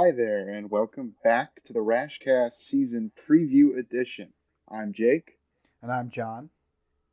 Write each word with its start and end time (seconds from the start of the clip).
Hi 0.00 0.12
there, 0.12 0.50
and 0.50 0.70
welcome 0.70 1.16
back 1.24 1.60
to 1.64 1.72
the 1.72 1.80
Raschcast 1.80 2.52
season 2.52 3.10
preview 3.28 3.76
edition. 3.76 4.32
I'm 4.70 4.92
Jake, 4.92 5.36
And 5.82 5.90
I'm 5.90 6.08
John. 6.10 6.50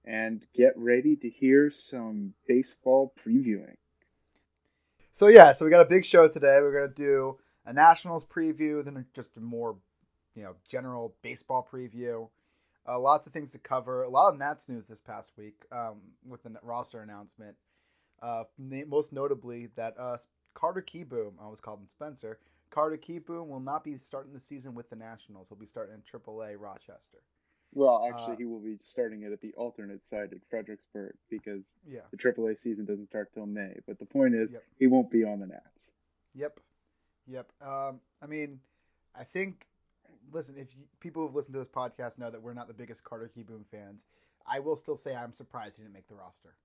and 0.06 0.46
get 0.54 0.78
ready 0.78 1.16
to 1.16 1.28
hear 1.28 1.72
some 1.72 2.36
baseball 2.48 3.12
previewing. 3.26 3.74
So 5.12 5.30
yeah, 5.30 5.54
so 5.54 5.66
we 5.66 5.72
got 5.72 5.82
a 5.82 5.90
big 5.90 6.06
show 6.06 6.28
today. 6.28 6.60
We're 6.62 6.80
gonna 6.80 6.94
do 6.94 7.40
a 7.66 7.74
Nationals 7.74 8.24
preview, 8.24 8.86
then 8.86 9.04
just 9.16 9.36
a 9.36 9.40
more, 9.40 9.76
you 10.36 10.44
know, 10.44 10.54
general 10.70 11.16
baseball 11.24 11.68
preview. 11.68 12.30
Uh, 12.88 13.00
lots 13.00 13.26
of 13.26 13.34
things 13.34 13.52
to 13.54 13.58
cover. 13.58 14.04
A 14.04 14.10
lot 14.10 14.32
of 14.32 14.38
Nats 14.38 14.70
news 14.70 14.86
this 14.86 15.02
past 15.02 15.32
week 15.40 15.56
um, 15.72 16.02
with 16.24 16.44
the 16.44 16.52
roster 16.62 17.02
announcement. 17.02 17.56
Uh, 18.22 18.44
most 18.60 19.12
notably 19.12 19.70
that 19.76 19.96
uh, 19.98 20.18
Carter 20.54 20.84
Kieboom, 20.84 21.32
I 21.42 21.46
always 21.46 21.60
called 21.60 21.80
him 21.80 21.88
Spencer. 21.90 22.38
Carter 22.72 22.98
Kieboom 22.98 23.48
will 23.48 23.60
not 23.60 23.84
be 23.84 23.98
starting 23.98 24.34
the 24.34 24.40
season 24.40 24.74
with 24.76 24.90
the 24.90 24.96
Nationals. 24.96 25.48
He'll 25.50 25.58
be 25.58 25.66
starting 25.66 25.96
in 25.96 26.02
AAA 26.02 26.56
Rochester. 26.60 27.20
Well, 27.74 28.06
actually, 28.08 28.34
Uh, 28.34 28.38
he 28.38 28.46
will 28.46 28.60
be 28.60 28.78
starting 28.86 29.24
it 29.24 29.32
at 29.32 29.42
the 29.42 29.54
alternate 29.56 30.02
site 30.10 30.32
at 30.34 30.44
Fredericksburg 30.50 31.16
because 31.30 31.64
Yeah. 31.86 32.02
the 32.12 32.18
AAA 32.18 32.56
season 32.56 32.86
doesn't 32.86 33.08
start 33.08 33.34
till 33.34 33.46
May. 33.46 33.80
But 33.86 34.00
the 34.00 34.06
point 34.06 34.34
is, 34.36 34.52
Yep. 34.52 34.64
he 34.78 34.88
won't 34.88 35.10
be 35.10 35.24
on 35.24 35.40
the 35.40 35.48
Nats. 35.48 35.92
Yep, 36.34 36.60
yep. 37.28 37.52
Um, 37.62 38.02
I 38.22 38.28
mean, 38.28 38.62
I 39.14 39.24
think. 39.24 39.68
Listen, 40.32 40.58
if 40.58 40.76
you, 40.76 40.88
people 41.00 41.22
who've 41.22 41.36
listened 41.36 41.54
to 41.54 41.60
this 41.60 41.70
podcast 41.70 42.18
know 42.18 42.32
that 42.32 42.42
we're 42.42 42.54
not 42.56 42.68
the 42.68 42.74
biggest 42.74 43.04
Carter 43.04 43.30
Kieboom 43.30 43.64
fans, 43.68 44.08
I 44.46 44.60
will 44.60 44.76
still 44.76 44.96
say 44.98 45.16
I'm 45.16 45.34
surprised 45.34 45.78
he 45.78 45.84
didn't 45.84 45.94
make 45.94 46.08
the 46.08 46.16
roster, 46.16 46.56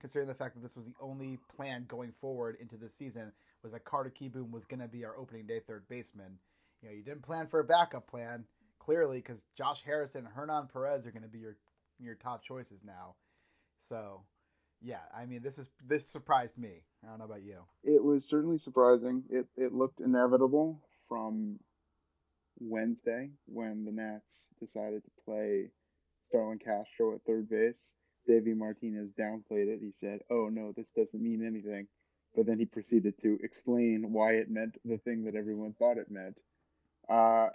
considering 0.00 0.26
the 0.26 0.34
fact 0.34 0.56
that 0.56 0.62
this 0.62 0.76
was 0.76 0.84
the 0.84 0.94
only 1.00 1.36
plan 1.36 1.84
going 1.84 2.10
forward 2.12 2.56
into 2.56 2.76
this 2.76 2.92
season 2.92 3.32
was 3.64 3.72
that 3.72 3.84
Carter 3.84 4.12
Kieboom 4.16 4.50
was 4.50 4.64
going 4.66 4.80
to 4.80 4.88
be 4.88 5.04
our 5.04 5.16
opening 5.16 5.46
day 5.46 5.60
third 5.66 5.88
baseman. 5.88 6.38
You 6.82 6.88
know, 6.90 6.94
you 6.94 7.02
didn't 7.02 7.22
plan 7.22 7.48
for 7.48 7.60
a 7.60 7.64
backup 7.64 8.06
plan 8.06 8.44
clearly 8.78 9.18
because 9.18 9.42
Josh 9.56 9.82
Harrison, 9.84 10.26
and 10.26 10.34
Hernan 10.34 10.68
Perez 10.72 11.06
are 11.06 11.10
going 11.10 11.22
to 11.22 11.28
be 11.28 11.38
your 11.38 11.56
your 11.98 12.14
top 12.14 12.44
choices 12.44 12.82
now. 12.84 13.14
So, 13.80 14.22
yeah, 14.82 15.00
I 15.16 15.24
mean, 15.24 15.42
this 15.42 15.58
is 15.58 15.68
this 15.86 16.06
surprised 16.08 16.58
me. 16.58 16.82
I 17.02 17.08
don't 17.08 17.18
know 17.18 17.24
about 17.24 17.42
you. 17.42 17.60
It 17.82 18.04
was 18.04 18.24
certainly 18.24 18.58
surprising. 18.58 19.24
It 19.30 19.46
it 19.56 19.72
looked 19.72 20.00
inevitable 20.00 20.80
from 21.08 21.58
Wednesday 22.60 23.30
when 23.46 23.84
the 23.84 23.92
Nats 23.92 24.48
decided 24.60 25.02
to 25.04 25.10
play 25.24 25.70
Starlin 26.28 26.58
Castro 26.58 27.14
at 27.14 27.22
third 27.26 27.48
base. 27.48 27.94
Davey 28.26 28.54
Martinez 28.54 29.10
downplayed 29.18 29.68
it. 29.68 29.80
He 29.80 29.92
said, 29.98 30.20
"Oh 30.30 30.48
no, 30.50 30.72
this 30.72 30.88
doesn't 30.96 31.22
mean 31.22 31.44
anything." 31.46 31.86
But 32.34 32.46
then 32.46 32.58
he 32.58 32.64
proceeded 32.64 33.20
to 33.22 33.38
explain 33.42 34.12
why 34.12 34.34
it 34.34 34.50
meant 34.50 34.76
the 34.84 34.98
thing 34.98 35.24
that 35.24 35.36
everyone 35.36 35.74
thought 35.78 35.98
it 35.98 36.10
meant. 36.10 36.40
Uh, 37.08 37.48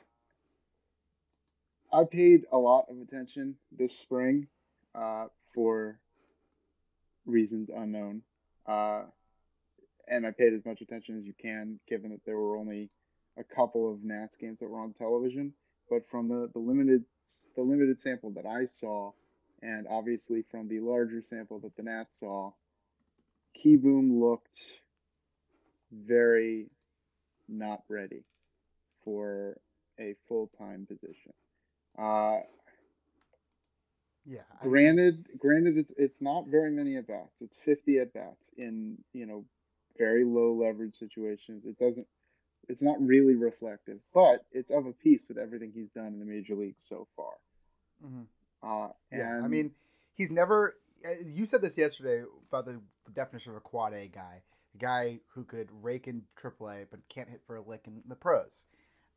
I 1.92 2.04
paid 2.10 2.46
a 2.52 2.58
lot 2.58 2.86
of 2.90 3.02
attention 3.02 3.56
this 3.72 3.98
spring 3.98 4.48
uh, 4.96 5.26
for 5.54 6.00
reasons 7.26 7.70
unknown. 7.76 8.22
Uh, 8.66 9.04
and 10.08 10.26
I 10.26 10.32
paid 10.32 10.54
as 10.54 10.66
much 10.66 10.82
attention 10.82 11.20
as 11.20 11.26
you 11.26 11.34
can, 11.40 11.80
given 11.88 12.12
that 12.12 12.26
there 12.26 12.38
were 12.38 12.58
only 12.58 12.90
a 13.38 13.44
couple 13.44 13.92
of 13.92 14.04
Nats 14.04 14.36
games 14.40 14.60
that 14.60 14.70
were 14.70 14.80
on 14.80 14.94
television. 14.94 15.54
But 15.90 16.04
from 16.10 16.28
the, 16.28 16.50
the 16.54 16.60
limited 16.60 17.04
the 17.56 17.62
limited 17.62 18.00
sample 18.00 18.32
that 18.32 18.46
I 18.46 18.66
saw, 18.66 19.12
and 19.62 19.88
obviously 19.88 20.44
from 20.50 20.68
the 20.68 20.80
larger 20.80 21.22
sample 21.22 21.60
that 21.60 21.76
the 21.76 21.84
Nats 21.84 22.12
saw, 22.20 22.52
Kieboom 23.64 24.20
looked 24.20 24.60
very 25.92 26.68
not 27.48 27.84
ready 27.90 28.24
for 29.04 29.58
a 30.00 30.16
full 30.28 30.50
time 30.58 30.86
position. 30.88 31.34
Uh, 31.98 32.40
Yeah, 34.26 34.42
I 34.62 34.64
mean, 34.66 34.72
granted, 34.72 35.26
granted, 35.40 35.78
it's 35.78 35.92
it's 35.98 36.22
not 36.22 36.48
very 36.48 36.72
many 36.72 36.98
at 36.98 37.08
bats. 37.08 37.36
It's 37.42 37.58
50 37.66 38.00
at 38.00 38.14
bats 38.14 38.50
in 38.58 38.98
you 39.14 39.26
know 39.26 39.46
very 39.98 40.24
low 40.24 40.54
leverage 40.54 40.98
situations. 40.98 41.66
It 41.66 41.78
doesn't. 41.80 42.08
It's 42.68 42.82
not 42.82 43.02
really 43.02 43.36
reflective, 43.36 44.00
but 44.14 44.46
it's 44.52 44.70
of 44.70 44.86
a 44.86 44.92
piece 44.94 45.24
with 45.28 45.38
everything 45.40 45.72
he's 45.74 45.90
done 45.90 46.08
in 46.08 46.20
the 46.20 46.26
major 46.26 46.56
leagues 46.56 46.84
so 46.88 47.08
far. 47.16 47.34
mhm. 48.06 48.28
Uh, 48.62 48.94
Yeah, 49.12 49.42
I 49.44 49.48
mean, 49.48 49.72
he's 50.14 50.30
never. 50.30 50.76
Uh, 51.06 51.10
You 51.26 51.46
said 51.46 51.62
this 51.62 51.78
yesterday 51.78 52.24
about 52.50 52.66
the, 52.66 52.80
the 53.06 53.12
definition 53.12 53.52
of 53.52 53.58
a 53.58 53.62
quad 53.62 53.94
A 53.94 54.08
guy, 54.08 54.42
a 54.76 54.78
guy 54.78 55.20
who 55.34 55.44
could 55.44 55.70
rake 55.82 56.08
in 56.08 56.24
AAA 56.42 56.86
but 56.92 57.00
can't 57.10 57.30
hit 57.30 57.42
for 57.46 57.56
a 57.56 57.62
lick 57.62 57.82
in 57.88 58.02
the 58.08 58.16
pros. 58.16 58.66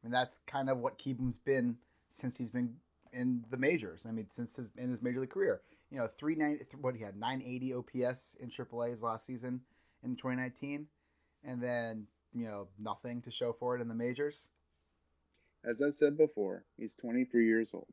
I 0.02 0.06
mean, 0.06 0.12
that's 0.12 0.40
kind 0.46 0.68
of 0.68 0.78
what 0.78 0.98
Kieboom's 0.98 1.38
been 1.38 1.76
since 2.08 2.36
he's 2.36 2.50
been 2.50 2.76
in 3.12 3.44
the 3.50 3.56
majors. 3.56 4.04
I 4.06 4.12
mean, 4.12 4.26
since 4.30 4.56
his 4.56 4.70
in 4.76 4.90
his 4.90 5.02
major 5.02 5.20
league 5.20 5.30
career. 5.30 5.60
You 5.90 5.98
know, 5.98 6.08
three 6.08 6.34
nine 6.34 6.60
what 6.80 6.94
he 6.94 7.02
had 7.02 7.16
980 7.16 7.74
OPS 7.74 8.36
in 8.40 8.50
AAA 8.50 8.90
his 8.90 9.02
last 9.02 9.26
season 9.26 9.60
in 10.02 10.16
2019, 10.16 10.86
and 11.44 11.62
then 11.62 12.06
you 12.32 12.46
know 12.46 12.68
nothing 12.78 13.22
to 13.22 13.30
show 13.30 13.52
for 13.52 13.76
it 13.76 13.82
in 13.82 13.88
the 13.88 13.94
majors. 13.94 14.48
as 15.64 15.80
I 15.82 15.90
said 15.98 16.16
before, 16.16 16.64
he's 16.78 16.94
23 16.94 17.46
years 17.46 17.70
old. 17.74 17.86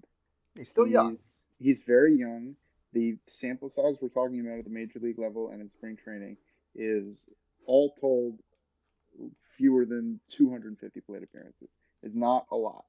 He's 0.55 0.69
still 0.69 0.85
he's, 0.85 0.93
young. 0.93 1.17
He's 1.59 1.81
very 1.81 2.15
young. 2.15 2.55
The 2.93 3.17
sample 3.27 3.69
size 3.69 3.95
we're 4.01 4.09
talking 4.09 4.39
about 4.39 4.59
at 4.59 4.63
the 4.65 4.71
major 4.71 4.99
league 4.99 5.19
level 5.19 5.49
and 5.49 5.61
in 5.61 5.69
spring 5.69 5.97
training 6.03 6.37
is 6.75 7.27
all 7.65 7.93
told 8.01 8.39
fewer 9.57 9.85
than 9.85 10.19
250 10.29 11.01
plate 11.01 11.23
appearances. 11.23 11.69
It's 12.01 12.15
not 12.15 12.45
a 12.51 12.55
lot. 12.55 12.85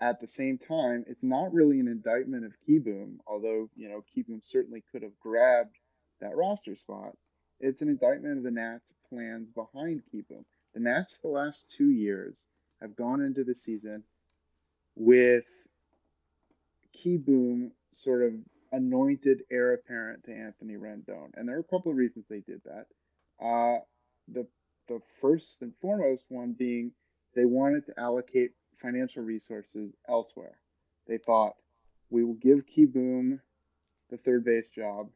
At 0.00 0.20
the 0.20 0.26
same 0.26 0.58
time, 0.58 1.04
it's 1.08 1.22
not 1.22 1.54
really 1.54 1.80
an 1.80 1.88
indictment 1.88 2.44
of 2.44 2.52
Kieboom, 2.68 3.16
although, 3.26 3.70
you 3.74 3.88
know, 3.88 4.04
Kieboom 4.14 4.40
certainly 4.44 4.84
could 4.92 5.02
have 5.02 5.18
grabbed 5.18 5.76
that 6.20 6.36
roster 6.36 6.76
spot. 6.76 7.16
It's 7.60 7.80
an 7.80 7.88
indictment 7.88 8.36
of 8.36 8.44
the 8.44 8.50
Nats' 8.50 8.92
plans 9.08 9.48
behind 9.50 10.02
Kieboom. 10.12 10.44
The 10.74 10.80
Nats, 10.80 11.16
the 11.22 11.28
last 11.28 11.72
two 11.76 11.90
years, 11.90 12.46
have 12.82 12.94
gone 12.94 13.22
into 13.22 13.42
the 13.42 13.54
season 13.54 14.02
with 14.94 15.44
Kieboom 16.94 17.70
sort 17.90 18.22
of 18.22 18.34
anointed 18.76 19.42
heir 19.50 19.72
apparent 19.72 20.24
to 20.24 20.32
Anthony 20.32 20.74
Rendon, 20.74 21.30
and 21.34 21.48
there 21.48 21.56
are 21.56 21.60
a 21.60 21.64
couple 21.64 21.90
of 21.90 21.96
reasons 21.96 22.26
they 22.28 22.40
did 22.40 22.60
that. 22.64 22.86
Uh, 23.44 23.80
the 24.28 24.46
the 24.88 25.00
first 25.20 25.62
and 25.62 25.72
foremost 25.80 26.26
one 26.28 26.52
being 26.52 26.92
they 27.34 27.44
wanted 27.44 27.86
to 27.86 27.98
allocate 27.98 28.52
financial 28.80 29.22
resources 29.22 29.92
elsewhere. 30.08 30.58
They 31.08 31.18
thought 31.18 31.54
we 32.10 32.22
will 32.22 32.34
give 32.34 32.64
Kieboom 32.66 33.40
the 34.10 34.16
third 34.18 34.44
base 34.44 34.68
job, 34.68 35.08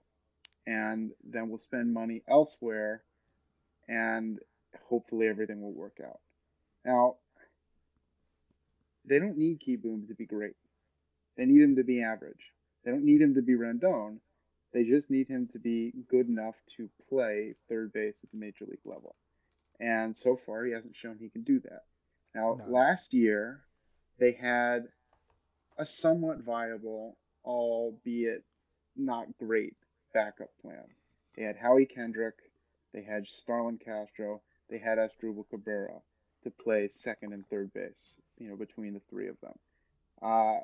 and 0.67 1.11
then 1.23 1.49
we'll 1.49 1.59
spend 1.59 1.93
money 1.93 2.23
elsewhere, 2.29 3.03
and 3.89 4.39
hopefully 4.89 5.29
everything 5.29 5.61
will 5.61 5.73
work 5.73 5.99
out. 6.05 6.21
Now, 6.85 7.17
they 9.05 9.19
don't 9.19 9.39
need 9.39 9.61
Kieboom 9.61 10.09
to 10.09 10.15
be 10.15 10.27
great. 10.27 10.57
They 11.37 11.45
need 11.45 11.63
him 11.63 11.77
to 11.77 11.85
be 11.85 12.03
average. 12.03 12.53
They 12.85 12.91
don't 12.91 13.05
need 13.05 13.21
him 13.21 13.35
to 13.35 13.43
be 13.43 13.55
Rendon. 13.55 14.19
They 14.73 14.85
just 14.85 15.11
need 15.11 15.29
him 15.29 15.49
to 15.53 15.59
be 15.59 15.93
good 16.09 16.29
enough 16.29 16.55
to 16.77 16.89
play 17.09 17.55
third 17.69 17.93
base 17.93 18.19
at 18.23 18.31
the 18.31 18.37
major 18.39 18.65
league 18.67 18.79
level. 18.85 19.15
And 19.81 20.17
so 20.17 20.37
far, 20.47 20.65
he 20.65 20.73
hasn't 20.73 20.97
shown 20.97 21.19
he 21.19 21.29
can 21.29 21.43
do 21.43 21.61
that. 21.61 21.85
Now, 22.35 22.55
No. 22.55 22.65
last 22.67 23.13
year, 23.13 23.65
they 24.19 24.33
had 24.33 24.89
a 25.79 25.87
somewhat 25.87 26.39
viable, 26.41 27.17
albeit 27.45 28.45
not 28.97 29.37
great, 29.39 29.77
backup 30.13 30.51
plan. 30.61 30.85
They 31.35 31.43
had 31.43 31.57
Howie 31.57 31.87
Kendrick, 31.87 32.37
they 32.93 33.03
had 33.03 33.27
Starlin 33.27 33.79
Castro, 33.79 34.43
they 34.69 34.79
had 34.79 34.99
Asdrubal 34.99 35.49
Cabrera 35.49 36.01
to 36.43 36.51
play 36.51 36.89
second 36.89 37.33
and 37.33 37.47
third 37.49 37.73
base, 37.73 38.21
you 38.39 38.49
know, 38.49 38.57
between 38.57 38.95
the 38.95 39.01
three 39.11 39.29
of 39.29 39.41
them. 39.41 39.59
Uh, 40.23 40.61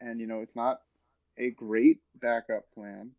and 0.00 0.20
you 0.20 0.26
know, 0.26 0.40
it's 0.40 0.56
not 0.56 0.80
a 1.40 1.50
great 1.50 1.98
backup 2.20 2.70
plan, 2.74 3.10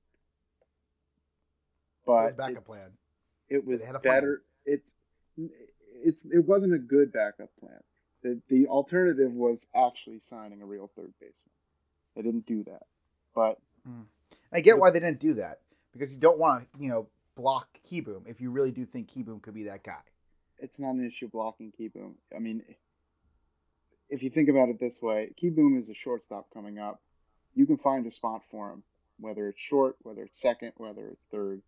was 2.05 2.33
but 2.33 2.37
backup 2.37 2.65
plan? 2.65 2.91
it 3.49 3.65
was 3.65 3.81
plan? 3.81 3.99
better. 4.03 4.43
It's 4.65 4.87
it's 5.37 6.21
it 6.31 6.45
wasn't 6.45 6.73
a 6.73 6.79
good 6.79 7.11
backup 7.11 7.49
plan. 7.59 7.79
The 8.23 8.39
the 8.49 8.67
alternative 8.67 9.33
was 9.33 9.65
actually 9.75 10.21
signing 10.29 10.61
a 10.61 10.65
real 10.65 10.89
third 10.95 11.13
baseman. 11.19 11.51
They 12.15 12.21
didn't 12.21 12.45
do 12.45 12.63
that, 12.65 12.83
but 13.33 13.57
hmm. 13.85 14.03
I 14.53 14.61
get 14.61 14.75
The- 14.75 14.79
why 14.79 14.91
they 14.91 14.99
didn't 14.99 15.19
do 15.19 15.33
that 15.35 15.59
because 15.93 16.13
you 16.13 16.19
don't 16.19 16.37
want 16.37 16.71
to, 16.73 16.83
you 16.83 16.89
know, 16.89 17.07
block 17.35 17.67
Kieboom 17.89 18.27
if 18.27 18.39
you 18.39 18.51
really 18.51 18.71
do 18.71 18.85
think 18.85 19.09
Kieboom 19.11 19.41
could 19.41 19.53
be 19.53 19.63
that 19.63 19.83
guy. 19.83 20.01
it's 20.59 20.77
not 20.77 20.91
an 20.95 21.05
issue 21.05 21.27
blocking 21.27 21.71
Kieboom. 21.79 22.13
I 22.35 22.39
mean, 22.39 22.61
if 24.09 24.21
you 24.21 24.29
think 24.29 24.49
about 24.49 24.69
it 24.69 24.79
this 24.79 25.01
way, 25.01 25.33
Kieboom 25.41 25.79
is 25.79 25.89
a 25.89 25.93
shortstop 25.93 26.47
coming 26.53 26.77
up. 26.77 27.01
You 27.55 27.65
can 27.65 27.77
find 27.77 28.05
a 28.05 28.11
spot 28.11 28.41
for 28.49 28.69
him, 28.71 28.83
whether 29.19 29.47
it's 29.49 29.59
short, 29.69 29.95
whether 30.03 30.23
it's 30.23 30.39
second, 30.39 30.73
whether 30.77 31.07
it's 31.07 31.23
third. 31.31 31.61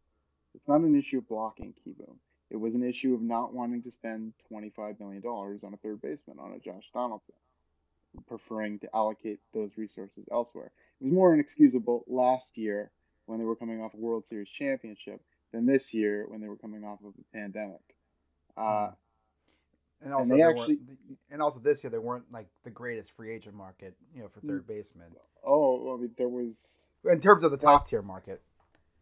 It's 0.55 0.67
not 0.67 0.81
an 0.81 0.97
issue 0.97 1.17
of 1.19 1.27
blocking 1.27 1.73
Keyboom. 1.85 2.15
It 2.49 2.57
was 2.57 2.75
an 2.75 2.83
issue 2.83 3.15
of 3.15 3.21
not 3.21 3.53
wanting 3.53 3.81
to 3.83 3.91
spend 3.91 4.33
$25 4.51 4.99
million 4.99 5.23
on 5.25 5.73
a 5.73 5.77
third 5.77 6.01
baseman, 6.01 6.37
on 6.39 6.53
a 6.53 6.59
Josh 6.59 6.83
Donaldson, 6.93 7.33
preferring 8.27 8.77
to 8.79 8.95
allocate 8.95 9.39
those 9.53 9.71
resources 9.75 10.25
elsewhere. 10.31 10.71
It 11.01 11.05
was 11.05 11.13
more 11.13 11.33
inexcusable 11.33 12.05
last 12.07 12.51
year 12.55 12.91
when 13.25 13.39
they 13.39 13.45
were 13.45 13.55
coming 13.55 13.81
off 13.81 13.95
a 13.95 13.97
World 13.97 14.25
Series 14.27 14.49
championship 14.49 15.19
than 15.51 15.65
this 15.65 15.93
year 15.93 16.25
when 16.27 16.41
they 16.41 16.47
were 16.47 16.57
coming 16.57 16.83
off 16.83 16.99
of 17.03 17.13
a 17.19 17.37
pandemic. 17.37 17.81
Uh, 18.55 18.61
mm. 18.61 18.95
And 20.03 20.13
also, 20.13 20.33
and 20.33 20.43
actually, 20.43 20.79
and 21.31 21.41
also 21.41 21.59
this 21.59 21.83
year 21.83 21.89
they 21.89 21.97
weren't 21.97 22.25
like 22.31 22.47
the 22.65 22.69
greatest 22.69 23.15
free 23.15 23.33
agent 23.33 23.55
market, 23.55 23.95
you 24.13 24.21
know, 24.21 24.27
for 24.27 24.41
third 24.41 24.67
baseman. 24.67 25.07
oh, 25.45 25.62
I 25.95 26.01
mean, 26.01 26.11
there 26.17 26.29
was 26.29 26.53
In 27.05 27.19
terms 27.19 27.43
of 27.43 27.51
the 27.51 27.57
top 27.57 27.87
tier 27.87 28.01
market, 28.01 28.41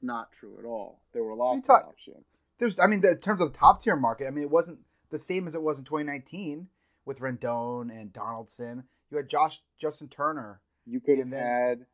not 0.01 0.31
true 0.39 0.55
at 0.59 0.65
all. 0.65 0.99
There 1.13 1.23
were 1.23 1.35
What 1.35 1.45
are 1.45 1.55
you 1.55 1.61
lots 1.67 1.69
of 1.69 1.89
options. 1.89 2.25
there's, 2.57 2.79
I 2.79 2.87
mean, 2.87 3.01
the, 3.01 3.11
in 3.11 3.17
terms 3.19 3.41
of 3.41 3.51
the 3.51 3.57
top 3.57 3.81
tier 3.83 3.95
market, 3.95 4.27
I 4.27 4.31
mean, 4.31 4.43
it 4.43 4.49
wasn't 4.51 4.79
the 5.09 5.19
same 5.19 5.47
as 5.47 5.55
it 5.55 5.61
was 5.61 5.79
in 5.79 5.85
2019 5.85 6.67
with 7.05 7.19
Rendon 7.19 7.91
and 7.91 8.11
Donaldson. 8.13 8.83
You 9.09 9.17
had 9.17 9.29
Josh 9.29 9.61
Justin 9.79 10.07
Turner. 10.09 10.61
You 10.85 10.99
could 10.99 11.17
have 11.19 11.29
then- 11.29 11.45
had, 11.45 11.85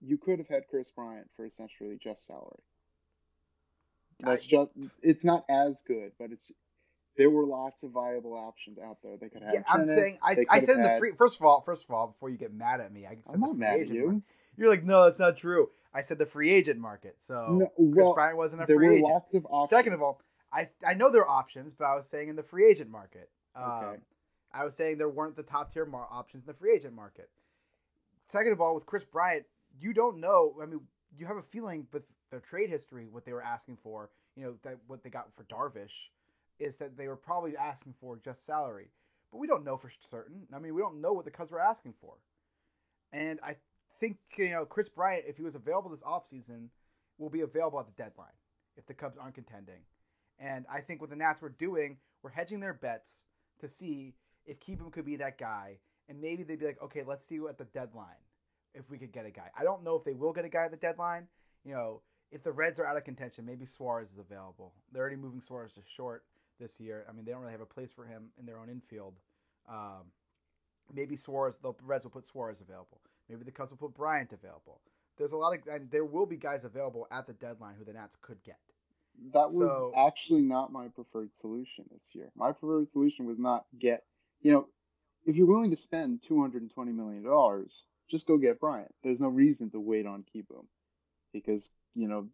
you 0.00 0.18
could 0.18 0.38
have 0.38 0.48
had 0.48 0.66
Kris 0.68 0.90
Bryant 0.90 1.28
for 1.36 1.44
essentially 1.46 1.98
just 2.02 2.26
salary. 2.26 2.62
That's 4.20 4.44
I- 4.44 4.48
just, 4.48 4.70
it's 5.02 5.24
not 5.24 5.44
as 5.48 5.74
good, 5.86 6.12
but 6.18 6.32
it's. 6.32 6.52
There 7.16 7.30
were 7.30 7.44
lots 7.46 7.82
of 7.82 7.90
viable 7.90 8.34
options 8.34 8.78
out 8.78 8.98
there. 9.02 9.16
They 9.16 9.28
could 9.28 9.42
have. 9.42 9.54
Yeah, 9.54 9.62
I'm 9.68 9.88
saying 9.90 10.18
I, 10.22 10.44
I 10.50 10.60
said 10.60 10.76
in 10.76 10.82
the 10.82 10.96
free. 10.98 11.12
First 11.16 11.40
of 11.40 11.46
all, 11.46 11.60
first 11.62 11.84
of 11.84 11.90
all, 11.90 12.08
before 12.08 12.28
you 12.30 12.36
get 12.36 12.52
mad 12.52 12.80
at 12.80 12.92
me, 12.92 13.06
I 13.06 13.16
said 13.24 13.34
I'm 13.34 13.40
not 13.40 13.56
mad 13.56 13.80
at 13.80 13.88
you. 13.88 14.04
market. 14.06 14.22
You're 14.58 14.68
like, 14.68 14.84
no, 14.84 15.04
that's 15.04 15.18
not 15.18 15.36
true. 15.36 15.70
I 15.94 16.00
said 16.02 16.18
the 16.18 16.26
free 16.26 16.50
agent 16.52 16.78
market. 16.78 17.16
So 17.18 17.70
No, 17.78 17.92
Kris 17.92 18.08
Bryant 18.14 18.36
wasn't 18.36 18.62
a 18.62 18.66
There 18.66 18.76
free 18.76 18.86
were 18.88 18.92
agent. 18.94 19.08
lots 19.08 19.34
of 19.34 19.46
options. 19.50 19.70
Second 19.70 19.92
of 19.94 20.02
all, 20.02 20.20
I 20.52 20.68
I 20.86 20.94
know 20.94 21.10
there 21.10 21.22
are 21.22 21.28
options, 21.38 21.74
but 21.74 21.84
I 21.86 21.94
was 21.94 22.06
saying 22.08 22.28
in 22.28 22.36
the 22.36 22.42
free 22.42 22.68
agent 22.68 22.90
market. 22.90 23.30
Um, 23.54 23.64
Okay. 23.64 23.96
I 24.52 24.64
was 24.64 24.74
saying 24.74 24.96
there 24.98 25.08
weren't 25.08 25.36
the 25.36 25.42
top 25.42 25.72
tier 25.72 25.84
mar- 25.84 26.08
options 26.10 26.44
in 26.44 26.46
the 26.46 26.58
free 26.58 26.72
agent 26.74 26.94
market. 26.94 27.28
Second 28.26 28.52
of 28.52 28.60
all, 28.60 28.74
with 28.74 28.86
Kris 28.86 29.04
Bryant, 29.04 29.44
you 29.80 29.92
don't 29.92 30.18
know. 30.18 30.54
I 30.62 30.66
mean, 30.66 30.80
you 31.18 31.26
have 31.26 31.36
a 31.36 31.42
feeling 31.42 31.86
with 31.92 32.02
their 32.30 32.40
trade 32.40 32.70
history, 32.70 33.06
what 33.10 33.24
they 33.24 33.32
were 33.32 33.42
asking 33.42 33.76
for, 33.82 34.10
you 34.34 34.44
know, 34.44 34.54
that 34.62 34.78
what 34.86 35.02
they 35.02 35.10
got 35.10 35.28
for 35.36 35.44
Darvish, 35.44 36.08
is 36.58 36.76
that 36.78 36.96
they 36.96 37.08
were 37.08 37.16
probably 37.16 37.56
asking 37.56 37.94
for 38.00 38.18
just 38.24 38.44
salary. 38.44 38.90
But 39.30 39.38
we 39.38 39.46
don't 39.46 39.64
know 39.64 39.76
for 39.76 39.90
certain. 40.10 40.46
I 40.54 40.58
mean, 40.58 40.74
we 40.74 40.80
don't 40.80 41.00
know 41.00 41.12
what 41.12 41.24
the 41.24 41.30
Cubs 41.30 41.50
were 41.50 41.60
asking 41.60 41.94
for. 42.00 42.14
And 43.12 43.38
I 43.42 43.56
think, 44.00 44.18
you 44.36 44.50
know, 44.50 44.64
Kris 44.64 44.88
Bryant, 44.88 45.24
if 45.26 45.36
he 45.36 45.42
was 45.42 45.54
available 45.54 45.90
this 45.90 46.02
offseason, 46.02 46.68
will 47.18 47.30
be 47.30 47.40
available 47.40 47.80
at 47.80 47.86
the 47.86 48.02
deadline 48.02 48.28
if 48.76 48.86
the 48.86 48.94
Cubs 48.94 49.16
aren't 49.18 49.34
contending. 49.34 49.80
And 50.38 50.66
I 50.72 50.80
think 50.80 51.00
what 51.00 51.10
the 51.10 51.16
Nats 51.16 51.40
were 51.40 51.48
doing, 51.48 51.96
were 52.22 52.30
hedging 52.30 52.60
their 52.60 52.74
bets 52.74 53.26
to 53.60 53.68
see 53.68 54.14
if 54.44 54.60
Kieboom 54.60 54.92
could 54.92 55.06
be 55.06 55.16
that 55.16 55.38
guy. 55.38 55.78
And 56.08 56.20
maybe 56.20 56.42
they'd 56.42 56.58
be 56.58 56.66
like, 56.66 56.82
okay, 56.82 57.02
let's 57.06 57.26
see 57.26 57.40
at 57.48 57.58
the 57.58 57.64
deadline 57.64 58.06
if 58.74 58.88
we 58.90 58.98
could 58.98 59.12
get 59.12 59.26
a 59.26 59.30
guy. 59.30 59.50
I 59.58 59.64
don't 59.64 59.82
know 59.82 59.96
if 59.96 60.04
they 60.04 60.12
will 60.12 60.32
get 60.32 60.44
a 60.44 60.48
guy 60.48 60.66
at 60.66 60.70
the 60.70 60.76
deadline. 60.76 61.26
You 61.64 61.72
know, 61.72 62.02
if 62.30 62.42
the 62.42 62.52
Reds 62.52 62.78
are 62.78 62.86
out 62.86 62.96
of 62.96 63.04
contention, 63.04 63.46
maybe 63.46 63.66
Suarez 63.66 64.12
is 64.12 64.18
available. 64.18 64.74
They're 64.92 65.00
already 65.00 65.16
moving 65.16 65.40
Suarez 65.40 65.72
to 65.72 65.80
short 65.86 66.24
this 66.58 66.80
year. 66.80 67.04
I 67.08 67.12
mean, 67.12 67.24
they 67.24 67.32
don't 67.32 67.40
really 67.40 67.52
have 67.52 67.60
a 67.60 67.66
place 67.66 67.90
for 67.90 68.04
him 68.04 68.30
in 68.38 68.46
their 68.46 68.58
own 68.58 68.68
infield. 68.68 69.14
Um, 69.68 70.04
maybe 70.92 71.16
Suarez, 71.16 71.56
the 71.62 71.72
Reds 71.82 72.04
will 72.04 72.10
put 72.10 72.26
Suarez 72.26 72.60
available. 72.60 73.00
Maybe 73.28 73.44
the 73.44 73.52
Cubs 73.52 73.70
will 73.70 73.78
put 73.78 73.94
Bryant 73.94 74.32
available. 74.32 74.80
There's 75.18 75.32
a 75.32 75.36
lot 75.36 75.56
of, 75.56 75.66
and 75.66 75.90
there 75.90 76.04
will 76.04 76.26
be 76.26 76.36
guys 76.36 76.64
available 76.64 77.06
at 77.10 77.26
the 77.26 77.32
deadline 77.32 77.74
who 77.78 77.84
the 77.84 77.92
Nats 77.92 78.16
could 78.20 78.42
get. 78.44 78.58
That 79.32 79.46
was 79.46 79.56
So- 79.56 79.92
actually 79.96 80.42
not 80.42 80.72
my 80.72 80.88
preferred 80.88 81.30
solution 81.40 81.86
this 81.90 82.02
year. 82.12 82.30
My 82.36 82.52
preferred 82.52 82.90
solution 82.92 83.24
was 83.24 83.38
not 83.38 83.64
get, 83.78 84.04
you 84.42 84.52
know, 84.52 84.68
if 85.24 85.34
you're 85.34 85.46
willing 85.46 85.70
to 85.70 85.76
spend 85.76 86.22
two 86.22 86.40
hundred 86.40 86.62
and 86.62 86.70
twenty 86.70 86.92
million 86.92 87.24
dollars, 87.24 87.84
just 88.08 88.26
go 88.26 88.36
get 88.36 88.60
Bryant. 88.60 88.94
There's 89.02 89.18
no 89.18 89.28
reason 89.28 89.70
to 89.70 89.80
wait 89.80 90.06
on 90.06 90.24
Kieboom, 90.32 90.66
because 91.32 91.68
you 91.94 92.06
know 92.06 92.28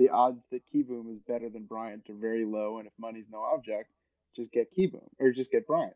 the 0.00 0.08
odds 0.08 0.42
that 0.50 0.62
Kieboom 0.74 1.12
is 1.12 1.20
better 1.28 1.50
than 1.50 1.64
Bryant 1.66 2.08
are 2.08 2.14
very 2.14 2.46
low, 2.46 2.78
and 2.78 2.86
if 2.86 2.92
money's 2.98 3.26
no 3.30 3.40
object, 3.42 3.90
just 4.34 4.50
get 4.50 4.74
Kieboom 4.74 5.06
or 5.18 5.30
just 5.30 5.52
get 5.52 5.66
Bryant. 5.66 5.94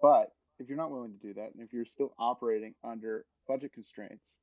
But 0.00 0.32
if 0.60 0.68
you're 0.68 0.78
not 0.78 0.92
willing 0.92 1.12
to 1.12 1.26
do 1.26 1.34
that, 1.34 1.52
and 1.52 1.60
if 1.60 1.72
you're 1.72 1.84
still 1.84 2.14
operating 2.20 2.74
under 2.84 3.24
budget 3.48 3.72
constraints, 3.72 4.36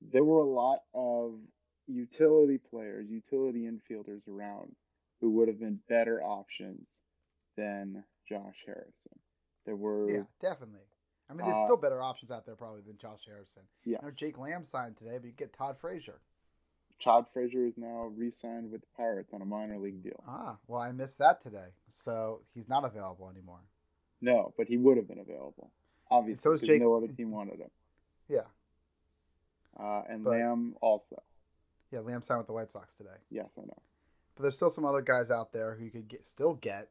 there 0.00 0.24
were 0.24 0.40
a 0.40 0.44
lot 0.44 0.80
of 0.94 1.38
utility 1.86 2.58
players, 2.58 3.06
utility 3.08 3.70
infielders 3.70 4.26
around 4.28 4.74
who 5.20 5.30
would 5.30 5.46
have 5.46 5.60
been 5.60 5.78
better 5.88 6.20
options 6.24 6.88
than 7.56 8.02
Josh 8.28 8.56
Harrison. 8.66 9.20
There 9.64 9.76
were 9.76 10.10
Yeah, 10.10 10.24
definitely. 10.40 10.80
I 11.30 11.34
mean, 11.34 11.46
there's 11.46 11.58
Uh, 11.58 11.64
still 11.66 11.76
better 11.76 12.02
options 12.02 12.32
out 12.32 12.44
there 12.46 12.56
probably 12.56 12.80
than 12.80 12.96
Josh 12.98 13.26
Harrison. 13.26 13.62
yes. 13.84 14.00
I 14.02 14.06
know 14.06 14.10
Jake 14.10 14.38
Lamb 14.38 14.64
signed 14.64 14.96
today, 14.96 15.18
but 15.18 15.26
you 15.26 15.32
get 15.32 15.52
Todd 15.52 15.78
Frazier. 15.78 16.20
Todd 17.02 17.26
Frazier 17.32 17.64
is 17.66 17.76
now 17.76 18.04
re-signed 18.16 18.70
with 18.70 18.80
the 18.82 18.86
Pirates 18.96 19.32
on 19.32 19.42
a 19.42 19.44
minor 19.44 19.78
league 19.78 20.02
deal. 20.02 20.22
Ah, 20.26 20.56
well, 20.68 20.80
I 20.80 20.92
missed 20.92 21.18
that 21.18 21.42
today, 21.42 21.68
so 21.92 22.40
he's 22.54 22.68
not 22.68 22.84
available 22.84 23.28
anymore. 23.30 23.60
No, 24.20 24.52
but 24.56 24.68
he 24.68 24.76
would 24.76 24.96
have 24.96 25.08
been 25.08 25.18
available, 25.18 25.70
obviously, 26.10 26.56
so 26.58 26.64
Jake- 26.64 26.80
no 26.80 26.94
other 26.94 27.08
team 27.08 27.30
wanted 27.32 27.58
him. 27.60 27.70
Yeah. 28.28 28.46
Uh, 29.78 30.02
and 30.08 30.22
But- 30.24 30.30
Lamb 30.30 30.76
also. 30.80 31.22
Yeah, 31.90 32.00
Lamb 32.00 32.22
signed 32.22 32.38
with 32.38 32.46
the 32.46 32.52
White 32.54 32.70
Sox 32.70 32.94
today. 32.94 33.16
Yes, 33.30 33.52
I 33.58 33.62
know. 33.62 33.82
But 34.34 34.42
there's 34.42 34.56
still 34.56 34.70
some 34.70 34.86
other 34.86 35.02
guys 35.02 35.30
out 35.30 35.52
there 35.52 35.74
who 35.74 35.84
you 35.84 35.90
could 35.90 36.08
get, 36.08 36.26
still 36.26 36.54
get, 36.54 36.88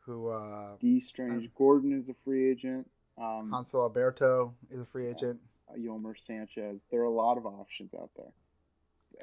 who 0.00 0.28
uh, 0.28 0.76
Dee 0.80 1.00
Strange 1.00 1.44
Um, 1.44 1.52
Gordon 1.56 1.92
is 1.92 2.08
a 2.08 2.14
free 2.24 2.50
agent. 2.50 2.90
Um, 3.18 3.50
Hanser 3.52 3.82
Alberto 3.82 4.54
is 4.70 4.80
a 4.80 4.86
free 4.86 5.08
agent. 5.08 5.40
Yolmer 5.76 6.14
Sanchez. 6.26 6.80
There 6.90 7.00
are 7.00 7.04
a 7.04 7.10
lot 7.10 7.36
of 7.36 7.44
options 7.46 7.92
out 7.94 8.10
there. 8.16 8.32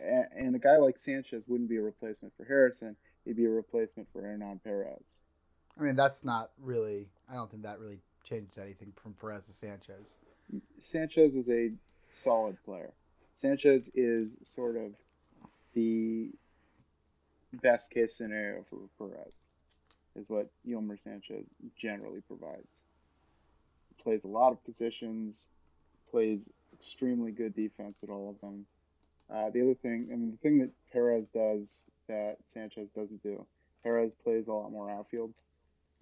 And 0.01 0.55
a 0.55 0.59
guy 0.59 0.77
like 0.77 0.97
Sanchez 0.97 1.43
wouldn't 1.47 1.69
be 1.69 1.77
a 1.77 1.81
replacement 1.81 2.33
for 2.37 2.45
Harrison. 2.45 2.95
He'd 3.25 3.37
be 3.37 3.45
a 3.45 3.49
replacement 3.49 4.07
for 4.13 4.21
Hernan 4.21 4.59
Perez. 4.63 5.03
I 5.79 5.83
mean, 5.83 5.95
that's 5.95 6.23
not 6.23 6.51
really. 6.61 7.07
I 7.29 7.35
don't 7.35 7.49
think 7.49 7.63
that 7.63 7.79
really 7.79 7.99
changes 8.23 8.57
anything 8.57 8.93
from 9.01 9.13
Perez 9.13 9.45
to 9.45 9.53
Sanchez. 9.53 10.17
Sanchez 10.91 11.35
is 11.35 11.49
a 11.49 11.71
solid 12.23 12.57
player. 12.63 12.91
Sanchez 13.33 13.89
is 13.93 14.35
sort 14.43 14.75
of 14.75 14.93
the 15.73 16.29
best 17.61 17.89
case 17.89 18.15
scenario 18.15 18.63
for 18.69 18.79
Perez, 18.97 19.33
is 20.15 20.27
what 20.27 20.49
Yolmer 20.67 20.97
Sanchez 21.03 21.45
generally 21.79 22.21
provides. 22.27 22.81
He 23.95 24.03
Plays 24.03 24.23
a 24.23 24.27
lot 24.27 24.51
of 24.51 24.63
positions, 24.63 25.47
plays 26.09 26.39
extremely 26.73 27.31
good 27.31 27.55
defense 27.55 27.95
at 28.03 28.09
all 28.09 28.29
of 28.29 28.41
them. 28.41 28.65
Uh, 29.33 29.49
the 29.49 29.61
other 29.61 29.75
thing, 29.75 30.07
and 30.11 30.33
the 30.33 30.37
thing 30.37 30.59
that 30.59 30.69
Perez 30.91 31.27
does 31.29 31.69
that 32.07 32.37
Sanchez 32.53 32.87
doesn't 32.95 33.21
do, 33.23 33.45
Perez 33.83 34.11
plays 34.23 34.47
a 34.47 34.53
lot 34.53 34.71
more 34.71 34.89
outfield. 34.89 35.33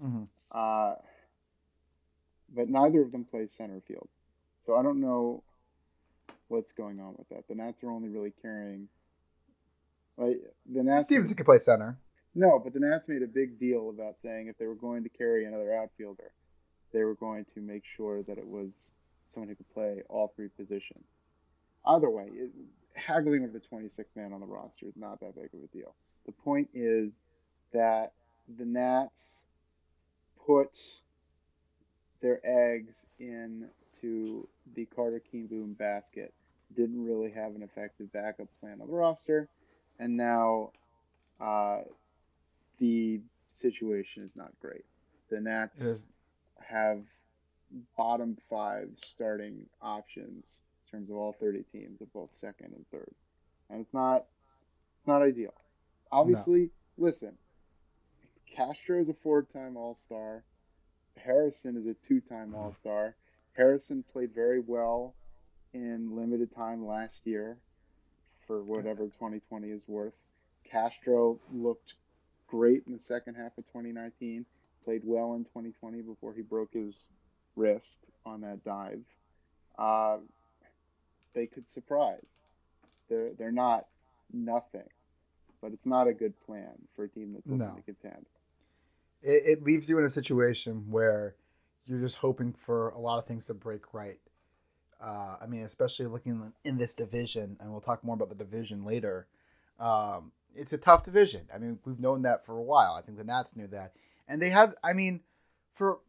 Mm-hmm. 0.03 0.24
Uh, 0.51 0.96
but 2.53 2.70
neither 2.70 3.01
of 3.01 3.12
them 3.12 3.25
plays 3.25 3.51
center 3.58 3.82
field. 3.88 4.08
So 4.65 4.75
I 4.75 4.84
don't 4.84 5.01
know 5.01 5.44
what's 6.48 6.72
going 6.74 7.00
on 7.00 7.15
with 7.17 7.29
that. 7.29 7.48
The 7.48 7.55
Nats 7.55 7.84
are 7.84 7.91
only 7.91 8.10
really 8.10 8.34
carrying. 8.41 8.88
Like 10.17 10.41
the 10.72 10.84
Nats. 10.84 11.05
Stevenson 11.05 11.36
could 11.36 11.46
play 11.46 11.60
center. 11.60 11.98
No, 12.36 12.60
but 12.63 12.74
the 12.74 12.79
Nats 12.79 13.08
made 13.08 13.24
a 13.24 13.27
big 13.27 13.60
deal 13.60 13.89
about 13.89 14.15
saying 14.22 14.48
if 14.48 14.58
they 14.58 14.67
were 14.67 14.75
going 14.75 15.03
to 15.03 15.10
carry 15.10 15.46
another 15.46 15.74
outfielder, 15.74 16.32
they 16.91 17.03
were 17.03 17.15
going 17.15 17.46
to 17.55 17.62
make 17.62 17.84
sure 17.96 18.24
that 18.24 18.38
it 18.38 18.48
was 18.48 18.72
someone 19.34 19.50
who 19.50 19.55
could 19.55 19.74
play 19.74 20.01
all 20.10 20.34
three 20.36 20.50
positions. 20.50 21.05
Either 21.86 22.10
way, 22.10 22.25
it, 22.32 22.50
haggling 22.96 23.44
over 23.44 23.52
the 23.52 23.60
26th 23.60 24.16
man 24.16 24.34
on 24.34 24.40
the 24.40 24.46
roster 24.46 24.88
is 24.88 24.96
not 24.96 25.20
that 25.20 25.36
big 25.36 25.50
of 25.54 25.64
a 25.64 25.68
deal. 25.68 25.94
The 26.25 26.32
point 26.32 26.70
is 26.74 27.12
that 27.74 28.14
the 28.58 28.66
Nats 28.66 29.24
put 30.46 30.78
their 32.22 32.40
eggs 32.44 33.06
into 33.20 34.48
the 34.75 34.86
Carter 34.96 35.22
Kieboom 35.34 35.78
basket. 35.78 36.34
Didn't 36.75 37.04
really 37.06 37.32
have 37.32 37.56
an 37.56 37.62
effective 37.64 38.12
backup 38.12 38.48
plan 38.60 38.82
on 38.82 38.88
the 38.88 38.94
roster, 38.94 39.48
and 40.00 40.18
now 40.18 40.72
uh, 41.40 41.82
the 42.80 43.22
situation 43.62 44.24
is 44.24 44.36
not 44.36 44.52
great. 44.62 44.86
The 45.30 45.40
Nats 45.40 45.80
have 46.60 47.02
bottom 47.98 48.38
five 48.50 48.90
starting 48.98 49.66
options 49.82 50.62
terms 50.96 51.10
of 51.10 51.16
all 51.18 51.36
30 51.40 51.64
teams 51.72 52.02
at 52.02 52.12
both 52.14 52.30
second 52.40 52.74
and 52.74 52.86
third, 52.92 53.12
and 53.70 53.82
it's 53.82 53.94
not 53.94 54.25
it's 55.00 55.08
not 55.08 55.22
ideal. 55.22 55.54
Obviously, 56.12 56.70
listen, 56.98 57.34
Castro 58.56 59.02
is 59.02 59.10
a 59.10 59.16
four-time 59.22 59.75
All-Star. 59.75 60.44
Harrison 61.18 61.75
is 61.78 61.86
a 61.86 61.96
two-time 62.08 62.56
All-Star. 62.56 63.16
Harrison 63.54 64.04
played 64.14 64.34
very 64.34 64.62
well 64.62 65.14
in 65.74 66.16
limited 66.16 66.54
time 66.56 66.86
last 66.86 67.25
year 67.25 67.58
for 68.48 68.64
whatever 68.64 69.06
2020 69.06 69.68
is 69.68 69.84
worth. 69.88 70.14
Castro 70.70 71.40
looked 71.54 71.94
great 72.48 72.84
in 72.88 72.94
the 72.94 73.04
second 73.04 73.36
half 73.36 73.58
of 73.58 73.66
2019. 73.68 74.46
Played 74.86 75.02
well 75.04 75.34
in 75.34 75.44
2020 75.44 76.02
before 76.02 76.34
he 76.34 76.42
broke 76.42 76.72
his 76.74 76.96
wrist 77.56 77.98
on 78.25 78.42
that 78.42 78.64
dive. 78.64 79.02
Uh, 79.78 80.18
they 81.36 81.46
could 81.46 81.70
surprise. 81.70 82.25
They're 83.10 83.34
they're 83.38 83.51
not 83.51 83.86
nothing, 84.34 84.89
but 85.62 85.72
it's 85.74 85.86
not 85.86 86.08
a 86.08 86.13
good 86.13 86.34
plan 86.48 86.72
for 86.96 87.04
a 87.04 87.08
team 87.10 87.34
that's 87.34 87.46
looking 87.46 87.60
No. 87.60 87.75
to 87.75 87.82
contend. 87.84 88.25
It, 89.22 89.44
it 89.60 89.63
leaves 89.63 89.88
you 89.89 90.00
in 90.00 90.06
a 90.06 90.10
situation 90.10 90.86
where 90.89 91.36
you're 91.86 92.00
just 92.00 92.18
hoping 92.18 92.54
for 92.65 92.89
a 92.89 93.00
lot 93.00 93.20
of 93.20 93.27
things 93.27 93.46
to 93.48 93.54
break 93.54 93.94
right. 93.94 94.20
Uh, 95.00 95.36
I 95.42 95.46
mean, 95.46 95.62
especially 95.63 96.08
looking 96.08 96.51
in 96.63 96.77
this 96.77 96.94
division, 96.96 97.58
and 97.60 97.72
we'll 97.72 97.82
talk 97.82 98.04
more 98.04 98.15
about 98.15 98.30
the 98.30 98.36
division 98.36 98.86
later. 98.86 99.27
Um, 99.80 100.32
it's 100.56 100.74
a 100.74 100.77
tough 100.77 101.04
division. 101.04 101.42
I 101.54 101.58
mean, 101.58 101.77
we've 101.86 102.00
known 102.00 102.24
that 102.24 102.46
for 102.46 102.58
a 102.58 102.62
while. 102.63 102.94
I 102.94 103.01
think 103.01 103.18
the 103.18 103.24
Nats 103.25 103.56
knew 103.56 103.68
that, 103.68 103.94
and 104.27 104.42
they 104.42 104.50
have. 104.50 104.74
I 104.84 104.94
mean, 104.94 105.20
for 105.75 106.00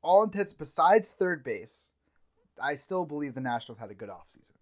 all 0.00 0.24
intents, 0.24 0.52
besides 0.54 1.12
third 1.12 1.44
base, 1.44 1.92
I 2.60 2.74
still 2.76 3.04
believe 3.04 3.34
the 3.34 3.40
Nationals 3.40 3.78
had 3.78 3.90
a 3.90 3.94
good 3.94 4.08
offseason. 4.08 4.52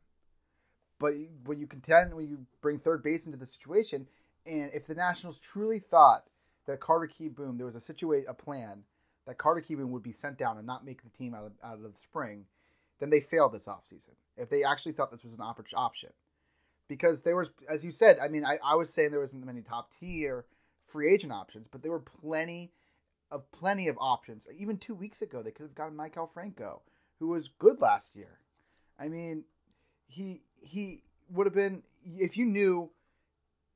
But 1.01 1.15
when 1.47 1.59
you 1.59 1.67
contend, 1.67 2.15
when 2.15 2.29
you 2.29 2.47
bring 2.61 2.79
third 2.79 3.03
base 3.03 3.27
into 3.27 3.39
the 3.39 3.47
situation, 3.47 4.07
and 4.47 4.71
if 4.73 4.87
the 4.87 4.95
Nationals 4.95 5.41
truly 5.41 5.81
thought 5.81 6.25
that 6.67 6.79
Carter 6.79 7.09
Kieboom, 7.09 7.57
there 7.57 7.67
was 7.67 7.75
a 7.75 7.81
situation, 7.81 8.27
a 8.29 8.35
plan 8.35 8.85
that 9.27 9.39
Carter 9.39 9.63
Kieboom 9.63 9.89
would 9.89 10.03
be 10.03 10.13
sent 10.13 10.39
down 10.39 10.59
and 10.59 10.67
not 10.67 10.85
make 10.85 11.03
the 11.03 11.09
team 11.19 11.35
out 11.35 11.47
of, 11.47 11.53
out 11.65 11.75
of 11.75 11.83
the 11.83 11.99
spring, 11.99 12.45
then 13.01 13.11
they 13.11 13.21
failed 13.21 13.53
this 13.53 13.67
offseason. 13.67 14.15
If 14.37 14.51
they 14.51 14.63
actually 14.63 14.93
thought 14.93 15.11
this 15.11 15.25
was 15.25 15.35
an 15.35 15.41
op- 15.41 15.65
option, 15.75 16.11
because 16.87 17.23
there 17.23 17.37
was, 17.37 17.49
as 17.69 17.83
you 17.85 17.93
said, 17.93 18.19
I 18.19 18.29
mean, 18.29 18.45
I, 18.45 18.59
I 18.63 18.77
was 18.77 18.93
saying 18.93 19.11
there 19.11 19.21
wasn't 19.21 19.45
many 19.47 19.63
top 19.63 19.91
tier 19.99 20.45
free 20.89 21.15
agent 21.15 21.33
options, 21.33 21.67
but 21.71 21.83
there 21.83 21.93
were 21.93 22.05
plenty 22.21 22.73
of 23.31 23.51
plenty 23.53 23.89
of 23.89 23.97
options. 23.99 24.47
Even 24.59 24.77
two 24.77 24.95
weeks 24.95 25.23
ago, 25.23 25.43
they 25.43 25.51
could 25.51 25.63
have 25.63 25.75
gotten 25.75 25.97
Maikel 25.97 26.31
Franco, 26.35 26.83
who 27.21 27.29
was 27.29 27.49
good 27.59 27.81
last 27.81 28.17
year. 28.17 28.39
I 28.99 29.09
mean, 29.09 29.45
he 30.09 30.43
he 30.61 31.03
would 31.33 31.47
have 31.47 31.55
been 31.55 31.83
if 32.17 32.37
you 32.37 32.47
knew 32.47 32.91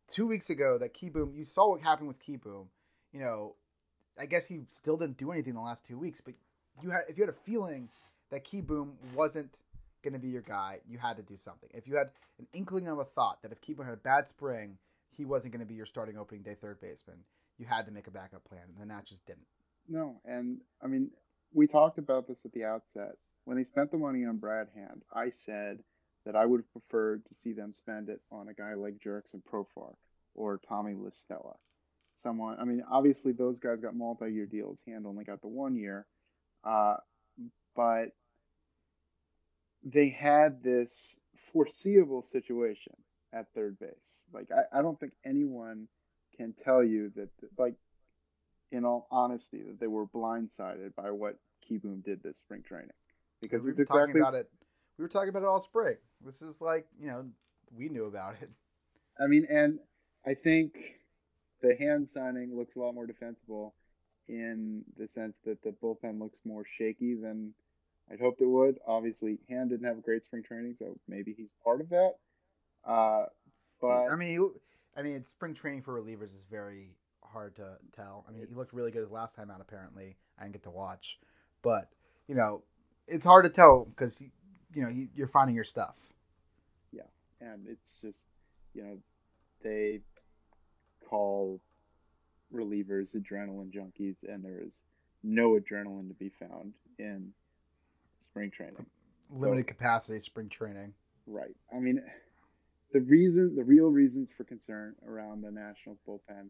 two 0.09 0.27
weeks 0.27 0.51
ago 0.51 0.79
that 0.79 0.95
Kieboom, 0.95 1.37
you 1.37 1.45
saw 1.45 1.71
what 1.71 1.81
happened 1.81 2.09
with 2.09 2.19
Kieboom. 2.19 2.67
You 3.13 3.21
know, 3.21 3.55
I 4.19 4.27
guess 4.27 4.47
he 4.47 4.61
still 4.71 4.97
didn't 4.97 5.17
do 5.17 5.33
anything 5.33 5.55
the 5.55 5.61
last 5.61 5.87
two 5.87 5.99
weeks, 5.99 6.21
but 6.21 6.35
you 6.83 6.91
had 6.91 7.03
if 7.09 7.17
you 7.17 7.25
had 7.25 7.35
a 7.35 7.39
feeling 7.45 7.89
that 8.31 8.45
Kieboom 8.45 8.93
wasn't 9.15 9.51
going 10.03 10.15
to 10.15 10.21
be 10.21 10.29
your 10.29 10.43
guy, 10.43 10.81
you 10.89 10.99
had 10.99 11.17
to 11.17 11.23
do 11.23 11.37
something. 11.37 11.69
If 11.73 11.87
you 11.87 11.97
had 11.97 12.11
an 12.39 12.47
inkling 12.53 12.89
of 12.89 12.99
a 12.99 13.05
thought 13.05 13.43
that 13.43 13.53
if 13.53 13.61
Kieboom 13.61 13.85
had 13.85 13.95
a 13.95 13.99
bad 13.99 14.29
spring, 14.29 14.77
he 15.17 15.25
wasn't 15.25 15.53
going 15.53 15.61
to 15.61 15.67
be 15.67 15.75
your 15.75 15.87
starting 15.87 16.19
opening 16.19 16.43
day 16.43 16.57
third 16.61 16.81
baseman, 16.81 17.19
you 17.59 17.67
had 17.67 17.87
to 17.87 17.93
make 17.93 18.07
a 18.07 18.11
backup 18.11 18.45
plan, 18.45 18.63
and 18.69 18.81
the 18.81 18.93
Nats 18.93 19.11
just 19.11 19.25
didn't. 19.27 19.47
No, 19.89 20.21
and 20.25 20.61
I 20.83 20.87
mean, 20.87 21.11
we 21.53 21.67
talked 21.67 21.99
about 21.99 22.27
this 22.27 22.39
at 22.45 22.53
the 22.53 22.65
outset. 22.65 23.17
When 23.45 23.57
they 23.57 23.65
spent 23.65 23.91
the 23.91 23.99
money 23.99 24.25
on 24.25 24.39
Brad 24.39 24.69
Hand, 24.75 25.03
I 25.13 25.31
said 25.31 25.81
that 26.25 26.37
I 26.37 26.47
would 26.47 26.61
have 26.61 26.73
preferred 26.73 27.25
to 27.27 27.35
see 27.35 27.53
them 27.53 27.73
spend 27.73 28.09
it 28.09 28.21
on 28.31 28.49
a 28.49 28.55
guy 28.55 28.75
like 28.75 28.99
Jurickson 28.99 29.43
Profar 29.43 29.95
or 30.35 30.61
Tommy 30.69 30.95
La 30.95 31.11
Stella. 31.11 31.55
Someone, 32.23 32.57
I 32.59 32.65
mean, 32.65 32.83
obviously 32.91 33.33
those 33.33 33.59
guys 33.59 33.81
got 33.81 33.95
multi-year 33.95 34.47
deals. 34.47 34.81
Hand 34.87 35.07
only 35.07 35.25
got 35.25 35.43
the 35.43 35.49
one 35.49 35.77
year, 35.77 36.07
uh, 36.63 36.97
but 37.77 38.15
they 39.83 40.09
had 40.09 40.63
this 40.63 41.19
foreseeable 41.53 42.25
situation 42.33 42.95
at 43.33 43.53
third 43.55 43.79
base. 43.79 44.23
Like, 44.33 44.49
I, 44.51 44.79
I 44.79 44.83
don't 44.83 44.99
think 44.99 45.13
anyone 45.25 45.89
can 46.37 46.55
tell 46.65 46.83
you 46.83 47.13
that, 47.17 47.29
like, 47.59 47.75
in 48.73 48.85
all 48.85 49.07
honesty, 49.11 49.63
that 49.63 49.79
they 49.79 49.87
were 49.87 50.07
blindsided 50.07 50.95
by 50.97 51.11
what 51.11 51.37
Kieboom 51.69 52.03
did 52.05 52.23
this 52.23 52.39
spring 52.39 52.63
training. 52.67 52.91
Because 53.43 53.63
We've 53.63 53.79
it's 53.79 53.89
talking 53.89 54.17
exactly 54.17 54.21
about 54.21 54.35
it. 54.35 54.51
We 54.99 55.03
were 55.03 55.09
talking 55.09 55.29
about 55.29 55.43
it 55.43 55.49
all 55.49 55.61
spring. 55.61 55.97
This 56.25 56.43
is 56.43 56.61
like 56.61 56.87
you 57.01 57.09
know 57.09 57.27
we 57.77 57.89
knew 57.89 58.05
about 58.07 58.37
it. 58.41 58.51
I 59.19 59.27
mean, 59.27 59.47
and 59.49 59.79
I 60.27 60.35
think 60.35 60.75
the 61.63 61.77
hand 61.77 62.09
signing 62.13 62.57
looks 62.57 62.77
a 62.77 62.81
lot 62.81 62.95
more 62.95 63.07
defensible 63.07 63.75
in 64.29 64.83
the 64.99 65.09
sense 65.15 65.35
that 65.45 65.63
the 65.63 65.71
bullpen 65.71 66.21
looks 66.21 66.39
more 66.45 66.65
shaky 66.79 67.15
than 67.15 67.53
I'd 68.11 68.21
hoped 68.21 68.41
it 68.41 68.47
would. 68.47 68.79
Obviously, 68.87 69.39
Hand 69.49 69.71
didn't 69.71 69.87
have 69.87 69.99
a 69.99 70.03
great 70.03 70.25
spring 70.25 70.43
training, 70.43 70.77
so 70.79 70.99
maybe 71.09 71.35
he's 71.37 71.51
part 71.63 71.81
of 71.81 71.89
that. 71.91 72.15
Uh, 72.85 73.27
but 73.81 74.09
I 74.09 74.17
mean, 74.17 74.51
I 74.97 75.03
mean, 75.03 75.25
spring 75.25 75.55
training 75.55 75.83
for 75.83 76.01
relievers 76.01 76.35
is 76.35 76.45
very 76.51 76.91
hard 77.23 77.57
to 77.57 77.77
tell. 77.97 78.25
I 78.29 78.33
mean, 78.33 78.47
he 78.47 78.55
looked 78.55 78.73
really 78.73 78.91
good 78.91 79.03
his 79.03 79.11
last 79.11 79.37
time 79.37 79.51
out. 79.51 79.61
Apparently, 79.61 80.17
I 80.39 80.43
didn't 80.43 80.55
get 80.55 80.63
to 80.65 80.71
watch, 80.71 81.19
but 81.63 81.89
you 82.29 82.35
know, 82.35 82.63
it's 83.07 83.25
hard 83.25 83.45
to 83.45 83.51
tell 83.51 83.85
because 83.85 84.23
you 84.75 84.83
know 84.83 84.89
you, 84.89 85.09
you're 85.15 85.29
finding 85.29 85.55
your 85.55 85.65
stuff. 85.65 85.99
yeah, 86.93 87.03
and 87.41 87.67
it's 87.69 87.95
just 88.03 88.27
you 88.75 88.83
know 88.83 88.99
they 89.63 90.01
call 91.09 91.61
relievers 92.55 93.15
adrenaline 93.15 93.73
junkies, 93.73 94.17
and 94.29 94.45
there 94.45 94.61
is 94.65 94.73
no 95.23 95.59
adrenaline 95.59 96.09
to 96.09 96.15
be 96.15 96.31
found 96.39 96.73
in 96.99 97.33
spring 98.21 98.51
training. 98.51 98.87
Limited 99.31 99.67
So 99.67 99.69
capacity 99.69 100.21
spring 100.21 100.49
training. 100.49 100.93
right, 101.27 101.55
I 101.75 101.79
mean 101.79 102.03
the 102.93 103.01
reason, 103.01 103.57
the 103.57 103.65
real 103.65 103.89
reasons 103.89 104.29
for 104.37 104.45
concern 104.45 104.95
around 105.07 105.43
the 105.43 105.51
Nationals 105.51 105.99
bullpen 106.09 106.49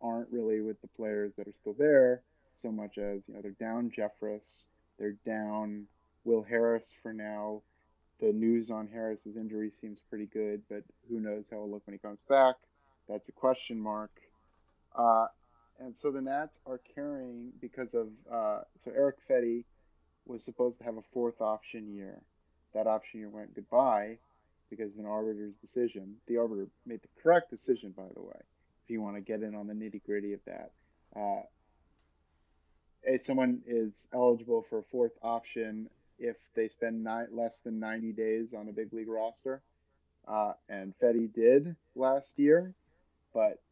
aren't 0.00 0.30
really 0.30 0.60
with 0.60 0.80
the 0.82 0.88
players 0.88 1.32
that 1.36 1.48
are 1.48 1.52
still 1.52 1.74
there 1.78 2.22
so 2.54 2.70
much 2.70 2.98
as 2.98 3.22
you 3.28 3.34
know 3.34 3.40
they're 3.42 3.52
down 3.52 3.90
Jeffress, 3.96 4.66
they're 4.98 5.16
down 5.24 5.86
Will 6.24 6.42
Harris 6.42 6.84
for 7.02 7.12
now. 7.12 7.62
The 8.20 8.32
news 8.32 8.70
on 8.70 8.88
Harris's 8.88 9.36
injury 9.36 9.70
seems 9.80 10.00
pretty 10.10 10.26
good, 10.26 10.62
but 10.68 10.82
who 11.08 11.20
knows 11.20 11.46
how 11.50 11.58
he'll 11.58 11.70
look 11.70 11.86
when 11.86 11.94
he 11.94 11.98
comes 11.98 12.20
back? 12.28 12.56
That's 13.08 13.28
a 13.28 13.32
question 13.32 13.78
mark. 13.78 14.10
Uh, 14.96 15.26
and 15.78 15.94
so 16.02 16.10
the 16.10 16.20
Nats 16.20 16.58
are 16.66 16.80
carrying 16.94 17.52
because 17.60 17.94
of 17.94 18.08
uh, 18.30 18.62
so 18.84 18.90
Erick 18.90 19.16
Fedde 19.30 19.64
was 20.26 20.44
supposed 20.44 20.78
to 20.78 20.84
have 20.84 20.96
a 20.96 21.02
fourth 21.12 21.40
option 21.40 21.94
year. 21.94 22.20
That 22.74 22.86
option 22.86 23.20
year 23.20 23.30
went 23.30 23.54
goodbye 23.54 24.18
because 24.68 24.92
of 24.92 24.98
an 24.98 25.06
arbiter's 25.06 25.56
decision. 25.56 26.16
The 26.26 26.36
arbiter 26.36 26.68
made 26.84 27.00
the 27.02 27.22
correct 27.22 27.50
decision, 27.50 27.94
by 27.96 28.08
the 28.14 28.20
way, 28.20 28.36
if 28.84 28.90
you 28.90 29.00
want 29.00 29.16
to 29.16 29.20
get 29.20 29.42
in 29.42 29.54
on 29.54 29.66
the 29.66 29.74
nitty 29.74 30.04
gritty 30.04 30.32
of 30.32 30.40
that. 30.46 30.72
Uh, 31.16 31.42
if 33.04 33.24
someone 33.24 33.62
is 33.66 33.92
eligible 34.12 34.66
for 34.68 34.80
a 34.80 34.82
fourth 34.90 35.12
option 35.22 35.88
if 36.18 36.36
they 36.54 36.68
spend 36.68 37.02
nine, 37.04 37.28
less 37.32 37.56
than 37.64 37.78
90 37.78 38.12
days 38.12 38.48
on 38.56 38.68
a 38.68 38.72
big 38.72 38.92
league 38.92 39.08
roster. 39.08 39.62
Uh, 40.26 40.52
and 40.68 40.92
Fedde 41.02 41.32
did 41.32 41.74
last 41.94 42.32
year, 42.36 42.74
but 43.32 43.62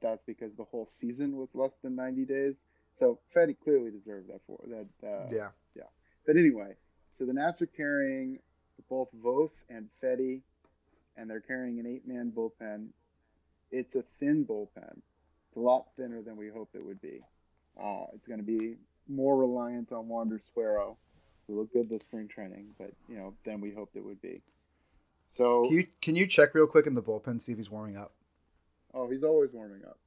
that's 0.00 0.22
because 0.26 0.52
the 0.56 0.64
whole 0.64 0.88
season 1.00 1.36
was 1.36 1.48
less 1.54 1.72
than 1.82 1.94
90 1.94 2.24
days. 2.24 2.54
So 2.98 3.18
Fedde 3.34 3.56
clearly 3.62 3.90
deserved 3.90 4.28
that 4.28 4.40
for 4.46 4.58
that. 4.68 4.86
Uh, 5.06 5.28
Yeah. 5.34 5.48
yeah. 5.74 5.82
But 6.26 6.36
anyway, 6.36 6.74
so 7.18 7.26
the 7.26 7.32
Nats 7.32 7.60
are 7.60 7.66
carrying 7.66 8.38
both 8.88 9.08
Voth 9.22 9.50
and 9.68 9.88
Fedde, 10.02 10.40
and 11.16 11.28
they're 11.28 11.40
carrying 11.40 11.78
an 11.80 11.86
eight-man 11.86 12.32
bullpen. 12.34 12.88
It's 13.70 13.94
a 13.94 14.02
thin 14.18 14.44
bullpen. 14.46 14.96
It's 14.96 15.56
a 15.56 15.60
lot 15.60 15.86
thinner 15.96 16.22
than 16.22 16.36
we 16.36 16.48
hoped 16.48 16.74
it 16.74 16.84
would 16.84 17.00
be. 17.02 17.20
Uh, 17.80 18.04
it's 18.14 18.26
going 18.26 18.38
to 18.40 18.44
be 18.44 18.76
more 19.08 19.36
reliant 19.36 19.92
on 19.92 20.08
Wander 20.08 20.38
Suero, 20.38 20.96
who 21.50 21.58
looked 21.58 21.72
good 21.72 21.88
this 21.88 22.02
spring 22.02 22.28
training, 22.28 22.66
but 22.78 22.92
you 23.08 23.16
know 23.16 23.34
than 23.44 23.60
we 23.60 23.72
hoped 23.72 23.96
it 23.96 24.04
would 24.04 24.20
be. 24.22 24.40
So, 25.36 25.66
Can 25.68 25.76
you 25.76 25.86
can 26.00 26.16
you 26.16 26.26
check 26.26 26.54
real 26.54 26.66
quick 26.66 26.86
in 26.86 26.94
the 26.94 27.02
bullpen 27.02 27.40
see 27.42 27.52
if 27.52 27.58
he's 27.58 27.70
warming 27.70 27.96
up? 27.96 28.12
oh, 28.94 29.08
he's 29.08 29.22
always 29.22 29.52
warming 29.52 29.82
up. 29.84 29.98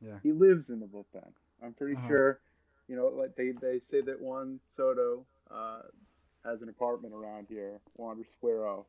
Yeah. 0.00 0.18
He 0.22 0.32
lives 0.32 0.68
in 0.68 0.80
the 0.80 0.86
bullpen. 0.86 1.28
I'm 1.62 1.72
pretty 1.72 1.94
Uh-huh. 1.96 2.08
sure. 2.08 2.40
You 2.88 2.96
know, 2.96 3.06
like 3.08 3.34
they 3.36 3.52
they 3.52 3.80
say 3.90 4.00
that 4.02 4.20
Juan 4.20 4.60
Soto 4.76 5.24
uh, 5.50 5.82
has 6.44 6.62
an 6.62 6.68
apartment 6.68 7.14
around 7.14 7.46
here. 7.48 7.80
Wander 7.96 8.24
Suero 8.40 8.86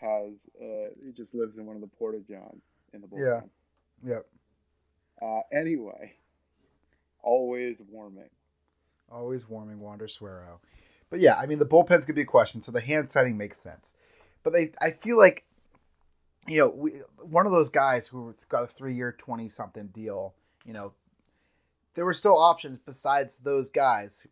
has 0.00 0.32
uh, 0.60 0.90
he 1.04 1.12
just 1.12 1.34
lives 1.34 1.56
in 1.58 1.66
one 1.66 1.76
of 1.76 1.82
the 1.82 1.88
porta 1.88 2.20
johns 2.28 2.62
in 2.92 3.00
the 3.00 3.06
bullpen. 3.06 3.42
Yeah. 4.04 4.12
Yep. 4.14 4.26
Uh, 5.20 5.40
anyway, 5.52 6.14
always 7.22 7.76
warming. 7.90 8.30
Always 9.12 9.48
warming 9.48 9.80
Wander 9.80 10.06
Suero. 10.08 10.60
But 11.10 11.20
yeah, 11.20 11.34
I 11.34 11.46
mean 11.46 11.58
the 11.58 11.66
bullpen's 11.66 12.06
gonna 12.06 12.14
be 12.14 12.22
a 12.22 12.26
question, 12.26 12.62
so 12.62 12.72
the 12.72 12.80
hand 12.80 13.10
signing 13.10 13.36
makes 13.36 13.58
sense. 13.58 13.96
But 14.42 14.52
they, 14.52 14.72
I 14.80 14.92
feel 14.92 15.18
like, 15.18 15.44
you 16.46 16.58
know, 16.58 16.68
we, 16.68 16.92
one 17.18 17.46
of 17.46 17.52
those 17.52 17.68
guys 17.68 18.06
who 18.06 18.34
got 18.48 18.62
a 18.62 18.66
three-year, 18.66 19.16
twenty-something 19.18 19.88
deal. 19.88 20.34
You 20.64 20.72
know, 20.72 20.92
there 21.94 22.04
were 22.04 22.14
still 22.14 22.38
options 22.38 22.78
besides 22.78 23.38
those 23.38 23.70
guys 23.70 24.26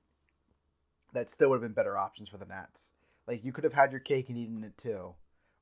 that 1.12 1.30
still 1.30 1.50
would 1.50 1.56
have 1.56 1.62
been 1.62 1.72
better 1.72 1.96
options 1.96 2.28
for 2.28 2.38
the 2.38 2.46
Nats. 2.46 2.92
Like 3.26 3.44
you 3.44 3.52
could 3.52 3.64
have 3.64 3.72
had 3.74 3.90
your 3.90 4.00
cake 4.00 4.28
and 4.28 4.38
eaten 4.38 4.64
it 4.64 4.78
too, 4.78 5.14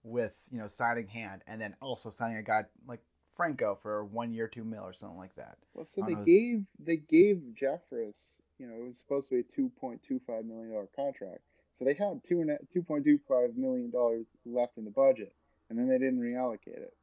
with 0.04 0.32
you 0.52 0.58
know 0.58 0.68
signing 0.68 1.08
hand 1.08 1.42
and 1.46 1.60
then 1.60 1.74
also 1.80 2.10
signing 2.10 2.36
a 2.36 2.42
guy 2.42 2.64
like 2.86 3.00
Franco 3.36 3.78
for 3.82 4.04
one 4.04 4.32
year, 4.32 4.48
two 4.48 4.64
mil 4.64 4.82
or 4.84 4.92
something 4.94 5.18
like 5.18 5.34
that. 5.36 5.58
Well, 5.74 5.86
so 5.86 6.02
they. 6.02 6.14
His, 6.14 6.24
gave 6.24 6.64
they 6.78 6.96
gave 6.96 7.42
Jeffress, 7.60 8.16
you 8.58 8.66
know, 8.66 8.74
it 8.76 8.86
was 8.86 8.98
supposed 8.98 9.28
to 9.28 9.34
be 9.36 9.40
a 9.40 9.54
two 9.54 9.70
point 9.80 10.02
two 10.02 10.20
five 10.26 10.44
million 10.44 10.72
dollar 10.72 10.88
contract. 10.96 11.40
So 11.78 11.84
they 11.84 11.94
had 11.94 12.22
two 12.28 12.40
and 12.40 12.56
two 12.72 12.82
point 12.82 13.04
two 13.04 13.18
five 13.28 13.56
million 13.56 13.90
dollars 13.90 14.26
left 14.44 14.78
in 14.78 14.84
the 14.84 14.90
budget, 14.90 15.34
and 15.70 15.78
then 15.78 15.88
they 15.88 15.98
didn't 15.98 16.20
reallocate 16.20 16.78
it. 16.78 16.94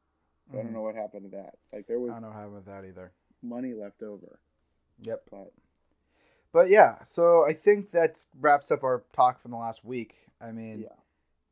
So 0.52 0.60
I 0.60 0.64
don't 0.64 0.72
mhm. 0.72 0.74
know 0.74 0.82
what 0.82 0.96
happened 0.96 1.32
to 1.32 1.38
that. 1.38 1.56
Like 1.72 1.88
there 1.88 2.00
was 2.00 2.12
I 2.12 2.14
don't 2.16 2.24
know 2.24 2.32
how 2.32 2.48
about 2.48 2.66
that 2.66 2.86
either. 2.86 3.12
money 3.42 3.74
left 3.74 4.02
over, 4.04 4.40
Yep. 5.06 5.24
but 5.32 5.54
But 6.52 6.70
yeah, 6.70 7.04
so 7.04 7.46
I 7.48 7.54
think 7.54 7.92
that 7.92 8.24
wraps 8.40 8.72
up 8.72 8.84
our 8.84 9.04
talk 9.14 9.42
from 9.42 9.52
the 9.52 9.58
last 9.58 9.84
week. 9.84 10.16
I 10.42 10.52
mean, 10.52 10.82
yeah, 10.82 10.96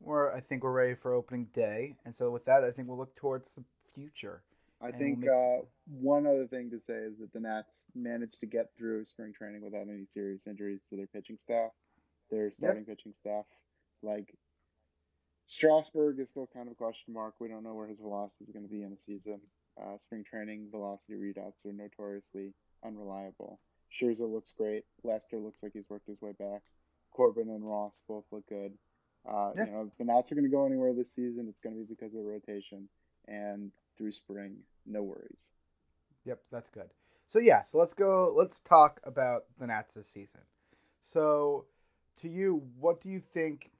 we're 0.00 0.32
I 0.32 0.40
think 0.40 0.62
we're 0.62 0.72
ready 0.72 0.94
for 0.94 1.12
opening 1.14 1.46
day, 1.54 1.96
and 2.04 2.14
so 2.14 2.30
with 2.30 2.44
that, 2.46 2.64
I 2.64 2.70
think 2.72 2.88
we'll 2.88 2.98
look 2.98 3.14
towards 3.16 3.52
the 3.54 3.64
future, 3.94 4.42
I 4.82 4.88
and 4.88 4.94
we'll 4.98 5.00
think 5.00 5.24
uh, 5.28 5.64
one 6.00 6.26
other 6.26 6.46
thing 6.46 6.70
to 6.70 6.80
say 6.80 6.94
is 6.94 7.18
that 7.20 7.32
the 7.32 7.40
Nats 7.40 7.70
managed 7.94 8.40
to 8.40 8.46
get 8.46 8.70
through 8.76 9.04
spring 9.04 9.32
training 9.32 9.62
without 9.62 9.82
any 9.88 10.06
serious 10.12 10.46
injuries 10.46 10.80
to 10.90 10.96
their 10.96 11.06
pitching 11.06 11.38
staff, 11.40 11.70
their 12.30 12.50
starting 12.50 12.84
pitching 12.84 13.14
staff. 13.20 13.44
Like 14.02 14.34
Strasburg 15.46 16.18
is 16.18 16.30
still 16.30 16.48
kind 16.52 16.66
of 16.68 16.72
a 16.72 16.76
question 16.76 17.12
mark. 17.14 17.34
We 17.38 17.48
don't 17.48 17.62
know 17.62 17.74
where 17.74 17.86
his 17.88 17.98
velocity 17.98 18.44
is 18.44 18.52
going 18.52 18.64
to 18.64 18.70
be 18.72 18.82
in 18.82 18.90
the 18.90 18.96
season. 18.96 19.40
Uh, 19.80 19.96
spring 20.04 20.24
training 20.28 20.68
velocity 20.70 21.14
readouts 21.14 21.64
are 21.64 21.72
notoriously 21.72 22.52
unreliable. 22.84 23.60
Scherzer 23.92 24.30
looks 24.32 24.52
great. 24.56 24.84
Lester 25.04 25.38
looks 25.38 25.58
like 25.62 25.72
he's 25.74 25.88
worked 25.88 26.08
his 26.08 26.20
way 26.20 26.32
back. 26.32 26.62
Corbin 27.12 27.50
and 27.50 27.66
Ross 27.66 28.00
both 28.08 28.24
look 28.32 28.46
good. 28.48 28.72
Uh, 29.28 29.52
Yeah. 29.54 29.66
you 29.66 29.72
know, 29.72 29.82
if 29.82 29.96
the 29.98 30.04
Nats 30.04 30.32
are 30.32 30.34
going 30.34 30.44
to 30.44 30.50
go 30.50 30.66
anywhere 30.66 30.92
this 30.94 31.12
season, 31.12 31.46
it's 31.48 31.60
going 31.60 31.74
to 31.74 31.80
be 31.84 31.94
because 31.94 32.14
of 32.14 32.24
the 32.24 32.28
rotation. 32.30 32.88
And 33.28 33.70
through 33.96 34.12
spring, 34.12 34.56
no 34.86 35.02
worries. 35.02 35.50
Yep, 36.24 36.40
that's 36.50 36.70
good. 36.70 36.90
So 37.26 37.38
yeah, 37.38 37.62
so 37.62 37.78
let's 37.78 37.94
go. 37.94 38.32
Let's 38.36 38.60
talk 38.60 39.00
about 39.04 39.42
the 39.58 39.66
Nats 39.66 39.94
this 39.94 40.08
season. 40.08 40.40
So, 41.02 41.66
to 42.20 42.28
you, 42.28 42.62
what 42.78 43.00
do 43.00 43.08
you 43.08 43.20
think 43.20 43.70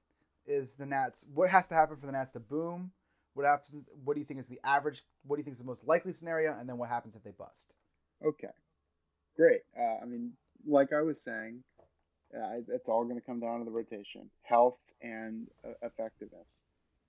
is 0.47 0.75
the 0.75 0.87
Nats? 0.87 1.25
What 1.35 1.51
has 1.51 1.69
to 1.69 1.75
happen 1.75 1.97
for 1.97 2.07
the 2.07 2.13
Nats 2.13 2.33
to 2.33 2.41
boom? 2.41 2.91
What 3.35 3.47
happens? 3.47 3.77
What 4.05 4.15
do 4.15 4.21
you 4.21 4.27
think 4.27 4.41
is 4.41 4.49
the 4.49 4.61
average? 4.65 5.03
What 5.27 5.37
do 5.37 5.41
you 5.41 5.45
think 5.45 5.55
is 5.55 5.59
the 5.61 5.65
most 5.65 5.87
likely 5.87 6.13
scenario? 6.13 6.59
And 6.59 6.69
then 6.69 6.79
what 6.79 6.89
happens 6.89 7.17
if 7.17 7.23
they 7.23 7.31
bust? 7.31 7.75
Okay, 8.25 8.53
great. 9.37 9.63
Uh, 9.79 10.03
I 10.03 10.05
mean, 10.05 10.33
like 10.67 10.93
I 10.93 11.03
was 11.03 11.21
saying, 11.23 11.63
uh, 12.35 12.61
it's 12.69 12.89
all 12.89 13.05
going 13.05 13.17
to 13.17 13.27
come 13.27 13.41
down 13.41 13.59
to 13.61 13.65
the 13.65 13.71
rotation, 13.71 14.31
health, 14.43 14.79
and 15.03 15.49
uh, 15.65 15.73
effectiveness. 15.83 16.49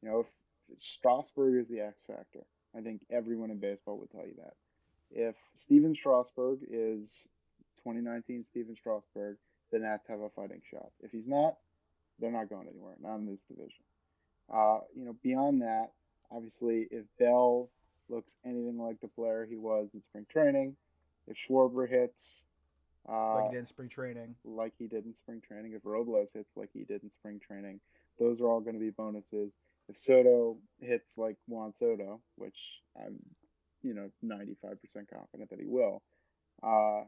You 0.01 0.09
know, 0.09 0.19
if 0.19 0.79
Strasburg 0.79 1.61
is 1.61 1.67
the 1.67 1.81
X 1.81 1.95
factor, 2.07 2.45
I 2.77 2.81
think 2.81 3.01
everyone 3.11 3.51
in 3.51 3.57
baseball 3.59 3.97
would 3.99 4.11
tell 4.11 4.25
you 4.25 4.33
that. 4.37 4.53
If 5.11 5.35
Stephen 5.55 5.95
Strasburg 5.95 6.59
is 6.69 7.27
2019 7.83 8.45
Stephen 8.49 8.75
Strasburg, 8.75 9.37
the 9.71 9.79
Nats 9.79 10.05
have 10.07 10.21
a 10.21 10.29
fighting 10.29 10.61
shot. 10.71 10.89
If 11.01 11.11
he's 11.11 11.27
not, 11.27 11.57
they're 12.19 12.31
not 12.31 12.49
going 12.49 12.67
anywhere, 12.67 12.95
not 13.01 13.17
in 13.17 13.25
this 13.27 13.39
division. 13.47 13.83
Uh, 14.53 14.79
you 14.95 15.05
know, 15.05 15.15
beyond 15.23 15.61
that, 15.61 15.91
obviously, 16.31 16.87
if 16.91 17.05
Bell 17.19 17.69
looks 18.09 18.31
anything 18.45 18.77
like 18.77 18.99
the 19.01 19.07
player 19.07 19.45
he 19.49 19.57
was 19.57 19.89
in 19.93 20.01
spring 20.09 20.25
training, 20.31 20.75
if 21.27 21.37
Schwarber 21.49 21.87
hits, 21.89 22.43
Like 23.07 23.15
uh, 23.15 23.45
you 23.45 23.51
did 23.51 23.59
in 23.59 23.65
spring 23.65 23.89
training. 23.89 24.35
like 24.45 24.73
he 24.77 24.87
did 24.87 25.05
in 25.05 25.13
spring 25.23 25.41
training, 25.47 25.73
if 25.73 25.81
Robles 25.83 26.29
hits 26.33 26.49
like 26.55 26.69
he 26.73 26.83
did 26.83 27.03
in 27.03 27.11
spring 27.19 27.39
training, 27.45 27.79
those 28.19 28.41
are 28.41 28.47
all 28.47 28.59
going 28.59 28.75
to 28.75 28.79
be 28.79 28.89
bonuses. 28.91 29.51
If 29.89 29.97
Soto 29.97 30.57
hits 30.79 31.09
like 31.17 31.35
Juan 31.47 31.73
Soto, 31.79 32.21
which 32.35 32.57
I'm, 32.97 33.19
you 33.81 33.93
know, 33.93 34.09
95% 34.23 34.77
confident 35.13 35.49
that 35.49 35.59
he 35.59 35.65
will, 35.67 36.01
uh, 36.61 37.03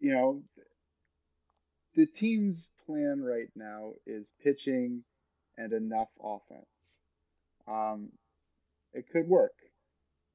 you 0.00 0.12
know, 0.12 0.42
the 1.94 2.06
team's 2.06 2.68
plan 2.86 3.22
right 3.22 3.48
now 3.54 3.92
is 4.06 4.26
pitching 4.42 5.04
and 5.56 5.72
enough 5.72 6.08
offense. 6.22 6.66
Um, 7.66 8.10
it 8.92 9.06
could 9.10 9.28
work. 9.28 9.54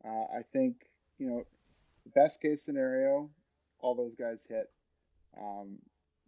Uh, 0.03 0.37
I 0.37 0.41
think, 0.53 0.75
you 1.17 1.27
know, 1.27 1.43
best 2.15 2.41
case 2.41 2.63
scenario, 2.63 3.29
all 3.79 3.95
those 3.95 4.15
guys 4.15 4.37
hit. 4.47 4.69
Um, 5.39 5.77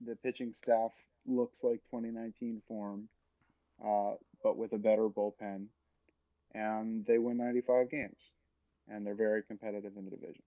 the 0.06 0.16
pitching 0.16 0.54
staff 0.54 0.92
looks 1.26 1.60
like 1.64 1.82
2019 1.92 2.62
form, 2.68 3.08
uh, 3.84 4.14
but 4.44 4.58
with 4.58 4.74
a 4.74 4.78
better 4.78 5.08
bullpen, 5.08 5.68
and 6.54 7.06
they 7.06 7.18
win 7.18 7.38
95 7.38 7.90
games, 7.90 8.34
and 8.90 9.06
they're 9.06 9.16
very 9.16 9.44
competitive 9.44 9.94
in 9.98 10.06
the 10.06 10.12
division. 10.12 10.44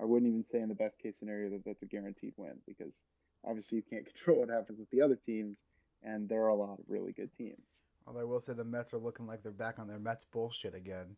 I 0.00 0.04
wouldn't 0.04 0.28
even 0.28 0.44
say 0.50 0.60
in 0.60 0.68
the 0.68 0.74
best 0.74 0.98
case 0.98 1.16
scenario 1.18 1.50
that 1.50 1.64
that's 1.64 1.82
a 1.82 1.86
guaranteed 1.86 2.34
win 2.36 2.54
because 2.66 2.92
obviously 3.46 3.76
you 3.76 3.82
can't 3.88 4.06
control 4.14 4.40
what 4.40 4.48
happens 4.50 4.78
with 4.78 4.90
the 4.90 5.02
other 5.02 5.16
teams, 5.16 5.56
and 6.02 6.28
there 6.28 6.42
are 6.42 6.48
a 6.48 6.54
lot 6.54 6.78
of 6.78 6.84
really 6.88 7.12
good 7.12 7.30
teams. 7.36 7.82
Although 8.06 8.20
I 8.20 8.24
will 8.24 8.40
say 8.40 8.52
the 8.52 8.64
Mets 8.64 8.92
are 8.94 8.98
looking 8.98 9.26
like 9.26 9.42
they're 9.42 9.52
back 9.52 9.78
on 9.78 9.86
their 9.86 9.98
Mets 9.98 10.24
bullshit 10.32 10.74
again, 10.74 11.16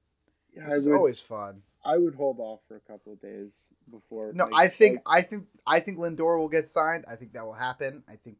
Yeah, 0.54 0.64
which 0.64 0.72
I 0.72 0.76
is 0.76 0.86
would 0.88 0.96
always 0.96 1.20
fun. 1.20 1.62
I 1.84 1.96
would 1.98 2.14
hold 2.14 2.38
off 2.40 2.60
for 2.68 2.76
a 2.76 2.80
couple 2.80 3.12
of 3.12 3.20
days 3.20 3.52
before. 3.90 4.32
No, 4.34 4.48
I 4.52 4.68
think 4.68 5.00
I 5.06 5.22
think 5.22 5.46
I 5.66 5.80
think 5.80 5.98
Lindor 5.98 6.38
will 6.38 6.48
get 6.48 6.68
signed. 6.68 7.04
I 7.08 7.16
think 7.16 7.32
that 7.32 7.44
will 7.46 7.52
happen. 7.54 8.02
I 8.08 8.16
think 8.16 8.38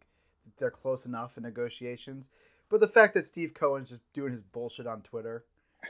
they're 0.59 0.71
close 0.71 1.07
enough 1.07 1.37
in 1.37 1.43
negotiations. 1.43 2.29
But 2.71 2.81
the 2.81 2.89
fact 2.89 3.15
that 3.15 3.27
Steve 3.27 3.53
Cohen's 3.55 3.91
just 3.91 4.03
doing 4.13 4.33
his 4.33 4.43
bullshit 4.43 4.87
on 4.87 5.03
Twitter 5.03 5.45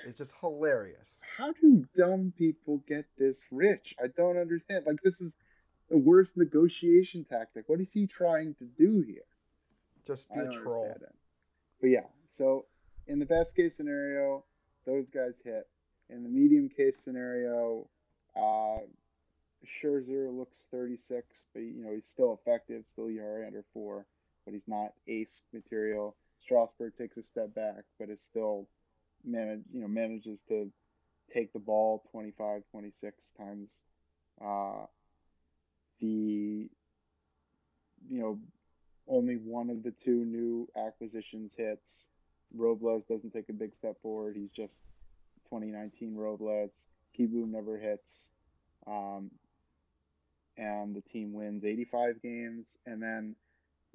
is 0.07 0.17
just 0.17 0.35
hilarious. 0.41 1.23
how 1.37 1.53
do 1.53 1.87
dumb 1.97 2.33
people 2.37 2.83
get 2.89 3.07
this 3.19 3.37
rich? 3.51 3.95
I 4.03 4.09
don't 4.09 4.37
understand. 4.37 4.85
Like, 4.87 5.01
this 5.03 5.15
is 5.21 5.33
the 5.89 5.97
worst 5.99 6.37
negotiation 6.37 7.25
tactic. 7.25 7.65
What 7.69 7.81
is 7.81 7.89
he 7.93 8.07
trying 8.07 8.55
to 8.57 8.65
do 8.65 9.03
here? 9.07 9.23
Just 10.07 10.29
be 10.33 10.41
a 10.41 10.51
troll. 10.51 10.95
But 11.81 11.87
yeah, 11.89 12.07
so 12.37 12.67
in 13.07 13.19
the 13.19 13.27
best 13.27 13.55
case 13.55 13.73
scenario, 13.77 14.45
those 14.87 15.07
guys 15.13 15.33
hit. 15.45 15.69
In 16.11 16.23
the 16.23 16.29
medium 16.29 16.69
case 16.69 16.97
scenario, 17.05 17.89
uh, 18.37 18.81
Scherzer 19.65 20.37
looks 20.37 20.67
36, 20.71 21.27
but 21.55 21.61
you 21.61 21.83
know 21.83 21.93
he's 21.95 22.07
still 22.07 22.39
effective, 22.39 22.85
still 22.91 23.09
ERA 23.09 23.47
under 23.47 23.65
four, 23.73 24.07
but 24.45 24.53
he's 24.53 24.67
not 24.69 24.93
ace 25.09 25.41
material. 25.53 26.15
Strasburg 26.45 26.93
takes 26.97 27.17
a 27.17 27.23
step 27.23 27.55
back, 27.55 27.85
but 27.99 28.11
is 28.11 28.21
still 28.21 28.69
manage, 29.25 29.63
you 29.73 29.81
know, 29.81 29.89
manages 29.89 30.41
to 30.49 30.71
take 31.33 31.53
the 31.53 31.59
ball 31.59 32.05
25, 32.13 32.63
26 32.71 33.33
times. 33.39 33.83
Uh, 34.45 34.87
the 36.01 36.69
you 38.09 38.21
know 38.21 38.39
only 39.09 39.37
one 39.37 39.71
of 39.71 39.83
the 39.83 39.93
two 40.05 40.25
new 40.25 40.69
acquisitions 40.77 41.53
hits. 41.57 42.07
Robles 42.55 43.05
doesn't 43.09 43.33
take 43.33 43.49
a 43.49 43.53
big 43.53 43.75
step 43.75 44.01
forward. 44.03 44.37
He's 44.37 44.51
just 44.51 44.83
2019 45.51 46.15
Robles. 46.15 46.71
Kibu 47.19 47.47
never 47.47 47.79
hits. 47.79 48.31
Um, 48.87 49.31
and 50.57 50.95
the 50.95 51.01
team 51.03 51.33
wins 51.33 51.65
85 51.65 52.23
games. 52.23 52.67
And 52.87 53.03
then 53.03 53.35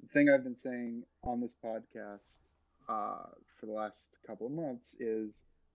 the 0.02 0.08
thing 0.12 0.30
I've 0.30 0.44
been 0.44 0.56
saying 0.62 1.02
on 1.22 1.40
this 1.40 1.52
podcast 1.64 2.20
uh, 2.88 3.28
for 3.58 3.66
the 3.66 3.72
last 3.72 4.08
couple 4.26 4.46
of 4.46 4.52
months 4.52 4.94
is 4.98 5.30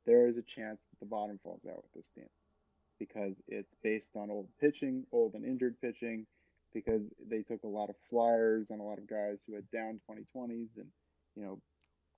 there 0.05 0.27
is 0.27 0.38
a 0.38 0.41
chance 0.41 0.79
that 0.91 0.99
the 0.99 1.05
bottom 1.05 1.39
falls 1.43 1.61
out 1.69 1.83
with 1.83 1.93
this 1.93 2.05
team 2.15 2.29
because 2.99 3.35
it's 3.47 3.73
based 3.83 4.09
on 4.15 4.29
old 4.29 4.47
pitching, 4.59 5.05
old 5.11 5.33
and 5.33 5.43
injured 5.45 5.75
pitching, 5.81 6.25
because 6.73 7.01
they 7.29 7.41
took 7.41 7.63
a 7.63 7.67
lot 7.67 7.89
of 7.89 7.95
flyers 8.09 8.67
on 8.71 8.79
a 8.79 8.83
lot 8.83 8.97
of 8.97 9.07
guys 9.07 9.38
who 9.47 9.55
had 9.55 9.69
down 9.71 9.99
2020s 10.09 10.67
and 10.77 10.88
you 11.35 11.43
know 11.43 11.59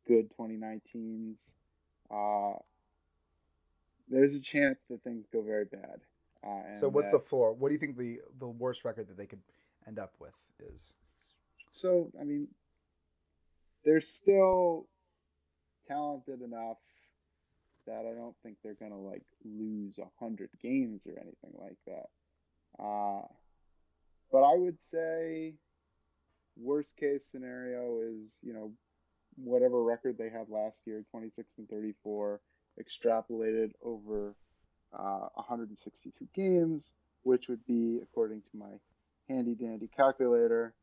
good 0.08 0.30
2019s. 0.39 1.36
Uh, 2.12 2.58
there's 4.10 4.34
a 4.34 4.39
chance 4.39 4.78
that 4.89 5.04
things 5.04 5.26
go 5.34 5.41
very 5.41 5.65
bad, 5.65 6.00
uh, 6.46 6.80
So 6.80 6.89
what's 6.89 7.12
that 7.12 7.17
the 7.20 7.24
floor? 7.24 7.54
What 7.54 7.70
do 7.70 7.74
you 7.74 7.80
think 7.80 7.98
the 7.98 8.22
the 8.39 8.48
worst 8.48 8.86
record 8.86 9.08
that 9.10 9.17
they 9.17 9.26
could 9.26 9.41
end 9.88 10.00
up 10.00 10.13
with 10.20 10.36
is? 10.60 10.93
So 11.82 12.12
I 12.20 12.24
mean 12.24 12.48
they're 13.86 14.02
still 14.02 14.88
talented 15.88 16.42
enough 16.42 16.78
that 17.86 18.06
I 18.06 18.13
don't 18.13 18.36
think 18.44 18.58
they're 18.63 18.78
gonna 18.80 19.00
like 19.00 19.24
lose 19.46 19.98
a 19.98 20.08
hundred 20.20 20.50
games 20.62 21.04
or 21.08 21.13
anything 21.13 21.54
like 21.58 21.78
that. 21.86 22.84
Uh, 22.84 23.26
but 24.32 24.40
I 24.40 24.56
would 24.58 24.78
say 24.92 25.54
worst 26.58 26.96
case 26.98 27.24
scenario 27.32 28.00
is 28.02 28.34
you 28.42 28.54
know 28.54 28.72
whatever 29.36 29.84
record 29.84 30.18
they 30.18 30.30
had 30.30 30.50
last 30.50 30.78
year, 30.86 31.04
26 31.12 31.54
and 31.60 31.70
34, 31.70 32.42
extrapolated 32.82 33.72
over 33.84 34.36
uh, 34.98 35.28
162 35.36 36.28
games, 36.36 36.92
which 37.24 37.48
would 37.48 37.66
be 37.66 38.00
according 38.02 38.42
to 38.42 38.58
my 38.58 38.80
handy 39.30 39.54
dandy 39.54 39.90
calculator, 39.96 40.74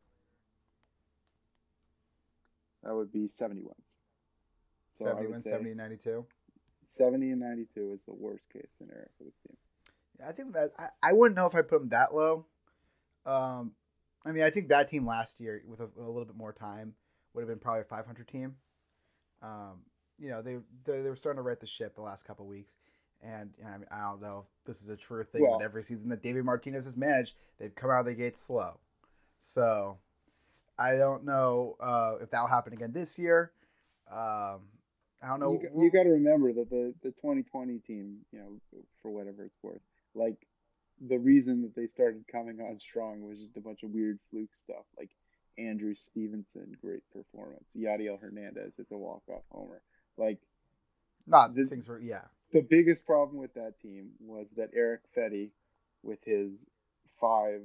that 2.84 2.94
would 2.94 3.12
be 3.12 3.28
70 3.28 3.62
wins. 3.62 3.74
So 4.98 5.06
I 5.06 5.10
70 5.10 5.26
wins, 5.28 5.44
70 5.44 5.74
92. 5.74 6.26
70 6.96 7.30
and 7.30 7.40
92 7.40 7.92
is 7.94 8.00
the 8.06 8.14
worst 8.14 8.48
case 8.52 8.68
scenario 8.78 9.06
for 9.18 9.24
this 9.24 9.34
team. 9.46 9.56
Yeah, 10.20 10.28
I 10.28 10.32
think 10.32 10.52
that 10.52 10.72
I, 10.78 10.88
I 11.02 11.12
wouldn't 11.12 11.36
know 11.36 11.46
if 11.46 11.54
I 11.54 11.62
put 11.62 11.80
them 11.80 11.88
that 11.88 12.14
low. 12.14 12.46
Um, 13.26 13.72
I 14.24 14.32
mean, 14.32 14.44
I 14.44 14.50
think 14.50 14.68
that 14.68 14.90
team 14.90 15.06
last 15.06 15.40
year 15.40 15.62
with 15.66 15.80
a, 15.80 15.88
a 15.98 16.06
little 16.06 16.24
bit 16.24 16.36
more 16.36 16.52
time 16.52 16.94
would 17.32 17.40
have 17.42 17.48
been 17.48 17.58
probably 17.58 17.80
a 17.80 17.84
500 17.84 18.28
team. 18.28 18.54
Um, 19.42 19.80
you 20.18 20.30
know, 20.30 20.42
they, 20.42 20.58
they 20.84 21.02
they 21.02 21.08
were 21.08 21.16
starting 21.16 21.38
to 21.38 21.42
right 21.42 21.58
the 21.58 21.66
ship 21.66 21.96
the 21.96 22.02
last 22.02 22.24
couple 22.24 22.46
weeks, 22.46 22.76
and 23.22 23.50
you 23.58 23.64
know, 23.64 23.70
I 23.70 23.78
mean, 23.78 23.88
I 23.90 24.00
don't 24.02 24.22
know 24.22 24.44
if 24.46 24.66
this 24.66 24.82
is 24.82 24.88
a 24.88 24.96
true 24.96 25.24
thing, 25.24 25.42
Well, 25.42 25.58
but 25.58 25.64
every 25.64 25.82
season 25.82 26.08
that 26.10 26.22
David 26.22 26.44
Martinez 26.44 26.84
has 26.84 26.96
managed, 26.96 27.34
they've 27.58 27.74
come 27.74 27.90
out 27.90 28.00
of 28.00 28.06
the 28.06 28.14
gates 28.14 28.40
slow. 28.40 28.78
So 29.40 29.98
I 30.78 30.96
don't 30.96 31.24
know 31.24 31.76
uh, 31.80 32.16
if 32.22 32.30
that'll 32.30 32.48
happen 32.48 32.72
again 32.72 32.92
this 32.92 33.18
year. 33.18 33.52
Um, 34.10 34.60
I 35.22 35.28
don't 35.28 35.40
you 35.40 35.70
know. 35.74 35.82
you 35.82 35.90
got 35.90 36.02
to 36.02 36.10
remember 36.10 36.52
that 36.52 36.70
the 36.70 36.94
the 37.02 37.10
2020 37.10 37.78
team, 37.78 38.18
you 38.32 38.38
know, 38.38 38.80
for 39.02 39.10
whatever 39.10 39.44
it's 39.44 39.62
worth, 39.62 39.80
like 40.14 40.36
the 41.00 41.18
reason 41.18 41.62
that 41.62 41.74
they 41.74 41.86
started 41.86 42.24
coming 42.30 42.60
on 42.60 42.78
strong 42.78 43.22
was 43.22 43.38
just 43.38 43.56
a 43.56 43.60
bunch 43.60 43.82
of 43.82 43.90
weird 43.90 44.18
fluke 44.30 44.54
stuff, 44.62 44.84
like 44.98 45.10
Andrew 45.58 45.94
Stevenson, 45.94 46.76
great 46.80 47.02
performance, 47.12 47.64
Yadiel 47.76 48.20
Hernandez, 48.20 48.72
it's 48.78 48.90
a 48.90 48.96
walk 48.96 49.22
off 49.28 49.42
homer. 49.50 49.80
Like 50.16 50.38
Not 51.26 51.54
the 51.54 51.64
things 51.64 51.88
were 51.88 52.00
yeah 52.00 52.22
the 52.54 52.62
biggest 52.62 53.04
problem 53.04 53.36
with 53.36 53.52
that 53.54 53.80
team 53.82 54.10
was 54.20 54.46
that 54.56 54.70
Erick 54.74 55.00
Fedde, 55.16 55.50
with 56.02 56.20
his 56.24 56.64
five 57.20 57.60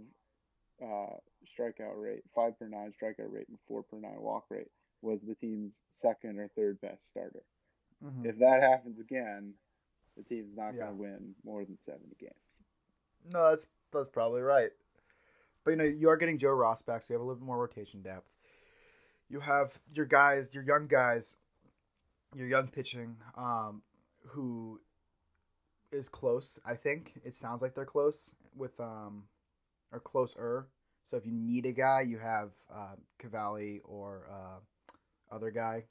uh, 0.81 1.17
strikeout 1.45 1.95
rate, 2.01 2.23
five 2.35 2.57
per 2.59 2.67
nine 2.67 2.91
strikeout 2.91 3.31
rate, 3.31 3.47
and 3.49 3.59
four 3.67 3.83
per 3.83 3.97
nine 3.99 4.19
walk 4.19 4.45
rate, 4.49 4.69
was 5.01 5.21
the 5.21 5.35
team's 5.35 5.79
second 5.91 6.39
or 6.39 6.47
third 6.49 6.79
best 6.81 7.07
starter. 7.09 7.43
hmm 8.01 8.23
If 8.23 8.37
that 8.39 8.61
happens 8.61 8.99
again, 8.99 9.53
the 10.17 10.23
team's 10.23 10.55
not 10.55 10.77
going 10.77 10.89
to 10.89 10.95
win 10.95 11.35
more 11.43 11.65
than 11.65 11.77
70 11.85 12.15
games. 12.19 12.33
No, 13.31 13.49
that's 13.49 13.65
that's 13.91 14.09
probably 14.09 14.41
right. 14.41 14.71
But 15.63 15.71
you 15.71 15.77
know, 15.77 15.83
you 15.83 16.09
are 16.09 16.17
getting 16.17 16.37
Joe 16.37 16.51
Ross 16.51 16.81
back, 16.81 17.03
so 17.03 17.13
you 17.13 17.15
have 17.15 17.21
a 17.21 17.25
little 17.25 17.39
bit 17.39 17.45
more 17.45 17.57
rotation 17.59 18.01
depth. 18.01 18.29
You 19.29 19.39
have 19.39 19.79
your 19.93 20.05
guys, 20.05 20.53
your 20.53 20.63
young 20.63 20.87
guys, 20.87 21.37
your 22.35 22.47
young 22.47 22.67
pitching, 22.67 23.15
um, 23.35 23.81
who 24.25 24.79
is 25.91 26.09
close. 26.09 26.59
I 26.65 26.75
think 26.75 27.13
it 27.23 27.35
sounds 27.35 27.61
like 27.61 27.73
they're 27.73 27.85
close 27.85 28.35
with 28.55 28.79
um 28.79 29.23
or 29.91 29.99
closer. 29.99 30.67
So 31.09 31.17
if 31.17 31.25
you 31.25 31.31
need 31.31 31.65
a 31.65 31.71
guy, 31.71 32.01
you 32.01 32.19
have 32.19 32.51
uh, 32.73 32.95
Cavalli 33.19 33.81
or 33.83 34.29
uh, 34.31 35.35
other 35.35 35.51
guy, 35.51 35.85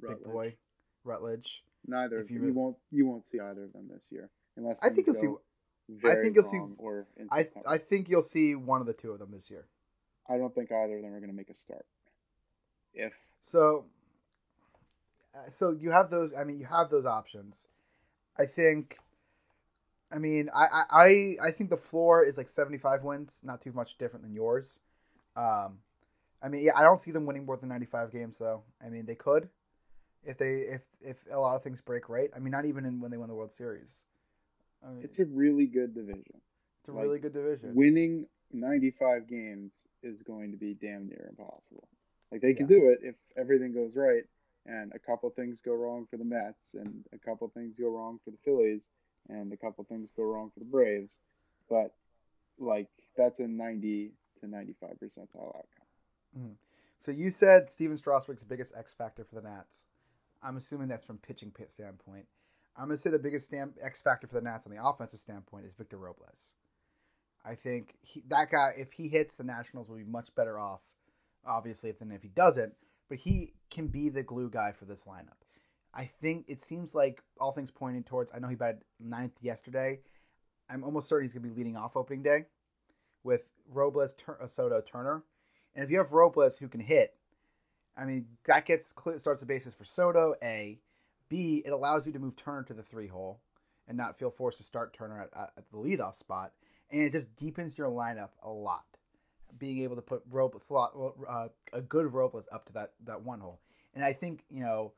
big 0.00 0.24
boy, 0.24 0.56
Rutledge, 1.04 1.04
Rutledge. 1.04 1.62
neither 1.86 2.20
If 2.20 2.24
of 2.26 2.30
you. 2.30 2.46
You 2.46 2.52
won't 2.52 2.76
you 2.90 3.06
won't 3.06 3.26
see 3.28 3.40
either 3.40 3.64
of 3.64 3.72
them 3.72 3.88
this 3.92 4.06
year 4.10 4.30
unless 4.56 4.78
I 4.82 4.90
think 4.90 5.06
you'll 5.06 5.16
see. 5.16 5.28
I 6.04 6.14
think 6.14 6.34
you'll 6.34 6.44
see. 6.44 6.60
or 6.78 7.06
I 7.30 7.48
I 7.66 7.78
think 7.78 8.08
you'll 8.08 8.22
see 8.22 8.54
one 8.54 8.80
of 8.80 8.86
the 8.86 8.94
two 8.94 9.12
of 9.12 9.18
them 9.18 9.30
this 9.32 9.50
year. 9.50 9.66
I 10.28 10.38
don't 10.38 10.54
think 10.54 10.72
either 10.72 10.96
of 10.96 11.02
them 11.02 11.12
are 11.12 11.20
going 11.20 11.30
to 11.30 11.36
make 11.36 11.50
a 11.50 11.54
start. 11.54 11.84
If 12.94 13.12
So 13.42 13.84
uh, 15.34 15.50
so 15.50 15.70
you 15.72 15.90
have 15.90 16.10
those. 16.10 16.32
I 16.32 16.44
mean, 16.44 16.58
you 16.58 16.66
have 16.66 16.90
those 16.90 17.06
options. 17.06 17.68
I 18.38 18.46
think. 18.46 18.96
I 20.14 20.18
mean, 20.18 20.48
I, 20.54 20.84
I, 20.90 21.36
I 21.48 21.50
think 21.50 21.70
the 21.70 21.76
floor 21.76 22.24
is 22.24 22.36
like 22.36 22.48
75 22.48 23.02
wins, 23.02 23.42
not 23.44 23.62
too 23.62 23.72
much 23.72 23.98
different 23.98 24.24
than 24.24 24.32
yours. 24.32 24.80
Um, 25.34 25.78
I 26.40 26.48
mean, 26.48 26.62
yeah, 26.62 26.72
I 26.76 26.84
don't 26.84 27.00
see 27.00 27.10
them 27.10 27.26
winning 27.26 27.46
more 27.46 27.56
than 27.56 27.68
95 27.68 28.12
games 28.12 28.38
though. 28.38 28.62
I 28.84 28.90
mean, 28.90 29.06
they 29.06 29.16
could 29.16 29.48
if 30.24 30.38
they 30.38 30.60
if 30.60 30.82
if 31.00 31.16
a 31.30 31.38
lot 31.38 31.56
of 31.56 31.62
things 31.62 31.80
break 31.80 32.08
right. 32.08 32.30
I 32.34 32.38
mean, 32.38 32.52
not 32.52 32.64
even 32.64 32.84
in 32.84 33.00
when 33.00 33.10
they 33.10 33.16
won 33.16 33.28
the 33.28 33.34
World 33.34 33.52
Series. 33.52 34.04
I 34.84 34.90
mean, 34.90 35.04
it's 35.04 35.18
a 35.18 35.24
really 35.24 35.66
good 35.66 35.94
division. 35.94 36.40
it's 36.80 36.88
a 36.88 36.92
Like 36.92 37.04
really 37.04 37.18
good 37.18 37.32
division. 37.32 37.74
winning 37.74 38.26
95 38.52 39.28
games 39.28 39.72
is 40.02 40.22
going 40.22 40.52
to 40.52 40.56
be 40.56 40.74
damn 40.74 41.08
near 41.08 41.26
impossible. 41.30 41.88
Like 42.30 42.40
they 42.40 42.54
can 42.54 42.66
Yeah. 42.66 42.78
do 42.78 42.88
it 42.90 43.00
if 43.02 43.14
everything 43.36 43.72
goes 43.72 43.92
right 43.96 44.22
and 44.66 44.92
a 44.94 44.98
couple 44.98 45.28
things 45.30 45.58
go 45.64 45.74
wrong 45.74 46.06
for 46.10 46.16
the 46.16 46.24
Mets 46.24 46.74
and 46.74 47.04
a 47.12 47.18
couple 47.18 47.48
things 47.48 47.74
go 47.78 47.88
wrong 47.88 48.18
for 48.24 48.30
the 48.30 48.38
Phillies 48.44 48.88
and 49.28 49.52
a 49.52 49.56
couple 49.56 49.84
things 49.84 50.10
go 50.16 50.24
wrong 50.24 50.50
for 50.52 50.60
the 50.60 50.66
Braves, 50.66 51.18
but 51.68 51.94
like 52.58 52.88
that's 53.16 53.38
a 53.40 53.46
90 53.46 54.12
to 54.40 54.46
95 54.46 54.90
percentile 55.02 55.48
outcome. 55.48 55.86
Mhm. 56.36 56.56
So 57.00 57.10
you 57.10 57.30
said 57.30 57.70
Stephen 57.70 57.96
Strasburg's 57.96 58.44
biggest 58.44 58.74
X 58.74 58.94
factor 58.94 59.24
for 59.24 59.36
the 59.36 59.42
Nats. 59.42 59.86
I'm 60.42 60.56
assuming 60.56 60.88
that's 60.88 61.06
from 61.06 61.18
pitching 61.18 61.50
pit 61.50 61.70
standpoint. 61.70 62.26
I'm 62.76 62.88
gonna 62.88 62.96
say 62.96 63.10
the 63.10 63.18
biggest 63.18 63.46
stam- 63.46 63.74
X 63.80 64.02
factor 64.02 64.26
for 64.26 64.34
the 64.34 64.40
Nats 64.42 64.66
on 64.66 64.74
the 64.74 64.84
offensive 64.84 65.20
standpoint 65.20 65.66
is 65.66 65.74
Victor 65.74 65.96
Robles. 65.96 66.54
I 67.44 67.54
think 67.54 67.94
he, 68.00 68.22
that 68.28 68.50
guy, 68.50 68.74
if 68.76 68.92
he 68.92 69.08
hits, 69.08 69.36
the 69.36 69.44
Nationals 69.44 69.88
will 69.88 69.98
be 69.98 70.04
much 70.04 70.34
better 70.34 70.58
off, 70.58 70.82
obviously, 71.44 71.92
than 71.92 72.10
if 72.10 72.22
he 72.22 72.28
doesn't. 72.28 72.74
But 73.08 73.18
he 73.18 73.52
can 73.70 73.88
be 73.88 74.08
the 74.08 74.22
glue 74.22 74.48
guy 74.48 74.72
for 74.72 74.86
this 74.86 75.04
lineup. 75.04 75.43
I 75.94 76.06
think 76.20 76.46
it 76.48 76.62
seems 76.62 76.94
like 76.94 77.22
all 77.38 77.52
things 77.52 77.70
pointing 77.70 78.02
towards. 78.02 78.32
I 78.34 78.40
know 78.40 78.48
he 78.48 78.56
batted 78.56 78.82
ninth 78.98 79.38
yesterday. 79.40 80.00
I'm 80.68 80.82
almost 80.82 81.08
certain 81.08 81.24
he's 81.24 81.34
gonna 81.34 81.46
be 81.46 81.54
leading 81.54 81.76
off 81.76 81.96
opening 81.96 82.22
day 82.22 82.46
with 83.22 83.46
Robles, 83.70 84.14
Tur- 84.14 84.38
uh, 84.42 84.46
Soto, 84.46 84.80
Turner. 84.80 85.22
And 85.74 85.84
if 85.84 85.90
you 85.90 85.98
have 85.98 86.12
Robles 86.12 86.58
who 86.58 86.68
can 86.68 86.80
hit, 86.80 87.14
I 87.96 88.06
mean 88.06 88.26
that 88.46 88.66
gets 88.66 88.94
starts 89.18 89.40
the 89.40 89.46
basis 89.46 89.72
for 89.74 89.84
Soto. 89.84 90.34
A, 90.42 90.80
B, 91.28 91.62
it 91.64 91.70
allows 91.70 92.06
you 92.06 92.12
to 92.14 92.18
move 92.18 92.36
Turner 92.36 92.64
to 92.64 92.74
the 92.74 92.82
three 92.82 93.06
hole 93.06 93.40
and 93.86 93.96
not 93.96 94.18
feel 94.18 94.30
forced 94.30 94.58
to 94.58 94.64
start 94.64 94.94
Turner 94.94 95.22
at, 95.22 95.52
at 95.56 95.70
the 95.70 95.78
leadoff 95.78 96.16
spot, 96.16 96.52
and 96.90 97.02
it 97.02 97.12
just 97.12 97.34
deepens 97.36 97.78
your 97.78 97.88
lineup 97.88 98.30
a 98.42 98.50
lot. 98.50 98.84
Being 99.58 99.82
able 99.82 99.94
to 99.94 100.02
put 100.02 100.22
Robles 100.28 100.64
slot 100.64 100.94
uh, 101.28 101.48
a 101.72 101.80
good 101.80 102.12
Robles 102.12 102.48
up 102.50 102.66
to 102.66 102.72
that 102.72 102.92
that 103.04 103.22
one 103.22 103.38
hole, 103.38 103.60
and 103.94 104.04
I 104.04 104.12
think 104.12 104.42
you 104.50 104.64
know 104.64 104.92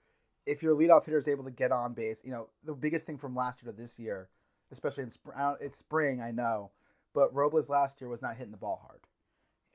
if 0.46 0.62
your 0.62 0.76
leadoff 0.76 1.04
hitter 1.04 1.18
is 1.18 1.28
able 1.28 1.44
to 1.44 1.50
get 1.50 1.72
on 1.72 1.92
base, 1.92 2.22
you 2.24 2.30
know 2.30 2.48
the 2.64 2.72
biggest 2.72 3.06
thing 3.06 3.18
from 3.18 3.34
last 3.34 3.62
year 3.62 3.72
to 3.72 3.78
this 3.78 3.98
year, 3.98 4.28
especially 4.70 5.02
in 5.02 5.10
spring, 5.10 5.36
it's 5.60 5.78
spring, 5.78 6.20
I 6.20 6.30
know, 6.30 6.70
but 7.14 7.34
Robles 7.34 7.68
last 7.68 8.00
year 8.00 8.08
was 8.08 8.22
not 8.22 8.36
hitting 8.36 8.52
the 8.52 8.56
ball 8.56 8.80
hard. 8.86 9.00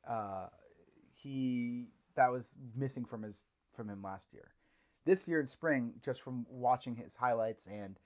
Uh, 0.07 0.47
he 1.15 1.88
that 2.15 2.31
was 2.31 2.57
missing 2.75 3.05
from 3.05 3.23
his 3.23 3.43
from 3.75 3.89
him 3.89 4.01
last 4.01 4.34
year. 4.34 4.49
This 5.05 5.27
year 5.27 5.39
in 5.39 5.47
spring, 5.47 5.93
just 6.03 6.21
from 6.21 6.45
watching 6.49 6.95
his 6.95 7.15
highlights 7.15 7.67
and 7.67 7.97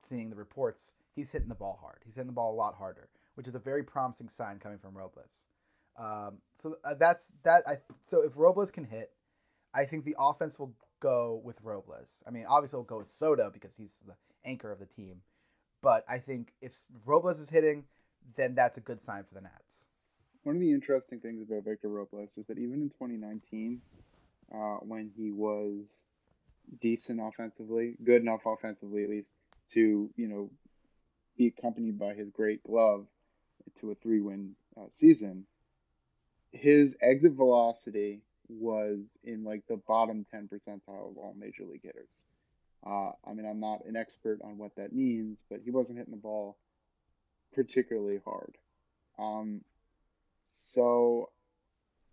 seeing 0.00 0.30
the 0.30 0.36
reports, 0.36 0.92
he's 1.14 1.32
hitting 1.32 1.48
the 1.48 1.54
ball 1.54 1.78
hard. 1.80 1.98
He's 2.04 2.14
hitting 2.14 2.28
the 2.28 2.32
ball 2.32 2.54
a 2.54 2.56
lot 2.56 2.74
harder, 2.74 3.08
which 3.34 3.48
is 3.48 3.54
a 3.54 3.58
very 3.58 3.82
promising 3.82 4.28
sign 4.28 4.58
coming 4.58 4.78
from 4.78 4.96
Robles. 4.96 5.46
Um, 5.98 6.38
so 6.54 6.76
uh, 6.84 6.94
that's 6.94 7.34
that. 7.44 7.64
I 7.66 7.76
so 8.02 8.22
if 8.22 8.36
Robles 8.36 8.70
can 8.70 8.84
hit, 8.84 9.10
I 9.72 9.84
think 9.84 10.04
the 10.04 10.16
offense 10.18 10.58
will 10.58 10.74
go 11.04 11.42
with 11.44 11.58
Robles. 11.62 12.22
I 12.26 12.30
mean, 12.30 12.46
obviously 12.48 12.78
it'll 12.78 12.84
go 12.84 12.98
with 12.98 13.08
Soto 13.08 13.50
because 13.52 13.76
he's 13.76 14.00
the 14.06 14.14
anchor 14.44 14.72
of 14.72 14.78
the 14.78 14.86
team. 14.86 15.20
But 15.82 16.04
I 16.08 16.18
think 16.18 16.52
if 16.62 16.72
Robles 17.04 17.38
is 17.38 17.50
hitting, 17.50 17.84
then 18.36 18.54
that's 18.54 18.78
a 18.78 18.80
good 18.80 19.02
sign 19.02 19.24
for 19.24 19.34
the 19.34 19.42
Nats. 19.42 19.88
One 20.44 20.56
of 20.56 20.60
the 20.62 20.72
interesting 20.72 21.20
things 21.20 21.42
about 21.42 21.64
Victor 21.64 21.88
Robles 21.88 22.30
is 22.38 22.46
that 22.46 22.58
even 22.58 22.80
in 22.80 22.88
2019, 22.88 23.82
uh, 24.52 24.56
when 24.80 25.10
he 25.14 25.30
was 25.30 26.04
decent 26.80 27.20
offensively, 27.22 27.96
good 28.02 28.22
enough 28.22 28.40
offensively 28.46 29.04
at 29.04 29.10
least 29.10 29.28
to 29.72 30.10
you 30.16 30.28
know 30.28 30.50
be 31.36 31.48
accompanied 31.48 31.98
by 31.98 32.14
his 32.14 32.30
great 32.30 32.62
glove 32.62 33.06
to 33.80 33.90
a 33.90 33.94
three-win 33.96 34.54
uh, 34.78 34.86
season, 34.94 35.44
his 36.52 36.94
exit 37.02 37.32
velocity 37.32 38.20
was 38.48 38.98
in 39.22 39.44
like 39.44 39.62
the 39.68 39.80
bottom 39.88 40.26
10 40.30 40.48
percentile 40.48 41.10
of 41.10 41.16
all 41.16 41.34
major 41.38 41.64
league 41.64 41.82
hitters. 41.82 42.08
Uh, 42.86 43.12
I 43.26 43.32
mean, 43.32 43.46
I'm 43.46 43.60
not 43.60 43.86
an 43.86 43.96
expert 43.96 44.40
on 44.44 44.58
what 44.58 44.76
that 44.76 44.92
means, 44.92 45.38
but 45.50 45.60
he 45.64 45.70
wasn't 45.70 45.98
hitting 45.98 46.12
the 46.12 46.20
ball 46.20 46.56
particularly 47.54 48.20
hard. 48.24 48.56
Um, 49.18 49.62
so 50.72 51.30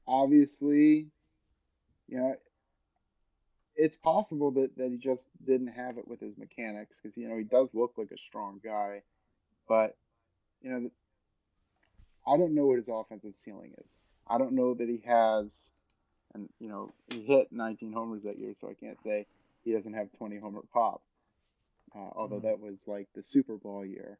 obviously, 0.07 1.07
you 2.07 2.17
know, 2.17 2.35
it's 3.75 3.97
possible 3.97 4.51
that, 4.51 4.77
that 4.77 4.91
he 4.91 4.97
just 4.97 5.23
didn't 5.45 5.69
have 5.69 5.97
it 5.97 6.07
with 6.07 6.19
his 6.19 6.37
mechanics 6.37 6.97
because 7.01 7.17
you 7.17 7.27
know 7.27 7.37
he 7.37 7.43
does 7.43 7.69
look 7.73 7.93
like 7.97 8.11
a 8.11 8.17
strong 8.27 8.59
guy, 8.63 9.01
but 9.67 9.97
you 10.61 10.69
know 10.69 10.91
I 12.27 12.37
don't 12.37 12.53
know 12.53 12.67
what 12.67 12.77
his 12.77 12.89
offensive 12.89 13.33
ceiling 13.43 13.73
is. 13.77 13.89
I 14.27 14.37
don't 14.37 14.53
know 14.53 14.73
that 14.75 14.87
he 14.87 15.01
has, 15.05 15.47
and 16.33 16.49
you 16.59 16.67
know 16.69 16.91
he 17.11 17.21
hit 17.23 17.51
19 17.51 17.93
homers 17.93 18.23
that 18.23 18.37
year, 18.39 18.53
so 18.59 18.69
I 18.69 18.73
can't 18.73 18.97
say 19.03 19.25
he 19.63 19.73
doesn't 19.73 19.93
have 19.93 20.11
20 20.17 20.37
homer 20.39 20.61
pop. 20.73 21.01
Uh, 21.95 22.09
although 22.15 22.39
Mm. 22.39 22.43
that 22.43 22.59
was 22.59 22.87
like 22.87 23.07
the 23.15 23.21
Super 23.23 23.57
Bowl 23.57 23.85
year, 23.85 24.17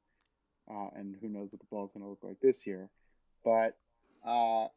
uh, 0.70 0.90
and 0.96 1.16
who 1.22 1.30
knows 1.30 1.52
what 1.52 1.60
the 1.62 1.68
ball's 1.72 1.92
going 1.94 2.04
to 2.04 2.10
look 2.10 2.24
like 2.24 2.40
this 2.42 2.68
year. 2.68 2.90
But 3.46 3.78
uh, 4.26 4.68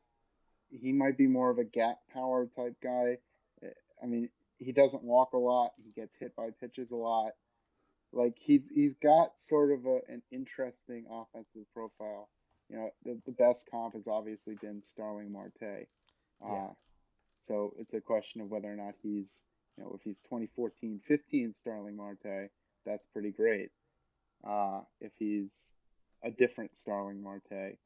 he 0.70 0.92
might 0.92 1.16
be 1.18 1.26
more 1.26 1.50
of 1.50 1.58
a 1.58 1.64
gap 1.64 1.98
power 2.12 2.46
type 2.56 2.76
guy. 2.82 3.18
I 4.02 4.06
mean, 4.06 4.28
he 4.58 4.70
doesn't 4.72 5.02
walk 5.02 5.32
a 5.32 5.38
lot. 5.38 5.72
He 5.84 5.90
gets 5.90 6.14
hit 6.18 6.36
by 6.36 6.50
pitches 6.60 6.90
a 6.92 6.96
lot. 6.96 7.32
Like 8.12 8.36
he's 8.38 8.62
he's 8.72 8.94
got 9.02 9.32
sort 9.48 9.72
of 9.72 9.86
a, 9.86 9.98
an 10.08 10.22
interesting 10.30 11.04
offensive 11.10 11.66
profile. 11.74 12.28
You 12.68 12.76
know, 12.76 12.90
the, 13.04 13.20
the 13.26 13.32
best 13.32 13.66
comp 13.70 13.94
has 13.94 14.06
obviously 14.06 14.54
been 14.54 14.82
Starling 14.84 15.32
Marte. 15.32 15.88
Yeah. 16.42 16.68
So 17.46 17.74
it's 17.78 17.94
a 17.94 18.00
question 18.00 18.40
of 18.40 18.50
whether 18.50 18.72
or 18.72 18.76
not 18.76 18.94
he's, 19.02 19.28
you 19.76 19.84
know, 19.84 19.92
if 19.94 20.02
he's 20.02 20.18
2014 20.24 21.00
15 21.06 21.54
Starling 21.54 21.96
Marte, 21.96 22.50
that's 22.86 23.06
pretty 23.12 23.30
great. 23.30 23.70
Uh, 24.46 24.82
if 25.00 25.12
he's 25.18 25.50
a 26.22 26.30
different 26.30 26.76
Starling 26.76 27.22
Marte, 27.22 27.78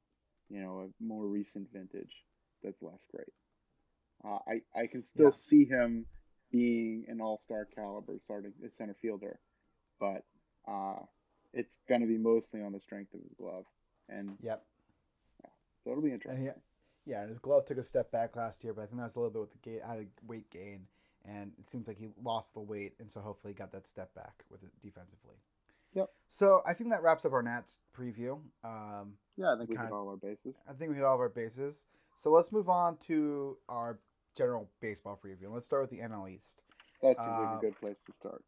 you 0.49 0.61
know, 0.61 0.89
a 0.91 1.05
more 1.05 1.27
recent 1.27 1.69
vintage, 1.73 2.25
that's 2.63 2.83
less 2.83 3.05
great. 3.11 3.33
Uh, 4.25 4.39
I 4.49 4.63
I 4.81 4.87
can 4.87 5.03
still 5.05 5.33
Yeah. 5.33 5.33
see 5.33 5.65
him 5.65 6.07
being 6.51 7.05
an 7.09 7.21
all 7.21 7.39
star 7.39 7.67
caliber 7.75 8.19
starting 8.19 8.53
center 8.77 8.95
fielder, 9.01 9.39
but 10.01 10.25
uh, 10.67 11.01
it's 11.53 11.77
going 11.89 12.01
to 12.01 12.07
be 12.07 12.19
mostly 12.19 12.63
on 12.63 12.73
the 12.73 12.81
strength 12.81 13.15
of 13.15 13.21
his 13.23 13.33
glove, 13.39 13.65
and 14.09 14.39
Yep. 14.43 14.65
yeah, 15.45 15.51
so 15.85 15.91
it'll 15.91 16.03
be 16.03 16.13
And 16.27 16.39
he, 16.39 16.45
interesting. 16.45 16.61
Yeah, 17.09 17.23
and 17.23 17.31
his 17.31 17.39
glove 17.39 17.65
took 17.65 17.79
a 17.79 17.85
step 17.85 18.13
back 18.13 18.37
last 18.37 18.63
year, 18.63 18.75
but 18.75 18.83
I 18.83 18.87
think 18.87 18.99
that 18.99 19.05
was 19.05 19.17
a 19.17 19.19
little 19.19 19.33
bit 19.33 19.41
with 19.41 19.53
the 19.53 19.71
gait, 19.71 19.81
added 19.81 20.09
weight 20.27 20.51
gain, 20.51 20.87
and 21.25 21.53
it 21.59 21.69
seems 21.69 21.89
like 21.89 21.97
he 21.97 22.09
lost 22.23 22.53
the 22.53 22.61
weight, 22.61 22.93
and 23.01 23.11
so 23.11 23.21
hopefully 23.21 23.55
he 23.55 23.59
got 23.59 23.73
that 23.73 23.89
step 23.89 24.15
back 24.15 24.45
with 24.51 24.63
it 24.63 24.71
defensively. 24.83 25.37
Yep. 25.95 26.11
So 26.27 26.61
I 26.67 26.75
think 26.75 26.91
that 26.91 27.03
wraps 27.03 27.25
up 27.25 27.33
our 27.33 27.43
Nats 27.43 27.81
preview. 27.99 28.39
Um, 28.63 29.15
Yeah, 29.39 29.55
I 29.55 29.57
think 29.57 29.71
we 29.71 29.77
we 29.77 29.83
hit 29.83 29.87
of, 29.87 29.93
all 29.95 30.09
our 30.11 30.19
bases. 30.19 30.55
I 30.69 30.75
think 30.75 30.91
we 30.91 30.97
hit 30.97 31.05
all 31.05 31.15
of 31.15 31.21
our 31.21 31.31
bases. 31.31 31.87
So 32.17 32.31
let's 32.31 32.53
move 32.53 32.69
on 32.69 32.99
to 33.07 33.57
our 33.71 33.99
general 34.37 34.69
baseball 34.83 35.19
preview. 35.25 35.45
And 35.45 35.55
let's 35.55 35.65
start 35.67 35.83
with 35.83 35.91
the 35.91 36.01
NL 36.05 36.31
East. 36.31 36.61
That 37.01 37.17
seems 37.17 37.29
like 37.29 37.49
Uh, 37.49 37.57
a 37.57 37.61
good 37.63 37.81
place 37.81 37.99
to 38.07 38.13
start. 38.13 38.45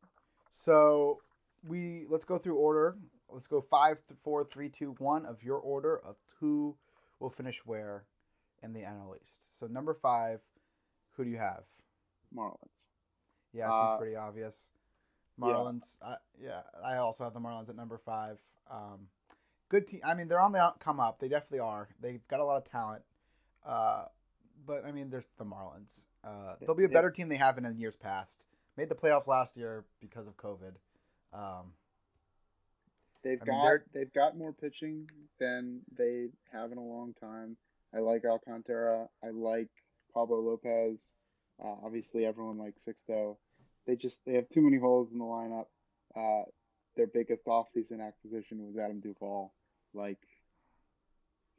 So 0.50 1.22
we 1.66 2.04
let's 2.10 2.26
go 2.26 2.36
through 2.36 2.56
order. 2.56 2.98
Let's 3.30 3.46
go 3.46 3.62
five, 3.62 3.98
four, 4.22 4.44
three, 4.44 4.68
two, 4.68 4.92
one 4.98 5.24
of 5.24 5.42
your 5.42 5.58
order 5.58 5.98
of 6.04 6.16
who 6.40 6.76
will 7.20 7.30
finish 7.30 7.64
where 7.64 8.04
in 8.62 8.72
the 8.72 8.80
NL 8.80 9.14
East. 9.22 9.58
So 9.58 9.66
number 9.66 9.94
five, 9.94 10.40
who 11.12 11.24
do 11.24 11.30
you 11.30 11.38
have? 11.38 11.64
Marlins. 12.34 12.88
Yeah, 13.52 13.66
it 13.66 13.76
seems 13.76 13.90
Uh, 13.90 13.98
pretty 13.98 14.16
obvious. 14.16 14.72
yeah, 15.38 15.46
Marlins. 15.46 15.98
I, 16.02 16.16
yeah, 16.38 16.62
I 16.84 16.96
also 16.96 17.24
have 17.24 17.34
the 17.34 17.40
Marlins 17.40 17.68
at 17.68 17.76
number 17.76 17.98
five. 17.98 18.38
Um, 18.70 19.08
good 19.68 19.86
team. 19.86 20.00
I 20.04 20.14
mean, 20.14 20.28
they're 20.28 20.40
on 20.40 20.52
the 20.52 20.74
come 20.78 21.00
up. 21.00 21.18
They 21.18 21.28
definitely 21.28 21.60
are. 21.60 21.88
They've 22.00 22.26
got 22.28 22.40
a 22.40 22.44
lot 22.44 22.58
of 22.58 22.70
talent. 22.70 23.02
Uh, 23.64 24.04
but 24.66 24.84
I 24.84 24.92
mean, 24.92 25.10
they're 25.10 25.24
the 25.38 25.44
Marlins. 25.44 26.06
Uh, 26.22 26.54
they, 26.60 26.66
they'll 26.66 26.74
be 26.74 26.84
a 26.84 26.88
better 26.88 27.10
team 27.10 27.28
they 27.28 27.36
have 27.36 27.54
been 27.56 27.64
in 27.64 27.78
years 27.78 27.96
past. 27.96 28.44
Made 28.76 28.88
the 28.88 28.94
playoffs 28.94 29.26
last 29.26 29.56
year 29.56 29.84
because 30.00 30.26
of 30.26 30.36
COVID. 30.36 30.74
Um, 31.32 31.72
they've 33.22 33.40
I 33.42 33.44
got 33.44 33.62
they're 33.62 33.84
they've 33.92 34.12
got 34.12 34.36
more 34.36 34.52
pitching 34.52 35.08
than 35.38 35.80
they 35.96 36.28
have 36.52 36.72
in 36.72 36.78
a 36.78 36.84
long 36.84 37.14
time. 37.20 37.56
I 37.94 37.98
like 38.00 38.24
Alcantara. 38.24 39.06
I 39.24 39.30
like 39.30 39.68
Pablo 40.14 40.40
Lopez. 40.40 41.00
Uh, 41.62 41.74
obviously, 41.84 42.24
everyone 42.24 42.58
likes 42.58 42.82
Sixto. 42.86 43.36
They 43.86 43.96
just 43.96 44.16
they 44.26 44.34
have 44.34 44.48
too 44.50 44.60
many 44.62 44.78
holes 44.78 45.08
in 45.12 45.18
the 45.18 45.24
lineup. 45.24 45.66
Uh, 46.16 46.44
their 46.96 47.06
biggest 47.06 47.44
offseason 47.46 48.00
acquisition 48.06 48.66
was 48.66 48.76
Adam 48.76 49.00
Duvall. 49.00 49.52
Like, 49.94 50.18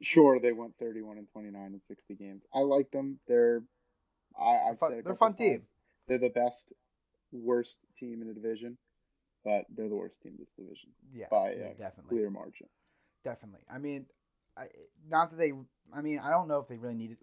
sure, 0.00 0.38
they 0.40 0.52
went 0.52 0.74
31 0.78 1.18
and 1.18 1.28
29 1.32 1.62
in 1.74 1.80
60 1.88 2.14
games. 2.14 2.42
I 2.54 2.60
like 2.60 2.90
them. 2.90 3.18
They're 3.28 3.62
I, 4.38 4.70
I've 4.70 4.78
fun. 4.78 5.00
They're 5.04 5.14
fun 5.14 5.32
times 5.34 5.38
team. 5.38 5.62
they're 6.08 6.18
the 6.18 6.28
best 6.30 6.72
worst 7.32 7.76
team 7.98 8.22
in 8.22 8.28
the 8.28 8.34
division, 8.34 8.76
but 9.44 9.64
they're 9.74 9.88
the 9.88 9.94
worst 9.96 10.16
team 10.22 10.32
in 10.32 10.38
this 10.38 10.52
division 10.58 10.90
Yeah, 11.14 11.26
by 11.30 11.50
yeah, 11.52 11.66
a 11.70 11.74
definitely, 11.74 12.16
clear 12.16 12.30
margin. 12.30 12.66
definitely. 13.24 13.60
I 13.70 13.78
mean, 13.78 14.06
I, 14.56 14.66
not 15.08 15.30
that 15.30 15.36
they. 15.36 15.52
I 15.94 16.00
mean, 16.00 16.18
I 16.18 16.30
don't 16.30 16.48
know 16.48 16.58
if 16.58 16.68
they 16.68 16.78
really 16.78 16.94
needed 16.94 17.18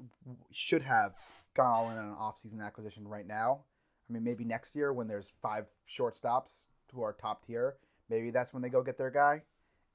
should 0.51 0.81
have 0.83 1.13
gone 1.55 1.67
all 1.67 1.89
in 1.89 1.97
on 1.97 2.05
an 2.05 2.15
off-season 2.19 2.61
acquisition 2.61 3.07
right 3.07 3.25
now. 3.25 3.61
I 4.09 4.13
mean, 4.13 4.23
maybe 4.23 4.43
next 4.43 4.75
year 4.75 4.93
when 4.93 5.07
there's 5.07 5.31
five 5.41 5.65
shortstops 5.87 6.67
who 6.93 7.03
are 7.03 7.13
top 7.13 7.45
tier, 7.45 7.75
maybe 8.09 8.31
that's 8.31 8.53
when 8.53 8.61
they 8.61 8.69
go 8.69 8.83
get 8.83 8.97
their 8.97 9.11
guy. 9.11 9.43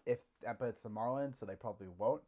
If 0.07 0.19
but 0.43 0.69
it's 0.69 0.83
the 0.83 0.91
Marlins, 0.91 1.37
so 1.37 1.47
they 1.47 1.57
probably 1.57 1.89
won't. 1.99 2.23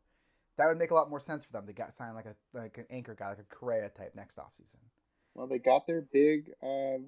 That 0.56 0.68
would 0.68 0.78
make 0.78 0.90
a 0.90 0.94
lot 0.94 1.10
more 1.10 1.20
sense 1.20 1.44
for 1.44 1.52
them 1.52 1.66
to 1.66 1.72
get 1.72 1.94
sign 1.94 2.14
like 2.14 2.26
a 2.26 2.34
like 2.54 2.78
an 2.78 2.86
anchor 2.90 3.14
guy, 3.14 3.28
like 3.30 3.38
a 3.38 3.54
Correa 3.54 3.90
type 3.90 4.14
next 4.14 4.38
offseason. 4.38 4.78
Well, 5.34 5.46
they 5.46 5.58
got 5.58 5.86
their 5.86 6.00
big 6.00 6.50
uh, 6.62 6.98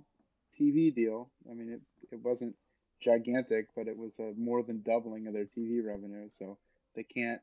TV 0.60 0.94
deal. 0.94 1.30
I 1.50 1.54
mean, 1.54 1.72
it 1.72 1.80
it 2.12 2.20
wasn't 2.22 2.54
gigantic, 3.00 3.68
but 3.74 3.88
it 3.88 3.96
was 3.96 4.18
a 4.18 4.32
more 4.36 4.62
than 4.62 4.82
doubling 4.82 5.26
of 5.26 5.32
their 5.32 5.46
TV 5.46 5.84
revenue. 5.84 6.28
So 6.38 6.58
they 6.94 7.04
can't 7.04 7.40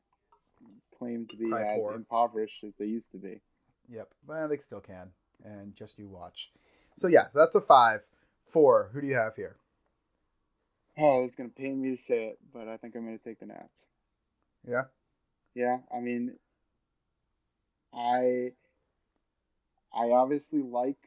claim 0.98 1.26
to 1.28 1.36
be 1.36 1.52
as 1.52 1.72
poor. 1.74 1.94
impoverished 1.94 2.64
as 2.64 2.72
they 2.78 2.86
used 2.86 3.10
to 3.12 3.18
be. 3.18 3.40
Yep. 3.88 4.08
Well, 4.26 4.48
they 4.48 4.56
still 4.58 4.80
can, 4.80 5.10
and 5.44 5.74
just 5.76 5.98
you 5.98 6.08
watch. 6.08 6.50
So 6.96 7.08
yeah, 7.08 7.24
so 7.32 7.38
that's 7.38 7.52
the 7.52 7.60
five. 7.60 8.00
Four. 8.46 8.90
Who 8.92 9.00
do 9.00 9.06
you 9.06 9.16
have 9.16 9.34
here? 9.36 9.56
Oh, 10.98 11.24
it's 11.24 11.34
gonna 11.34 11.48
pain 11.50 11.82
me 11.82 11.96
to 11.96 12.02
say 12.02 12.26
it, 12.26 12.38
but 12.52 12.68
I 12.68 12.76
think 12.76 12.94
I'm 12.94 13.04
gonna 13.04 13.18
take 13.18 13.40
the 13.40 13.46
Nats. 13.46 13.68
Yeah. 14.66 14.84
Yeah, 15.54 15.78
I 15.94 16.00
mean, 16.00 16.36
I 17.92 18.52
I 19.94 20.10
obviously 20.10 20.60
like 20.62 20.98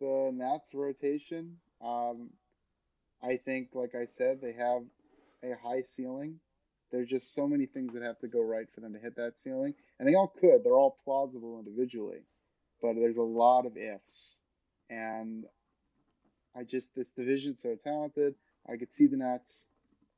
the 0.00 0.30
Nats 0.34 0.74
rotation. 0.74 1.56
Um, 1.80 2.30
I 3.22 3.36
think, 3.36 3.68
like 3.74 3.94
I 3.94 4.06
said, 4.06 4.40
they 4.40 4.52
have 4.52 4.82
a 5.42 5.54
high 5.62 5.82
ceiling. 5.96 6.40
There's 6.90 7.08
just 7.08 7.34
so 7.34 7.46
many 7.46 7.66
things 7.66 7.92
that 7.94 8.02
have 8.02 8.18
to 8.20 8.28
go 8.28 8.42
right 8.42 8.66
for 8.74 8.80
them 8.80 8.92
to 8.92 8.98
hit 8.98 9.16
that 9.16 9.32
ceiling, 9.42 9.74
and 9.98 10.08
they 10.08 10.14
all 10.14 10.32
could. 10.40 10.62
They're 10.62 10.72
all 10.72 10.98
plausible 11.04 11.58
individually, 11.58 12.22
but 12.80 12.94
there's 12.94 13.16
a 13.16 13.22
lot 13.22 13.66
of 13.66 13.76
ifs. 13.76 14.36
And 14.90 15.44
I 16.56 16.62
just 16.62 16.86
this 16.94 17.08
division's 17.16 17.60
so 17.62 17.76
talented. 17.82 18.34
I 18.68 18.76
could 18.76 18.88
see 18.96 19.06
the 19.06 19.16
Nats, 19.16 19.48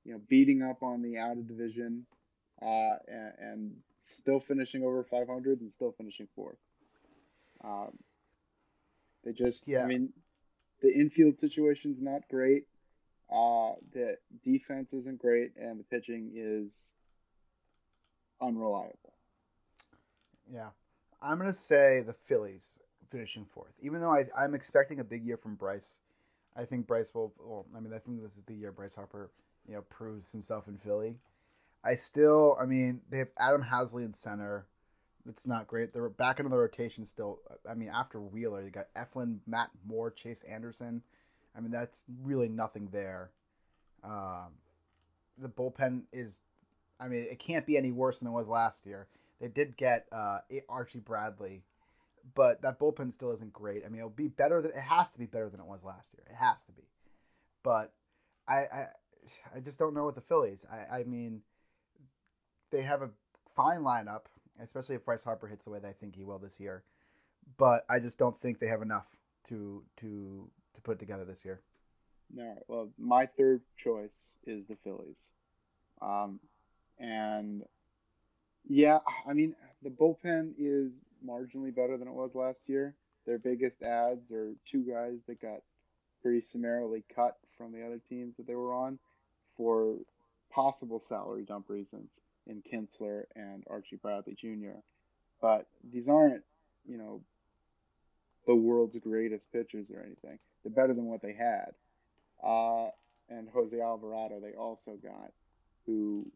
you 0.04 0.12
know, 0.12 0.20
beating 0.28 0.62
up 0.62 0.82
on 0.82 1.02
the 1.02 1.18
out 1.18 1.38
of 1.38 1.48
division, 1.48 2.06
uh, 2.60 2.96
and, 3.08 3.32
and 3.40 3.72
still 4.18 4.40
finishing 4.40 4.82
over 4.82 5.04
500 5.10 5.60
and 5.60 5.72
still 5.72 5.94
finishing 5.96 6.28
fourth. 6.34 6.56
Um, 7.64 7.98
they 9.24 9.32
just, 9.32 9.66
yeah. 9.66 9.82
I 9.82 9.86
mean, 9.86 10.12
the 10.82 10.92
infield 10.92 11.38
situation's 11.40 11.98
not 12.00 12.22
great. 12.30 12.64
Uh, 13.30 13.72
the 13.92 14.16
defense 14.44 14.92
isn't 14.92 15.18
great, 15.18 15.52
and 15.60 15.80
the 15.80 15.84
pitching 15.84 16.32
is 16.34 16.70
unreliable. 18.40 19.14
Yeah. 20.52 20.68
I'm 21.20 21.38
gonna 21.38 21.54
say 21.54 22.02
the 22.02 22.12
Phillies 22.12 22.78
finishing 23.10 23.46
fourth, 23.46 23.72
even 23.80 24.00
though 24.00 24.10
I, 24.12 24.24
I'm 24.36 24.54
expecting 24.54 25.00
a 25.00 25.04
big 25.04 25.24
year 25.24 25.36
from 25.36 25.54
Bryce. 25.54 26.00
I 26.56 26.64
think 26.64 26.86
Bryce 26.86 27.12
will. 27.14 27.34
Well, 27.38 27.66
I 27.76 27.80
mean, 27.80 27.92
I 27.92 27.98
think 27.98 28.22
this 28.22 28.36
is 28.36 28.42
the 28.46 28.54
year 28.54 28.72
Bryce 28.72 28.94
Harper, 28.94 29.30
you 29.66 29.74
know, 29.74 29.82
proves 29.82 30.30
himself 30.32 30.68
in 30.68 30.78
Philly. 30.78 31.16
I 31.84 31.94
still, 31.94 32.56
I 32.60 32.66
mean, 32.66 33.00
they 33.10 33.18
have 33.18 33.28
Adam 33.38 33.62
Haseley 33.62 34.04
in 34.04 34.14
center. 34.14 34.66
It's 35.28 35.46
not 35.46 35.66
great. 35.66 35.92
They're 35.92 36.08
back 36.08 36.38
into 36.38 36.50
the 36.50 36.56
rotation 36.56 37.04
still. 37.04 37.40
I 37.68 37.74
mean, 37.74 37.88
after 37.88 38.20
Wheeler, 38.20 38.62
you 38.62 38.70
got 38.70 38.92
Eflin, 38.94 39.38
Matt 39.46 39.70
Moore, 39.84 40.10
Chase 40.10 40.42
Anderson. 40.44 41.02
I 41.56 41.60
mean, 41.60 41.70
that's 41.70 42.04
really 42.22 42.48
nothing 42.48 42.88
there. 42.92 43.30
Um, 44.04 44.52
the 45.38 45.48
bullpen 45.48 46.02
is, 46.12 46.40
I 47.00 47.08
mean, 47.08 47.26
it 47.30 47.38
can't 47.38 47.66
be 47.66 47.76
any 47.76 47.92
worse 47.92 48.20
than 48.20 48.28
it 48.28 48.32
was 48.32 48.48
last 48.48 48.86
year. 48.86 49.08
They 49.40 49.48
did 49.48 49.76
get 49.76 50.06
uh, 50.12 50.38
Archie 50.68 51.00
Bradley, 51.00 51.62
but 52.34 52.62
that 52.62 52.78
bullpen 52.78 53.12
still 53.12 53.32
isn't 53.32 53.52
great. 53.52 53.82
I 53.84 53.88
mean, 53.88 53.98
it'll 53.98 54.10
be 54.10 54.28
better 54.28 54.60
than 54.60 54.72
it 54.72 54.80
has 54.80 55.12
to 55.12 55.18
be 55.18 55.26
better 55.26 55.48
than 55.48 55.60
it 55.60 55.66
was 55.66 55.82
last 55.84 56.12
year. 56.14 56.24
It 56.28 56.36
has 56.36 56.62
to 56.64 56.72
be. 56.72 56.82
But 57.62 57.92
I, 58.48 58.54
I, 58.54 58.86
I 59.54 59.60
just 59.60 59.78
don't 59.78 59.94
know 59.94 60.06
with 60.06 60.14
the 60.14 60.20
Phillies. 60.20 60.66
I, 60.70 61.00
I 61.00 61.04
mean, 61.04 61.42
they 62.70 62.82
have 62.82 63.02
a 63.02 63.10
fine 63.54 63.80
lineup, 63.80 64.22
especially 64.62 64.96
if 64.96 65.04
Bryce 65.04 65.24
Harper 65.24 65.46
hits 65.46 65.64
the 65.64 65.70
way 65.70 65.78
they 65.78 65.92
think 65.92 66.16
he 66.16 66.24
will 66.24 66.38
this 66.38 66.60
year. 66.60 66.84
But 67.58 67.84
I 67.88 68.00
just 68.00 68.18
don't 68.18 68.40
think 68.40 68.58
they 68.58 68.66
have 68.66 68.82
enough 68.82 69.06
to 69.48 69.82
to 69.98 70.50
put 70.86 70.98
together 71.00 71.24
this 71.24 71.44
year. 71.44 71.60
All 72.38 72.46
right. 72.46 72.62
Well, 72.68 72.88
my 72.98 73.26
third 73.26 73.60
choice 73.76 74.36
is 74.46 74.64
the 74.68 74.76
Phillies. 74.84 75.16
Um, 76.00 76.40
and 76.98 77.62
yeah, 78.68 78.98
I 79.28 79.32
mean, 79.32 79.54
the 79.82 79.90
bullpen 79.90 80.52
is 80.58 80.92
marginally 81.26 81.74
better 81.74 81.98
than 81.98 82.08
it 82.08 82.14
was 82.14 82.30
last 82.34 82.60
year. 82.66 82.94
Their 83.26 83.38
biggest 83.38 83.82
ads 83.82 84.30
are 84.30 84.52
two 84.70 84.82
guys 84.82 85.18
that 85.26 85.42
got 85.42 85.60
pretty 86.22 86.40
summarily 86.40 87.02
cut 87.14 87.36
from 87.58 87.72
the 87.72 87.84
other 87.84 88.00
teams 88.08 88.36
that 88.36 88.46
they 88.46 88.54
were 88.54 88.72
on 88.72 88.98
for 89.56 89.96
possible 90.50 91.02
salary 91.08 91.44
dump 91.44 91.68
reasons 91.68 92.08
in 92.46 92.62
Kintzler 92.62 93.24
and 93.34 93.64
Archie 93.68 93.96
Bradley 93.96 94.36
Jr. 94.40 94.78
But 95.42 95.66
these 95.92 96.08
aren't, 96.08 96.44
you 96.88 96.96
know, 96.96 97.20
the 98.46 98.54
world's 98.54 98.96
greatest 98.96 99.52
pitchers 99.52 99.90
or 99.90 100.00
anything. 100.00 100.38
They're 100.66 100.84
better 100.84 100.94
than 100.94 101.04
what 101.04 101.22
they 101.22 101.32
had. 101.32 101.74
Uh, 102.44 102.88
and 103.28 103.48
Jose 103.54 103.80
Alvarado 103.80 104.40
they 104.40 104.56
also 104.58 104.98
got, 105.00 105.32
who 105.86 106.26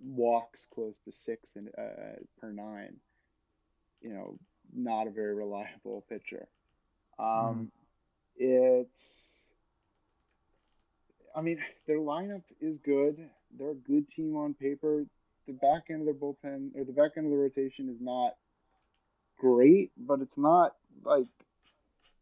walks 0.00 0.68
close 0.72 1.00
to 1.04 1.12
six 1.12 1.50
and 1.56 1.68
uh, 1.76 2.20
per 2.40 2.52
nine. 2.52 2.94
You 4.00 4.10
know, 4.10 4.38
not 4.72 5.08
a 5.08 5.10
very 5.10 5.34
reliable 5.34 6.04
pitcher. 6.08 6.46
Um, 7.18 7.72
it's, 8.36 8.88
I 11.34 11.40
mean, 11.40 11.58
their 11.88 11.98
lineup 11.98 12.42
is 12.60 12.78
good. 12.78 13.28
They're 13.58 13.70
a 13.70 13.74
good 13.74 14.08
team 14.10 14.36
on 14.36 14.54
paper. 14.54 15.04
The 15.48 15.52
back 15.52 15.86
end 15.90 16.00
of 16.00 16.06
their 16.06 16.14
bullpen 16.14 16.76
or 16.76 16.84
the 16.84 16.92
back 16.92 17.12
end 17.16 17.26
of 17.26 17.32
the 17.32 17.38
rotation 17.38 17.88
is 17.88 18.00
not 18.00 18.36
great, 19.38 19.90
but 19.96 20.20
it's 20.20 20.38
not 20.38 20.76
like 21.04 21.26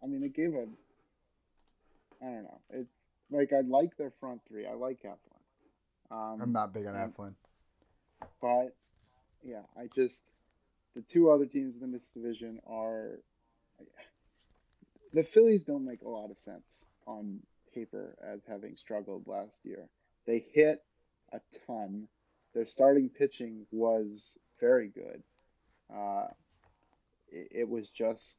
I 0.02 0.06
mean, 0.06 0.20
they 0.20 0.28
gave 0.28 0.54
a 0.54 0.66
I 2.22 2.26
don't 2.26 2.42
know. 2.44 2.60
It's 2.70 2.92
like 3.30 3.52
I 3.52 3.60
like 3.60 3.96
their 3.96 4.12
front 4.20 4.40
three. 4.48 4.66
I 4.66 4.74
like 4.74 5.02
Eflin. 5.02 5.16
I'm 6.10 6.40
Um, 6.42 6.52
not 6.52 6.72
big 6.72 6.86
on 6.86 6.94
Eflin. 6.94 7.34
but 8.40 8.76
yeah, 9.42 9.62
I 9.76 9.88
just 9.94 10.20
the 10.94 11.02
two 11.02 11.30
other 11.30 11.46
teams 11.46 11.82
in 11.82 11.90
this 11.90 12.06
division 12.14 12.60
are 12.66 13.18
the 15.12 15.24
Phillies 15.24 15.64
don't 15.64 15.84
make 15.84 16.02
a 16.02 16.08
lot 16.08 16.30
of 16.30 16.38
sense 16.38 16.86
on 17.06 17.40
paper 17.74 18.16
as 18.22 18.40
having 18.46 18.76
struggled 18.76 19.26
last 19.26 19.56
year. 19.64 19.88
They 20.26 20.44
hit 20.52 20.84
a 21.32 21.40
ton. 21.66 22.08
Their 22.54 22.66
starting 22.66 23.08
pitching 23.08 23.66
was 23.72 24.36
very 24.60 24.88
good. 24.88 25.22
Uh, 25.92 26.26
it, 27.28 27.48
it 27.62 27.68
was 27.68 27.88
just 27.88 28.36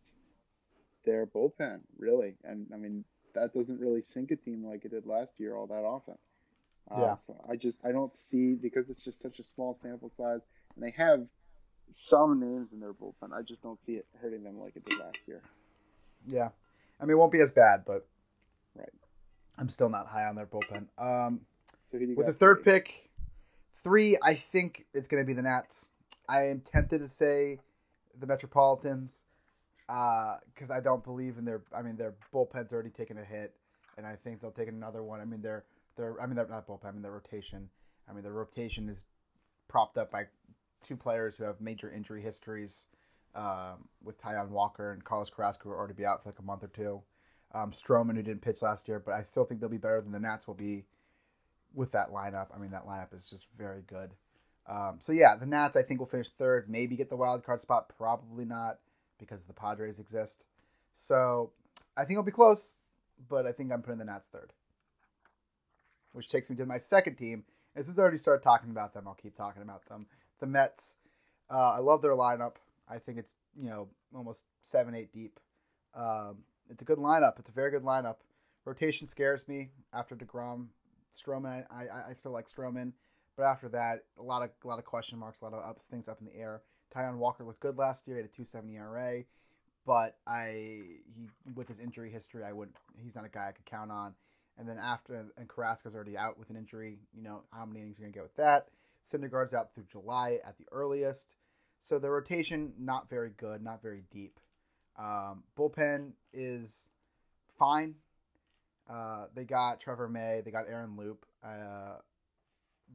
their 1.06 1.26
bullpen, 1.26 1.80
really. 1.98 2.36
And 2.44 2.68
I 2.74 2.78
mean, 2.78 3.04
that 3.34 3.54
doesn't 3.54 3.80
really 3.80 4.02
sink 4.02 4.32
a 4.32 4.36
team 4.36 4.66
like 4.66 4.86
it 4.86 4.92
did 4.92 5.06
last 5.06 5.32
year 5.40 5.56
all 5.56 5.68
that 5.68 5.84
often. 5.84 6.18
Uh, 6.92 7.00
Yeah, 7.00 7.16
so 7.26 7.36
I 7.50 7.56
just 7.56 7.78
I 7.84 7.92
don't 7.92 8.16
see 8.16 8.54
because 8.56 8.90
it's 8.90 9.04
just 9.04 9.22
such 9.22 9.40
a 9.40 9.44
small 9.44 9.78
sample 9.82 10.12
size, 10.18 10.42
and 10.76 10.84
they 10.84 10.92
have 10.92 11.26
some 11.92 12.40
names 12.40 12.70
in 12.74 12.80
their 12.80 12.94
bullpen. 12.94 13.34
I 13.34 13.42
just 13.42 13.62
don't 13.62 13.80
see 13.86 13.94
it 13.94 14.06
hurting 14.22 14.44
them 14.44 14.60
like 14.60 14.76
it 14.76 14.86
did 14.86 15.00
last 15.00 15.20
year. 15.28 15.42
yeah. 16.28 16.50
I 17.00 17.06
mean, 17.06 17.12
it 17.12 17.18
won't 17.18 17.32
be 17.32 17.42
as 17.42 17.52
bad, 17.52 17.84
but 17.86 18.06
Right. 18.76 18.90
I'm 19.58 19.70
still 19.70 19.90
not 19.90 20.08
high 20.08 20.26
on 20.26 20.36
their 20.36 20.46
bullpen. 20.46 20.88
Um, 20.98 21.42
So 21.86 21.98
who 21.98 22.06
do 22.06 22.12
you 22.12 22.18
with 22.18 22.28
the 22.28 22.34
third 22.34 22.64
three? 22.64 22.74
pick, 22.74 23.10
three, 23.84 24.18
I 24.22 24.34
think 24.36 24.86
it's 24.94 25.08
going 25.08 25.22
to 25.22 25.28
be 25.28 25.34
the 25.34 25.42
Nats. 25.42 25.90
I 26.28 26.48
am 26.48 26.62
tempted 26.62 27.00
to 27.00 27.08
say 27.08 27.60
the 28.20 28.28
Metropolitans 28.28 29.26
because 30.54 30.72
I 30.72 30.80
don't 30.80 31.04
believe 31.04 31.38
in 31.38 31.46
their. 31.46 31.62
I 31.76 31.82
mean, 31.82 31.96
their 31.96 32.16
bullpen's 32.34 32.74
already 32.74 32.90
taken 32.90 33.18
a 33.18 33.24
hit, 33.24 33.54
and 33.98 34.06
I 34.06 34.16
think 34.16 34.42
they'll 34.42 34.52
take 34.52 34.68
another 34.68 35.04
one. 35.04 35.20
I 35.20 35.26
mean, 35.26 35.42
their 35.42 35.66
their. 35.96 36.20
I 36.22 36.26
mean, 36.26 36.36
they're 36.36 36.48
not 36.48 36.68
bullpen. 36.68 36.86
I 36.86 36.92
mean, 36.92 37.02
their 37.02 37.12
rotation. 37.12 37.70
I 38.10 38.14
mean, 38.14 38.24
their 38.24 38.34
rotation 38.34 38.90
is 38.90 39.06
propped 39.68 39.98
up 39.98 40.12
by 40.12 40.24
two 40.86 40.98
players 40.98 41.36
who 41.38 41.44
have 41.44 41.62
major 41.62 41.92
injury 41.92 42.22
histories, 42.22 42.88
um, 43.36 43.88
with 44.04 44.20
Taijuan 44.22 44.50
Walker 44.50 44.92
and 44.92 45.04
Carlos 45.04 45.30
Carrasco, 45.30 45.64
who 45.66 45.72
are 45.72 45.78
already 45.78 45.94
be 45.94 46.06
out 46.06 46.24
for 46.24 46.30
like 46.30 46.40
a 46.40 46.44
month 46.44 46.64
or 46.64 46.68
two. 46.68 47.02
Um, 47.54 47.72
Stroman, 47.72 48.16
who 48.16 48.24
didn't 48.24 48.42
pitch 48.42 48.64
last 48.64 48.88
year, 48.88 49.00
but 49.00 49.14
I 49.14 49.24
still 49.24 49.46
think 49.46 49.62
they'll 49.62 49.70
be 49.70 49.78
better 49.78 50.02
than 50.02 50.12
the 50.12 50.20
Nats 50.20 50.48
will 50.48 50.56
be 50.56 50.86
with 51.76 51.92
that 51.92 52.10
lineup. 52.12 52.48
I 52.54 52.58
mean, 52.58 52.72
that 52.72 52.88
lineup 52.88 53.16
is 53.16 53.30
just 53.30 53.46
very 53.58 53.84
good. 53.86 54.10
Um, 54.68 54.96
so 55.00 55.12
yeah, 55.12 55.36
the 55.36 55.46
Nats 55.46 55.76
I 55.76 55.84
think 55.84 56.00
will 56.00 56.08
finish 56.08 56.30
third, 56.30 56.68
maybe 56.68 56.96
get 56.96 57.10
the 57.10 57.16
wild 57.16 57.44
card 57.44 57.62
spot, 57.62 57.92
probably 57.98 58.46
not 58.46 58.80
because 59.26 59.44
the 59.46 59.54
Padres 59.54 60.00
exist. 60.00 60.46
So 60.96 61.52
I 61.96 62.02
think 62.02 62.12
it'll 62.12 62.24
be 62.24 62.32
close, 62.32 62.80
but 63.30 63.46
I 63.46 63.52
think 63.52 63.72
I'm 63.72 63.82
putting 63.82 64.00
the 64.00 64.06
Nats 64.06 64.28
third, 64.28 64.52
which 66.12 66.30
takes 66.30 66.50
me 66.50 66.56
to 66.58 66.66
my 66.66 66.78
second 66.78 67.16
team. 67.16 67.44
And 67.76 67.84
since 67.84 67.98
I 67.98 68.02
already 68.02 68.18
started 68.18 68.44
talking 68.44 68.70
about 68.70 68.94
them, 68.94 69.08
I'll 69.08 69.16
keep 69.16 69.36
talking 69.36 69.62
about 69.62 69.86
them. 69.86 70.06
The 70.40 70.48
Mets. 70.48 70.98
Uh, 71.50 71.74
I 71.74 71.80
love 71.80 72.02
their 72.02 72.16
lineup. 72.16 72.56
I 72.88 73.00
think 73.00 73.18
it's 73.18 73.36
you 73.56 73.70
know 73.70 73.90
almost 74.16 74.46
seven, 74.62 74.96
eight 74.96 75.14
deep. 75.14 75.40
Um, 75.96 76.44
it's 76.70 76.82
a 76.82 76.86
good 76.86 76.98
lineup. 76.98 77.40
It's 77.40 77.50
a 77.50 77.54
very 77.54 77.72
good 77.72 77.84
lineup. 77.84 78.18
Rotation 78.66 79.08
scares 79.08 79.48
me 79.48 79.70
after 79.94 80.16
Degrom, 80.16 80.68
Stroman. 81.16 81.66
I, 81.70 81.88
I, 81.88 82.10
I 82.10 82.14
still 82.14 82.32
like 82.32 82.48
Stroman, 82.48 82.94
but 83.36 83.44
after 83.44 83.70
that, 83.70 84.06
a 84.18 84.24
lot 84.24 84.44
of 84.44 84.52
a 84.64 84.68
lot 84.68 84.80
of 84.80 84.86
question 84.86 85.20
marks, 85.20 85.42
a 85.42 85.46
lot 85.46 85.54
of 85.54 85.64
ups, 85.64 85.88
things 85.88 86.08
up 86.08 86.20
in 86.20 86.28
the 86.28 86.36
air. 86.36 86.62
Taijuan 86.94 87.18
Walker 87.18 87.44
looked 87.44 87.60
good 87.60 87.78
last 87.78 88.08
year. 88.08 88.18
He 88.18 88.24
had 88.24 88.30
a 88.30 88.42
2.70 88.42 88.76
ERA, 88.76 89.24
but 89.86 90.18
I 90.28 90.82
he 91.16 91.28
with 91.56 91.68
his 91.68 91.80
injury 91.80 92.12
history, 92.12 92.44
I 92.44 92.54
wouldn't. 92.54 92.78
He's 93.04 93.16
not 93.16 93.26
a 93.26 93.30
guy 93.30 93.50
I 93.50 93.52
could 93.52 93.66
count 93.66 93.92
on. 93.92 94.14
And 94.58 94.68
then 94.70 94.78
after 94.78 95.26
and 95.38 95.50
Carrasco's 95.50 95.96
already 95.96 96.18
out 96.18 96.38
with 96.38 96.50
an 96.50 96.56
injury. 96.56 97.00
You 97.16 97.24
know 97.24 97.42
how 97.52 97.66
many 97.66 97.82
innings 97.82 97.98
are 98.00 98.02
gonna 98.04 98.14
get 98.14 98.24
with 98.24 98.36
that? 98.36 98.68
Syndergaard's 99.04 99.54
out 99.54 99.74
through 99.74 99.86
July 99.92 100.40
at 100.46 100.58
the 100.58 100.66
earliest. 100.72 101.36
So 101.82 102.00
the 102.00 102.10
rotation 102.10 102.74
not 102.80 103.10
very 103.10 103.32
good, 103.32 103.62
not 103.62 103.82
very 103.82 104.04
deep. 104.12 104.40
Um, 104.98 105.44
bullpen 105.58 106.12
is 106.32 106.90
fine. 107.58 107.96
Uh, 108.90 109.26
they 109.34 109.44
got 109.44 109.82
Trevor 109.82 110.08
May, 110.08 110.42
they 110.46 110.52
got 110.52 110.68
Aaron 110.70 110.96
Loup. 110.98 111.26
Uh, 111.44 111.98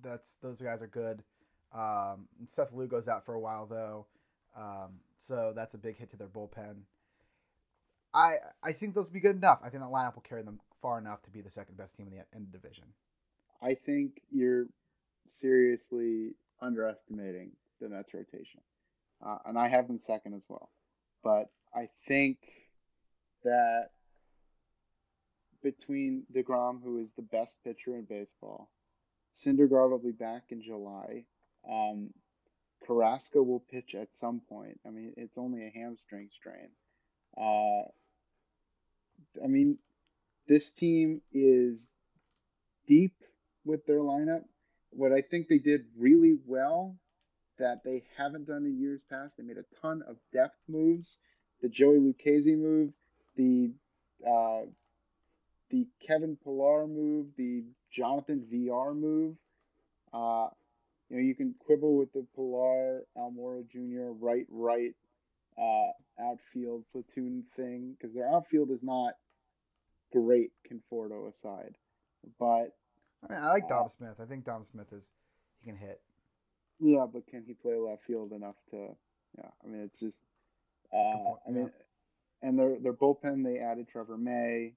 that's 0.03 0.37
those 0.37 0.61
guys 0.61 0.81
are 0.81 0.87
good. 0.87 1.23
Um, 1.75 2.29
Seth 2.47 2.73
Lugo's 2.73 3.09
out 3.09 3.25
for 3.25 3.35
a 3.35 3.41
while 3.41 3.67
though, 3.67 4.07
um, 4.57 5.01
so 5.19 5.53
that's 5.55 5.75
a 5.75 5.79
big 5.79 5.97
hit 5.99 6.11
to 6.11 6.17
their 6.17 6.29
bullpen. 6.29 6.77
I 8.15 8.37
I 8.63 8.73
think 8.73 8.95
those 8.95 9.07
will 9.07 9.15
be 9.15 9.21
good 9.21 9.37
enough. 9.37 9.61
I 9.63 9.69
think 9.69 9.83
that 9.83 9.91
lineup 9.91 10.15
will 10.15 10.23
carry 10.23 10.43
them 10.43 10.61
far 10.81 10.99
enough 10.99 11.23
to 11.23 11.31
be 11.31 11.41
the 11.41 11.51
second 11.51 11.77
best 11.77 11.97
team 11.97 12.07
in 12.07 12.17
the 12.17 12.25
the 12.33 12.59
division. 12.59 12.85
I 13.61 13.75
think 13.75 14.23
you're 14.31 14.67
seriously 15.27 16.35
underestimating 16.61 17.51
the 17.81 17.89
Mets 17.89 18.15
rotation, 18.15 18.61
uh, 19.25 19.39
and 19.47 19.59
I 19.59 19.69
have 19.69 19.89
them 19.89 19.99
second 19.99 20.35
as 20.35 20.43
well. 20.49 20.71
But 21.23 21.51
I 21.75 21.89
think 22.07 22.39
that 23.45 23.91
between 25.63 26.23
Degrom, 26.33 26.83
who 26.83 27.01
is 27.01 27.09
the 27.17 27.23
best 27.23 27.59
pitcher 27.65 27.97
in 27.97 28.05
baseball, 28.05 28.71
Syndergaard 29.45 29.91
will 29.91 29.99
be 29.99 30.13
back 30.13 30.45
in 30.51 30.63
July. 30.63 31.25
Um, 31.69 32.11
Carrasco 32.87 33.43
will 33.43 33.63
pitch 33.71 33.95
at 33.95 34.09
some 34.21 34.41
point. 34.49 34.81
I 34.87 34.91
mean, 34.91 35.13
it's 35.17 35.37
only 35.37 35.67
a 35.67 35.71
hamstring 35.71 36.31
strain. 36.39 36.69
Uh, 37.37 37.89
I 39.43 39.47
mean, 39.47 39.79
this 40.49 40.71
team 40.71 41.21
is 41.33 41.87
deep 42.87 43.15
with 43.65 43.85
their 43.87 43.99
lineup. 43.99 44.45
What 44.91 45.13
I 45.13 45.23
think 45.23 45.49
they 45.49 45.59
did 45.59 45.85
really 45.97 46.39
well 46.47 46.97
that 47.59 47.83
they 47.85 48.05
haven't 48.17 48.47
done 48.47 48.65
in 48.65 48.81
years 48.81 49.03
past, 49.11 49.33
they 49.37 49.43
made 49.43 49.59
a 49.59 49.81
ton 49.83 50.03
of 50.09 50.17
depth 50.33 50.57
moves. 50.69 51.19
The 51.61 51.69
Joey 51.69 51.99
Lucchesi 51.99 52.57
move, 52.57 52.93
the 53.37 53.73
uh, 54.27 54.67
the 55.71 55.87
Kevin 56.07 56.37
Pillar 56.43 56.87
move, 56.87 57.27
the 57.37 57.65
Jonathan 57.95 58.47
Villar 58.51 58.95
move. 58.95 59.37
Uh, 60.13 60.49
you 61.11 61.17
know, 61.17 61.23
you 61.23 61.35
can 61.35 61.55
quibble 61.59 61.97
with 61.97 62.13
the 62.13 62.27
Pillar 62.35 63.03
Almora 63.17 63.63
Jr. 63.71 64.13
right 64.19 64.47
right 64.51 64.95
uh, 65.59 65.93
outfield 66.23 66.85
platoon 66.93 67.45
thing 67.57 67.97
because 67.99 68.15
their 68.15 68.29
outfield 68.33 68.71
is 68.71 68.83
not 68.83 69.15
great, 70.13 70.53
Conforto 70.71 71.29
aside. 71.29 71.77
But 72.39 72.73
I 73.29 73.33
mean, 73.33 73.43
I 73.43 73.51
like 73.53 73.65
uh, 73.65 73.69
Dom 73.69 73.89
Smith. 73.89 74.15
I 74.21 74.25
think 74.27 74.45
Dom 74.45 74.65
Smith 74.65 74.93
is 74.93 75.13
he 75.61 75.71
can 75.71 75.79
hit. 75.79 76.01
yeah, 76.81 77.07
but 77.13 77.27
can 77.27 77.45
he 77.47 77.55
play 77.55 77.77
left 77.77 78.05
field 78.07 78.33
enough 78.33 78.57
to? 78.71 78.89
Yeah, 79.37 79.51
I 79.65 79.69
mean, 79.69 79.83
it's 79.83 79.99
just. 79.99 80.19
Uh, 80.93 80.97
point. 81.25 81.41
I 81.47 81.51
Yeah. 81.51 81.55
mean, 81.55 81.71
and 82.43 82.59
their 82.59 82.79
their 82.81 82.93
bullpen 82.93 83.45
they 83.45 83.59
added 83.59 83.89
Trevor 83.89 84.17
May. 84.17 84.75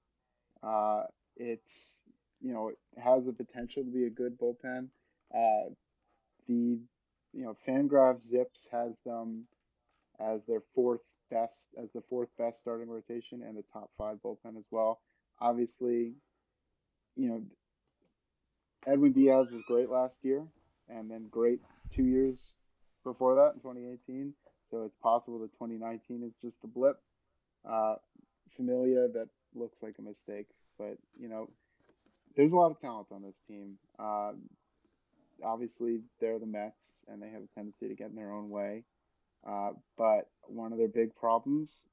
Uh, 0.62 1.04
it's 1.36 1.72
you 2.40 2.52
know 2.52 2.68
it 2.68 2.78
has 2.98 3.24
the 3.24 3.32
potential 3.32 3.84
to 3.84 3.90
be 3.90 4.06
a 4.06 4.10
good 4.10 4.38
bullpen. 4.38 4.88
Uh, 5.34 5.70
the 6.52 7.38
you 7.38 7.44
know 7.44 7.56
Fangraph 7.66 8.22
Zips 8.22 8.68
has 8.70 8.92
them 9.04 9.44
as 10.20 10.40
their 10.46 10.62
fourth 10.74 11.00
best 11.30 11.68
as 11.82 11.90
the 11.94 12.02
fourth 12.08 12.28
best 12.38 12.58
starting 12.60 12.88
rotation 12.88 13.42
and 13.42 13.56
the 13.56 13.64
top 13.72 13.90
five 13.96 14.18
bullpen 14.24 14.58
as 14.58 14.66
well. 14.70 15.00
Obviously, 15.40 16.14
you 17.16 17.28
know 17.28 17.42
Edwin 18.86 19.12
Diaz 19.12 19.52
was 19.52 19.62
great 19.66 19.88
last 19.88 20.16
year, 20.22 20.44
and 20.88 21.10
then 21.10 21.28
great 21.30 21.60
two 21.94 22.04
years 22.04 22.54
before 23.04 23.36
that 23.36 23.54
in 23.54 23.60
2018. 23.60 24.34
So 24.70 24.84
it's 24.84 24.96
possible 25.02 25.38
that 25.40 25.52
2019 25.52 26.22
is 26.24 26.32
just 26.40 26.58
a 26.64 26.66
blip. 26.66 26.96
Uh, 27.68 27.96
Familia 28.56 29.08
that 29.14 29.28
looks 29.54 29.82
like 29.82 29.94
a 29.98 30.02
mistake, 30.02 30.46
but 30.78 30.96
you 31.18 31.28
know 31.28 31.48
there's 32.36 32.52
a 32.52 32.56
lot 32.56 32.70
of 32.70 32.80
talent 32.80 33.08
on 33.10 33.22
this 33.22 33.36
team. 33.46 33.78
Uh, 33.98 34.32
obviously, 35.44 36.00
they're 36.20 36.38
the 36.38 36.46
Mets, 36.46 37.04
and 37.08 37.22
they 37.22 37.28
have 37.28 37.42
a 37.42 37.54
tendency 37.54 37.88
to 37.88 37.94
get 37.94 38.10
in 38.10 38.16
their 38.16 38.32
own 38.32 38.50
way. 38.50 38.84
Uh, 39.46 39.70
but 39.98 40.28
one 40.42 40.72
of 40.72 40.78
their 40.78 40.88
big 40.88 41.14
problems 41.16 41.88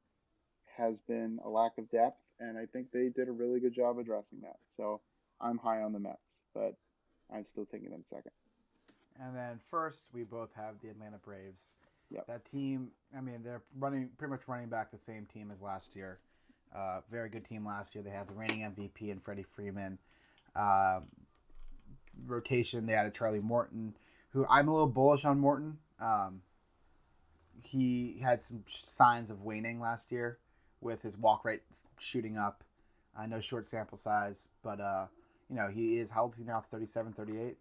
has 0.78 1.00
been 1.00 1.40
a 1.44 1.50
lack 1.50 1.78
of 1.78 1.90
depth, 1.90 2.20
and 2.40 2.58
I 2.58 2.66
think 2.66 2.92
they 2.92 3.10
did 3.10 3.28
a 3.28 3.32
really 3.32 3.60
good 3.60 3.74
job 3.74 3.98
addressing 3.98 4.42
that. 4.42 4.58
So 4.76 5.02
I'm 5.42 5.58
high 5.58 5.82
on 5.82 5.94
the 5.94 6.00
Mets, 6.00 6.18
but 6.54 6.76
I'm 7.34 7.46
still 7.46 7.66
taking 7.66 7.90
them 7.90 8.04
second. 8.10 8.32
And 9.22 9.36
then 9.36 9.60
first, 9.70 10.06
we 10.14 10.24
both 10.24 10.50
have 10.56 10.76
the 10.82 10.90
Atlanta 10.90 11.18
Braves. 11.18 11.76
Yep. 12.12 12.28
That 12.28 12.46
team, 12.46 12.90
I 13.16 13.22
mean, 13.22 13.42
they're 13.44 13.62
running 13.78 14.10
pretty 14.18 14.32
much 14.32 14.48
running 14.48 14.70
back 14.70 14.92
the 14.92 14.98
same 14.98 15.26
team 15.26 15.52
as 15.52 15.62
last 15.62 15.96
year. 15.96 16.20
Uh, 16.74 17.02
very 17.12 17.30
good 17.30 17.46
team 17.46 17.66
last 17.66 17.94
year. 17.94 18.04
They 18.04 18.12
had 18.12 18.28
the 18.28 18.34
reigning 18.34 18.62
MVP 18.62 19.12
and 19.12 19.22
Freddie 19.22 19.46
Freeman. 19.56 19.98
Uh, 20.56 21.02
rotation, 22.26 22.86
they 22.86 22.94
added 22.94 23.14
Charlie 23.14 23.40
Morton, 23.40 23.94
who 24.32 24.46
I'm 24.50 24.68
a 24.68 24.72
little 24.72 24.88
bullish 24.88 25.26
on 25.26 25.40
Morton. 25.40 25.78
Um, 26.00 26.42
he 27.64 28.18
had 28.22 28.44
some 28.44 28.64
signs 28.68 29.30
of 29.30 29.44
waning 29.44 29.80
last 29.80 30.12
year 30.12 30.38
with 30.82 31.02
his 31.02 31.18
walk 31.18 31.46
rate 31.46 31.62
shooting 31.98 32.38
up. 32.38 32.64
I 33.18 33.26
know 33.26 33.40
short 33.42 33.68
sample 33.68 33.98
size, 33.98 34.48
but 34.64 34.80
uh, 34.80 35.06
you 35.50 35.56
know 35.56 35.68
he 35.68 35.98
is 35.98 36.10
how 36.10 36.24
old 36.24 36.34
is 36.34 36.40
he 36.40 36.46
now? 36.46 36.64
37, 36.72 37.14
38? 37.14 37.58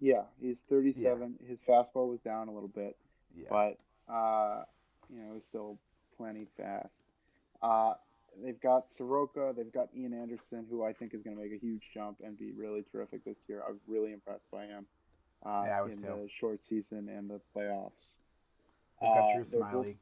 Yeah, 0.00 0.22
he's 0.40 0.58
37. 0.68 1.34
His 1.46 1.58
fastball 1.60 2.08
was 2.08 2.18
down 2.20 2.48
a 2.48 2.52
little 2.52 2.68
bit, 2.68 2.96
Yeah. 3.36 3.46
but 3.48 4.12
uh, 4.12 4.64
you 5.08 5.22
know, 5.22 5.34
it's 5.36 5.46
still 5.46 5.78
plenty 6.16 6.46
fast. 6.56 6.88
Uh, 7.62 7.94
they've 8.42 8.60
got 8.60 8.92
Soroka, 8.92 9.52
they've 9.56 9.72
got 9.72 9.88
Ian 9.96 10.14
Anderson, 10.14 10.66
who 10.70 10.84
I 10.84 10.92
think 10.92 11.14
is 11.14 11.22
going 11.22 11.36
to 11.36 11.42
make 11.42 11.52
a 11.52 11.58
huge 11.58 11.82
jump 11.92 12.18
and 12.24 12.38
be 12.38 12.52
really 12.52 12.84
terrific 12.92 13.24
this 13.24 13.36
year. 13.48 13.62
I 13.66 13.70
was 13.70 13.80
really 13.86 14.12
impressed 14.12 14.50
by 14.50 14.66
him 14.66 14.86
uh, 15.44 15.64
Yeah, 15.66 15.84
in 15.84 15.90
too. 15.90 16.00
the 16.02 16.28
short 16.40 16.62
season 16.62 17.08
and 17.08 17.28
the 17.28 17.40
playoffs. 17.54 18.16
They've 19.00 19.10
got 19.14 19.18
Uh, 19.30 19.34
Drew 19.34 19.44
their 19.44 19.60
bull- 19.72 19.82
Smyly. 19.84 19.96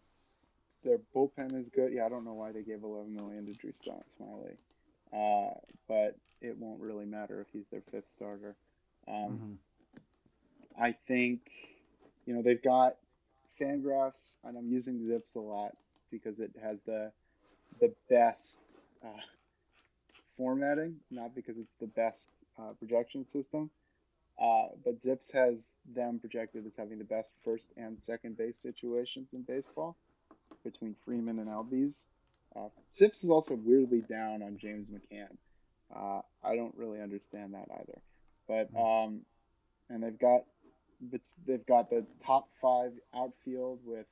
their 0.85 0.99
bullpen 1.15 1.61
is 1.61 1.69
good. 1.71 1.93
Yeah, 1.93 2.07
I 2.07 2.09
don't 2.09 2.25
know 2.25 2.35
why 2.35 2.53
they 2.53 2.63
gave 2.63 2.83
11 2.85 3.15
million 3.15 3.47
to 3.47 3.53
Drew 3.55 3.73
Smyly, 3.73 4.57
uh, 5.13 5.55
but 5.89 6.17
it 6.41 6.57
won't 6.59 6.81
really 6.81 7.07
matter 7.07 7.41
if 7.41 7.49
he's 7.53 7.67
their 7.71 7.83
fifth 7.91 8.11
starter. 8.11 8.57
Um, 9.09 9.39
hmm 9.39 9.55
I 10.79 10.93
think, 11.09 11.41
you 12.27 12.35
know, 12.35 12.43
they've 12.43 12.63
got 12.63 12.97
Fangraphs, 13.61 14.35
and 14.45 14.57
I'm 14.57 14.69
using 14.71 15.07
Zips 15.07 15.35
a 15.35 15.41
lot 15.41 15.77
because 16.11 16.39
it 16.39 16.53
has 16.63 16.79
the 16.87 17.13
the 17.81 17.93
best 18.09 18.59
uh, 19.05 19.21
formatting, 20.37 20.97
not 21.11 21.35
because 21.35 21.57
it's 21.59 21.75
the 21.81 21.87
best 21.87 22.21
uh, 22.59 22.73
projection 22.79 23.27
system. 23.27 23.71
Uh, 24.41 24.69
but 24.85 25.01
Zips 25.03 25.27
has 25.33 25.65
them 25.95 26.19
projected 26.19 26.65
as 26.67 26.73
having 26.77 26.99
the 26.99 27.05
best 27.05 27.29
first 27.45 27.67
and 27.77 27.99
second 28.03 28.39
base 28.39 28.55
situations 28.63 29.29
in 29.33 29.43
baseball 29.43 29.97
between 30.65 30.97
Freeman 31.05 31.39
and 31.39 31.49
Albies. 31.49 31.95
Uh, 32.57 32.69
Zips 32.97 33.23
is 33.23 33.31
also 33.31 33.55
weirdly 33.55 34.01
down 34.01 34.43
on 34.43 34.59
James 34.59 34.89
McCann. 34.89 35.37
Uh, 35.95 36.23
I 36.43 36.57
don't 36.57 36.75
really 36.77 37.01
understand 37.01 37.55
that 37.55 37.69
either. 37.81 38.01
But 38.49 38.69
um, 38.79 39.21
and 39.89 40.03
they've 40.03 40.19
got 40.19 40.45
they've 41.47 41.67
got 41.67 41.91
the 41.91 42.05
top 42.25 42.49
five 42.61 42.93
outfield 43.15 43.81
with 43.85 44.07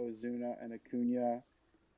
Ozuna 0.00 0.54
and 0.62 0.72
Acuna, 0.72 1.42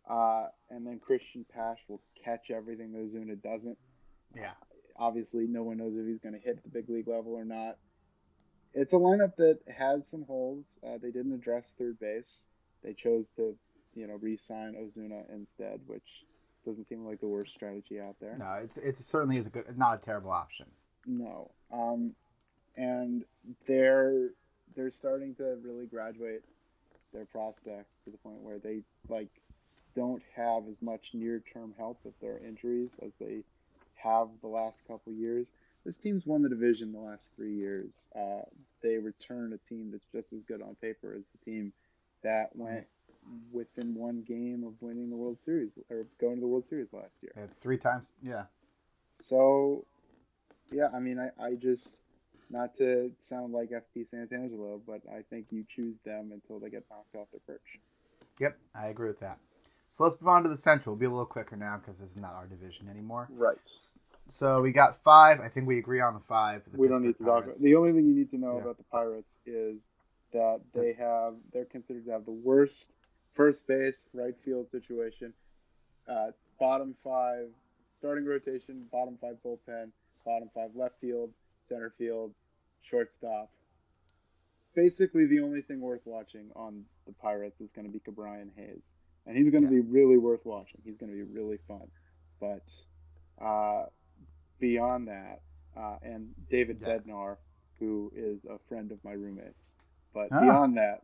uh, 0.08 0.46
and 0.70 0.86
then 0.86 1.00
Cristian 1.00 1.44
Pache 1.54 1.80
will 1.88 2.00
catch 2.24 2.50
everything 2.50 2.90
Ozuna 2.92 3.40
doesn't. 3.42 3.78
Yeah. 4.34 4.52
Obviously, 4.96 5.46
no 5.46 5.62
one 5.62 5.78
knows 5.78 5.94
if 5.96 6.06
he's 6.06 6.20
going 6.20 6.34
to 6.34 6.40
hit 6.40 6.62
the 6.62 6.68
big 6.68 6.88
league 6.88 7.08
level 7.08 7.34
or 7.34 7.44
not. 7.44 7.78
It's 8.74 8.92
a 8.92 8.96
lineup 8.96 9.36
that 9.36 9.58
has 9.68 10.06
some 10.10 10.24
holes. 10.24 10.64
Uh, 10.84 10.98
they 11.00 11.10
didn't 11.10 11.32
address 11.32 11.64
third 11.78 11.98
base. 11.98 12.44
They 12.82 12.94
chose 12.94 13.28
to, 13.36 13.54
you 13.94 14.06
know, 14.06 14.18
re-sign 14.20 14.74
Ozuna 14.74 15.22
instead, 15.32 15.80
which 15.86 16.02
doesn't 16.64 16.88
seem 16.88 17.04
like 17.04 17.20
the 17.20 17.28
worst 17.28 17.52
strategy 17.52 18.00
out 18.00 18.16
there. 18.20 18.36
No, 18.38 18.60
it's 18.62 18.76
it 18.76 18.98
certainly 18.98 19.36
is 19.36 19.46
a 19.46 19.50
good, 19.50 19.64
not 19.76 20.02
a 20.02 20.04
terrible 20.04 20.30
option. 20.30 20.66
No. 21.06 21.50
Um, 21.72 22.14
and 22.76 23.24
they're 23.66 24.30
they're 24.74 24.90
starting 24.90 25.34
to 25.36 25.58
really 25.62 25.86
graduate 25.86 26.42
their 27.12 27.26
prospects 27.26 27.94
to 28.04 28.10
the 28.10 28.16
point 28.18 28.40
where 28.40 28.58
they 28.58 28.82
like 29.08 29.28
don't 29.94 30.22
have 30.36 30.64
as 30.68 30.80
much 30.80 31.10
near-term 31.12 31.74
help 31.78 31.98
with 32.04 32.18
their 32.20 32.38
injuries 32.38 32.90
as 33.04 33.12
they 33.20 33.42
have 33.94 34.28
the 34.40 34.48
last 34.48 34.78
couple 34.86 35.12
years. 35.12 35.48
This 35.84 35.96
team's 35.96 36.26
won 36.26 36.42
the 36.42 36.48
division 36.48 36.92
the 36.92 36.98
last 36.98 37.28
three 37.34 37.54
years. 37.54 37.92
Uh, 38.14 38.42
they 38.82 38.98
return 38.98 39.52
a 39.52 39.68
team 39.68 39.90
that's 39.90 40.06
just 40.12 40.32
as 40.32 40.42
good 40.42 40.62
on 40.62 40.76
paper 40.76 41.14
as 41.16 41.24
the 41.32 41.50
team 41.50 41.72
that 42.22 42.54
went 42.54 42.86
within 43.52 43.94
one 43.94 44.22
game 44.22 44.64
of 44.66 44.74
winning 44.80 45.10
the 45.10 45.16
World 45.16 45.38
Series 45.44 45.70
or 45.90 46.06
going 46.20 46.36
to 46.36 46.40
the 46.40 46.46
World 46.46 46.66
Series 46.66 46.92
last 46.92 47.14
year. 47.20 47.32
Uh, 47.36 47.46
three 47.54 47.78
times. 47.78 48.10
Yeah. 48.22 48.44
So, 49.26 49.84
yeah, 50.70 50.88
I 50.94 51.00
mean, 51.00 51.18
I, 51.18 51.30
I 51.42 51.54
just, 51.54 51.94
not 52.50 52.76
to 52.78 53.10
sound 53.20 53.52
like 53.52 53.70
FP 53.70 54.06
Santangelo, 54.12 54.80
but 54.86 55.00
I 55.10 55.22
think 55.30 55.46
you 55.50 55.64
choose 55.74 55.96
them 56.04 56.30
until 56.32 56.58
they 56.58 56.70
get 56.70 56.84
knocked 56.90 57.14
off 57.16 57.28
their 57.32 57.40
perch. 57.46 57.80
Yep, 58.40 58.56
I 58.74 58.88
agree 58.88 59.08
with 59.08 59.20
that. 59.20 59.38
So 59.92 60.04
let's 60.04 60.20
move 60.20 60.28
on 60.28 60.42
to 60.42 60.48
the 60.48 60.56
Central. 60.56 60.94
We'll 60.94 61.00
be 61.00 61.06
a 61.06 61.10
little 61.10 61.26
quicker 61.26 61.54
now 61.54 61.76
because 61.76 62.00
this 62.00 62.10
is 62.10 62.16
not 62.16 62.32
our 62.32 62.46
division 62.46 62.88
anymore. 62.88 63.28
Right. 63.30 63.58
So 64.28 64.62
we 64.62 64.72
got 64.72 65.02
five. 65.02 65.40
I 65.40 65.48
think 65.48 65.66
we 65.66 65.78
agree 65.78 66.00
on 66.00 66.14
the 66.14 66.20
five. 66.20 66.62
The 66.72 66.78
we 66.78 66.88
don't 66.88 67.02
need 67.02 67.08
to 67.08 67.12
Pittsburgh 67.12 67.26
talk 67.26 67.44
about 67.44 67.58
The 67.58 67.74
only 67.76 67.92
thing 67.92 68.06
you 68.06 68.14
need 68.14 68.30
to 68.30 68.38
know 68.38 68.56
Yeah. 68.56 68.62
about 68.62 68.78
the 68.78 68.84
Pirates 68.84 69.36
is 69.44 69.82
that 70.32 70.60
they 70.72 70.94
have, 70.94 71.34
they're 71.52 71.66
considered 71.66 72.06
to 72.06 72.12
have 72.12 72.24
the 72.24 72.30
worst 72.32 72.88
first 73.34 73.66
base, 73.66 73.98
right 74.14 74.34
field 74.44 74.70
situation. 74.70 75.34
Uh, 76.08 76.32
bottom 76.58 76.94
five 77.04 77.48
starting 77.98 78.24
rotation, 78.24 78.86
bottom 78.90 79.18
five 79.20 79.36
bullpen, 79.44 79.90
bottom 80.24 80.48
five 80.54 80.70
left 80.74 80.98
field, 81.00 81.30
center 81.68 81.92
field, 81.98 82.32
shortstop. 82.82 83.50
Basically, 84.74 85.26
the 85.26 85.40
only 85.40 85.60
thing 85.60 85.80
worth 85.80 86.00
watching 86.06 86.50
on 86.56 86.84
the 87.06 87.12
Pirates 87.12 87.60
is 87.60 87.70
going 87.72 87.86
to 87.86 87.92
be 87.92 88.00
Ke'Bryan 88.00 88.48
Hayes, 88.56 88.82
and 89.26 89.36
he's 89.36 89.50
going 89.50 89.66
to 89.66 89.74
Yeah. 89.74 89.82
be 89.82 89.88
really 89.88 90.18
worth 90.18 90.44
watching. 90.44 90.80
He's 90.84 90.96
going 90.96 91.10
to 91.10 91.16
be 91.16 91.32
really 91.32 91.58
fun, 91.68 91.90
but 92.40 92.62
uh, 93.38 93.86
beyond 94.58 95.08
that, 95.08 95.40
uh, 95.76 95.98
and 96.02 96.34
David 96.48 96.80
Yeah. 96.80 96.98
Bednar, 96.98 97.36
who 97.78 98.12
is 98.14 98.44
a 98.44 98.58
friend 98.68 98.92
of 98.92 99.02
my 99.04 99.12
roommates, 99.12 99.76
but 100.12 100.28
Ah. 100.32 100.40
beyond 100.40 100.76
that, 100.76 101.02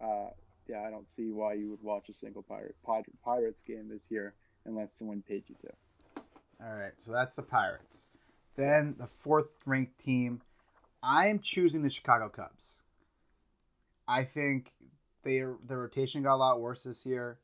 uh, 0.00 0.30
yeah, 0.68 0.82
I 0.82 0.90
don't 0.90 1.08
see 1.16 1.32
why 1.32 1.54
you 1.54 1.70
would 1.70 1.82
watch 1.82 2.08
a 2.08 2.12
single 2.14 2.42
Pirate 2.42 2.76
Pir- 2.84 3.02
Pirates 3.24 3.62
game 3.62 3.88
this 3.88 4.10
year 4.10 4.34
unless 4.64 4.92
someone 4.96 5.22
paid 5.22 5.48
you 5.48 5.56
to. 5.56 6.22
All 6.60 6.74
right, 6.76 6.92
so 7.00 7.10
that's 7.10 7.34
the 7.34 7.42
Pirates. 7.42 8.08
Then 8.54 8.94
the 8.98 9.08
fourth 9.08 9.48
ranked 9.66 9.98
team, 9.98 10.40
I'm 11.02 11.40
choosing 11.40 11.82
the 11.82 11.90
Chicago 11.90 12.28
Cubs. 12.28 12.84
I 14.06 14.24
think 14.24 14.72
their 15.24 15.56
their 15.64 15.78
rotation 15.78 16.22
got 16.22 16.34
a 16.34 16.36
lot 16.36 16.60
worse 16.60 16.84
this 16.84 17.04
year. 17.06 17.38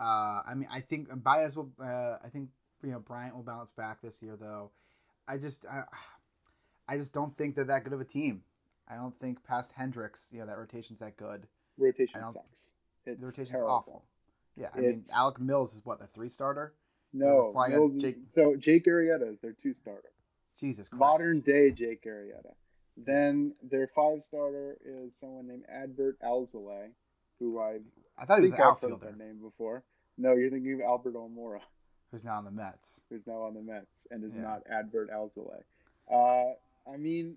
Uh, 0.00 0.42
I 0.46 0.54
mean, 0.56 0.68
I 0.72 0.80
think 0.80 1.08
Baez 1.22 1.54
will. 1.56 1.70
Uh, 1.80 2.16
I 2.24 2.28
think 2.32 2.48
you 2.82 2.90
know 2.92 3.00
Bryant 3.00 3.36
will 3.36 3.42
bounce 3.42 3.70
back 3.76 4.00
this 4.00 4.22
year, 4.22 4.36
though. 4.40 4.70
I 5.28 5.36
just 5.36 5.66
I, 5.66 5.82
I 6.88 6.96
just 6.96 7.12
don't 7.12 7.36
think 7.36 7.54
they're 7.54 7.64
that 7.66 7.84
good 7.84 7.92
of 7.92 8.00
a 8.00 8.04
team. 8.04 8.42
I 8.88 8.96
don't 8.96 9.16
think 9.20 9.44
past 9.46 9.72
Hendricks, 9.72 10.30
you 10.32 10.40
know, 10.40 10.46
that 10.46 10.58
rotation's 10.58 10.98
that 11.00 11.16
good. 11.16 11.46
Rotation 11.78 12.20
sucks. 12.32 12.72
It's 13.06 13.20
The 13.20 13.26
rotation's 13.26 13.50
terrible. 13.50 13.70
awful. 13.70 14.04
Yeah, 14.56 14.68
I 14.74 14.80
mean, 14.80 15.04
Alec 15.14 15.38
Mills 15.38 15.74
is 15.74 15.84
what 15.84 16.00
the 16.00 16.06
three 16.08 16.28
starter. 16.28 16.74
No, 17.12 17.52
Mills- 17.68 18.00
Jake- 18.00 18.18
so 18.30 18.56
Jake 18.56 18.86
Arrieta 18.86 19.32
is 19.32 19.38
their 19.40 19.52
two 19.62 19.74
starter. 19.74 20.10
Jesus 20.58 20.88
Christ. 20.88 20.98
Modern 21.00 21.40
day 21.40 21.70
Jake 21.70 22.04
Arrieta. 22.04 22.52
Then 22.96 23.54
their 23.62 23.86
five 23.94 24.22
starter 24.24 24.76
is 24.84 25.12
someone 25.20 25.46
named 25.46 25.64
Adbert 25.72 26.14
Alzolay, 26.24 26.88
who 27.38 27.58
I 27.60 27.78
I 28.18 28.26
thought 28.26 28.38
he 28.40 28.42
was 28.50 28.52
an 28.52 28.60
outfielder 28.60 29.06
that 29.06 29.16
name 29.18 29.38
before. 29.40 29.84
No, 30.20 30.34
you're 30.34 30.50
thinking 30.50 30.74
of 30.74 30.80
Albert 30.82 31.14
Almora, 31.14 31.60
who's 32.10 32.24
now 32.24 32.34
on 32.34 32.44
the 32.44 32.50
Mets. 32.50 33.02
who's 33.08 33.26
now 33.26 33.42
on 33.42 33.54
the 33.54 33.62
Mets 33.62 33.90
and 34.10 34.22
is 34.22 34.32
Yeah. 34.34 34.42
not 34.42 34.64
Adbert 34.66 35.08
Alzolay. 35.10 35.62
Uh, 36.10 36.54
I 36.90 36.96
mean, 36.98 37.36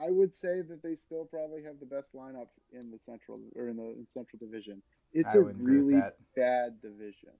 I 0.00 0.10
would 0.10 0.34
say 0.40 0.62
that 0.62 0.82
they 0.82 0.96
still 0.96 1.26
probably 1.26 1.62
have 1.64 1.78
the 1.78 1.86
best 1.86 2.14
lineup 2.14 2.48
in 2.72 2.90
the 2.90 2.98
Central 3.04 3.40
or 3.56 3.68
in 3.68 3.76
the 3.76 3.90
in 3.90 4.06
Central 4.06 4.38
Division. 4.38 4.82
It's 5.12 5.28
I 5.28 5.34
a 5.34 5.40
would 5.42 5.56
agree 5.56 5.82
with 5.82 5.94
really 5.96 6.10
bad 6.34 6.80
division. 6.80 7.30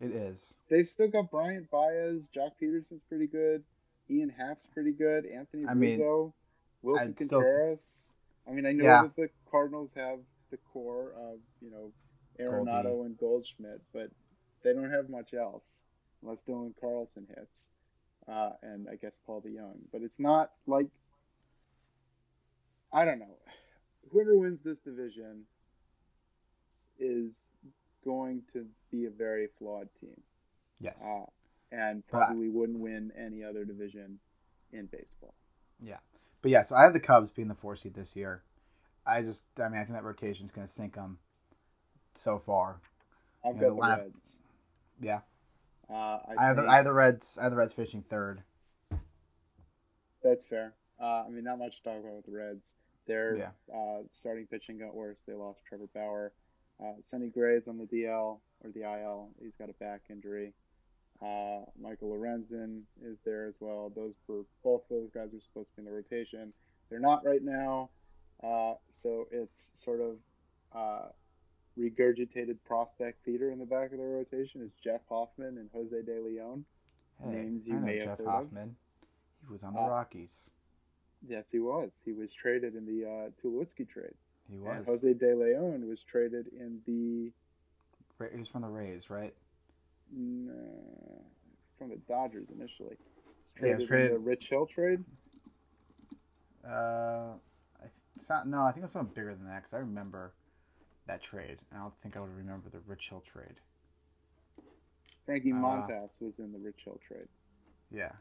It 0.00 0.12
is. 0.12 0.60
They've 0.68 0.86
still 0.86 1.08
got 1.08 1.30
Bryant 1.30 1.68
Baez, 1.70 2.28
Joc 2.36 2.52
Pederson's 2.60 3.02
pretty 3.08 3.26
good, 3.26 3.64
Ian 4.10 4.28
Happ's 4.28 4.66
pretty 4.66 4.92
good, 4.92 5.24
Anthony 5.26 5.66
I 5.66 5.74
mean, 5.74 5.98
Rizzo, 5.98 6.34
Wilson 6.82 7.08
I'd 7.08 7.20
still- 7.20 7.78
I 8.46 8.52
mean, 8.52 8.66
I 8.66 8.72
know 8.72 8.84
Yeah. 8.84 9.02
that 9.04 9.16
the 9.16 9.30
Cardinals 9.50 9.90
have 9.94 10.20
the 10.50 10.58
core 10.58 11.12
of 11.14 11.40
you 11.60 11.70
know 11.70 11.92
Arenado 12.40 13.04
and 13.04 13.16
Goldschmidt, 13.18 13.80
but 13.92 14.10
they 14.62 14.72
don't 14.72 14.90
have 14.90 15.08
much 15.08 15.34
else 15.34 15.62
unless 16.22 16.38
Dylan 16.48 16.72
Carlson 16.80 17.26
hits, 17.28 17.50
uh, 18.28 18.50
and 18.62 18.88
I 18.88 18.96
guess 18.96 19.12
Paul 19.26 19.42
DeJong. 19.42 19.76
But 19.92 20.02
it's 20.02 20.18
not 20.18 20.50
like 20.66 20.86
I 22.92 23.04
don't 23.04 23.18
know. 23.18 23.36
Whoever 24.12 24.36
wins 24.36 24.60
this 24.64 24.78
division 24.84 25.42
is 26.98 27.30
going 28.04 28.42
to 28.52 28.64
be 28.90 29.06
a 29.06 29.10
very 29.10 29.48
flawed 29.58 29.88
team. 30.00 30.20
Yes. 30.80 31.06
Uh, 31.20 31.26
and 31.72 32.02
But 32.10 32.18
probably 32.18 32.48
wouldn't 32.48 32.78
win 32.78 33.12
any 33.18 33.42
other 33.42 33.64
division 33.64 34.18
in 34.72 34.86
baseball. 34.86 35.34
yeah, 35.82 35.98
but 36.42 36.50
yeah. 36.50 36.62
So 36.62 36.76
I 36.76 36.84
have 36.84 36.92
the 36.92 37.00
Cubs 37.00 37.30
being 37.30 37.48
the 37.48 37.54
four 37.54 37.76
seed 37.76 37.94
this 37.94 38.14
year. 38.14 38.42
I 39.04 39.22
just, 39.22 39.44
I 39.58 39.68
mean, 39.68 39.80
I 39.80 39.84
think 39.84 39.94
that 39.94 40.04
rotation 40.04 40.44
is 40.46 40.52
going 40.52 40.66
to 40.66 40.72
sink 40.72 40.94
them 40.94 41.18
so 42.18 42.38
far. 42.38 42.76
I've 43.44 43.56
Yeah, 43.56 43.60
got 43.62 43.68
the 43.68 43.80
lineup- 43.82 43.98
Reds. 43.98 44.32
Yeah. 45.00 45.20
Uh, 45.88 45.94
I, 45.94 46.34
I 46.38 46.44
have 46.46 46.56
the, 46.56 46.62
I 46.66 46.76
have 46.76 46.84
the 46.84 46.92
Reds. 46.92 47.38
I 47.38 47.44
have 47.44 47.52
the 47.52 47.56
Reds 47.58 47.72
finishing 47.72 48.02
third. 48.02 48.42
that's 50.22 50.44
fair. 50.48 50.72
Uh, 51.00 51.24
I 51.26 51.28
mean, 51.28 51.44
not 51.44 51.58
much 51.58 51.76
to 51.76 51.82
talk 51.82 52.00
about 52.00 52.16
with 52.16 52.26
the 52.26 52.32
Reds. 52.32 52.64
Their 53.06 53.36
Yeah. 53.36 53.50
uh, 53.72 54.02
starting 54.14 54.46
pitching 54.46 54.78
got 54.78 54.94
worse. 54.94 55.20
They 55.26 55.34
lost 55.34 55.60
Trevor 55.68 55.86
Bauer. 55.94 56.32
Uh, 56.82 56.92
Sonny 57.10 57.28
Gray's 57.28 57.68
on 57.68 57.78
the 57.78 57.84
DL 57.86 58.40
or 58.64 58.70
the 58.74 58.82
IL. 58.82 59.30
He's 59.40 59.54
got 59.56 59.70
a 59.70 59.74
back 59.74 60.02
injury. 60.10 60.52
Uh, 61.22 61.60
Michael 61.80 62.10
Lorenzen 62.10 62.82
is 63.02 63.16
there 63.24 63.46
as 63.46 63.54
well. 63.60 63.90
Those 63.94 64.14
were 64.26 64.42
both 64.64 64.82
those 64.90 65.08
guys 65.14 65.28
were 65.32 65.40
supposed 65.40 65.68
to 65.70 65.76
be 65.76 65.82
in 65.82 65.84
the 65.86 65.92
rotation. 65.96 66.52
They're 66.90 66.98
not 67.00 67.24
right 67.24 67.42
now. 67.42 67.88
Uh, 68.42 68.74
so 69.02 69.26
it's 69.30 69.70
sort 69.82 70.00
of 70.00 70.16
uh, 70.74 71.08
regurgitated 71.78 72.56
prospect 72.66 73.24
theater 73.24 73.50
in 73.50 73.58
the 73.58 73.66
back 73.66 73.92
of 73.92 73.98
the 73.98 74.04
rotation. 74.04 74.62
is 74.62 74.70
Jeff 74.82 75.00
Hoffman 75.08 75.58
and 75.58 75.68
Jose 75.72 76.02
De 76.02 76.20
Leon. 76.20 76.64
Hey, 77.22 77.30
Names 77.30 77.66
you 77.66 77.74
I 77.74 77.78
know 77.80 77.86
may 77.86 77.96
have 77.98 78.06
Jeff 78.08 78.18
heard 78.18 78.26
of. 78.26 78.32
Hoffman. 78.32 78.76
He 79.46 79.52
was 79.52 79.62
on 79.62 79.74
the 79.74 79.80
Uh, 79.80 79.88
Rockies. 79.88 80.50
Yes, 81.28 81.44
he 81.50 81.58
was. 81.60 81.90
He 82.04 82.12
was 82.12 82.32
traded 82.32 82.74
in 82.76 82.86
the 82.86 83.04
uh, 83.08 83.30
Tulowitzki 83.42 83.88
trade. 83.88 84.14
He 84.48 84.56
And 84.56 84.64
was. 84.64 84.86
Jose 84.86 85.12
De 85.14 85.34
Leon 85.34 85.88
was 85.88 86.00
traded 86.10 86.46
in 86.48 86.80
the 86.86 87.32
He 88.32 88.38
was 88.40 88.48
from 88.48 88.62
the 88.62 88.68
Rays, 88.68 89.10
right? 89.10 89.34
uh, 90.14 90.52
from 91.78 91.90
the 91.90 91.96
Dodgers 92.08 92.46
initially. 92.54 92.96
He 93.60 93.66
was 93.66 93.70
Yeah, 93.70 93.74
he 93.76 93.80
was 93.80 93.88
traded, 93.88 94.12
in 94.12 94.22
the 94.22 94.28
Rich 94.30 94.46
Hill 94.48 94.66
trade. 94.66 95.04
Uh, 96.66 97.34
it's 98.16 98.28
not, 98.28 98.46
no, 98.48 98.62
I 98.62 98.72
think 98.72 98.78
it 98.78 98.82
was 98.84 98.92
something 98.92 99.14
bigger 99.14 99.34
than 99.34 99.46
that 99.46 99.56
because 99.62 99.74
I 99.74 99.78
remember 99.78 100.32
that 101.06 101.22
trade. 101.22 101.58
I 101.74 101.78
don't 101.78 101.94
think 102.02 102.16
I 102.16 102.20
would 102.20 102.36
remember 102.36 102.68
the 102.70 102.80
Rich 102.86 103.08
Hill 103.10 103.22
trade. 103.32 103.60
Frankie 105.24 105.52
Uh, 105.52 105.56
Montas 105.56 106.10
was 106.20 106.38
in 106.38 106.52
the 106.52 106.58
Rich 106.58 106.82
Hill 106.84 107.00
trade. 107.06 107.28
Yeah. 107.90 108.12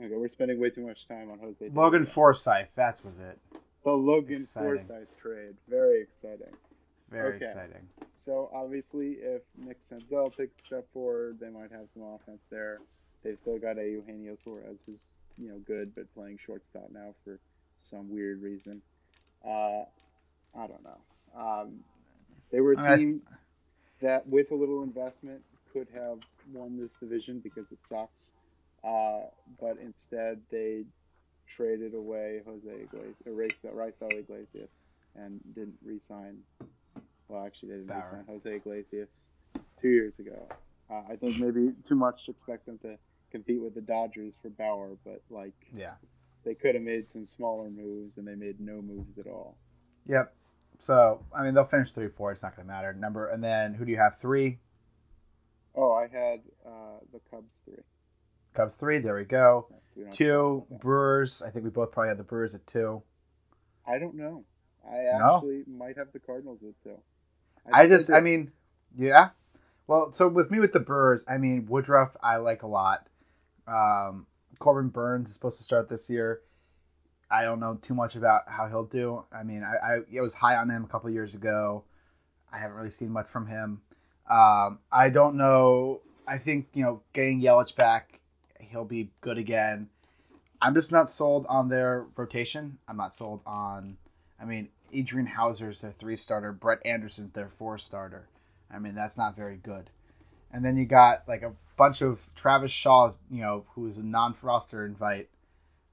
Okay, 0.00 0.14
we're 0.16 0.28
spending 0.28 0.58
way 0.58 0.70
too 0.70 0.86
much 0.86 1.06
time 1.06 1.30
on 1.30 1.38
Jose. 1.38 1.68
Logan 1.68 2.02
Leon. 2.02 2.06
Forsythe, 2.06 2.66
that 2.76 3.00
was 3.04 3.18
it. 3.18 3.38
the 3.84 3.90
Logan 3.92 4.34
Exciting. 4.34 4.84
Forsythe 4.86 5.08
trade. 5.20 5.56
Very 5.68 6.02
exciting. 6.02 6.54
Very 7.10 7.36
Okay. 7.36 7.44
exciting. 7.46 7.88
So 8.24 8.48
obviously, 8.54 9.14
if 9.14 9.42
Nick 9.56 9.78
Senzel 9.88 10.34
takes 10.34 10.54
a 10.62 10.66
step 10.66 10.86
forward, 10.92 11.38
they 11.40 11.50
might 11.50 11.72
have 11.72 11.88
some 11.92 12.02
offense 12.04 12.42
there. 12.50 12.78
They've 13.22 13.36
still 13.38 13.58
got 13.58 13.78
a 13.78 13.84
Eugenio 13.84 14.36
Suarez 14.36 14.80
who's 14.86 15.04
you 15.38 15.48
know 15.48 15.58
good 15.58 15.94
but 15.94 16.12
playing 16.14 16.38
shortstop 16.38 16.90
now 16.92 17.14
for 17.24 17.38
some 17.90 18.08
weird 18.10 18.40
reason. 18.40 18.80
Uh, 19.44 19.84
I 20.54 20.66
don't 20.66 20.82
know. 20.84 21.00
Um, 21.34 21.84
they 22.52 22.60
were 22.60 22.74
a 22.74 22.78
I 22.78 22.82
mean, 22.82 22.92
I- 22.92 22.96
team 22.98 23.22
that, 24.02 24.26
with 24.28 24.50
a 24.50 24.54
little 24.54 24.82
investment, 24.82 25.42
could 25.72 25.88
have 25.94 26.18
won 26.52 26.78
this 26.78 26.92
division 27.00 27.40
because 27.40 27.70
it 27.72 27.78
sucks. 27.88 28.30
Uh, 28.84 29.22
but 29.60 29.78
instead, 29.78 30.40
they 30.50 30.84
traded 31.56 31.94
away 31.94 32.40
Jose 32.44 32.68
Iglesias, 33.26 33.56
Iglesias, 34.18 34.70
and 35.14 35.40
didn't 35.54 35.78
re-sign. 35.84 36.38
Well, 37.28 37.44
actually, 37.46 37.68
they 37.70 37.74
didn't 37.76 37.88
Bauer. 37.88 38.10
re-sign 38.12 38.24
Jose 38.26 38.54
Iglesias 38.56 39.10
two 39.80 39.88
years 39.88 40.18
ago. 40.18 40.48
Uh, 40.90 41.02
I 41.10 41.16
think 41.16 41.38
maybe 41.38 41.72
too 41.88 41.94
much 41.94 42.24
to 42.26 42.32
expect 42.32 42.66
them 42.66 42.78
to 42.78 42.98
compete 43.30 43.62
with 43.62 43.74
the 43.74 43.80
Dodgers 43.80 44.34
for 44.42 44.50
Bauer, 44.50 44.96
but 45.04 45.22
like 45.30 45.54
Yeah. 45.74 45.94
they 46.44 46.54
could 46.54 46.74
have 46.74 46.84
made 46.84 47.06
some 47.06 47.26
smaller 47.26 47.70
moves, 47.70 48.18
and 48.18 48.26
they 48.26 48.34
made 48.34 48.60
no 48.60 48.82
moves 48.82 49.16
at 49.18 49.26
all. 49.26 49.56
Yep. 50.06 50.34
So, 50.82 51.24
I 51.34 51.44
mean, 51.44 51.54
they'll 51.54 51.64
finish 51.64 51.92
3 51.92 52.08
4. 52.08 52.32
It's 52.32 52.42
not 52.42 52.56
going 52.56 52.66
to 52.68 52.72
matter. 52.74 52.92
Number, 52.92 53.28
and 53.28 53.42
then 53.42 53.72
who 53.74 53.84
do 53.86 53.92
you 53.92 53.98
have? 53.98 54.18
Three? 54.18 54.60
Oh, 55.74 55.92
I 55.92 56.02
had 56.08 56.40
uh, 56.66 56.98
the 57.12 57.20
Cubs 57.30 57.52
three. 57.64 57.82
Cubs, 58.54 58.76
three. 58.76 58.98
There 58.98 59.14
we 59.16 59.24
go. 59.24 59.68
We 59.96 60.02
don't 60.04 60.12
have 60.12 60.20
to 60.22 60.24
Two, 60.24 60.32
talk 60.36 60.66
about 60.68 60.68
that. 60.70 60.80
Brewers. 60.80 61.42
I 61.42 61.50
think 61.50 61.64
we 61.64 61.70
both 61.70 61.92
probably 61.92 62.08
had 62.08 62.18
the 62.18 62.24
Brewers 62.24 62.54
at 62.54 62.66
two. 62.66 63.02
I 63.86 63.98
don't 63.98 64.14
know. 64.16 64.44
I 64.84 65.04
No? 65.12 65.36
actually 65.36 65.64
might 65.66 65.96
have 65.96 66.12
the 66.12 66.18
Cardinals 66.20 66.62
at 66.62 66.74
two. 66.82 66.98
I 67.72 67.86
think 67.88 67.88
just, 67.88 68.10
I 68.10 68.20
did. 68.20 68.24
mean, 68.24 68.52
yeah. 68.96 69.30
Well, 69.86 70.12
so 70.12 70.28
with 70.28 70.50
me 70.50 70.60
with 70.60 70.72
the 70.72 70.80
Brewers, 70.80 71.24
I 71.28 71.38
mean, 71.38 71.66
Woodruff, 71.66 72.16
I 72.22 72.36
like 72.36 72.62
a 72.62 72.66
lot. 72.66 73.06
Um, 73.66 74.26
Corbin 74.58 74.88
Burnes 74.88 75.28
is 75.30 75.34
supposed 75.34 75.58
to 75.58 75.64
start 75.64 75.88
this 75.88 76.10
year. 76.10 76.40
I 77.32 77.44
don't 77.44 77.60
know 77.60 77.78
too 77.80 77.94
much 77.94 78.14
about 78.14 78.42
how 78.46 78.68
he'll 78.68 78.84
do. 78.84 79.24
I 79.32 79.42
mean, 79.42 79.64
I, 79.64 79.94
I, 79.94 80.18
I 80.18 80.20
was 80.20 80.34
high 80.34 80.56
on 80.56 80.68
him 80.68 80.84
a 80.84 80.86
couple 80.86 81.08
years 81.08 81.34
ago. 81.34 81.82
I 82.52 82.58
haven't 82.58 82.76
really 82.76 82.90
seen 82.90 83.10
much 83.10 83.28
from 83.28 83.46
him. 83.46 83.80
Um, 84.28 84.78
I 84.92 85.08
don't 85.08 85.36
know. 85.36 86.02
I 86.28 86.36
think, 86.36 86.68
you 86.74 86.84
know, 86.84 87.00
getting 87.14 87.40
Yelich 87.40 87.74
back, 87.74 88.20
he'll 88.60 88.84
be 88.84 89.10
good 89.22 89.38
again. 89.38 89.88
I'm 90.60 90.74
just 90.74 90.92
not 90.92 91.10
sold 91.10 91.46
on 91.48 91.68
their 91.68 92.06
rotation. 92.16 92.78
I'm 92.86 92.98
not 92.98 93.14
sold 93.14 93.40
on. 93.46 93.96
I 94.40 94.44
mean, 94.44 94.68
Adrian 94.92 95.26
Houser's 95.26 95.80
their 95.80 95.92
three 95.92 96.16
starter. 96.16 96.52
Brett 96.52 96.84
Anderson's 96.84 97.32
their 97.32 97.48
four 97.58 97.78
starter. 97.78 98.28
I 98.70 98.78
mean, 98.78 98.94
that's 98.94 99.16
not 99.16 99.36
very 99.36 99.56
good. 99.56 99.88
And 100.52 100.62
then 100.62 100.76
you 100.76 100.84
got 100.84 101.26
like 101.26 101.42
a 101.42 101.54
bunch 101.76 102.02
of 102.02 102.20
Travis 102.34 102.70
Shaw, 102.70 103.12
you 103.30 103.40
know, 103.40 103.64
who's 103.74 103.96
a 103.96 104.02
non-roster 104.02 104.84
invite, 104.84 105.30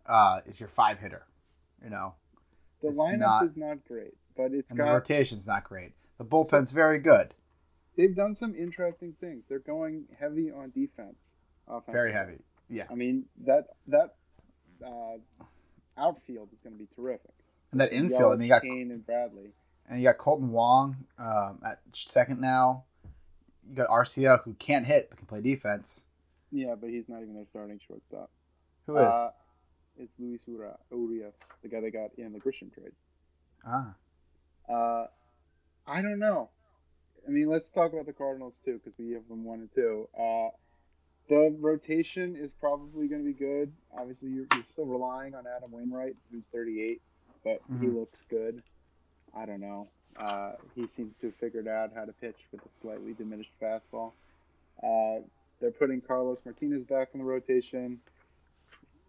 uh, 0.06 0.42
is 0.46 0.60
your 0.60 0.70
five 0.70 1.00
hitter. 1.00 1.24
You 1.84 1.90
know, 1.90 2.14
the 2.82 2.90
lineup 2.90 3.20
not- 3.20 3.46
is 3.46 3.56
not 3.56 3.86
great, 3.88 4.16
but 4.36 4.52
it's 4.54 4.70
and 4.72 4.80
the 4.80 4.84
got 4.84 4.92
rotation's 4.94 5.48
not 5.48 5.64
great. 5.64 5.94
The 6.18 6.26
bullpen's 6.26 6.72
very 6.72 7.00
good, 7.00 7.34
they've 7.96 8.16
done 8.16 8.36
some 8.36 8.54
interesting 8.56 9.14
things. 9.22 9.44
They're 9.48 9.60
going 9.60 10.06
heavy 10.20 10.52
on 10.52 10.72
defense. 10.72 11.16
very 11.90 12.12
heavy. 12.12 12.40
Yeah, 12.70 12.86
I 12.90 12.96
mean 12.96 13.26
that 13.46 13.68
that 13.88 14.16
uh, 14.86 15.18
outfield 15.98 16.50
is 16.54 16.60
going 16.64 16.74
to 16.74 16.80
be 16.80 16.88
terrific. 16.96 17.32
and 17.72 17.82
that 17.82 17.92
infield. 17.94 18.34
I 18.34 18.36
mean, 18.36 18.44
you 18.44 18.50
got 18.50 18.62
Cain 18.62 18.92
and 18.92 19.06
Bradley. 19.06 19.52
and 19.90 20.00
you 20.00 20.04
got 20.06 20.18
Kolten 20.18 20.50
Wong 20.50 20.96
um, 21.18 21.60
at 21.66 21.80
second 21.94 22.42
now. 22.42 22.84
You 23.70 23.76
got 23.76 23.88
Arcia 23.90 24.42
who 24.44 24.54
can't 24.56 24.86
hit 24.86 25.10
but 25.10 25.18
can 25.18 25.28
play 25.28 25.42
defense. 25.42 26.04
Yeah, 26.52 26.76
but 26.80 26.90
he's 26.90 27.08
not 27.08 27.22
even 27.22 27.36
their 27.36 27.46
starting 27.52 27.80
shortstop. 27.88 28.32
Who 28.88 28.98
is? 28.98 29.14
Uh, 29.14 29.30
it's 30.00 30.14
Luis 30.20 30.42
Ura- 30.48 30.78
Urias, 30.92 31.36
the 31.62 31.68
guy 31.70 31.82
they 31.82 31.92
got 31.92 32.12
in 32.18 32.34
the 32.34 32.40
Grisham 32.40 32.74
trade. 32.74 32.94
ah, 33.66 33.94
Uh, 34.68 35.08
I 35.88 36.02
don't 36.02 36.20
know. 36.20 36.50
I 37.28 37.32
mean, 37.32 37.50
let's 37.50 37.70
talk 37.70 37.92
about 37.94 38.06
the 38.06 38.14
Cardinals 38.14 38.54
too, 38.64 38.80
because 38.84 38.98
we 38.98 39.12
have 39.12 39.28
them 39.28 39.44
one 39.44 39.60
and 39.60 39.70
two. 39.76 40.08
Uh, 40.18 40.50
the 41.28 41.56
rotation 41.60 42.36
is 42.36 42.50
probably 42.60 43.08
going 43.08 43.22
to 43.22 43.26
be 43.28 43.34
good. 43.38 43.72
Obviously, 43.98 44.30
you're, 44.30 44.46
you're 44.54 44.64
still 44.68 44.86
relying 44.86 45.36
on 45.36 45.46
Adam 45.46 45.72
Wainwright, 45.72 46.16
who's 46.32 46.46
38, 46.48 47.02
but 47.44 47.62
he 47.80 47.88
Mhm. 47.88 47.96
looks 47.96 48.24
good. 48.30 48.64
I 49.34 49.46
don't 49.46 49.60
know. 49.62 49.90
Uh, 50.16 50.54
he 50.76 50.88
seems 50.88 51.16
to 51.18 51.28
have 51.28 51.36
figured 51.36 51.68
out 51.68 51.94
how 51.94 52.06
to 52.06 52.14
pitch 52.14 52.38
with 52.52 52.62
a 52.66 52.70
slightly 52.82 53.14
diminished 53.14 53.54
fastball. 53.62 54.14
Uh, 54.82 55.22
they're 55.60 55.72
putting 55.72 56.02
Carlos 56.02 56.44
Martinez 56.46 56.84
back 56.86 57.10
in 57.14 57.20
the 57.20 57.26
rotation 57.26 58.00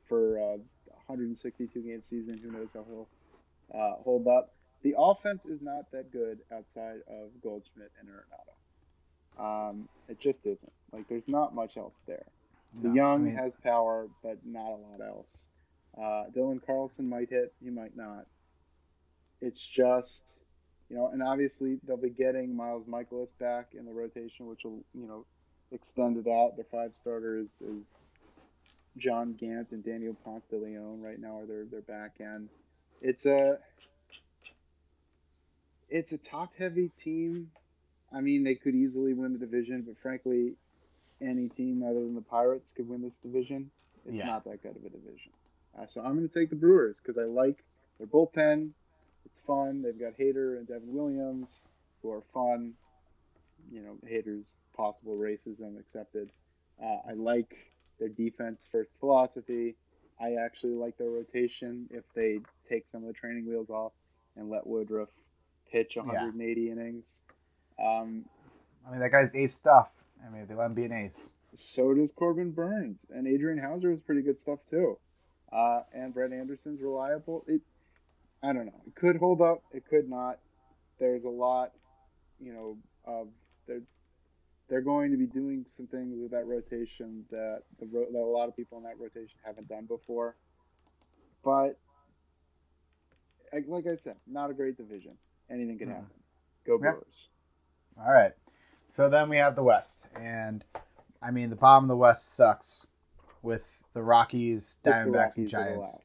for 0.08 0.36
a 0.36 0.58
162 1.10 1.80
game 1.80 2.02
season. 2.02 2.38
Who 2.42 2.50
knows 2.52 2.70
how 2.72 2.84
he'll 2.88 3.08
uh, 3.74 3.96
hold 4.02 4.26
up? 4.26 4.52
The 4.82 4.94
offense 4.96 5.44
is 5.44 5.60
not 5.60 5.90
that 5.92 6.12
good 6.12 6.38
outside 6.52 7.00
of 7.08 7.30
Goldschmidt 7.42 7.90
and 8.00 8.08
Arenado. 8.08 9.70
Um, 9.70 9.88
it 10.08 10.18
just 10.20 10.38
isn't. 10.44 10.72
Like, 10.92 11.08
there's 11.08 11.28
not 11.28 11.54
much 11.54 11.76
else 11.76 11.94
there. 12.06 12.24
DeJong 12.82 13.14
I 13.14 13.18
mean, 13.18 13.34
has 13.34 13.52
power, 13.62 14.08
but 14.22 14.38
not 14.44 14.68
a 14.68 14.76
lot 14.76 15.00
else. 15.00 15.26
Uh, 15.98 16.30
Dylan 16.34 16.64
Carlson 16.64 17.08
might 17.08 17.28
hit, 17.30 17.52
he 17.62 17.70
might 17.70 17.96
not. 17.96 18.26
It's 19.40 19.60
just, 19.60 20.22
you 20.88 20.96
know, 20.96 21.08
and 21.08 21.22
obviously 21.22 21.78
they'll 21.86 21.96
be 21.96 22.10
getting 22.10 22.54
Miles 22.54 22.86
Mikolas 22.86 23.30
back 23.38 23.68
in 23.76 23.84
the 23.84 23.92
rotation, 23.92 24.46
which 24.46 24.60
will, 24.64 24.84
you 24.94 25.06
know, 25.06 25.26
extend 25.72 26.16
it 26.16 26.30
out. 26.30 26.56
Their 26.56 26.66
five 26.70 26.94
starters 26.94 27.48
is 27.60 27.84
John 28.96 29.34
Gant 29.34 29.68
and 29.70 29.84
Daniel 29.84 30.14
Ponce 30.24 30.44
de 30.50 30.56
Leon 30.56 31.00
right 31.00 31.18
now 31.18 31.38
are 31.38 31.46
their 31.46 31.64
their 31.64 31.82
back 31.82 32.16
end. 32.20 32.48
It's 33.00 33.24
a 33.24 33.58
it's 35.88 36.12
a 36.12 36.18
top 36.18 36.52
heavy 36.58 36.90
team. 37.02 37.50
I 38.12 38.20
mean, 38.20 38.44
they 38.44 38.54
could 38.54 38.74
easily 38.74 39.12
win 39.12 39.32
the 39.32 39.38
division, 39.38 39.82
but 39.86 39.96
frankly, 40.02 40.54
any 41.20 41.48
team 41.48 41.82
other 41.82 42.00
than 42.00 42.14
the 42.14 42.20
Pirates 42.20 42.72
could 42.76 42.88
win 42.88 43.02
this 43.02 43.16
division. 43.16 43.70
It's 44.04 44.16
Yeah. 44.16 44.26
not 44.26 44.44
that 44.44 44.62
good 44.62 44.76
of 44.76 44.84
a 44.84 44.88
division. 44.88 45.32
Uh, 45.76 45.86
so 45.86 46.00
I'm 46.00 46.16
going 46.16 46.28
to 46.28 46.34
take 46.34 46.50
the 46.50 46.56
Brewers 46.56 46.98
because 46.98 47.18
I 47.18 47.24
like 47.24 47.64
their 47.98 48.06
bullpen. 48.06 48.72
It's 49.26 49.38
fun. 49.46 49.82
They've 49.82 49.98
got 49.98 50.16
Hader 50.16 50.58
and 50.58 50.66
Devin 50.66 50.92
Williams, 50.92 51.62
who 52.02 52.10
are 52.10 52.22
fun. 52.32 52.74
You 53.70 53.82
know, 53.82 53.98
Hader's 54.08 54.54
possible 54.76 55.16
racism 55.16 55.78
accepted. 55.78 56.30
Uh, 56.82 56.98
I 57.08 57.12
like 57.12 57.54
their 58.00 58.08
defense 58.08 58.66
first 58.72 58.90
philosophy. 58.98 59.76
I 60.20 60.34
actually 60.44 60.72
like 60.74 60.98
their 60.98 61.08
rotation 61.10 61.86
if 61.90 62.04
they 62.14 62.40
take 62.68 62.86
some 62.90 63.02
of 63.02 63.06
the 63.06 63.12
training 63.14 63.46
wheels 63.46 63.70
off 63.70 63.92
and 64.36 64.50
let 64.50 64.66
Woodruff 64.66 65.08
pitch 65.70 65.92
Yeah. 65.96 66.02
180 66.02 66.70
innings. 66.70 67.04
Um, 67.78 68.24
I 68.86 68.90
mean, 68.90 69.00
that 69.00 69.12
guy's 69.12 69.34
ace 69.34 69.54
stuff. 69.54 69.90
I 70.26 70.30
mean, 70.30 70.46
they 70.48 70.54
let 70.54 70.66
him 70.66 70.74
be 70.74 70.84
an 70.84 70.92
ace. 70.92 71.32
so 71.54 71.94
does 71.94 72.12
Corbin 72.12 72.50
Burnes 72.50 72.98
and 73.10 73.26
Adrian 73.26 73.58
Houser 73.58 73.92
is 73.92 74.00
pretty 74.00 74.22
good 74.22 74.38
stuff 74.40 74.58
too. 74.68 74.98
Uh, 75.52 75.82
and 75.94 76.12
Brett 76.14 76.32
Anderson's 76.32 76.80
reliable. 76.80 77.44
It, 77.48 77.60
I 78.42 78.52
don't 78.52 78.66
know. 78.66 78.80
It 78.86 78.94
could 78.94 79.16
hold 79.16 79.40
up. 79.40 79.62
It 79.72 79.84
could 79.88 80.08
not. 80.08 80.38
There's 80.98 81.24
a 81.24 81.28
lot, 81.30 81.72
you 82.38 82.52
know, 82.52 82.76
of 83.04 83.28
they're 83.66 83.80
they're 84.70 84.80
going 84.80 85.10
to 85.10 85.16
be 85.18 85.26
doing 85.26 85.66
some 85.76 85.86
things 85.88 86.14
with 86.16 86.30
that 86.30 86.46
rotation 86.46 87.24
that 87.30 87.62
the 87.80 87.86
that 87.86 88.18
a 88.18 88.24
lot 88.24 88.48
of 88.48 88.56
people 88.56 88.78
in 88.78 88.84
that 88.84 88.98
rotation 88.98 89.36
haven't 89.44 89.68
done 89.68 89.84
before. 89.84 90.36
But 91.44 91.76
like 93.66 93.86
I 93.86 93.96
said, 93.96 94.16
not 94.28 94.50
a 94.50 94.54
great 94.54 94.76
division. 94.76 95.18
Anything 95.50 95.76
can 95.78 95.88
Mhm. 95.88 95.94
happen. 95.94 96.22
Go 96.64 96.74
Yeah. 96.74 96.92
Brewers. 96.92 97.28
All 97.98 98.12
right. 98.12 98.32
So 98.86 99.08
then 99.08 99.28
we 99.28 99.36
have 99.38 99.56
the 99.56 99.62
West, 99.64 100.06
and 100.14 100.64
I 101.20 101.32
mean 101.32 101.50
the 101.50 101.56
bottom 101.56 101.84
of 101.84 101.88
the 101.88 101.96
West 101.96 102.34
sucks 102.34 102.86
with 103.42 103.82
the 103.92 104.02
Rockies, 104.02 104.76
the 104.84 104.90
Diamondbacks, 104.90 105.02
and 105.02 105.14
Rockies 105.14 105.34
the 105.44 105.50
Giants. 105.50 106.02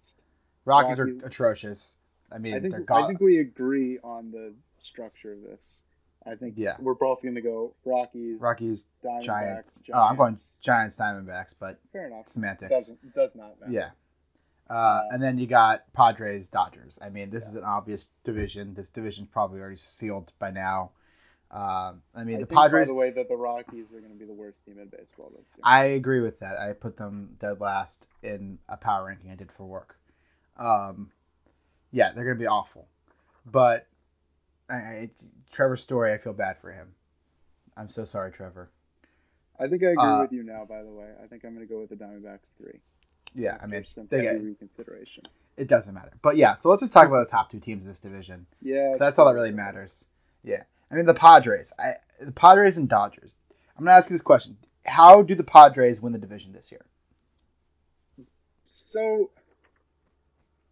Rockies, 0.66 1.00
Rockies- 1.00 1.24
are 1.24 1.26
atrocious. 1.28 2.00
I 2.32 2.40
mean, 2.40 2.56
I 2.56 2.60
think 2.60 2.90
I 2.92 3.06
think 3.08 3.20
we 3.20 3.38
agree 3.38 4.00
on 4.00 4.32
the 4.32 4.56
structure 4.82 5.34
of 5.34 5.44
this. 5.44 5.84
I 6.26 6.36
think 6.36 6.56
Yeah. 6.58 6.76
we're 6.80 6.94
both 6.96 7.22
going 7.22 7.36
to 7.36 7.42
go 7.42 7.74
Rockies, 7.86 8.40
Rockies, 8.40 8.86
Diamondbacks, 9.04 9.24
Giants. 9.24 9.74
Giants. 9.74 9.90
Oh, 9.94 10.02
I'm 10.02 10.16
going 10.16 10.40
Giants, 10.62 10.96
Diamondbacks, 10.96 11.54
but 11.60 11.80
Fair 11.94 12.08
enough. 12.08 12.28
semantics. 12.28 12.70
Doesn't 12.72 13.14
does 13.14 13.32
not 13.36 13.60
matter. 13.60 13.72
Yeah. 13.72 13.90
Uh, 14.70 14.74
Uh, 14.74 15.02
and 15.12 15.22
then 15.22 15.38
you 15.38 15.46
got 15.46 15.92
Padres, 15.94 16.50
Dodgers. 16.50 16.98
I 17.02 17.10
mean, 17.10 17.30
this 17.30 17.44
Yeah. 17.46 17.50
is 17.50 17.56
an 17.56 17.64
obvious 17.66 18.06
division. 18.24 18.74
This 18.74 18.90
division's 18.90 19.28
probably 19.28 19.60
already 19.60 19.78
sealed 19.78 20.32
by 20.40 20.50
now. 20.52 20.92
Um, 21.52 22.02
I 22.16 22.24
mean, 22.24 22.38
I 22.38 22.40
the 22.40 22.46
think, 22.48 22.50
by 22.56 22.64
Padres. 22.64 22.88
the 22.88 22.96
way, 22.96 23.12
that 23.12 23.28
the 23.30 23.36
Rockies 23.38 23.86
are 23.94 24.00
going 24.00 24.12
to 24.12 24.18
be 24.18 24.26
the 24.26 24.34
worst 24.34 24.58
team 24.66 24.80
in 24.80 24.88
baseball 24.88 25.30
this 25.38 25.46
year. 25.56 25.62
I 25.64 25.84
agree 25.86 26.20
with 26.22 26.40
that. 26.40 26.58
I 26.58 26.74
put 26.74 26.98
them 26.98 27.36
dead 27.40 27.62
last 27.62 28.08
in 28.24 28.58
a 28.68 28.76
power 28.76 29.06
ranking 29.06 29.30
I 29.30 29.36
did 29.36 29.52
for 29.52 29.64
work. 29.66 29.96
Um, 30.58 31.12
yeah, 31.92 32.12
they're 32.14 32.26
gonna 32.26 32.36
be 32.40 32.48
awful. 32.48 32.88
But 33.46 33.88
I, 34.70 34.74
I, 34.74 35.10
Trevor 35.52 35.78
Story, 35.78 36.14
I 36.14 36.18
feel 36.18 36.34
bad 36.34 36.58
for 36.58 36.72
him. 36.72 36.94
I'm 37.78 37.90
so 37.90 38.04
sorry, 38.04 38.32
Trevor. 38.32 38.70
I 39.60 39.68
think 39.68 39.84
I 39.84 39.88
agree 39.88 40.04
uh, 40.04 40.22
with 40.22 40.32
you 40.32 40.44
now. 40.44 40.66
By 40.66 40.84
the 40.84 40.92
way, 40.92 41.10
I 41.24 41.28
think 41.28 41.44
I'm 41.46 41.54
going 41.54 41.66
to 41.66 41.72
go 41.72 41.80
with 41.80 41.90
the 41.90 41.96
Diamondbacks 41.96 42.48
three. 42.58 42.80
Yeah, 43.34 43.58
I 43.62 43.68
mean, 43.68 43.86
some 43.94 44.08
they 44.10 44.22
get, 44.22 44.42
reconsideration. 44.42 45.24
it 45.58 45.68
doesn't 45.68 45.94
matter. 45.94 46.14
But 46.22 46.38
yeah, 46.38 46.56
so 46.56 46.70
let's 46.70 46.82
just 46.82 46.94
talk 46.94 47.08
about 47.08 47.28
the 47.28 47.32
top 47.32 47.52
two 47.52 47.60
teams 47.60 47.84
in 47.84 47.88
this 47.88 48.00
division. 48.00 48.46
Yeah, 48.62 48.96
That's 48.98 49.20
all 49.20 49.28
that 49.28 49.34
really 49.34 49.52
matters. 49.52 50.08
Yeah, 50.44 50.64
I 50.90 50.96
mean 50.96 51.06
the 51.06 51.14
Padres. 51.14 51.74
I 51.78 51.94
the 52.22 52.32
Padres 52.32 52.78
and 52.78 52.88
Dodgers. 52.88 53.36
I'm 53.78 53.84
gonna 53.84 53.98
ask 53.98 54.10
you 54.10 54.14
this 54.14 54.22
question: 54.22 54.58
How 54.86 55.22
do 55.22 55.36
the 55.36 55.44
Padres 55.44 56.02
win 56.02 56.14
the 56.14 56.20
division 56.20 56.54
this 56.54 56.72
year? 56.72 56.86
So, 58.92 59.32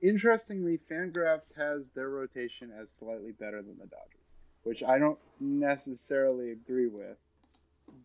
interestingly, 0.03 0.79
Fangraphs 0.91 1.55
has 1.57 1.81
their 1.95 2.09
rotation 2.09 2.71
as 2.79 2.89
slightly 2.99 3.31
better 3.31 3.61
than 3.61 3.77
the 3.79 3.87
Dodgers, 3.87 4.27
which 4.63 4.83
I 4.83 4.99
don't 4.99 5.17
necessarily 5.39 6.51
agree 6.51 6.87
with, 6.87 7.17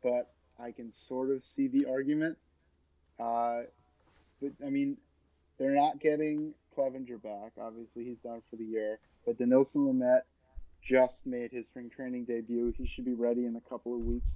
but 0.03 0.31
I 0.59 0.71
can 0.71 0.93
sort 0.95 1.31
of 1.31 1.45
see 1.45 1.69
the 1.69 1.87
argument. 1.87 2.39
Uh, 3.21 3.63
but 4.41 4.53
I 4.65 4.71
mean, 4.71 4.97
they're 5.59 5.75
not 5.75 6.01
getting 6.01 6.55
Clevinger 6.77 7.23
back. 7.23 7.53
Obviously, 7.61 8.05
he's 8.05 8.19
done 8.19 8.43
for 8.49 8.57
the 8.57 8.65
year. 8.65 8.99
But 9.27 9.39
Dinelson 9.39 9.87
Lamet 9.87 10.23
just 10.83 11.27
made 11.27 11.51
his 11.51 11.67
spring 11.67 11.91
training 11.95 12.25
debut. 12.25 12.73
He 12.79 12.87
should 12.87 13.05
be 13.05 13.15
ready 13.15 13.45
in 13.45 13.57
a 13.57 13.69
couple 13.69 13.95
of 13.95 14.01
weeks. 14.01 14.31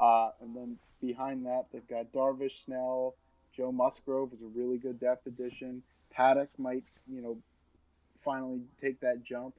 Uh, 0.00 0.30
and 0.40 0.56
then 0.56 0.78
behind 1.00 1.46
that, 1.46 1.66
they've 1.72 1.86
got 1.86 2.12
Darvish, 2.12 2.64
Snell, 2.64 3.14
Joe 3.54 3.70
Musgrove 3.70 4.32
is 4.32 4.40
a 4.42 4.46
really 4.46 4.78
good 4.78 4.98
depth 4.98 5.26
addition. 5.26 5.82
Paddock 6.12 6.48
might, 6.58 6.84
you 7.10 7.22
know, 7.22 7.38
finally 8.24 8.60
take 8.80 9.00
that 9.00 9.24
jump. 9.24 9.54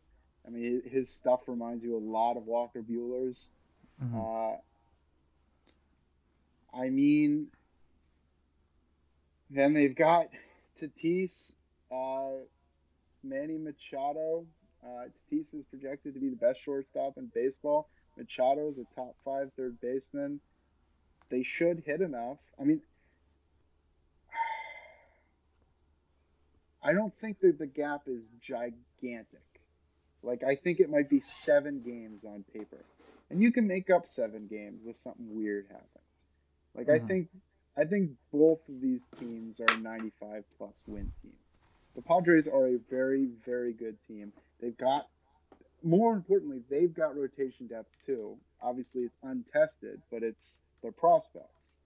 I 0.45 0.49
mean, 0.49 0.81
his 0.85 1.09
stuff 1.09 1.41
reminds 1.47 1.83
you 1.83 1.95
a 1.95 1.99
lot 1.99 2.37
of 2.37 2.45
Walker 2.45 2.81
Buehler's. 2.81 3.49
Uh, 4.17 4.57
I 6.77 6.89
mean, 6.89 7.47
then 9.49 9.73
they've 9.73 9.95
got 9.95 10.27
Tatis, 10.81 11.31
uh, 11.91 12.43
Manny 13.23 13.57
Machado. 13.57 14.45
Uh, 14.83 15.05
Tatis 15.31 15.45
is 15.53 15.63
projected 15.69 16.13
to 16.13 16.19
be 16.19 16.29
the 16.29 16.35
best 16.35 16.59
shortstop 16.65 17.17
in 17.17 17.31
baseball. 17.33 17.87
Machado 18.17 18.69
is 18.69 18.77
a 18.77 18.95
top 18.95 19.15
five 19.23 19.49
third 19.55 19.79
baseman. 19.81 20.39
They 21.29 21.45
should 21.57 21.83
hit 21.85 22.01
enough. 22.01 22.37
I 22.59 22.63
mean, 22.63 22.81
I 26.83 26.93
don't 26.93 27.13
think 27.21 27.39
that 27.41 27.57
the 27.57 27.65
gap 27.67 28.01
is 28.07 28.21
gigantic. 28.41 29.39
Like, 30.21 30.43
I 30.43 30.55
think 30.55 30.79
it 30.79 30.89
might 30.89 31.09
be 31.09 31.21
seven 31.43 31.81
games 31.81 32.23
on 32.25 32.43
paper. 32.53 32.83
And 33.29 33.41
you 33.41 33.51
can 33.51 33.67
make 33.67 33.89
up 33.89 34.05
seven 34.07 34.47
games 34.47 34.81
if 34.85 34.97
something 35.01 35.35
weird 35.35 35.67
happens. 35.67 35.87
Like, 36.75 36.89
I 36.89 36.99
Mhm. 36.99 37.07
think 37.07 37.29
I 37.75 37.85
think 37.85 38.11
both 38.31 38.59
of 38.69 38.81
these 38.81 39.01
teams 39.17 39.59
are 39.59 39.75
95 39.75 40.43
plus 40.59 40.83
win 40.85 41.11
teams. 41.23 41.57
The 41.95 42.03
Padres 42.03 42.47
are 42.47 42.67
a 42.67 42.77
very, 42.77 43.25
very 43.45 43.73
good 43.73 43.97
team. 44.07 44.31
They've 44.59 44.77
got, 44.77 45.09
more 45.81 46.13
importantly, 46.13 46.61
they've 46.69 46.93
got 46.93 47.15
rotation 47.17 47.65
depth 47.65 47.89
too. 48.05 48.37
Obviously, 48.61 49.05
it's 49.05 49.17
untested, 49.23 50.03
but 50.11 50.21
it's 50.21 50.59
their 50.83 50.91
prospects. 50.91 51.79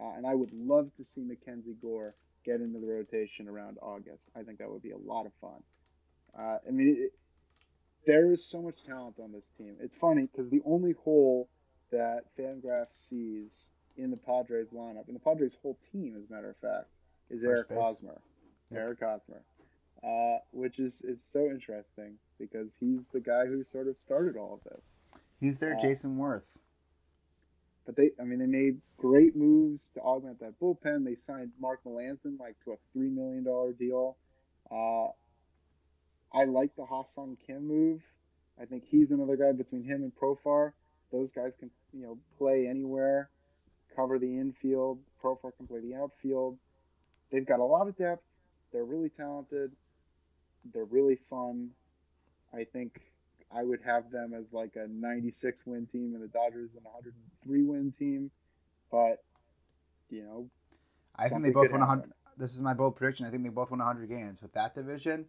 Uh, 0.00 0.12
and 0.16 0.26
I 0.26 0.34
would 0.34 0.52
love 0.52 0.94
to 0.96 1.04
see 1.04 1.20
Mackenzie 1.20 1.76
Gore 1.82 2.14
get 2.44 2.60
into 2.60 2.78
the 2.78 2.86
rotation 2.86 3.48
around 3.48 3.78
August. 3.82 4.24
I 4.36 4.42
think 4.42 4.58
that 4.58 4.70
would 4.70 4.82
be 4.82 4.92
a 4.92 4.98
lot 4.98 5.26
of 5.26 5.32
fun. 5.40 5.62
Uh, 6.38 6.58
I 6.66 6.70
mean, 6.70 6.96
it, 6.98 7.12
there 8.06 8.32
is 8.32 8.44
so 8.44 8.60
much 8.60 8.84
talent 8.86 9.16
on 9.22 9.32
this 9.32 9.44
team. 9.56 9.76
It's 9.80 9.96
funny 9.96 10.28
because 10.30 10.50
the 10.50 10.62
only 10.66 10.92
hole 11.04 11.48
that 11.90 12.24
Fangraphs 12.38 13.08
sees 13.08 13.70
in 13.96 14.10
the 14.10 14.16
Padres 14.16 14.68
lineup, 14.74 15.06
and 15.06 15.14
the 15.14 15.20
Padres' 15.20 15.56
whole 15.62 15.78
team, 15.92 16.16
as 16.16 16.28
a 16.28 16.32
matter 16.32 16.50
of 16.50 16.56
fact, 16.56 16.88
is 17.30 17.40
First 17.40 17.48
Eric 17.50 17.68
base. 17.68 17.78
Hosmer. 17.78 18.20
Yep. 18.70 18.80
Eric 18.80 19.00
Hosmer. 19.00 19.42
Uh, 20.02 20.38
which 20.50 20.78
is, 20.80 20.94
is 21.02 21.18
so 21.32 21.46
interesting 21.46 22.14
because 22.38 22.68
he's 22.78 23.00
the 23.12 23.20
guy 23.20 23.46
who 23.46 23.64
sort 23.64 23.88
of 23.88 23.96
started 23.96 24.36
all 24.36 24.54
of 24.54 24.70
this. 24.70 24.82
He's 25.40 25.60
their 25.60 25.76
Uh, 25.76 25.80
Jayson 25.80 26.18
Werth. 26.18 26.58
But 27.86 27.96
they, 27.96 28.10
I 28.20 28.24
mean, 28.24 28.38
they 28.38 28.46
made 28.46 28.80
great 28.96 29.36
moves 29.36 29.82
to 29.94 30.00
augment 30.00 30.40
that 30.40 30.58
bullpen. 30.60 31.04
They 31.04 31.16
signed 31.16 31.52
Mark 31.60 31.80
Melancon 31.84 32.38
like 32.40 32.56
to 32.64 32.72
a 32.72 32.76
three 32.92 33.10
million 33.10 33.44
dollar 33.44 33.72
deal. 33.72 34.16
Uh, 34.70 35.08
I 36.32 36.44
like 36.44 36.74
the 36.76 36.84
Ha-Sung 36.84 37.36
Kim 37.46 37.68
move. 37.68 38.00
I 38.60 38.64
think 38.64 38.84
he's 38.88 39.10
another 39.10 39.36
guy 39.36 39.52
between 39.52 39.84
him 39.84 40.02
and 40.02 40.12
Profar. 40.14 40.72
Those 41.12 41.30
guys 41.30 41.52
can, 41.58 41.70
you 41.92 42.02
know, 42.02 42.18
play 42.38 42.66
anywhere, 42.66 43.28
cover 43.94 44.18
the 44.18 44.38
infield. 44.38 44.98
Profar 45.22 45.52
can 45.56 45.66
play 45.66 45.80
the 45.80 45.94
outfield. 45.94 46.56
They've 47.30 47.46
got 47.46 47.60
a 47.60 47.64
lot 47.64 47.86
of 47.86 47.96
depth. 47.96 48.22
They're 48.72 48.84
really 48.84 49.10
talented. 49.10 49.72
They're 50.72 50.84
really 50.84 51.18
fun. 51.28 51.70
I 52.52 52.64
think 52.64 53.00
I 53.52 53.62
would 53.62 53.80
have 53.84 54.10
them 54.10 54.34
as 54.34 54.52
like 54.52 54.76
a 54.76 54.86
96 54.88 55.62
win 55.66 55.86
team 55.86 56.14
and 56.14 56.22
the 56.22 56.28
Dodgers 56.28 56.70
an 56.76 56.84
103 56.84 57.62
win 57.62 57.92
team. 57.98 58.30
But 58.90 59.22
you 60.10 60.22
know, 60.24 60.48
I 61.16 61.28
think 61.28 61.42
they 61.42 61.50
both 61.50 61.70
won 61.70 61.80
100. 61.80 62.00
happen. 62.00 62.12
This 62.36 62.54
is 62.54 62.62
my 62.62 62.74
bold 62.74 62.96
prediction. 62.96 63.26
I 63.26 63.30
think 63.30 63.42
they 63.44 63.48
both 63.48 63.70
won 63.70 63.78
100 63.78 64.08
games. 64.08 64.42
With 64.42 64.52
that 64.54 64.74
division, 64.74 65.24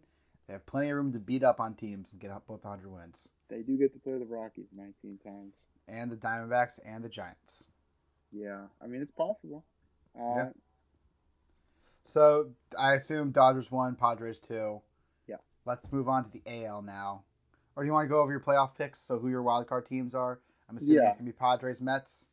they 0.46 0.54
have 0.54 0.66
plenty 0.66 0.90
of 0.90 0.96
room 0.96 1.12
to 1.12 1.18
beat 1.18 1.44
up 1.44 1.60
on 1.60 1.74
teams 1.74 2.10
and 2.12 2.20
get 2.20 2.30
up 2.30 2.46
both 2.46 2.64
100 2.64 2.90
wins. 2.90 3.32
They 3.48 3.62
do 3.62 3.76
get 3.76 3.92
to 3.94 4.00
play 4.00 4.18
the 4.18 4.24
Rockies 4.26 4.66
19 4.76 5.18
times. 5.24 5.54
And 5.88 6.10
the 6.10 6.16
Diamondbacks 6.16 6.80
and 6.84 7.04
the 7.04 7.08
Giants. 7.08 7.68
Yeah, 8.32 8.62
I 8.82 8.86
mean 8.88 9.02
it's 9.02 9.12
possible. 9.12 9.64
Uh, 10.18 10.34
Yeah. 10.36 10.48
So 12.02 12.50
I 12.78 12.94
assume 12.94 13.30
Dodgers 13.32 13.70
one, 13.70 13.96
Padres 13.96 14.40
two. 14.40 14.80
Yeah. 15.26 15.36
Let's 15.64 15.90
move 15.92 16.08
on 16.08 16.24
to 16.24 16.30
the 16.30 16.42
AL 16.64 16.82
now. 16.82 17.22
Or 17.76 17.82
do 17.82 17.86
you 17.86 17.92
want 17.92 18.06
to 18.06 18.08
go 18.08 18.20
over 18.20 18.30
your 18.32 18.40
playoff 18.40 18.74
picks? 18.76 19.00
So 19.00 19.18
who 19.18 19.28
your 19.28 19.42
wild 19.42 19.66
card 19.68 19.86
teams 19.86 20.14
are? 20.14 20.40
I'm 20.68 20.76
assuming 20.78 21.02
Yeah. 21.02 21.08
it's 21.08 21.16
gonna 21.16 21.26
be 21.26 21.32
Padres, 21.32 21.80
Mets. 21.80 22.28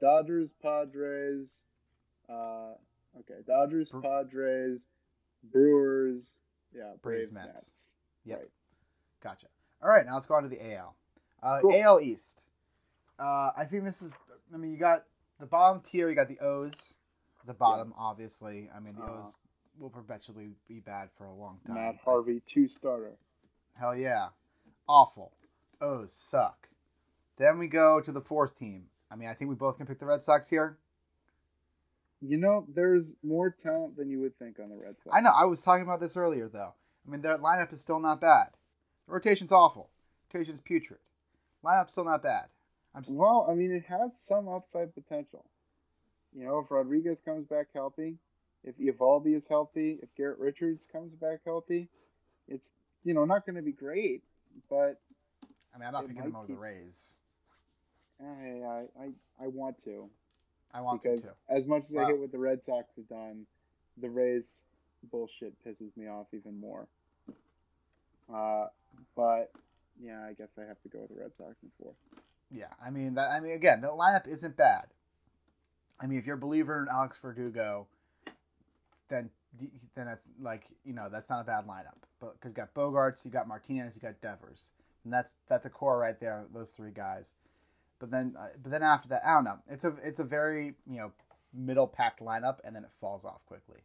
Dodgers, 0.00 0.50
Padres. 0.60 1.48
Uh, 2.28 2.74
okay, 3.20 3.40
Dodgers, 3.46 3.90
Bre- 3.90 4.00
Padres, 4.00 4.80
Brewers. 5.44 6.24
Yeah, 6.74 6.92
Braves, 7.02 7.30
Braves, 7.30 7.32
Mets. 7.32 7.46
Mets. 7.46 7.72
Yep. 8.24 8.38
Right. 8.40 8.50
Gotcha. 9.22 9.46
All 9.82 9.88
right, 9.90 10.04
now 10.06 10.14
let's 10.14 10.26
go 10.26 10.34
on 10.34 10.42
to 10.42 10.48
the 10.48 10.74
AL. 10.74 10.96
Uh, 11.42 11.58
Cool. 11.60 11.72
AL 11.74 12.00
East. 12.00 12.42
Uh, 13.18 13.50
I 13.56 13.64
think 13.66 13.84
this 13.84 14.02
is. 14.02 14.12
I 14.52 14.56
mean, 14.56 14.70
you 14.72 14.78
got 14.78 15.04
the 15.38 15.46
bottom 15.46 15.80
tier, 15.82 16.08
you 16.08 16.14
got 16.14 16.28
the 16.28 16.40
O's. 16.40 16.96
The 17.46 17.54
bottom, 17.54 17.88
Yes. 17.90 17.96
obviously. 18.00 18.70
I 18.74 18.78
mean, 18.80 18.94
the 18.94 19.02
Uh-huh. 19.02 19.22
O's 19.22 19.34
will 19.78 19.90
perpetually 19.90 20.54
be 20.68 20.80
bad 20.80 21.10
for 21.12 21.24
a 21.26 21.32
long 21.34 21.58
time. 21.66 21.74
Matt 21.76 21.96
Harvey, 21.96 22.40
two 22.46 22.68
starter. 22.68 23.16
Hell 23.74 23.96
yeah. 23.96 24.28
Awful. 24.88 25.32
O's 25.80 26.12
suck. 26.12 26.68
Then 27.38 27.58
we 27.58 27.66
go 27.66 28.00
to 28.00 28.12
the 28.12 28.20
fourth 28.20 28.56
team. 28.56 28.84
I 29.10 29.16
mean, 29.16 29.28
I 29.28 29.34
think 29.34 29.48
we 29.48 29.56
both 29.56 29.76
can 29.76 29.86
pick 29.86 29.98
the 29.98 30.06
Red 30.06 30.22
Sox 30.22 30.48
here. 30.48 30.78
You 32.20 32.38
know, 32.38 32.66
there's 32.72 33.16
more 33.22 33.50
talent 33.50 33.96
than 33.96 34.08
you 34.08 34.20
would 34.20 34.38
think 34.38 34.58
on 34.60 34.68
the 34.68 34.76
Red 34.76 34.94
Sox. 35.02 35.14
I 35.16 35.20
know. 35.20 35.32
I 35.36 35.46
was 35.46 35.60
talking 35.62 35.82
about 35.82 36.00
this 36.00 36.16
earlier, 36.16 36.48
though. 36.48 36.72
I 37.06 37.10
mean, 37.10 37.20
their 37.20 37.36
lineup 37.38 37.72
is 37.72 37.80
still 37.80 37.98
not 37.98 38.20
bad. 38.20 38.46
The 39.06 39.14
rotation's 39.14 39.50
awful. 39.50 39.90
Rotation's 40.32 40.60
putrid. 40.60 41.00
Lineup's 41.64 41.92
still 41.92 42.04
not 42.04 42.22
bad. 42.22 42.46
I'm 42.94 43.04
st- 43.04 43.18
Well, 43.18 43.46
I 43.50 43.54
mean, 43.54 43.72
it 43.72 43.84
has 43.86 44.10
some 44.28 44.48
upside 44.48 44.94
potential. 44.94 45.44
You 46.34 46.46
know, 46.46 46.60
if 46.60 46.70
Rodriguez 46.70 47.18
comes 47.24 47.44
back 47.46 47.66
healthy, 47.74 48.16
if 48.64 48.78
Eovaldi 48.78 49.36
is 49.36 49.42
healthy, 49.48 49.98
if 50.02 50.08
Garrett 50.16 50.38
Richards 50.38 50.86
comes 50.90 51.12
back 51.14 51.40
healthy, 51.44 51.88
it's 52.48 52.64
you 53.04 53.14
know 53.14 53.24
not 53.24 53.44
going 53.44 53.56
to 53.56 53.62
be 53.62 53.72
great, 53.72 54.22
but 54.68 55.00
I 55.74 55.78
mean, 55.78 55.86
I'm 55.86 55.92
not 55.92 56.06
picking 56.06 56.22
them 56.22 56.36
over 56.36 56.46
the 56.46 56.54
Rays. 56.54 57.16
I 58.20 58.24
I 58.24 58.84
I, 59.00 59.44
I 59.44 59.46
want 59.48 59.82
to 59.84 60.08
I 60.72 60.80
want 60.80 61.02
because 61.02 61.22
to. 61.22 61.28
as 61.48 61.66
much 61.66 61.84
as 61.90 61.96
I 61.96 62.06
hate 62.06 62.18
what 62.18 62.32
the 62.32 62.38
Red 62.38 62.60
Sox 62.64 62.88
have 62.96 63.08
done, 63.08 63.46
the 64.00 64.08
Rays 64.08 64.46
bullshit 65.10 65.54
pisses 65.66 65.96
me 65.96 66.08
off 66.08 66.26
even 66.32 66.58
more. 66.60 66.86
Uh, 68.32 68.66
but 69.16 69.50
yeah, 70.00 70.24
I 70.28 70.32
guess 70.32 70.48
I 70.58 70.62
have 70.62 70.80
to 70.82 70.88
go 70.88 71.00
with 71.00 71.10
the 71.10 71.20
Red 71.20 71.32
Sox 71.36 71.56
in 71.62 71.70
fourth. 71.80 71.96
Yeah, 72.50 72.66
I 72.84 72.90
mean 72.90 73.14
that. 73.14 73.30
I 73.30 73.40
mean, 73.40 73.52
again, 73.52 73.80
the 73.80 73.88
lineup 73.88 74.28
isn't 74.28 74.56
bad. 74.56 74.86
I 76.00 76.06
mean, 76.06 76.18
if 76.18 76.26
you're 76.26 76.36
a 76.36 76.40
believer 76.40 76.82
in 76.82 76.88
Alex 76.92 77.18
Verdugo, 77.22 77.86
then 79.12 79.30
then 79.94 80.06
that's 80.06 80.26
like 80.40 80.64
you 80.84 80.94
know 80.94 81.08
that's 81.10 81.30
not 81.30 81.42
a 81.42 81.44
bad 81.44 81.66
lineup. 81.66 82.00
But 82.20 82.34
because 82.34 82.52
you 82.52 82.56
got 82.56 82.74
Bogaerts, 82.74 83.24
you 83.24 83.30
got 83.30 83.46
Martinez, 83.46 83.94
you 83.94 84.00
got 84.00 84.20
Devers, 84.20 84.72
and 85.04 85.12
that's 85.12 85.36
that's 85.48 85.66
a 85.66 85.70
core 85.70 85.98
right 85.98 86.18
there. 86.18 86.44
Those 86.52 86.70
three 86.70 86.90
guys. 86.90 87.34
But 87.98 88.10
then 88.10 88.34
uh, 88.38 88.48
but 88.62 88.72
then 88.72 88.82
after 88.82 89.10
that, 89.10 89.22
I 89.24 89.34
don't 89.34 89.44
know. 89.44 89.58
It's 89.68 89.84
a 89.84 89.94
it's 90.02 90.20
a 90.20 90.24
very 90.24 90.74
you 90.90 90.98
know 90.98 91.12
middle 91.54 91.86
packed 91.86 92.20
lineup, 92.20 92.58
and 92.64 92.74
then 92.74 92.84
it 92.84 92.90
falls 93.00 93.24
off 93.24 93.44
quickly. 93.46 93.80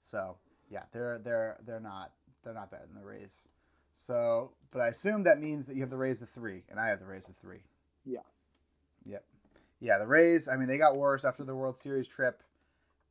So 0.00 0.36
yeah, 0.70 0.82
they're 0.92 1.20
they're 1.22 1.58
they're 1.66 1.80
not 1.80 2.12
they're 2.44 2.54
not 2.54 2.70
better 2.70 2.86
than 2.86 3.00
the 3.00 3.06
Rays. 3.06 3.48
So, 3.92 4.50
but 4.72 4.80
I 4.80 4.88
assume 4.88 5.24
that 5.24 5.40
means 5.40 5.66
that 5.66 5.74
you 5.74 5.82
have 5.82 5.90
the 5.90 5.96
Rays 5.96 6.22
of 6.22 6.28
three, 6.30 6.62
and 6.68 6.80
I 6.80 6.88
have 6.88 7.00
the 7.00 7.06
Rays 7.06 7.28
of 7.28 7.36
three. 7.36 7.60
Yeah. 8.04 8.20
Yep. 9.06 9.24
Yeah, 9.80 9.98
the 9.98 10.06
Rays. 10.06 10.48
I 10.48 10.56
mean, 10.56 10.66
they 10.66 10.78
got 10.78 10.96
worse 10.96 11.24
after 11.24 11.44
the 11.44 11.54
World 11.54 11.78
Series 11.78 12.08
trip. 12.08 12.42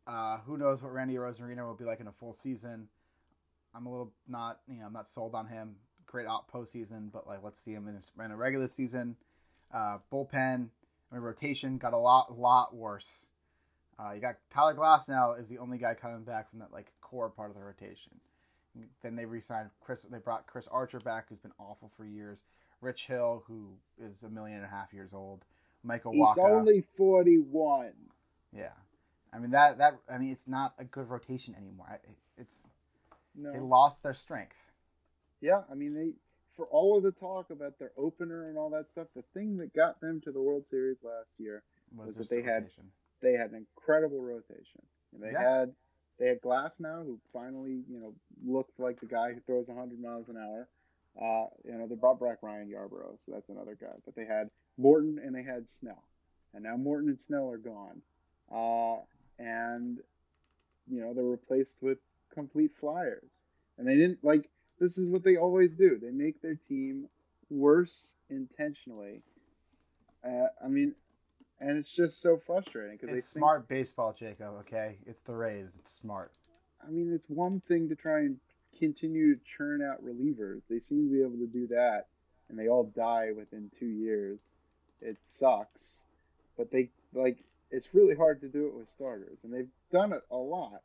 Uh, 0.05 0.37
who 0.39 0.57
knows 0.57 0.81
what 0.81 0.91
Randy 0.93 1.15
Arozarena 1.15 1.65
will 1.65 1.75
be 1.75 1.85
like 1.85 1.99
in 1.99 2.07
a 2.07 2.11
full 2.11 2.33
season? 2.33 2.87
I'm 3.75 3.85
a 3.85 3.89
little 3.89 4.11
not, 4.27 4.59
you 4.67 4.79
know, 4.79 4.85
I'm 4.85 4.93
not 4.93 5.07
sold 5.07 5.33
on 5.35 5.47
him. 5.47 5.75
Great 6.05 6.27
out 6.27 6.51
postseason, 6.53 7.11
but 7.11 7.25
like, 7.25 7.39
let's 7.43 7.59
see 7.59 7.71
him 7.71 7.87
in 7.87 7.95
a, 7.95 8.25
in 8.25 8.31
a 8.31 8.35
regular 8.35 8.67
season. 8.67 9.15
Uh, 9.73 9.97
bullpen, 10.11 10.67
I 11.11 11.15
mean, 11.15 11.23
rotation 11.23 11.77
got 11.77 11.93
a 11.93 11.97
lot, 11.97 12.37
lot 12.37 12.75
worse. 12.75 13.27
Uh, 13.97 14.11
you 14.11 14.21
got 14.21 14.35
Tyler 14.51 14.75
Glasnow 14.75 15.39
is 15.39 15.49
the 15.49 15.57
only 15.59 15.77
guy 15.77 15.93
coming 15.95 16.23
back 16.23 16.49
from 16.49 16.59
that 16.59 16.71
like 16.71 16.91
core 17.01 17.29
part 17.29 17.49
of 17.49 17.55
the 17.55 17.63
rotation. 17.63 18.11
Then 19.03 19.15
they 19.15 19.25
re-signed 19.25 19.69
Chris. 19.81 20.01
They 20.03 20.17
brought 20.17 20.47
Chris 20.47 20.67
Archer 20.67 20.99
back, 20.99 21.25
who's 21.29 21.39
been 21.39 21.51
awful 21.59 21.91
for 21.95 22.05
years. 22.05 22.39
Rich 22.81 23.05
Hill, 23.05 23.43
who 23.47 23.69
is 24.03 24.23
a 24.23 24.29
million 24.29 24.57
and 24.57 24.65
a 24.65 24.69
half 24.69 24.91
years 24.93 25.13
old. 25.13 25.45
Michael 25.83 26.13
Wacha 26.13 26.33
He's 26.35 26.43
Wacha. 26.43 26.57
only 26.57 26.83
forty-one. 26.97 27.93
Yeah, 28.51 28.69
I 29.33 29.39
mean 29.39 29.51
that 29.51 29.77
that 29.79 29.99
I 30.09 30.17
mean 30.17 30.31
it's 30.31 30.47
not 30.47 30.73
a 30.77 30.83
good 30.83 31.09
rotation 31.09 31.55
anymore. 31.55 31.99
It's 32.37 32.69
they 33.35 33.59
lost 33.59 34.03
their 34.03 34.13
strength. 34.13 34.71
Yeah, 35.41 35.61
I 35.71 35.75
mean 35.75 35.93
they 35.93 36.11
for 36.55 36.67
all 36.67 36.97
of 36.97 37.03
the 37.03 37.11
talk 37.11 37.49
about 37.49 37.79
their 37.79 37.91
opener 37.97 38.47
and 38.49 38.57
all 38.57 38.69
that 38.69 38.87
stuff, 38.91 39.07
the 39.15 39.23
thing 39.33 39.57
that 39.57 39.73
got 39.73 39.99
them 39.99 40.21
to 40.21 40.31
the 40.31 40.39
World 40.41 40.65
Series 40.69 40.97
last 41.03 41.29
year, 41.39 41.63
Was, 41.95 42.15
Was 42.15 42.29
that 42.29 42.35
the 42.35 42.41
they 42.41 42.47
had- 42.47 42.69
they 43.21 43.33
had 43.33 43.51
an 43.51 43.55
incredible 43.55 44.21
rotation. 44.21 44.85
And 45.13 45.23
they 45.23 45.31
Yeah. 45.31 45.39
had 45.41 45.75
they 46.17 46.27
had 46.27 46.41
Glasnow, 46.41 47.03
who 47.05 47.19
finally 47.31 47.83
you 47.89 47.99
know 47.99 48.13
looked 48.45 48.79
like 48.79 48.99
the 48.99 49.07
guy 49.07 49.33
who 49.33 49.39
throws 49.41 49.67
100 49.67 49.99
miles 49.99 50.29
an 50.29 50.37
hour. 50.37 50.67
Uh, 51.19 51.47
you 51.63 51.71
know 51.77 51.87
they 51.87 51.95
brought 51.95 52.19
back 52.19 52.43
Ryan 52.43 52.69
Yarbrough, 52.69 53.19
so 53.25 53.31
that's 53.31 53.49
another 53.49 53.75
guy. 53.75 53.95
But 54.05 54.15
they 54.15 54.25
had 54.25 54.51
Morton 54.77 55.19
and 55.19 55.33
they 55.33 55.43
had 55.43 55.67
Snell, 55.69 56.03
and 56.53 56.63
now 56.63 56.75
Morton 56.77 57.09
and 57.09 57.19
Snell 57.19 57.49
are 57.49 57.57
gone, 57.57 58.01
uh, 58.51 59.03
and 59.39 59.97
you 60.89 61.01
know 61.01 61.13
they're 61.13 61.23
replaced 61.23 61.75
with 61.81 61.97
complete 62.33 62.71
flyers. 62.79 63.29
And 63.77 63.87
they 63.87 63.95
didn't 63.95 64.23
like 64.23 64.49
this 64.79 64.97
is 64.97 65.09
what 65.09 65.23
they 65.23 65.37
always 65.37 65.71
do. 65.71 65.97
They 66.01 66.11
make 66.11 66.41
their 66.41 66.57
team 66.67 67.07
worse 67.49 68.09
intentionally. 68.29 69.21
Uh, 70.25 70.47
I 70.63 70.67
mean, 70.67 70.93
and 71.59 71.77
it's 71.77 71.91
just 71.91 72.21
so 72.21 72.39
frustrating 72.45 72.97
because 72.97 73.09
they 73.09 73.17
It's 73.17 73.33
think 73.33 73.41
smart 73.41 73.67
baseball, 73.67 74.15
Jacob. 74.17 74.53
Okay, 74.61 74.97
it's 75.05 75.21
the 75.23 75.33
Rays. 75.33 75.75
It's 75.79 75.91
smart. 75.91 76.31
I 76.85 76.89
mean, 76.89 77.13
it's 77.13 77.29
one 77.29 77.61
thing 77.67 77.89
to 77.89 77.95
try 77.95 78.19
and 78.19 78.37
continue 78.77 79.35
to 79.35 79.41
churn 79.57 79.81
out 79.81 80.03
relievers. 80.03 80.61
They 80.69 80.79
seem 80.79 81.07
to 81.07 81.13
be 81.13 81.21
able 81.21 81.37
to 81.37 81.47
do 81.47 81.67
that, 81.67 82.07
and 82.49 82.57
they 82.57 82.67
all 82.67 82.91
die 82.95 83.31
within 83.35 83.71
two 83.79 83.87
years. 83.87 84.39
It 85.01 85.17
sucks, 85.39 86.03
but 86.57 86.71
they 86.71 86.89
like 87.13 87.37
it's 87.73 87.87
really 87.91 88.15
hard 88.15 88.39
to 88.41 88.47
do 88.47 88.67
it 88.67 88.75
with 88.75 88.87
starters, 88.89 89.39
and 89.43 89.51
they've 89.51 89.67
done 89.91 90.13
it 90.13 90.21
a 90.29 90.37
lot. 90.37 90.81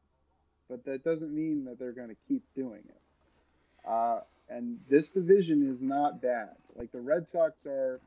But 0.68 0.84
that 0.86 1.04
doesn't 1.04 1.34
mean 1.34 1.64
that 1.66 1.78
they're 1.78 1.92
going 1.92 2.08
to 2.08 2.16
keep 2.26 2.42
doing 2.56 2.82
it. 2.88 3.88
Uh, 3.88 4.20
and 4.48 4.78
this 4.90 5.10
division 5.10 5.70
is 5.70 5.80
not 5.80 6.20
bad. 6.20 6.50
Like 6.76 6.90
the 6.92 7.00
Red 7.00 7.26
Sox 7.30 7.66
are 7.66 8.00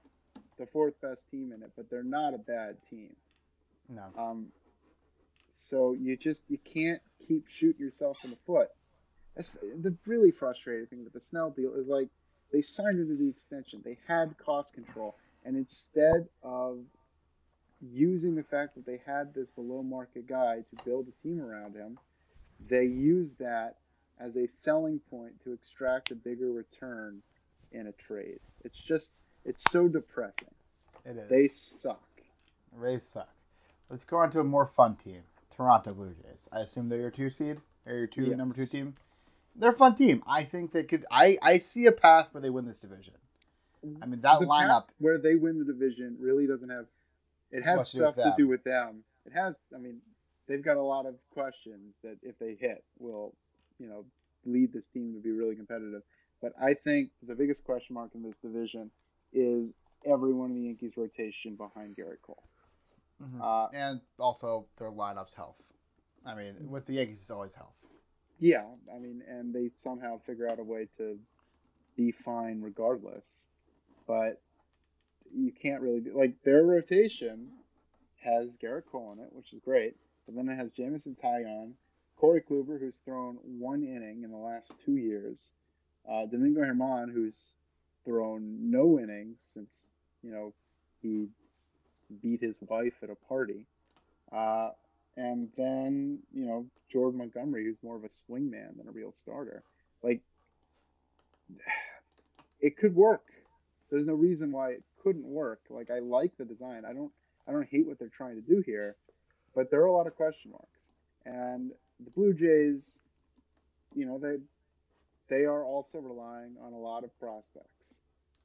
the 0.58 0.66
fourth 0.66 1.00
best 1.02 1.22
team 1.30 1.52
in 1.56 1.62
it, 1.62 1.72
but 1.76 1.90
they're 1.90 2.04
not 2.04 2.34
a 2.34 2.38
bad 2.40 2.78
team. 2.90 3.16
No. 3.88 4.04
Um, 4.18 4.48
so 5.70 5.94
you 5.94 6.18
just 6.18 6.42
you 6.50 6.58
can't 6.58 7.02
keep 7.28 7.46
shooting 7.60 7.86
yourself 7.86 8.18
in 8.24 8.32
the 8.32 8.38
foot. 8.48 8.70
That's 9.36 9.50
the 9.82 9.96
really 10.06 10.32
frustrating 10.32 10.88
thing 10.88 11.04
with 11.04 11.14
the 11.14 11.20
Snell 11.20 11.52
deal 11.52 11.74
is 11.76 11.88
like 11.88 12.10
they 12.52 12.62
signed 12.62 13.00
into 13.00 13.16
the 13.16 13.30
extension. 13.30 13.82
They 13.84 13.98
had 14.08 14.36
cost 14.44 14.74
control, 14.74 15.16
and 15.46 15.56
instead 15.56 16.28
of 16.44 16.80
using 17.82 18.36
the 18.36 18.44
fact 18.44 18.76
that 18.76 18.86
they 18.86 19.00
had 19.06 19.34
this 19.34 19.50
below 19.50 19.82
market 19.84 20.28
guy 20.28 20.58
to 20.70 20.84
build 20.86 21.08
a 21.08 21.24
team 21.28 21.42
around 21.42 21.76
him, 21.76 21.98
they 22.70 22.86
used 22.86 23.38
that 23.40 23.78
as 24.20 24.36
a 24.38 24.48
selling 24.62 25.00
point 25.10 25.34
to 25.44 25.54
extract 25.54 26.12
a 26.12 26.16
bigger 26.16 26.52
return 26.52 27.22
in 27.72 27.88
a 27.88 27.92
trade. 27.94 28.40
It's 28.64 28.78
just 28.88 29.10
it's 29.46 29.64
so 29.72 29.88
depressing. 29.88 30.50
It 31.06 31.18
is. 31.18 31.30
They 31.30 31.48
suck. 31.82 32.02
Rays 32.74 33.04
suck. 33.04 33.30
Let's 33.90 34.04
go 34.06 34.18
on 34.18 34.32
to 34.32 34.40
a 34.40 34.44
more 34.44 34.68
fun 34.68 34.96
team. 34.96 35.22
Toronto 35.56 35.94
Blue 35.94 36.14
Jays. 36.24 36.48
I 36.52 36.60
assume 36.60 36.90
they're 36.90 37.00
your 37.00 37.12
two 37.12 37.30
seed. 37.30 37.60
Or 37.88 37.94
your 37.94 38.08
two 38.08 38.26
Yes. 38.26 38.38
number 38.38 38.56
two 38.56 38.68
team. 38.68 38.96
They're 39.56 39.72
a 39.72 39.76
fun 39.76 39.96
team. 39.96 40.24
I 40.28 40.44
think 40.44 40.72
they 40.72 40.84
could. 40.84 41.06
I 41.10 41.38
I 41.42 41.58
see 41.58 41.88
a 41.88 41.92
path 41.92 42.30
where 42.32 42.42
they 42.42 42.52
win 42.52 42.66
this 42.66 42.80
division. 42.80 43.16
I 44.02 44.06
mean 44.06 44.22
that 44.22 44.40
the 44.40 44.46
lineup. 44.46 44.86
where 45.00 45.18
they 45.18 45.36
win 45.36 45.58
the 45.58 45.66
division 45.66 46.18
really 46.20 46.46
doesn't 46.46 46.70
have 46.70 46.86
it 47.52 47.64
has 47.64 47.78
Much 47.78 47.92
to 47.92 47.98
do 47.98 48.04
stuff 48.04 48.16
to 48.16 48.34
do 48.38 48.48
with 48.48 48.64
them. 48.64 49.04
It 49.26 49.34
has 49.34 49.56
I 49.76 49.80
mean, 49.80 49.98
they've 50.48 50.64
got 50.64 50.78
a 50.78 50.82
lot 50.82 51.06
of 51.06 51.16
questions 51.32 51.94
that 52.04 52.18
if 52.24 52.38
they 52.40 52.56
hit 52.60 52.84
will, 53.00 53.34
you 53.80 53.88
know, 53.88 54.06
lead 54.46 54.74
this 54.74 54.86
team 54.88 55.14
to 55.14 55.20
be 55.20 55.32
really 55.32 55.56
competitive. 55.56 56.02
But 56.42 56.54
I 56.60 56.74
think 56.74 57.12
the 57.28 57.36
biggest 57.36 57.64
question 57.64 57.94
mark 57.94 58.12
in 58.16 58.24
this 58.24 58.36
division 58.42 58.90
is 59.34 59.70
everyone 60.06 60.50
in 60.52 60.56
the 60.56 60.64
Yankees 60.64 60.94
rotation 60.98 61.56
behind 61.56 61.96
Gerrit 61.96 62.22
Cole. 62.24 62.44
Mhm. 63.22 63.40
Uh, 63.40 63.70
and 63.74 64.02
also 64.18 64.66
their 64.78 64.90
lineup's 64.90 65.36
health. 65.36 65.62
I 66.26 66.34
mean, 66.36 66.70
with 66.70 66.86
the 66.88 66.94
Yankees, 66.94 67.20
it's 67.22 67.32
always 67.32 67.54
health. 67.54 67.76
yeah, 68.40 68.66
I 68.94 68.98
mean, 68.98 69.22
and 69.28 69.54
they 69.54 69.70
somehow 69.84 70.18
figure 70.26 70.48
out 70.50 70.58
a 70.58 70.64
way 70.64 70.88
to 70.98 71.20
be 71.96 72.12
fine 72.12 72.60
regardless. 72.62 73.24
But 74.08 74.42
you 75.36 75.52
can't 75.52 75.82
really 75.82 76.00
do 76.00 76.18
like 76.18 76.34
their 76.44 76.64
rotation 76.64 77.48
has 78.24 78.48
Gerrit 78.62 78.84
Cole 78.92 79.14
in 79.14 79.20
it, 79.24 79.30
which 79.32 79.54
is 79.54 79.60
great. 79.64 79.96
But 80.26 80.36
then 80.36 80.50
it 80.50 80.56
has 80.56 80.70
Jameson 80.72 81.18
Taillon, 81.24 81.72
Corey 82.18 82.42
Kluber, 82.42 82.80
who's 82.80 82.96
thrown 83.04 83.38
one 83.44 83.84
inning 83.84 84.24
in 84.24 84.32
the 84.32 84.38
last 84.38 84.72
two 84.86 84.98
years, 84.98 85.40
uh, 86.10 86.26
Domingo 86.28 86.62
Germán, 86.62 87.12
who's 87.12 87.36
thrown 88.06 88.72
no 88.72 89.00
innings 89.00 89.40
since 89.54 89.70
you 90.24 90.32
know 90.32 90.54
he 91.02 91.28
beat 92.22 92.42
his 92.42 92.58
wife 92.68 92.94
at 93.02 93.10
a 93.10 93.16
party, 93.28 93.66
uh, 94.32 94.70
and 95.18 95.50
then 95.58 96.20
you 96.34 96.46
know 96.46 96.66
Jordan 96.92 97.20
Montgomery, 97.20 97.66
who's 97.66 97.78
more 97.84 97.96
of 97.96 98.04
a 98.04 98.10
swingman 98.10 98.78
than 98.78 98.88
a 98.88 98.92
real 98.92 99.14
starter. 99.24 99.64
Like 100.04 100.22
it 102.62 102.78
could 102.78 102.96
work. 102.96 103.24
There's 103.90 104.08
no 104.08 104.14
reason 104.14 104.52
why 104.52 104.72
it 104.72 104.84
couldn't 105.04 105.26
work. 105.26 105.62
Like 105.70 105.90
I 105.92 106.00
like 106.00 106.32
the 106.38 106.46
design. 106.46 106.84
I 106.88 106.94
don't 106.94 107.12
I 107.48 107.52
don't 107.52 107.68
hate 107.70 107.88
what 107.88 108.00
they're 108.00 108.10
trying 108.16 108.36
to 108.36 108.42
do 108.42 108.64
here, 108.66 108.96
but 109.56 109.72
there 109.72 109.82
are 109.82 109.86
a 109.86 109.92
lot 109.92 110.08
of 110.08 110.16
question 110.16 110.52
marks. 110.52 110.68
And 111.26 111.72
the 112.04 112.12
Blue 112.12 112.34
Jays, 112.34 112.82
you 113.96 114.06
know, 114.06 114.18
they 114.18 114.38
they 115.30 115.46
are 115.46 115.64
also 115.64 116.00
relying 116.00 116.56
on 116.62 116.74
a 116.74 116.78
lot 116.78 117.04
of 117.04 117.18
prospects. 117.20 117.96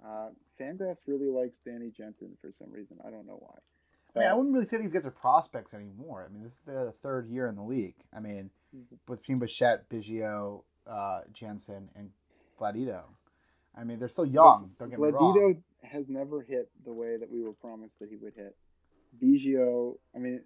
Uh, 0.05 0.29
Fangraphs 0.61 0.99
really 1.07 1.29
likes 1.29 1.59
Danny 1.65 1.91
Jansen 1.97 2.37
for 2.41 2.53
some 2.53 2.71
reason. 2.71 2.99
I 3.07 3.11
don't 3.11 3.27
know 3.27 3.39
why. 3.41 3.59
I 4.15 4.19
mean, 4.21 4.29
I 4.29 4.35
wouldn't 4.35 4.55
really 4.55 4.67
say 4.67 4.79
these 4.79 4.93
guys 4.93 5.07
are 5.07 5.11
prospects 5.11 5.75
anymore. 5.75 6.27
I 6.29 6.33
mean, 6.33 6.43
this 6.43 6.55
is 6.55 6.63
their 6.63 6.93
third 7.03 7.29
year 7.29 7.49
in 7.49 7.57
the 7.57 7.63
league. 7.63 7.97
I 8.15 8.21
mean, 8.21 8.51
between 9.07 9.39
Bichette, 9.39 9.89
Biggio, 9.91 10.63
uh, 10.87 11.21
Jansen, 11.33 11.91
and 11.95 12.11
Vladito. 12.59 13.03
I 13.77 13.85
mean, 13.85 13.99
they're 13.99 14.09
still 14.09 14.25
young. 14.25 14.71
Don't 14.79 14.89
get 14.89 14.99
me 14.99 15.09
wrong. 15.11 15.63
Has 15.91 16.05
never 16.09 16.43
hit 16.43 16.71
the 16.85 16.93
way 16.93 17.17
that 17.17 17.31
we 17.31 17.43
were 17.43 17.53
promised 17.53 17.99
that 18.01 18.09
he 18.09 18.17
would 18.17 18.35
hit. 18.35 18.57
Biggio, 19.23 19.97
I 20.15 20.19
mean, 20.19 20.43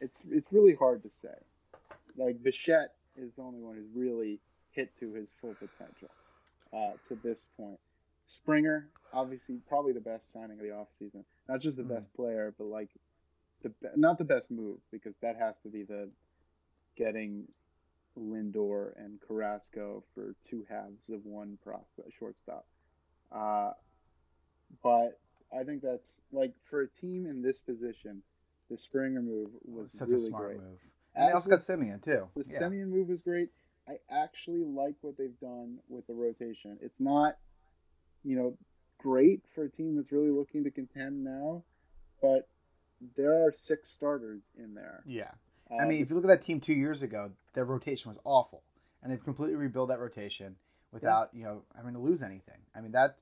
it's 0.00 0.18
it's 0.30 0.52
really 0.52 0.74
hard 0.74 1.02
to 1.02 1.10
say. 1.22 1.34
Like 2.16 2.42
Bichette 2.42 2.94
is 3.16 3.30
the 3.36 3.42
only 3.42 3.60
one 3.60 3.76
who's 3.76 3.88
really 3.94 4.40
hit 4.72 4.90
to 5.00 5.12
his 5.12 5.28
full 5.40 5.54
potential 5.54 6.10
uh, 6.72 6.92
to 7.08 7.16
this 7.22 7.46
point. 7.56 7.78
Springer, 8.26 8.88
obviously, 9.12 9.56
probably 9.68 9.92
the 9.92 10.00
best 10.00 10.32
signing 10.32 10.58
of 10.58 10.64
the 10.64 10.68
offseason. 10.68 11.24
Not 11.48 11.60
just 11.60 11.76
the 11.76 11.82
Mhm. 11.82 11.88
best 11.88 12.12
player, 12.14 12.54
but 12.58 12.64
like 12.64 12.90
the 13.62 13.72
not 13.96 14.18
the 14.18 14.24
best 14.24 14.50
move 14.50 14.78
because 14.90 15.14
that 15.20 15.36
has 15.36 15.58
to 15.60 15.68
be 15.68 15.82
the 15.84 16.10
getting 16.96 17.46
Lindor 18.16 18.92
and 18.96 19.20
Carrasco 19.20 20.02
for 20.14 20.34
two 20.48 20.64
halves 20.68 21.08
of 21.10 21.24
one 21.24 21.56
prospect 21.62 22.12
shortstop. 22.18 22.66
Uh, 23.30 23.72
but 24.82 25.18
I 25.56 25.64
think 25.64 25.82
that's 25.82 26.04
like 26.32 26.52
for 26.70 26.82
a 26.82 26.88
team 27.00 27.26
in 27.26 27.42
this 27.42 27.58
position, 27.58 28.22
the 28.70 28.76
Springer 28.76 29.22
move 29.22 29.48
was 29.64 29.92
Such 29.92 30.08
really 30.08 30.22
a 30.22 30.26
smart 30.26 30.46
great. 30.48 30.60
move. 30.60 30.78
And 31.14 31.28
they 31.28 31.32
also 31.32 31.50
got 31.50 31.60
Semien 31.60 32.02
too. 32.02 32.28
the 32.36 32.44
Yeah. 32.48 32.60
Semien 32.60 32.88
move 32.88 33.08
was 33.08 33.20
great. 33.20 33.48
I 33.88 33.98
actually 34.10 34.64
like 34.64 34.94
what 35.00 35.16
they've 35.16 35.38
done 35.40 35.78
with 35.88 36.06
the 36.06 36.12
rotation. 36.14 36.78
It's 36.82 37.00
not, 37.00 37.38
you 38.22 38.36
know, 38.36 38.56
great 38.98 39.42
for 39.54 39.64
a 39.64 39.70
team 39.70 39.96
that's 39.96 40.12
really 40.12 40.30
looking 40.30 40.64
to 40.64 40.70
contend 40.70 41.24
now, 41.24 41.62
but 42.20 42.46
there 43.16 43.46
are 43.46 43.52
six 43.52 43.88
starters 43.90 44.42
in 44.58 44.74
there. 44.74 45.02
Yeah. 45.06 45.30
Uh, 45.70 45.76
I 45.76 45.86
mean, 45.86 46.02
if 46.02 46.10
you 46.10 46.16
look 46.16 46.24
at 46.24 46.28
that 46.28 46.42
team 46.42 46.60
two 46.60 46.74
years 46.74 47.02
ago, 47.02 47.30
their 47.54 47.64
rotation 47.64 48.10
was 48.10 48.18
awful, 48.24 48.62
and 49.02 49.10
they've 49.12 49.22
completely 49.22 49.56
rebuilt 49.56 49.88
that 49.88 50.00
rotation 50.00 50.56
without 50.92 51.30
you 51.32 51.44
know 51.44 51.62
having 51.76 51.92
to 51.94 52.00
lose 52.00 52.22
anything. 52.22 52.58
I 52.74 52.80
mean, 52.80 52.92
that 52.92 53.16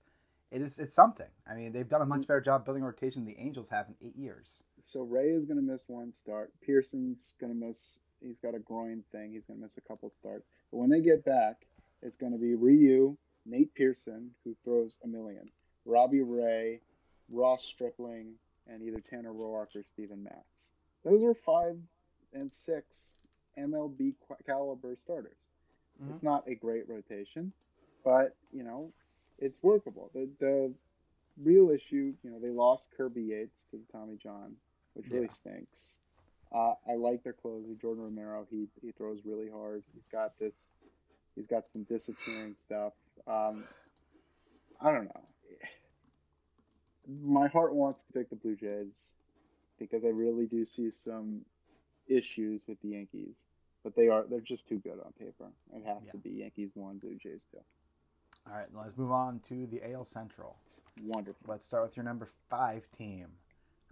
it 0.50 0.62
is 0.62 0.78
it's 0.78 0.94
something. 0.94 1.26
I 1.50 1.54
mean, 1.54 1.72
they've 1.72 1.88
done 1.88 2.02
a 2.02 2.06
much 2.06 2.26
better 2.26 2.40
job 2.40 2.64
building 2.64 2.82
a 2.82 2.86
rotation 2.86 3.24
than 3.24 3.34
the 3.34 3.40
Angels 3.40 3.68
have 3.68 3.86
in 3.88 3.94
eight 4.06 4.16
years. 4.16 4.62
so 4.84 5.00
Ray 5.02 5.30
is 5.30 5.44
going 5.44 5.56
to 5.58 5.72
miss 5.72 5.82
one 5.88 6.12
start. 6.12 6.52
Pearson's 6.64 7.34
going 7.40 7.52
to 7.52 7.66
miss. 7.66 7.98
He's 8.22 8.38
got 8.38 8.54
a 8.54 8.58
groin 8.58 9.02
thing. 9.12 9.32
He's 9.32 9.44
going 9.46 9.58
to 9.58 9.64
miss 9.64 9.76
a 9.76 9.80
couple 9.82 10.10
starts. 10.10 10.46
But 10.70 10.78
when 10.78 10.88
they 10.90 11.00
get 11.00 11.24
back, 11.24 11.66
it's 12.02 12.16
going 12.16 12.32
to 12.32 12.38
be 12.38 12.54
Ryu, 12.54 13.16
Nate 13.44 13.74
Pearson, 13.74 14.30
who 14.44 14.54
throws 14.64 14.96
a 15.04 15.06
million, 15.06 15.50
Robbie 15.84 16.22
Ray, 16.22 16.80
Ross 17.30 17.62
Stripling, 17.74 18.34
and 18.68 18.82
either 18.82 19.00
Tanner 19.00 19.32
Roark 19.32 19.74
or 19.76 19.82
Steven 19.84 20.22
Matz. 20.22 20.70
Those 21.04 21.22
are 21.22 21.34
five 21.34 21.76
and 22.32 22.52
six 22.52 22.84
MLB 23.58 24.14
caliber 24.46 24.96
starters. 25.00 25.36
Mhm. 26.02 26.14
It's 26.14 26.22
not 26.22 26.46
a 26.48 26.54
great 26.54 26.88
rotation, 26.88 27.52
but 28.04 28.34
you 28.52 28.62
know, 28.62 28.92
it's 29.38 29.62
workable. 29.62 30.10
The 30.14 30.28
the 30.40 30.72
real 31.42 31.70
issue, 31.70 32.14
you 32.22 32.30
know, 32.30 32.38
they 32.40 32.50
lost 32.50 32.88
Kirby 32.96 33.22
Yates 33.22 33.64
to 33.70 33.78
Tommy 33.92 34.16
John, 34.22 34.56
which 34.94 35.06
really 35.10 35.26
Yeah. 35.26 35.32
stinks. 35.32 35.98
Uh, 36.52 36.74
I 36.88 36.94
like 36.94 37.22
their 37.24 37.32
closer, 37.32 37.74
Jordan 37.80 38.04
Romano. 38.04 38.46
He 38.50 38.68
he 38.80 38.92
throws 38.92 39.18
really 39.24 39.50
hard. 39.50 39.82
He's 39.94 40.06
got 40.10 40.38
this. 40.38 40.54
He's 41.34 41.46
got 41.46 41.68
some 41.68 41.82
disappearing 41.84 42.54
stuff. 42.64 42.94
Um, 43.26 43.64
I 44.80 44.90
don't 44.92 45.04
know. 45.04 45.26
My 47.08 47.48
heart 47.48 47.74
wants 47.74 48.04
to 48.04 48.12
pick 48.12 48.30
the 48.30 48.36
Blue 48.36 48.56
Jays 48.56 48.94
because 49.78 50.04
I 50.04 50.08
really 50.08 50.46
do 50.46 50.64
see 50.64 50.90
some 50.90 51.44
issues 52.08 52.62
with 52.66 52.80
the 52.82 52.88
Yankees, 52.88 53.34
but 53.84 53.94
they 53.94 54.08
are 54.08 54.24
they're 54.28 54.40
just 54.40 54.66
too 54.68 54.78
good 54.78 54.98
on 55.04 55.12
paper. 55.18 55.50
It 55.74 55.84
has 55.84 56.02
Yeah. 56.04 56.12
to 56.12 56.18
be 56.18 56.30
Yankees 56.30 56.70
one, 56.74 56.98
Blue 56.98 57.16
Jays 57.16 57.44
two. 57.50 57.58
All 58.48 58.56
right, 58.56 58.66
let's 58.74 58.96
move 58.96 59.10
on 59.10 59.40
to 59.48 59.66
the 59.66 59.92
AL 59.92 60.04
Central. 60.04 60.56
Wonderful. 61.02 61.46
Let's 61.46 61.66
start 61.66 61.84
with 61.84 61.96
your 61.96 62.04
number 62.04 62.28
five 62.48 62.82
team. 62.96 63.26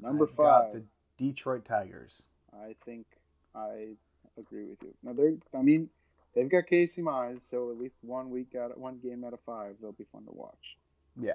Number 0.00 0.28
I've 0.28 0.36
got 0.36 0.64
five. 0.64 0.72
the 0.74 0.82
Detroit 1.24 1.64
Tigers. 1.64 2.24
I 2.52 2.74
think 2.84 3.06
I 3.54 3.88
agree 4.38 4.64
with 4.64 4.82
you. 4.82 4.94
Now 5.02 5.12
they're, 5.12 5.34
I 5.58 5.62
mean, 5.62 5.88
they've 6.34 6.48
got 6.48 6.66
Casey 6.66 7.02
Mize, 7.02 7.40
so 7.50 7.70
at 7.70 7.78
least 7.78 7.96
one 8.02 8.30
week 8.30 8.54
out, 8.54 8.70
of, 8.70 8.78
one 8.78 8.98
game 9.02 9.24
out 9.24 9.32
of 9.32 9.40
five, 9.44 9.74
they'll 9.80 9.92
be 9.92 10.06
fun 10.12 10.24
to 10.24 10.32
watch. 10.32 10.76
Yeah. 11.20 11.32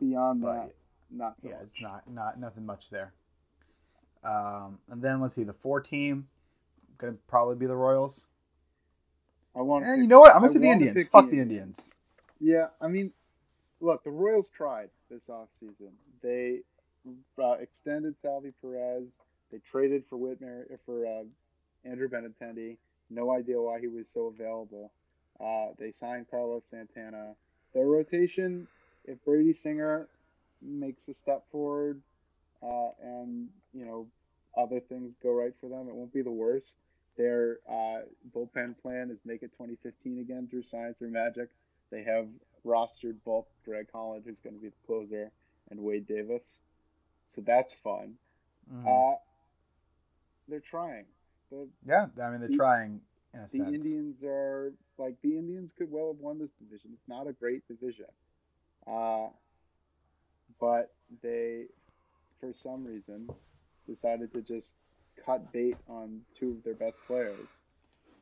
Beyond 0.00 0.42
But 0.42 0.52
that, 0.52 0.74
not 1.10 1.34
so 1.40 1.48
yeah, 1.48 1.54
much. 1.54 1.62
it's 1.64 1.80
not 1.80 2.10
not 2.10 2.40
nothing 2.40 2.66
much 2.66 2.90
there. 2.90 3.12
Um, 4.24 4.78
and 4.90 5.00
then 5.00 5.20
let's 5.20 5.34
see 5.34 5.44
the 5.44 5.52
four 5.52 5.80
team. 5.80 6.26
Gonna 6.98 7.14
probably 7.28 7.54
be 7.54 7.66
the 7.66 7.76
Royals. 7.76 8.26
I 9.54 9.62
want. 9.62 9.84
And 9.84 10.02
you 10.02 10.08
know 10.08 10.18
what? 10.20 10.30
I'm 10.34 10.40
gonna 10.40 10.50
I 10.50 10.54
say 10.54 10.58
the 10.58 10.70
Indians. 10.70 11.08
Fuck 11.08 11.30
the 11.30 11.38
Indians. 11.40 11.94
Yeah, 12.40 12.68
I 12.80 12.88
mean, 12.88 13.12
look, 13.80 14.04
the 14.04 14.10
Royals 14.10 14.48
tried 14.56 14.90
this 15.10 15.26
offseason. 15.28 15.92
They 16.22 16.60
uh, 17.42 17.52
extended 17.52 18.16
Salvy 18.22 18.52
Perez. 18.60 19.04
They 19.52 19.58
traded 19.70 20.04
for 20.08 20.18
Whitmer 20.18 20.64
for 20.84 21.06
uh, 21.06 21.24
Andrew 21.84 22.08
Benintendi. 22.08 22.76
No 23.10 23.32
idea 23.32 23.60
why 23.60 23.80
he 23.80 23.88
was 23.88 24.08
so 24.12 24.26
available. 24.26 24.92
Uh, 25.40 25.68
they 25.78 25.92
signed 25.92 26.26
Carlos 26.30 26.64
Santana. 26.70 27.34
Their 27.74 27.86
rotation, 27.86 28.66
if 29.04 29.22
Brady 29.24 29.54
Singer 29.54 30.08
makes 30.62 31.08
a 31.08 31.14
step 31.14 31.44
forward, 31.50 32.00
uh, 32.62 32.90
and 33.02 33.48
you 33.72 33.84
know 33.84 34.06
other 34.56 34.80
things 34.80 35.14
go 35.22 35.32
right 35.32 35.52
for 35.60 35.68
them, 35.68 35.88
it 35.88 35.94
won't 35.94 36.12
be 36.12 36.22
the 36.22 36.30
worst. 36.30 36.74
Their 37.16 37.58
uh, 37.70 38.00
bullpen 38.34 38.76
plan 38.82 39.10
is 39.10 39.18
make 39.24 39.42
it 39.42 39.52
2015 39.56 40.20
again 40.20 40.48
through 40.50 40.64
science 40.64 41.00
or 41.02 41.08
magic. 41.08 41.48
They 41.90 42.02
have 42.04 42.28
rostered 42.64 43.16
both 43.24 43.46
Greg 43.64 43.86
Holland, 43.92 44.24
who's 44.26 44.40
going 44.40 44.54
to 44.56 44.60
be 44.62 44.68
the 44.68 44.74
closer, 44.86 45.30
and 45.70 45.80
Wade 45.80 46.06
Davis. 46.06 46.42
So 47.34 47.42
that's 47.42 47.72
fun. 47.74 48.18
Mhm. 48.72 48.86
Uh, 49.14 49.18
they're 50.48 50.60
trying. 50.60 51.06
The, 51.50 51.68
yeah, 51.86 52.06
I 52.20 52.30
mean 52.30 52.40
they're 52.40 52.48
the- 52.48 52.56
trying 52.56 53.00
in 53.32 53.40
a 53.40 53.42
the 53.44 53.48
sense. 53.48 53.86
Indians 53.86 54.22
are 54.22 54.72
like 54.98 55.20
the 55.22 55.36
Indians 55.36 55.72
could 55.72 55.90
well 55.90 56.08
have 56.08 56.20
won 56.20 56.38
this 56.38 56.50
division. 56.58 56.90
It's 56.94 57.08
not 57.08 57.26
a 57.26 57.32
great 57.32 57.66
division, 57.68 58.06
uh, 58.86 59.28
but 60.58 60.92
they, 61.22 61.66
for 62.40 62.52
some 62.52 62.84
reason, 62.84 63.30
decided 63.86 64.32
to 64.32 64.42
just 64.42 64.74
cut 65.24 65.50
bait 65.52 65.76
on 65.88 66.24
two 66.34 66.50
of 66.52 66.62
their 66.64 66.74
best 66.74 66.98
players 67.06 67.62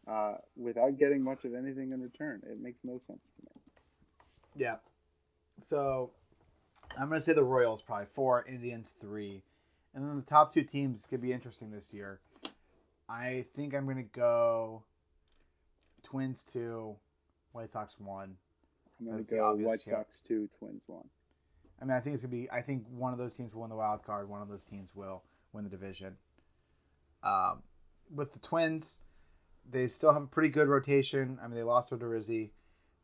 uh, 0.07 0.35
without 0.57 0.99
getting 0.99 1.23
much 1.23 1.45
of 1.45 1.55
anything 1.55 1.93
in 1.93 2.01
return. 2.01 2.43
It 2.51 2.61
makes 2.61 2.79
no 2.85 2.99
sense 2.99 3.33
to 3.37 3.43
me. 3.43 3.63
Yeah. 4.57 4.77
So 5.61 6.11
I'm 6.99 7.09
gonna 7.09 7.21
say 7.21 7.33
the 7.33 7.45
Royals 7.45 7.83
probably 7.83 8.07
four, 8.15 8.45
Indians 8.47 8.95
three, 9.01 9.43
and 9.95 10.09
then 10.09 10.17
the 10.17 10.23
top 10.23 10.53
two 10.53 10.63
teams 10.63 11.07
could 11.07 11.23
be 11.23 11.33
interesting 11.33 11.71
this 11.71 11.93
year. 11.93 12.21
I 13.09 13.47
think 13.55 13.75
I'm 13.75 13.87
gonna 13.87 14.03
go 14.03 14.83
Twins 16.03 16.43
two, 16.43 16.97
White 17.53 17.73
Sox 17.73 17.97
one. 17.99 18.37
I'm 19.01 19.07
going 19.07 19.25
to 19.25 19.35
go 19.35 19.55
White. 19.57 19.81
Sox 19.81 20.21
two, 20.27 20.49
Twins 20.59 20.85
one. 20.87 21.05
I 21.81 21.85
mean, 21.85 21.97
I 21.97 22.01
think 22.01 22.15
it's 22.15 22.23
gonna 22.23 22.33
be. 22.33 22.51
I 22.51 22.63
think 22.63 22.85
one 22.91 23.13
of 23.13 23.19
those 23.19 23.37
teams 23.37 23.55
will 23.55 23.63
win 23.63 23.71
the 23.71 23.77
wild 23.77 24.05
card. 24.05 24.29
One 24.29 24.41
of 24.41 24.49
those 24.49 24.65
teams 24.65 24.91
will 24.95 25.23
win 25.53 25.65
the 25.65 25.71
division. 25.71 26.17
Um, 27.23 27.63
with 28.15 28.33
the 28.33 28.39
Twins, 28.39 29.01
they 29.71 29.89
still 29.89 30.13
have 30.13 30.23
a 30.23 30.27
pretty 30.27 30.49
good 30.49 30.69
rotation. 30.69 31.39
I 31.43 31.47
mean, 31.49 31.57
they 31.57 31.63
lost 31.63 31.91
Odorizzi, 31.91 32.51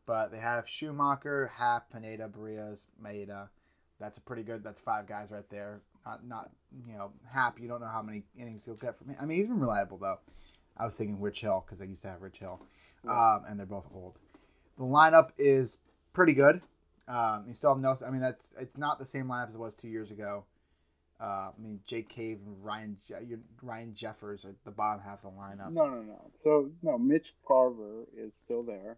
but 0.05 0.31
they 0.31 0.37
have 0.39 0.67
Shoemaker, 0.67 1.51
Happ, 1.55 1.91
Pineda, 1.91 2.27
Berrios, 2.29 2.85
Maeda. 3.03 3.49
That's 3.99 4.17
a 4.17 4.21
pretty 4.21 4.43
good. 4.43 4.63
That's 4.63 4.79
five 4.79 5.07
guys 5.07 5.31
right 5.31 5.47
there. 5.49 5.81
Not, 6.05 6.25
not 6.25 6.51
you 6.87 6.93
know, 6.97 7.11
Happ. 7.31 7.59
You 7.59 7.67
don't 7.67 7.81
know 7.81 7.87
how 7.87 8.01
many 8.01 8.23
innings 8.37 8.65
he'll 8.65 8.75
get 8.75 8.97
from 8.97 9.09
him. 9.09 9.17
I 9.21 9.25
mean, 9.25 9.37
he's 9.37 9.47
been 9.47 9.59
reliable 9.59 9.97
though. 9.97 10.19
I 10.77 10.85
was 10.85 10.93
thinking 10.95 11.21
Rich 11.21 11.41
Hill 11.41 11.63
because 11.65 11.79
they 11.79 11.85
used 11.85 12.01
to 12.01 12.09
have 12.09 12.21
Rich 12.21 12.39
Hill, 12.39 12.59
Right. 13.03 13.35
um, 13.35 13.43
and 13.47 13.59
they're 13.59 13.65
both 13.67 13.87
old. 13.93 14.17
The 14.77 14.83
lineup 14.83 15.29
is 15.37 15.79
pretty 16.13 16.33
good. 16.33 16.61
Um, 17.07 17.45
you 17.47 17.53
still 17.53 17.69
have 17.71 17.79
Nelson. 17.79 18.07
I 18.07 18.11
mean, 18.11 18.21
that's 18.21 18.53
it's 18.59 18.77
not 18.77 18.97
the 18.97 19.05
same 19.05 19.27
lineup 19.27 19.49
as 19.49 19.55
it 19.55 19.59
was 19.59 19.75
two 19.75 19.87
years 19.89 20.09
ago. 20.09 20.45
Uh, 21.23 21.51
I 21.57 21.61
mean, 21.61 21.79
Jake 21.87 22.09
Cave 22.09 22.39
and 22.45 22.61
Ryan 22.61 22.97
Je- 23.07 23.37
Ryan 23.61 23.93
Jeffers 23.95 24.43
are 24.43 24.53
the 24.65 24.71
bottom 24.71 25.01
half 25.01 25.23
of 25.23 25.33
the 25.33 25.39
lineup. 25.39 25.71
No, 25.71 25.87
no, 25.87 26.01
no. 26.01 26.31
So 26.43 26.69
no, 26.81 26.97
Mitch 26.97 27.33
Garver 27.47 28.03
is 28.17 28.33
still 28.43 28.61
there. 28.63 28.97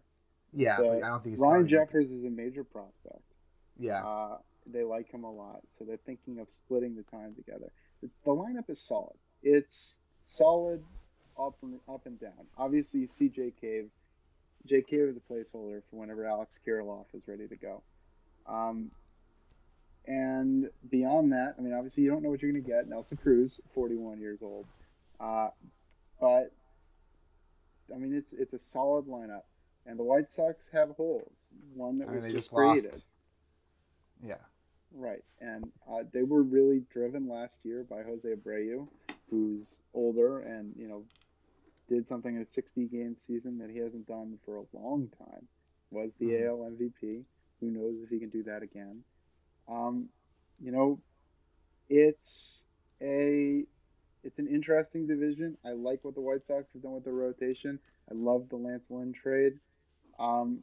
yeah, 0.52 0.78
The- 0.78 0.82
but 0.84 1.04
I 1.04 1.08
don't 1.08 1.22
think 1.22 1.36
he's 1.36 1.40
Ryan. 1.44 1.68
Jeffers 1.68 2.10
is 2.10 2.24
a 2.24 2.30
major 2.30 2.64
prospect. 2.64 3.22
Yeah, 3.78 4.04
Uh, 4.04 4.38
they 4.66 4.82
like 4.82 5.08
him 5.08 5.22
a 5.22 5.30
lot, 5.30 5.62
so 5.78 5.84
they're 5.84 5.98
thinking 5.98 6.40
of 6.40 6.50
splitting 6.50 6.96
the 6.96 7.04
time 7.04 7.34
together. 7.36 7.70
the, 8.02 8.10
the 8.24 8.30
lineup 8.30 8.68
is 8.70 8.80
solid. 8.80 9.16
It's 9.44 9.94
solid 10.24 10.82
up 11.38 11.54
and 11.62 11.78
up 11.88 12.06
and 12.06 12.18
down. 12.20 12.46
Obviously, 12.58 13.00
you 13.00 13.06
see 13.06 13.28
Jay 13.28 13.52
Cave. 13.60 13.88
Jay 14.66 14.82
Cave 14.82 15.08
is 15.10 15.16
a 15.16 15.20
placeholder 15.32 15.80
for 15.90 15.96
whenever 16.00 16.26
Alex 16.26 16.58
Kirilloff 16.66 17.06
is 17.14 17.22
ready 17.28 17.46
to 17.46 17.56
go. 17.56 17.82
Um, 18.46 18.90
and 20.06 20.68
beyond 20.90 21.32
that, 21.32 21.54
I 21.58 21.62
mean, 21.62 21.72
obviously, 21.74 22.02
you 22.02 22.10
don't 22.10 22.22
know 22.22 22.30
what 22.30 22.42
you're 22.42 22.52
going 22.52 22.62
to 22.62 22.68
get. 22.68 22.88
Nelson 22.88 23.16
Cruz, 23.16 23.60
41 23.74 24.20
years 24.20 24.38
old, 24.42 24.66
uh, 25.20 25.48
but 26.20 26.52
I 27.94 27.98
mean, 27.98 28.14
it's 28.14 28.32
it's 28.32 28.52
a 28.52 28.58
solid 28.70 29.06
lineup. 29.06 29.42
And 29.88 29.96
the 29.98 30.02
White 30.04 30.26
Sox 30.34 30.64
have 30.72 30.90
holes. 30.90 31.30
One 31.74 31.98
that 31.98 32.08
I 32.08 32.12
mean, 32.12 32.16
was 32.16 32.24
just 32.32 32.34
just 32.34 32.54
created. 32.54 32.92
lost. 32.92 33.04
Yeah. 34.24 34.34
Right, 34.94 35.22
and 35.40 35.70
uh, 35.90 36.04
they 36.12 36.22
were 36.22 36.42
really 36.42 36.82
driven 36.92 37.28
last 37.28 37.56
year 37.64 37.84
by 37.88 38.02
Jose 38.02 38.26
Abreu, 38.28 38.88
who's 39.30 39.80
older 39.92 40.40
and 40.40 40.72
you 40.78 40.88
know 40.88 41.04
did 41.88 42.06
something 42.08 42.34
in 42.34 42.42
a 42.42 42.46
60 42.46 42.86
game 42.86 43.16
season 43.26 43.58
that 43.58 43.70
he 43.70 43.78
hasn't 43.78 44.06
done 44.08 44.38
for 44.44 44.56
a 44.56 44.64
long 44.72 45.08
time. 45.18 45.46
Was 45.90 46.10
the 46.18 46.26
Mhm. 46.26 46.46
AL 46.48 46.64
MVP. 46.70 47.24
Who 47.60 47.70
knows 47.70 48.00
if 48.02 48.08
he 48.10 48.18
can 48.18 48.28
do 48.30 48.42
that 48.44 48.62
again? 48.62 49.04
Um, 49.68 50.08
you 50.60 50.72
know, 50.72 51.00
it's 51.88 52.62
a 53.00 53.64
it's 54.24 54.38
an 54.38 54.48
interesting 54.48 55.06
division. 55.06 55.56
I 55.64 55.70
like 55.72 56.00
what 56.02 56.14
the 56.14 56.20
White 56.20 56.46
Sox 56.46 56.72
have 56.72 56.82
done 56.82 56.92
with 56.92 57.04
the 57.04 57.12
rotation. 57.12 57.78
I 58.10 58.14
love 58.14 58.48
the 58.48 58.56
Lance 58.56 58.84
Lynn 58.90 59.12
trade. 59.12 59.58
Um, 60.18 60.60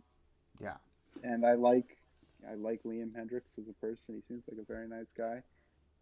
Yeah. 0.60 0.78
and 1.24 1.46
I 1.46 1.54
like 1.54 1.98
I 2.50 2.56
like 2.56 2.84
Liam 2.84 3.12
Hendriks 3.14 3.58
as 3.58 3.68
a 3.70 3.74
person. 3.74 4.16
He 4.16 4.22
seems 4.28 4.46
like 4.50 4.60
a 4.60 4.66
very 4.66 4.88
nice 4.88 5.12
guy. 5.18 5.44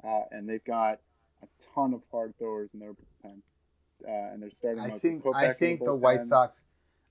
Uh, 0.03 0.23
and 0.31 0.49
they've 0.49 0.63
got 0.63 0.99
a 1.43 1.47
ton 1.75 1.93
of 1.93 2.01
hard 2.11 2.35
throwers 2.39 2.71
in 2.73 2.79
their 2.79 2.93
bullpen. 2.93 3.41
Uh, 4.07 4.33
and 4.33 4.41
they're 4.41 4.49
starting 4.49 4.79
I 4.81 4.97
think 4.97 5.23
I 5.35 5.53
think 5.53 5.79
the 5.79 5.85
the 5.85 5.95
White. 5.95 6.23
Sox. 6.23 6.63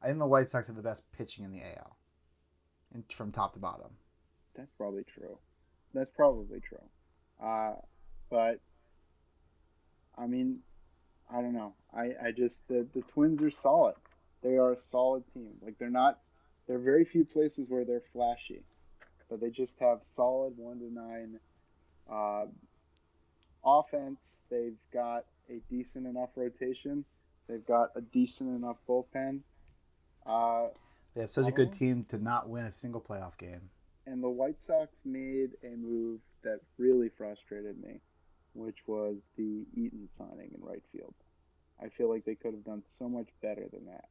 I 0.02 0.06
think 0.06 0.18
the 0.18 0.26
White 0.26 0.48
Sox 0.48 0.66
have 0.66 0.74
the 0.76 0.82
best 0.82 1.02
pitching 1.12 1.44
in 1.44 1.52
the 1.52 1.60
AL, 1.62 1.96
in, 2.94 3.04
from 3.14 3.30
top 3.30 3.52
to 3.52 3.60
bottom. 3.60 3.90
That's 4.56 4.72
probably 4.76 5.04
true. 5.04 5.38
That's 5.94 6.10
probably 6.10 6.60
true. 6.60 6.78
Uh, 7.42 7.74
but 8.30 8.60
I 10.16 10.26
mean, 10.26 10.58
I 11.32 11.40
don't 11.40 11.54
know. 11.54 11.74
I, 11.94 12.12
I 12.22 12.32
just 12.32 12.60
the, 12.68 12.86
the 12.94 13.02
Twins 13.02 13.42
are 13.42 13.50
solid. 13.50 13.94
They 14.42 14.56
are 14.56 14.72
a 14.72 14.78
solid 14.78 15.24
team. 15.32 15.52
Like 15.62 15.78
they're 15.78 15.90
not. 15.90 16.20
There 16.66 16.76
are 16.76 16.80
very 16.80 17.04
few 17.04 17.24
places 17.24 17.68
where 17.68 17.84
they're 17.84 18.02
flashy, 18.12 18.62
but 19.28 19.40
they 19.40 19.50
just 19.50 19.74
have 19.80 20.00
solid 20.14 20.56
one 20.56 20.78
to 20.78 20.92
nine 20.92 21.40
uh, 22.10 22.44
offense. 23.64 24.20
They've 24.50 24.76
got 24.92 25.24
a 25.48 25.60
decent 25.68 26.06
enough 26.06 26.30
rotation. 26.36 27.04
They've 27.48 27.64
got 27.66 27.90
a 27.96 28.00
decent 28.00 28.50
enough 28.56 28.76
bullpen. 28.88 29.40
Uh, 30.24 30.68
They 31.14 31.22
have 31.22 31.30
such 31.30 31.48
a 31.48 31.50
good 31.50 31.72
team 31.72 32.04
to 32.10 32.18
not 32.18 32.48
win 32.48 32.64
a 32.64 32.72
single 32.72 33.00
playoff 33.00 33.36
game. 33.38 33.70
And 34.06 34.22
the 34.22 34.28
White 34.28 34.60
Sox 34.60 34.92
made 35.04 35.50
a 35.62 35.76
move 35.76 36.20
that 36.42 36.60
really 36.78 37.10
frustrated 37.16 37.82
me, 37.82 38.00
which 38.54 38.78
was 38.86 39.16
the 39.36 39.64
Eaton 39.74 40.08
signing 40.18 40.50
in 40.54 40.60
right 40.62 40.82
field. 40.92 41.14
I 41.82 41.88
feel 41.88 42.08
like 42.08 42.24
they 42.24 42.34
could 42.34 42.54
have 42.54 42.64
done 42.64 42.82
so 42.98 43.08
much 43.08 43.28
better 43.42 43.66
than 43.72 43.86
that 43.86 44.04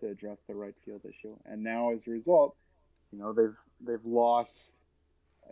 to 0.00 0.08
address 0.08 0.38
the 0.46 0.54
right 0.54 0.74
field 0.84 1.02
issue. 1.04 1.36
And 1.44 1.62
now, 1.62 1.92
as 1.92 2.06
a 2.06 2.10
result, 2.10 2.56
you 3.12 3.18
know 3.18 3.32
they've 3.32 3.56
they've 3.80 4.04
lost 4.04 4.70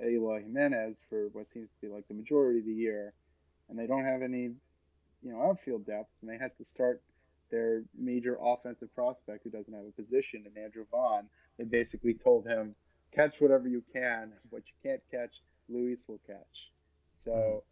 Eloy 0.02 0.42
Jimenez 0.42 0.96
for 1.08 1.28
what 1.32 1.46
seems 1.52 1.68
to 1.70 1.86
be 1.86 1.92
like 1.92 2.06
the 2.08 2.14
majority 2.14 2.60
of 2.60 2.66
the 2.66 2.72
year, 2.72 3.12
and 3.68 3.78
they 3.78 3.86
don't 3.86 4.04
have 4.04 4.22
any 4.22 4.50
you 5.22 5.32
know 5.32 5.42
outfield 5.42 5.86
depth, 5.86 6.10
and 6.20 6.30
they 6.30 6.38
have 6.38 6.56
to 6.56 6.64
start 6.64 7.02
their 7.50 7.82
major 7.96 8.36
offensive 8.42 8.92
prospect 8.94 9.44
who 9.44 9.50
doesn't 9.50 9.72
have 9.72 9.84
a 9.86 10.02
position 10.02 10.44
in 10.46 10.62
Andrew 10.62 10.84
Vaughn. 10.90 11.28
They 11.58 11.64
basically 11.64 12.14
told 12.14 12.46
him, 12.46 12.74
catch 13.16 13.34
whatever 13.40 13.66
you 13.68 13.82
can. 13.92 14.32
What 14.50 14.62
you 14.66 14.88
can't 14.88 15.02
catch, 15.10 15.32
Luis 15.68 15.98
will 16.06 16.20
catch. 16.26 16.70
So 17.24 17.32
Mhm. 17.32 17.62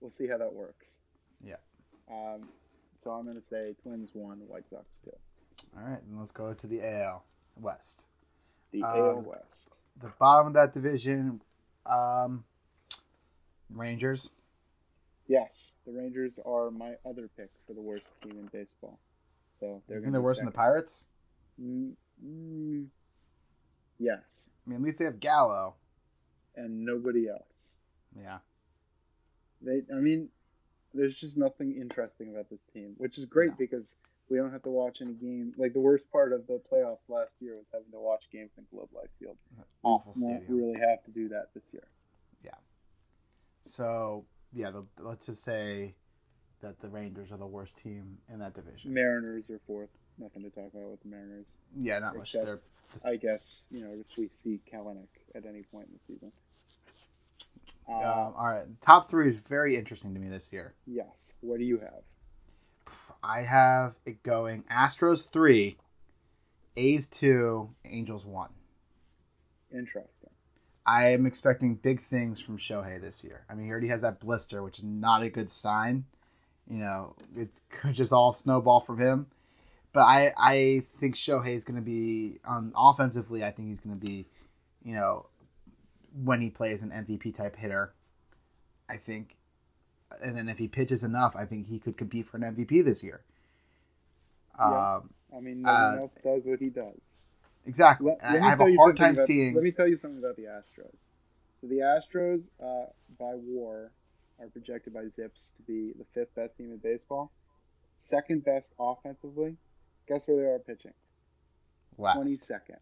we'll 0.00 0.10
see 0.10 0.26
how 0.26 0.38
that 0.38 0.52
works. 0.54 0.98
Yeah. 1.42 1.56
Um, 2.08 2.40
so 3.02 3.10
I'm 3.10 3.24
going 3.24 3.40
to 3.40 3.46
say 3.48 3.74
Twins 3.82 4.14
one, 4.14 4.38
White 4.48 4.68
Sox 4.70 4.86
two. 5.04 5.10
All 5.76 5.82
right, 5.82 6.00
then 6.06 6.18
let's 6.18 6.30
go 6.30 6.54
to 6.54 6.66
the 6.66 6.80
AL 6.82 7.24
West. 7.56 8.04
The 8.70 8.82
Uh, 8.82 8.94
AL 8.94 9.20
West. 9.22 9.82
The 10.00 10.08
bottom 10.18 10.48
of 10.48 10.52
that 10.54 10.72
division, 10.72 11.40
um, 11.86 12.44
Rangers. 13.70 14.30
Yes, 15.26 15.72
the 15.86 15.92
Rangers 15.92 16.38
are 16.44 16.70
my 16.70 16.96
other 17.04 17.28
pick 17.36 17.50
for 17.66 17.72
the 17.72 17.80
worst 17.80 18.06
team 18.22 18.32
in 18.38 18.46
baseball. 18.46 18.98
So 19.60 19.82
they're 19.86 20.00
going 20.00 20.12
to 20.12 20.18
they're 20.18 20.22
worse 20.22 20.38
than 20.38 20.46
the. 20.46 20.52
Pirates? 20.52 21.06
Mm, 21.60 21.96
mm, 22.22 22.83
yes, 24.04 24.48
I 24.66 24.70
mean, 24.70 24.76
at 24.80 24.82
least 24.82 24.98
they 24.98 25.04
have 25.06 25.20
Gallo. 25.20 25.74
and 26.56 26.84
nobody 26.84 27.28
else. 27.28 27.78
Yeah. 28.16 28.38
They, 29.62 29.82
I 29.92 29.98
mean, 29.98 30.28
there's 30.92 31.14
just 31.16 31.36
nothing 31.36 31.74
interesting 31.80 32.30
about 32.30 32.48
this 32.50 32.60
team, 32.72 32.94
which 32.98 33.18
is 33.18 33.24
great 33.24 33.50
No. 33.50 33.56
because 33.58 33.94
we 34.28 34.36
don't 34.38 34.52
have 34.52 34.62
to 34.62 34.70
watch 34.70 34.98
any 35.00 35.14
game. 35.14 35.52
Like 35.56 35.72
the 35.72 35.80
worst 35.80 36.10
part 36.12 36.32
of 36.32 36.46
the 36.46 36.60
playoffs 36.70 37.08
last 37.08 37.32
year 37.40 37.56
was 37.56 37.66
having 37.72 37.90
to 37.92 37.98
watch 37.98 38.24
games 38.32 38.50
in 38.58 38.64
Globe 38.70 38.88
Life 38.94 39.08
Field. 39.18 39.36
Awful 39.82 40.12
we 40.16 40.22
won't 40.22 40.42
stadium. 40.44 40.58
really 40.66 40.80
have 40.80 41.02
to 41.04 41.10
do 41.10 41.28
that 41.30 41.48
this 41.54 41.64
year. 41.72 41.86
Yeah. 42.44 42.50
So 43.64 44.24
yeah, 44.52 44.70
the, 44.70 44.84
let's 45.00 45.26
just 45.26 45.42
say 45.42 45.94
that 46.62 46.80
the 46.80 46.88
Rangers 46.88 47.32
are 47.32 47.36
the 47.38 47.46
worst 47.46 47.76
team 47.78 48.18
in 48.32 48.38
that 48.38 48.54
division. 48.54 48.94
Mariners 48.94 49.50
are 49.50 49.60
fourth. 49.66 49.90
Nothing 50.18 50.42
to 50.42 50.50
talk 50.50 50.70
about 50.74 50.90
with 50.90 51.02
the 51.02 51.08
Mariners. 51.08 51.46
Yeah, 51.76 51.98
not 51.98 52.16
much. 52.16 52.34
Except- 52.34 52.46
They're 52.46 52.60
I 53.04 53.16
guess 53.16 53.62
you 53.70 53.80
know 53.80 53.90
if 53.92 54.16
we 54.16 54.28
see 54.44 54.60
Kelenic 54.72 55.08
at 55.34 55.46
any 55.46 55.62
point 55.62 55.88
in 55.88 55.94
the 55.94 56.14
season. 56.14 56.32
Uh, 57.88 57.92
um, 57.94 58.34
all 58.38 58.46
right. 58.46 58.66
Top 58.80 59.10
three 59.10 59.30
is 59.30 59.40
very 59.48 59.76
interesting 59.76 60.14
to 60.14 60.20
me 60.20 60.28
this 60.28 60.52
year. 60.52 60.74
yes. 60.86 61.32
What 61.40 61.58
do 61.58 61.64
you 61.64 61.78
have? 61.78 62.94
I 63.22 63.40
have 63.40 63.96
it 64.06 64.22
going 64.22 64.62
Astros 64.70 65.28
three, 65.30 65.76
A's 66.76 67.06
two, 67.06 67.70
Angels 67.84 68.24
one. 68.24 68.50
Interesting. 69.72 70.30
I 70.86 71.12
am 71.12 71.24
expecting 71.26 71.74
big 71.74 72.02
things 72.02 72.40
from 72.40 72.58
Shohei 72.58 73.00
this 73.00 73.24
year. 73.24 73.44
I 73.48 73.54
mean, 73.54 73.64
he 73.66 73.72
already 73.72 73.88
has 73.88 74.02
that 74.02 74.20
blister, 74.20 74.62
which 74.62 74.78
is 74.78 74.84
not 74.84 75.22
a 75.22 75.30
good 75.30 75.50
sign. 75.50 76.04
You 76.70 76.76
know, 76.78 77.16
it 77.36 77.48
could 77.70 77.94
just 77.94 78.12
all 78.12 78.32
snowball 78.32 78.80
from 78.80 78.98
him. 79.00 79.26
But 79.94 80.00
I, 80.02 80.32
I 80.36 80.82
think 80.96 81.14
Shohei 81.14 81.54
is 81.54 81.64
going 81.64 81.76
to 81.76 81.82
be 81.82 82.40
on 82.44 82.72
offensively. 82.76 83.44
I 83.44 83.52
think 83.52 83.68
he's 83.68 83.80
going 83.80 83.98
to 83.98 84.04
be, 84.04 84.26
you 84.84 84.94
know, 84.94 85.26
when 86.24 86.40
he 86.40 86.50
plays 86.50 86.82
an 86.82 86.90
MVP 86.90 87.36
type 87.36 87.56
hitter. 87.56 87.94
I 88.88 88.96
think, 88.98 89.36
and 90.22 90.36
then 90.36 90.48
if 90.48 90.58
he 90.58 90.68
pitches 90.68 91.04
enough, 91.04 91.36
I 91.36 91.46
think 91.46 91.68
he 91.68 91.78
could 91.78 91.96
compete 91.96 92.26
for 92.28 92.36
an 92.36 92.42
MVP 92.42 92.84
this 92.84 93.02
year. 93.04 93.22
Yeah. 94.58 94.96
Um, 94.96 95.10
I 95.34 95.40
mean, 95.40 95.62
no 95.62 95.72
one 95.72 95.98
Uh, 95.98 96.00
else 96.02 96.12
does 96.22 96.42
what 96.44 96.58
he 96.58 96.68
does. 96.70 96.98
exactly. 97.64 98.08
Let, 98.08 98.18
And 98.22 98.34
let 98.34 98.42
I, 98.42 98.46
I 98.46 98.50
have 98.50 98.60
a 98.60 98.74
hard 98.76 98.96
time 98.96 99.14
about, 99.14 99.26
seeing. 99.26 99.54
Let 99.54 99.64
me 99.64 99.70
tell 99.70 99.88
you 99.88 99.98
something 100.02 100.18
about 100.18 100.36
the 100.36 100.42
Astros. 100.44 100.94
So 101.60 101.68
the 101.68 101.78
Astros, 101.78 102.42
uh, 102.60 102.86
by 103.18 103.32
WAR, 103.36 103.90
are 104.40 104.46
projected 104.48 104.92
by 104.92 105.04
ZiPS 105.04 105.54
to 105.56 105.62
be 105.66 105.92
the 105.96 106.04
fifth 106.14 106.34
best 106.34 106.56
team 106.58 106.72
in 106.72 106.78
baseball, 106.78 107.30
second 108.10 108.44
best 108.44 108.66
offensively. 108.78 109.56
Guess 110.08 110.20
where 110.26 110.36
they 110.36 110.48
are 110.50 110.58
pitching? 110.58 110.92
last. 111.98 112.16
Twenty 112.16 112.32
second. 112.32 112.76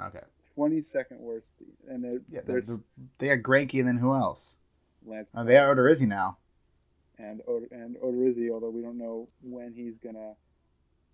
Okay. 0.00 0.20
Twenty 0.54 0.82
second 0.82 1.20
worst 1.20 1.46
team, 1.58 1.68
and 1.88 2.02
they're, 2.04 2.20
Yeah, 2.30 2.40
they're 2.44 2.60
they're, 2.60 2.80
they 3.18 3.28
Greinke 3.38 3.78
and 3.78 3.88
then 3.88 3.96
who 3.96 4.14
else? 4.14 4.56
Lance 5.06 5.28
Oh, 5.34 5.44
they 5.44 5.56
are 5.56 5.74
Odorizzi 5.74 6.06
now. 6.06 6.36
and 7.18 7.40
and 7.70 7.96
Odorizzi, 7.96 8.50
although 8.50 8.70
we 8.70 8.82
don't 8.82 8.98
know 8.98 9.28
when 9.42 9.72
he's 9.72 9.94
gonna 10.02 10.32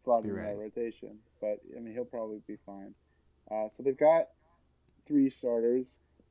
slot 0.05 0.25
into 0.25 0.37
that 0.37 0.57
rotation, 0.57 1.19
but 1.41 1.61
I 1.77 1.81
mean 1.81 1.93
he'll 1.93 2.05
probably 2.05 2.41
be 2.47 2.57
fine. 2.65 2.95
Uh, 3.51 3.69
so 3.77 3.83
they've 3.83 3.97
got 3.97 4.29
three 5.07 5.31
starters. 5.31 5.87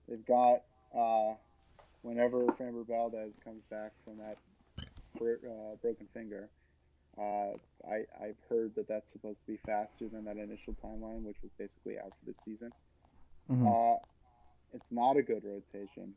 They've 0.09 0.25
got 0.25 0.63
uh, 0.97 1.35
whenever 2.01 2.45
Framber 2.47 2.85
Valdez 2.85 3.31
comes 3.43 3.63
back 3.69 3.91
from 4.03 4.17
that 4.17 4.37
uh, 5.21 5.75
broken 5.81 6.07
finger. 6.13 6.49
Uh, 7.17 7.53
I 7.87 8.05
I've 8.21 8.37
heard 8.49 8.75
that 8.75 8.87
that's 8.87 9.11
supposed 9.11 9.39
to 9.45 9.47
be 9.53 9.57
faster 9.65 10.07
than 10.09 10.25
that 10.25 10.37
initial 10.37 10.75
timeline, 10.83 11.23
which 11.23 11.37
was 11.41 11.51
basically 11.57 11.97
out 11.97 12.11
for 12.19 12.31
the 12.31 12.35
season. 12.43 12.71
Mhm. 13.49 13.67
Uh, 13.67 13.99
it's 14.73 14.91
not 14.91 15.15
a 15.17 15.23
good 15.23 15.43
rotation. 15.45 16.13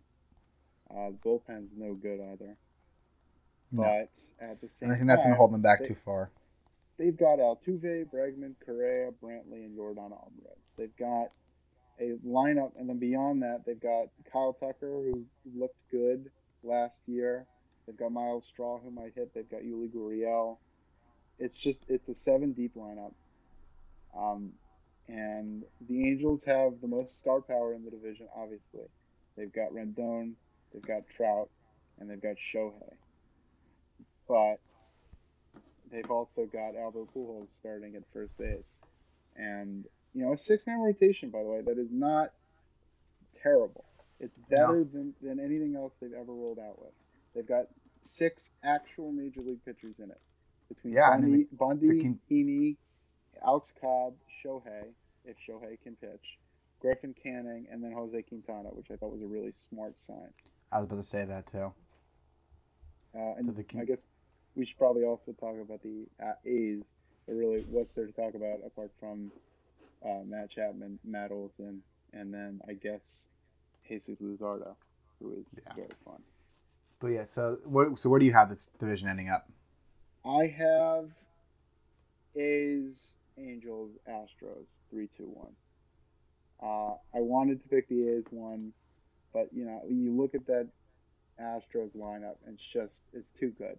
Uh, 0.91 1.11
the 1.11 1.19
bullpen's 1.25 1.71
no 1.77 1.95
good 1.95 2.21
either. 2.21 2.57
No. 3.71 3.83
But 3.83 4.11
at 4.41 4.61
the 4.61 4.69
same 4.69 4.89
And 4.89 4.93
I 4.93 4.97
think 4.97 5.09
that's 5.09 5.23
going 5.23 5.31
to 5.31 5.35
time, 5.35 5.37
hold 5.39 5.53
them 5.53 5.61
back 5.63 5.81
they- 5.81 5.89
too 5.89 5.95
far. 5.95 6.31
they've 6.97 7.17
got 7.17 7.39
Altuve, 7.39 8.07
Bregman, 8.11 8.55
Correa, 8.65 9.13
Brantley, 9.13 9.65
and 9.67 9.77
Yordan 9.77 10.11
Alvarez. 10.11 10.59
They've 10.77 10.97
got 10.97 11.33
a 12.01 12.13
lineup, 12.27 12.75
and 12.77 12.89
then 12.89 12.99
beyond 12.99 13.43
that, 13.43 13.65
they've 13.67 13.79
got 13.79 14.09
Kyle 14.25 14.53
Tucker, 14.55 15.03
who 15.03 15.27
looked 15.55 15.77
good 15.91 16.31
last 16.65 17.07
year. 17.07 17.47
They've 17.87 17.97
got 17.97 18.11
Myles 18.11 18.47
Straw 18.47 18.79
who 18.79 18.91
might 18.91 19.15
hit. 19.15 19.33
They've 19.35 19.49
got 19.49 19.63
Yuli 19.63 19.91
Gurriel. 19.91 20.59
It's 21.39 21.57
just 21.57 21.81
it's 21.89 22.09
a 22.09 22.15
seven 22.15 22.53
deep 22.53 22.75
lineup. 22.75 23.13
Um, 24.17 24.53
and 25.09 25.63
the 25.89 26.07
Angels 26.09 26.43
have 26.45 26.81
the 26.81 26.89
most 26.89 27.19
star 27.19 27.41
power 27.41 27.75
in 27.75 27.85
the 27.85 27.91
division. 27.91 28.27
Obviously, 28.37 28.89
they've 29.37 29.53
got 29.53 29.73
Rendon, 29.73 30.33
they've 30.73 30.83
got 30.87 31.03
Trout, 31.17 31.49
and 31.99 32.11
they've 32.11 32.21
got 32.21 32.37
Shohei. 32.55 32.95
But 34.27 34.61
they've 35.91 36.11
also 36.11 36.47
got 36.53 36.77
Albert 36.77 37.15
Pujols 37.15 37.49
starting 37.59 37.95
at 37.97 38.03
first 38.13 38.37
base, 38.37 38.69
and 39.37 39.85
you 40.15 40.25
know 40.25 40.33
a 40.35 40.39
six 40.39 40.67
man 40.67 40.81
rotation. 40.81 41.31
By 41.31 41.43
the 41.43 41.49
way, 41.49 41.61
that 41.63 41.79
is 41.79 41.89
not 41.91 42.33
terrible. 43.43 43.85
It's 44.21 44.37
No. 44.51 44.57
better 44.57 44.85
than, 44.85 45.15
than 45.23 45.39
anything 45.39 45.77
else 45.77 45.93
they've 46.01 46.13
ever 46.13 46.33
rolled 46.33 46.59
out 46.59 46.79
with. 46.81 46.93
They've 47.35 47.47
got 47.47 47.69
six 48.03 48.51
actual 48.65 49.13
major 49.13 49.41
league 49.41 49.65
pitchers 49.65 49.95
in 49.99 50.11
it 50.11 50.21
between 50.69 50.95
Yeah, 50.95 51.09
I 51.09 51.11
Bundy, 51.13 51.27
mean, 51.29 51.47
Bundy, 51.53 51.89
the 51.89 52.03
con- 52.03 52.21
Heaney, 52.31 52.77
Alex 53.45 53.69
Cobb, 53.81 54.15
Shohei, 54.45 54.93
if 55.25 55.37
Shohei 55.49 55.81
can 55.83 55.97
pitch, 55.97 56.39
Griffin 56.81 57.15
Canning, 57.23 57.67
and 57.71 57.83
then 57.83 57.93
Jose 57.93 58.23
Quintana, 58.23 58.69
which 58.71 58.87
I 58.91 58.97
thought 58.97 59.13
was 59.13 59.23
a 59.23 59.27
really 59.27 59.53
smart 59.69 59.95
sign. 60.07 60.33
I 60.73 60.79
was 60.79 60.87
about 60.87 60.97
to 60.97 61.03
say 61.03 61.25
that 61.25 61.51
too. 61.51 61.73
Uh, 63.15 63.35
and 63.39 63.47
So 63.47 63.53
the 63.53 63.65
con- 63.65 63.81
I 63.81 63.85
guess 63.85 63.99
we 64.55 64.67
should 64.67 64.79
probably 64.79 65.05
also 65.05 65.33
talk 65.33 65.57
about 65.61 65.83
the 65.83 66.07
uh, 66.23 66.33
A's. 66.45 66.83
But 67.27 67.35
really, 67.37 67.65
what's 67.69 67.95
there 67.95 68.07
to 68.07 68.13
talk 68.13 68.35
about 68.35 68.61
apart 68.65 68.91
from 69.01 69.31
uh, 70.05 70.21
Matt 70.27 70.51
Chapman, 70.51 70.99
Matt 71.05 71.31
Olson, 71.31 71.83
and 72.13 72.33
then 72.33 72.61
I 72.69 72.73
guess 72.75 73.27
Jesus 73.87 74.19
Luzardo, 74.21 74.75
who 75.21 75.33
is 75.33 75.47
Yeah. 75.67 75.75
very 75.75 75.89
fun. 76.05 76.23
But 77.01 77.09
yeah, 77.09 77.25
so 77.27 77.59
what? 77.65 77.99
So 77.99 78.09
where 78.09 78.19
do 78.19 78.27
you 78.27 78.33
have 78.33 78.49
this 78.51 78.67
division 78.79 79.09
ending 79.09 79.29
up? 79.29 79.49
I 80.25 80.47
have 80.47 81.11
A's, 82.37 83.15
Angels, 83.39 83.93
Astros, 84.09 84.67
three, 84.91 85.09
two, 85.17 85.31
one. 85.33 85.53
Uh, 86.63 86.95
I 87.15 87.21
wanted 87.21 87.63
to 87.63 87.69
pick 87.69 87.89
the 87.89 88.09
A's 88.09 88.25
one, 88.31 88.73
but 89.33 89.49
you 89.53 89.65
know, 89.65 89.83
you 89.89 90.13
look 90.13 90.35
at 90.35 90.47
that 90.47 90.69
Astros 91.41 91.97
lineup, 91.97 92.37
it's 92.47 92.63
just 92.73 93.01
it's 93.13 93.29
too 93.39 93.53
good. 93.59 93.79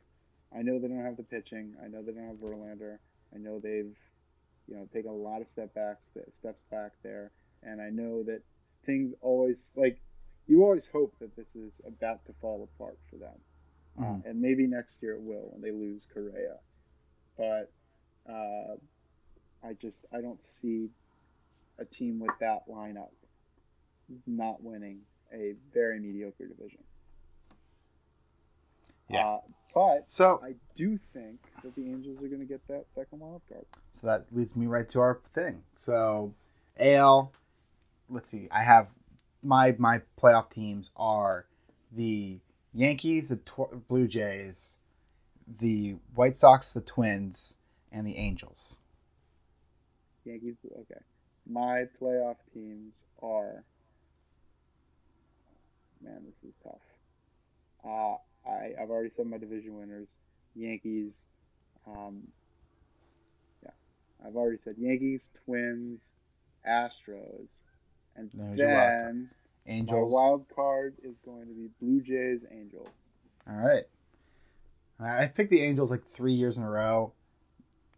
I 0.56 0.62
know 0.62 0.80
they 0.80 0.88
don't 0.88 1.04
have 1.04 1.18
the 1.18 1.24
pitching. 1.24 1.76
I 1.84 1.88
know 1.88 2.02
they 2.02 2.14
don't 2.14 2.28
have 2.28 2.38
Verlander. 2.38 2.98
I 3.34 3.38
know 3.38 3.60
they've 3.60 3.96
you 4.68 4.76
know 4.76 4.88
taken 4.94 5.12
a 5.12 5.14
lot 5.14 5.42
of 5.42 5.48
step 5.52 5.74
backs, 5.74 6.02
steps 6.40 6.64
back 6.72 6.94
there, 7.04 7.32
and 7.64 7.82
I 7.82 7.90
know 7.90 8.24
that 8.24 8.42
things 8.86 9.14
always 9.22 9.58
like 9.76 10.00
you 10.48 10.64
always 10.64 10.88
hope 10.92 11.14
that 11.20 11.36
this 11.36 11.48
is 11.56 11.72
about 11.86 12.26
to 12.26 12.34
fall 12.42 12.68
apart 12.76 12.98
for 13.10 13.18
them, 13.18 13.38
Mhm. 14.00 14.26
and 14.26 14.42
maybe 14.42 14.66
next 14.68 15.02
year 15.02 15.14
it 15.16 15.22
will 15.22 15.50
when 15.52 15.62
they 15.62 15.72
lose 15.72 16.06
Correa, 16.14 16.58
but 17.38 17.72
uh, 18.30 18.76
I 19.64 19.74
just 19.74 19.98
I 20.14 20.22
don't 20.22 20.40
see 20.62 20.90
a 21.80 21.86
team 21.86 22.20
with 22.20 22.32
that 22.40 22.68
lineup 22.70 23.10
not 24.26 24.64
winning 24.64 25.02
a 25.34 25.56
very 25.74 26.00
mediocre 26.00 26.48
division. 26.48 26.84
Yeah. 29.10 29.26
Uh, 29.28 29.40
but 29.74 30.04
So 30.08 30.40
I 30.44 30.56
do 30.76 30.98
think 31.14 31.40
that 31.64 31.76
the 31.76 31.84
Angels 31.90 32.18
are 32.24 32.28
going 32.28 32.40
to 32.40 32.46
get 32.46 32.66
that 32.68 32.86
second 32.96 33.20
wild 33.20 33.42
card. 33.50 33.66
so 33.92 34.08
that 34.08 34.26
leads 34.32 34.56
me 34.56 34.68
right 34.68 34.88
to 34.90 35.00
our 35.00 35.20
thing. 35.34 35.64
So 35.76 36.34
AL, 36.80 37.32
let's 38.10 38.30
see. 38.30 38.48
I 38.52 38.64
have 38.64 38.88
my 39.44 39.76
my 39.78 40.02
playoff 40.22 40.50
teams 40.50 40.92
are 40.96 41.46
the 41.92 42.40
Yankees, 42.74 43.30
the 43.30 43.38
tw- 43.38 43.88
Blue 43.88 44.08
Jays, 44.08 44.78
the 45.60 45.96
White 46.16 46.38
Sox, 46.38 46.74
the 46.74 46.82
Twins, 46.82 47.58
and 47.92 48.06
the 48.06 48.16
Angels. 48.16 48.80
Yankees, 50.26 50.56
okay. 50.66 51.02
My 51.50 51.86
playoff 52.00 52.36
teams 52.54 52.94
are. 53.22 53.64
Man, 56.02 56.22
this 56.26 56.50
is 56.50 56.56
tough. 56.64 56.80
Uh, 57.84 58.50
I 58.50 58.74
I've 58.82 58.90
already 58.90 59.10
said 59.16 59.28
my 59.28 59.38
division 59.38 59.76
winners. 59.76 60.10
Yankees. 60.56 61.12
Um, 61.88 62.28
yeah, 63.64 63.72
I've 64.26 64.36
already 64.36 64.60
said 64.64 64.76
Yankees, 64.78 65.30
Twins, 65.46 66.02
Astros, 66.68 67.50
and 68.16 68.30
There's 68.34 68.58
your 68.58 69.26
card. 69.68 69.88
my 69.88 70.02
wild 70.02 70.46
card 70.56 70.96
is 71.04 71.16
going 71.26 71.48
to 71.48 71.54
be 71.54 71.70
Blue 71.82 72.02
Jays, 72.02 72.42
Angels. 72.52 72.88
All 73.50 73.56
right. 73.56 73.84
I 75.00 75.28
picked 75.28 75.50
the 75.50 75.62
Angels 75.62 75.92
like 75.92 76.06
three 76.06 76.34
years 76.34 76.58
in 76.58 76.64
a 76.64 76.70
row. 76.70 77.14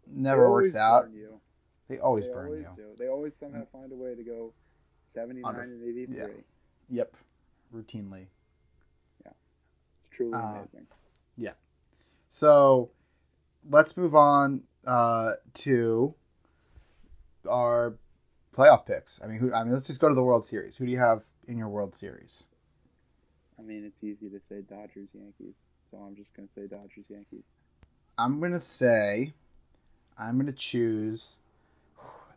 Never 0.06 0.50
works 0.50 0.76
out. 0.76 1.04
burn 1.04 1.14
you. 1.14 1.40
They 1.88 1.98
always 1.98 2.26
they 2.26 2.32
burn 2.32 2.46
always 2.46 2.62
you. 2.62 2.68
Mm. 2.68 2.76
do. 2.76 2.84
They 2.98 3.08
always 3.08 3.32
somehow 3.40 3.64
find 3.72 3.90
a 3.92 3.96
way 3.96 4.14
to 4.14 4.22
go 4.22 4.52
79 5.14 5.44
Under- 5.44 5.62
and 5.62 5.82
83. 5.82 6.16
yeah. 6.16 6.26
Yep. 6.90 7.16
Routinely. 7.74 8.26
Yeah. 9.24 9.32
It's 10.00 10.16
truly 10.16 10.34
Uh, 10.34 10.38
amazing. 10.52 10.86
Yeah. 11.36 11.52
So 12.28 12.90
let's 13.68 13.96
move 13.96 14.14
on 14.14 14.62
uh, 14.86 15.32
to 15.54 16.14
our 17.48 17.94
playoff 18.56 18.86
picks. 18.86 19.20
I 19.22 19.26
mean, 19.26 19.38
who, 19.38 19.52
I 19.52 19.64
mean, 19.64 19.72
let's 19.72 19.86
just 19.86 20.00
go 20.00 20.08
to 20.08 20.14
the 20.14 20.22
World 20.22 20.44
Series. 20.46 20.76
Who 20.76 20.86
do 20.86 20.92
you 20.92 20.98
have 20.98 21.22
in 21.48 21.58
your 21.58 21.68
World 21.68 21.94
Series? 21.94 22.46
I 23.58 23.62
mean, 23.62 23.84
it's 23.84 24.02
easy 24.02 24.30
to 24.30 24.40
say 24.48 24.62
Dodgers, 24.62 25.08
Yankees. 25.12 25.54
So 25.90 25.98
I'm 25.98 26.16
just 26.16 26.34
going 26.34 26.48
to 26.48 26.54
say 26.54 26.66
Dodgers, 26.66 27.04
Yankees. 27.08 27.44
I'm 28.18 28.40
gonna 28.40 28.60
say, 28.60 29.32
I'm 30.18 30.38
gonna 30.38 30.52
choose. 30.52 31.38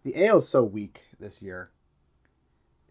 The 0.03 0.27
AL 0.27 0.37
is 0.37 0.47
so 0.47 0.63
weak 0.63 1.01
this 1.19 1.41
year. 1.41 1.69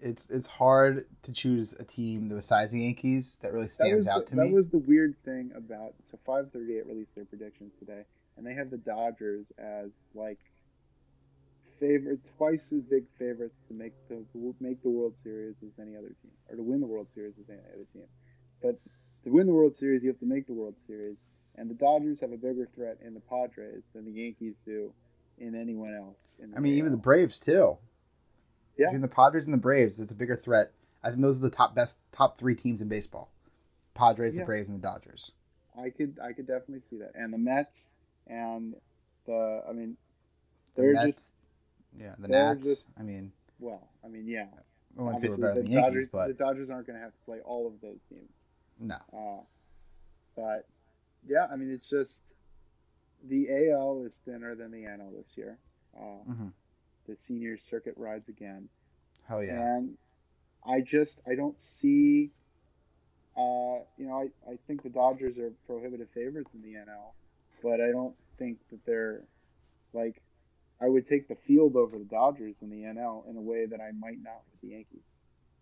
It's 0.03 0.29
it's 0.29 0.47
hard 0.47 1.07
to 1.23 1.33
choose 1.33 1.75
a 1.75 1.85
team 1.85 2.29
besides 2.29 2.73
the 2.73 2.81
Yankees 2.81 3.37
that 3.43 3.53
really 3.53 3.69
stands 3.69 3.97
was, 3.97 4.09
out 4.09 4.25
the, 4.25 4.31
to 4.31 4.37
that 4.37 4.43
me. 4.43 4.49
That 4.51 4.55
was 4.55 4.69
the 4.69 4.79
weird 4.79 5.17
thing 5.25 5.53
about. 5.57 5.95
So 6.11 6.19
538 6.27 6.87
released 6.87 7.15
their 7.15 7.25
predictions 7.25 7.73
today, 7.79 8.05
and 8.37 8.47
they 8.47 8.55
have 8.55 8.71
the 8.71 8.77
Dodgers 8.77 9.47
as 9.59 9.91
like 10.15 10.39
favorite, 11.81 12.21
twice 12.37 12.73
as 12.73 12.83
big 12.83 13.05
favorites 13.19 13.57
to 13.69 13.75
make 13.75 13.93
the 14.09 14.25
make 14.61 14.83
the 14.83 14.91
World 14.91 15.15
Series 15.23 15.55
as 15.63 15.71
any 15.81 15.97
other 15.97 16.15
team, 16.23 16.33
or 16.49 16.57
to 16.57 16.63
win 16.63 16.81
the 16.81 16.87
World 16.87 17.09
Series 17.15 17.35
as 17.41 17.49
any 17.51 17.61
other 17.75 17.85
team. 17.93 18.05
But 18.63 18.79
to 19.25 19.31
win 19.31 19.47
the 19.47 19.53
World 19.53 19.77
Series, 19.79 20.03
you 20.03 20.09
have 20.09 20.21
to 20.21 20.27
make 20.27 20.47
the 20.47 20.53
World 20.53 20.75
Series, 20.87 21.17
and 21.57 21.71
the 21.71 21.75
Dodgers 21.75 22.21
have 22.21 22.33
a 22.33 22.37
bigger 22.37 22.69
threat 22.75 22.99
in 23.05 23.15
the 23.15 23.21
Padres 23.21 23.83
than 23.95 24.05
the 24.05 24.11
Yankees 24.13 24.55
do 24.67 24.93
in 25.39 25.55
anyone 25.55 25.95
else. 25.95 26.35
In 26.43 26.51
the 26.51 26.57
I 26.57 26.61
mean, 26.61 26.75
even 26.75 26.91
the 26.93 26.99
Braves 26.99 27.39
too. 27.39 27.77
Yeah. 28.77 28.87
Between 28.87 29.03
the 29.03 29.09
Padres 29.09 29.45
and 29.45 29.55
the 29.55 29.59
Braves, 29.59 30.01
it's 30.01 30.11
a 30.11 30.17
bigger 30.17 30.37
threat. 30.37 30.73
I 31.03 31.11
think 31.11 31.21
those 31.23 31.39
are 31.39 31.43
the 31.43 31.51
top 31.51 31.75
best 31.75 31.99
top 32.13 32.39
three 32.39 32.55
teams 32.55 32.81
in 32.81 32.89
baseball. 32.89 33.31
Padres, 33.95 34.37
Yeah. 34.37 34.43
the 34.43 34.47
Braves, 34.47 34.69
and 34.69 34.79
the 34.79 34.83
Dodgers. 34.83 35.33
I 35.79 35.91
could 35.91 36.19
I 36.23 36.33
could 36.33 36.47
definitely 36.47 36.83
see 36.91 36.99
that, 36.99 37.13
and 37.15 37.33
the 37.33 37.39
Mets 37.39 37.85
and 38.27 38.75
the 39.27 39.63
I 39.69 39.73
mean 39.73 39.97
The 40.75 40.83
they're 40.83 40.93
Mets, 40.95 41.07
just 41.07 41.33
yeah, 41.99 42.15
the 42.19 42.29
Nats. 42.29 42.89
I 42.99 43.03
mean, 43.03 43.33
well, 43.59 43.89
I 44.05 44.09
mean 44.09 44.27
yeah, 44.27 44.47
I 44.99 45.03
wouldn't 45.03 45.21
say 45.21 45.29
we're 45.29 45.37
better 45.37 45.55
the 45.55 45.63
than 45.63 45.71
the 45.71 45.73
Yankees, 45.73 46.07
Dodgers 46.07 46.09
but 46.09 46.27
the 46.29 46.35
Dodgers 46.45 46.71
aren't 46.71 46.87
going 46.87 46.99
to 46.99 47.03
have 47.03 47.13
to 47.13 47.19
play 47.25 47.39
all 47.45 47.67
of 47.67 47.81
those 47.81 47.99
teams. 48.09 48.31
no. 48.81 48.97
Uh, 49.13 49.43
but 50.37 50.67
yeah, 51.27 51.47
I 51.51 51.57
mean 51.57 51.71
it's 51.71 51.89
just 51.89 52.13
the 53.29 53.49
AL 53.71 54.05
is 54.07 54.15
thinner 54.25 54.55
than 54.55 54.71
the 54.71 54.83
NL 54.83 55.17
this 55.17 55.29
year. 55.37 55.59
Uh, 55.97 56.23
hmm 56.27 56.49
The 57.07 57.17
senior 57.27 57.57
circuit 57.59 57.95
rides 57.97 58.29
again, 58.29 58.69
Hell 59.29 59.43
yeah. 59.45 59.59
and 59.77 59.97
I 60.67 60.81
just 60.81 61.21
I 61.31 61.35
don't 61.35 61.57
see. 61.61 62.31
Uh, 63.37 63.83
you 63.99 64.07
know, 64.07 64.15
I, 64.47 64.53
I 64.53 64.59
think 64.69 64.83
the 64.85 64.89
Dodgers 64.91 65.39
are 65.39 65.51
prohibitive 65.67 66.09
favorites 66.15 66.51
in 66.55 66.63
the 66.63 66.79
NL, 66.79 67.13
but 67.65 67.81
I 67.81 67.91
don't 67.91 68.15
think 68.39 68.59
that 68.71 68.85
they're 68.87 69.23
like 69.93 70.23
I 70.81 70.89
would 70.89 71.09
take 71.09 71.29
the 71.29 71.37
field 71.37 71.77
over 71.77 71.99
the 71.99 72.05
Dodgers 72.05 72.57
in 72.63 72.71
the 72.71 72.83
NL 72.83 73.29
in 73.29 73.37
a 73.37 73.41
way 73.41 73.67
that 73.67 73.81
I 73.81 73.93
might 73.93 74.23
not 74.23 74.43
with 74.51 74.61
the 74.61 74.69
Yankees. 74.77 75.03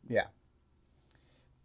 Yeah. 0.09 0.27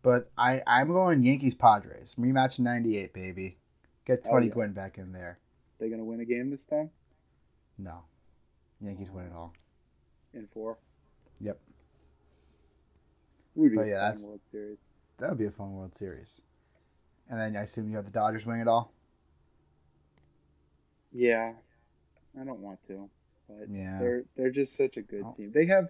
But 0.04 0.30
I 0.38 0.62
I'm 0.68 0.88
going 0.90 1.24
Yankees 1.24 1.56
Padres 1.56 2.16
rematch 2.20 2.60
'98, 2.60 3.14
baby. 3.14 3.58
Get 4.06 4.24
Tony 4.24 4.48
yeah. 4.48 4.54
Gwynn 4.54 4.74
back 4.74 4.98
in 4.98 5.12
there. 5.12 5.40
They 5.80 5.90
gonna 5.90 6.06
win 6.06 6.20
a 6.22 6.26
game 6.26 6.50
this 6.50 6.62
time 6.64 6.90
No, 7.78 8.04
Yankees 8.82 9.10
win 9.12 9.26
it 9.26 9.34
all. 9.34 9.54
in 10.34 10.48
four. 10.54 10.78
Yep. 11.42 11.60
Would 13.56 13.72
be 13.72 13.76
But 13.76 13.86
a 13.86 13.90
yeah, 13.90 13.94
fun 13.96 14.02
that's- 14.06 14.26
World 14.26 14.42
Series. 14.52 14.78
That 15.18 15.30
would 15.30 15.40
be 15.40 15.46
a 15.46 15.52
fun 15.52 15.74
World 15.74 15.96
Series. 15.96 16.42
And 17.30 17.40
then 17.40 17.56
I 17.58 17.64
assume 17.64 17.90
you 17.90 17.96
have 17.98 18.06
the 18.06 18.12
Dodgers 18.12 18.46
win 18.46 18.60
it 18.62 18.68
all. 18.68 18.94
Yeah, 21.12 21.54
I 22.40 22.44
don't 22.44 22.60
want 22.60 22.80
to, 22.88 23.10
but 23.48 23.70
Yeah. 23.70 24.00
they're 24.00 24.24
they're 24.36 24.52
just 24.52 24.76
such 24.78 24.98
a 24.98 25.02
good 25.02 25.24
Oh. 25.26 25.34
team. 25.38 25.52
They 25.52 25.66
have 25.68 25.90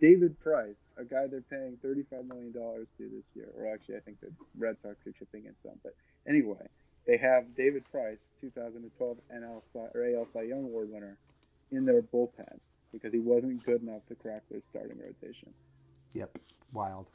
David 0.00 0.38
Price, 0.40 0.76
a 0.96 1.04
guy 1.04 1.26
they're 1.26 1.40
paying 1.42 1.76
thirty 1.82 2.02
five 2.04 2.26
million 2.26 2.52
dollars 2.52 2.88
to 2.98 3.08
this 3.08 3.24
year, 3.34 3.48
or 3.56 3.66
actually 3.66 3.96
I 3.96 4.00
think 4.00 4.20
the 4.20 4.32
Red 4.58 4.76
Sox 4.82 4.96
are 5.06 5.12
chipping 5.12 5.44
in 5.46 5.54
some. 5.62 5.78
But 5.82 5.94
anyway, 6.26 6.66
They 7.06 7.18
have 7.18 7.54
David 7.54 7.84
Price, 7.92 8.18
2012 8.40 9.18
NL 9.32 9.62
Cy, 9.72 9.78
or 9.94 10.02
AL 10.04 10.26
Cy 10.32 10.42
Young 10.42 10.64
Award 10.64 10.90
winner, 10.90 11.16
in 11.70 11.84
their 11.84 12.02
bullpen 12.02 12.58
because 12.90 13.12
he 13.12 13.20
wasn't 13.20 13.62
good 13.64 13.80
enough 13.80 14.04
to 14.08 14.16
crack 14.16 14.42
their 14.48 14.60
starting 14.70 14.98
rotation. 14.98 15.54
Yep. 16.14 16.36
Wild. 16.72 17.06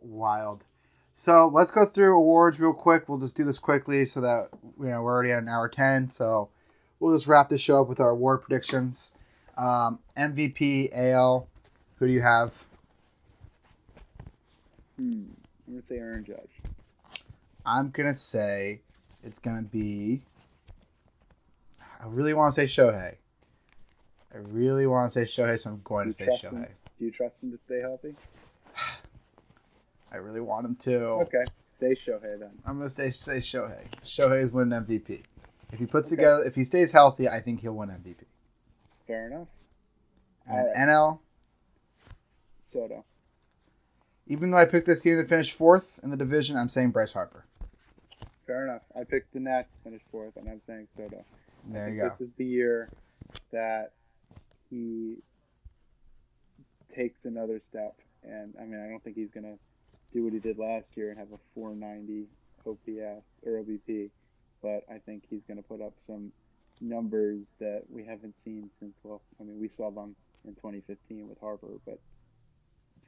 Wild. 0.00 0.64
So 1.14 1.48
let's 1.48 1.70
go 1.70 1.84
through 1.84 2.16
awards 2.16 2.60
real 2.60 2.72
quick. 2.74 3.08
We'll 3.08 3.18
just 3.18 3.34
do 3.36 3.44
this 3.44 3.58
quickly 3.58 4.06
so 4.06 4.20
that 4.22 4.48
you 4.78 4.86
know 4.86 5.02
we're 5.02 5.12
already 5.12 5.32
at 5.32 5.42
an 5.42 5.48
hour 5.48 5.68
ten. 5.68 6.10
So 6.10 6.50
we'll 7.00 7.14
just 7.14 7.26
wrap 7.26 7.48
this 7.48 7.60
show 7.60 7.82
up 7.82 7.88
with 7.88 8.00
our 8.00 8.10
award 8.10 8.42
predictions. 8.42 9.14
Um, 9.56 9.98
MVP 10.16 10.90
AL. 10.94 11.48
Who 11.98 12.06
do 12.06 12.12
you 12.12 12.22
have? 12.22 12.52
Hmm. 14.96 15.24
I'm 15.66 15.74
gonna 15.74 15.86
say 15.86 15.96
Aaron 15.96 16.24
Judge. 16.24 16.50
I'm 17.64 17.90
gonna 17.90 18.14
say 18.14 18.80
it's 19.24 19.38
gonna 19.38 19.62
be. 19.62 20.22
I 22.00 22.06
really 22.06 22.34
want 22.34 22.54
to 22.54 22.60
say 22.60 22.66
Shohei. 22.66 23.14
I 24.32 24.38
really 24.50 24.86
want 24.86 25.10
to 25.10 25.24
say 25.24 25.24
Shohei, 25.24 25.58
so 25.58 25.70
I'm 25.70 25.80
going 25.82 26.08
to 26.08 26.12
say 26.12 26.26
trust 26.26 26.42
him? 26.42 26.56
Shohei. 26.56 26.68
Do 26.98 27.04
you 27.06 27.10
trust 27.10 27.34
him 27.42 27.52
to 27.52 27.58
stay 27.64 27.80
healthy? 27.80 28.14
I 30.12 30.16
really 30.16 30.40
want 30.40 30.66
him 30.66 30.76
to. 30.76 30.96
Okay, 30.98 31.44
stay 31.78 31.96
Shohei 32.06 32.38
then. 32.38 32.50
I'm 32.64 32.76
gonna 32.76 32.90
say 32.90 33.10
say 33.10 33.38
Shohei. 33.38 33.86
Shohei 34.04 34.44
is 34.44 34.52
winning 34.52 34.78
MVP. 34.78 35.22
If 35.72 35.78
he 35.78 35.86
puts 35.86 36.08
Okay. 36.08 36.16
together, 36.16 36.44
if 36.44 36.54
he 36.54 36.64
stays 36.64 36.92
healthy, 36.92 37.28
I 37.28 37.40
think 37.40 37.60
he'll 37.60 37.72
win 37.74 37.90
MVP. 37.90 38.24
Fair 39.06 39.26
enough. 39.28 39.48
And 40.48 40.68
then 40.68 40.88
NL, 40.88 41.18
Soto. 42.66 43.04
even 44.28 44.50
though 44.50 44.58
I 44.58 44.64
picked 44.64 44.86
this 44.86 45.00
team 45.02 45.16
to 45.16 45.24
finish 45.24 45.52
fourth 45.52 45.98
in 46.02 46.10
the 46.10 46.16
division, 46.16 46.56
I'm 46.56 46.68
saying 46.68 46.90
Bryce 46.90 47.12
Harper. 47.12 47.44
Fair 48.46 48.64
enough. 48.64 48.82
I 48.94 49.02
picked 49.04 49.32
the 49.32 49.40
Nats 49.40 49.68
to 49.72 49.90
finish 49.90 50.02
fourth, 50.12 50.36
and 50.36 50.48
I'm 50.48 50.60
saying 50.68 50.86
Soto. 50.96 51.24
I 51.68 51.72
There 51.72 51.84
think 51.86 51.96
you 51.96 52.02
go. 52.02 52.08
This 52.10 52.20
is 52.20 52.32
the 52.36 52.44
year 52.44 52.90
that 53.52 53.92
he 54.70 55.16
takes 56.94 57.24
another 57.24 57.58
step, 57.60 57.96
and 58.22 58.54
I 58.60 58.64
mean, 58.64 58.80
I 58.80 58.88
don't 58.88 59.02
think 59.02 59.16
he's 59.16 59.30
gonna 59.30 59.56
do 60.12 60.24
what 60.24 60.32
he 60.32 60.38
did 60.38 60.58
last 60.58 60.86
year 60.96 61.10
and 61.10 61.18
have 61.18 61.32
a 61.32 61.38
490 61.54 62.26
OPS 62.66 63.24
or 63.44 63.52
OBP, 63.62 64.10
but 64.62 64.84
I 64.90 64.98
think 64.98 65.24
he's 65.28 65.42
gonna 65.46 65.62
put 65.62 65.80
up 65.80 65.94
some 66.06 66.32
numbers 66.80 67.46
that 67.58 67.82
we 67.88 68.04
haven't 68.04 68.34
seen 68.44 68.70
since. 68.78 68.94
Well, 69.02 69.22
I 69.40 69.44
mean, 69.44 69.60
we 69.60 69.68
saw 69.68 69.90
them 69.90 70.14
in 70.44 70.54
2015 70.54 71.28
with 71.28 71.38
Harper, 71.40 71.78
but 71.84 71.98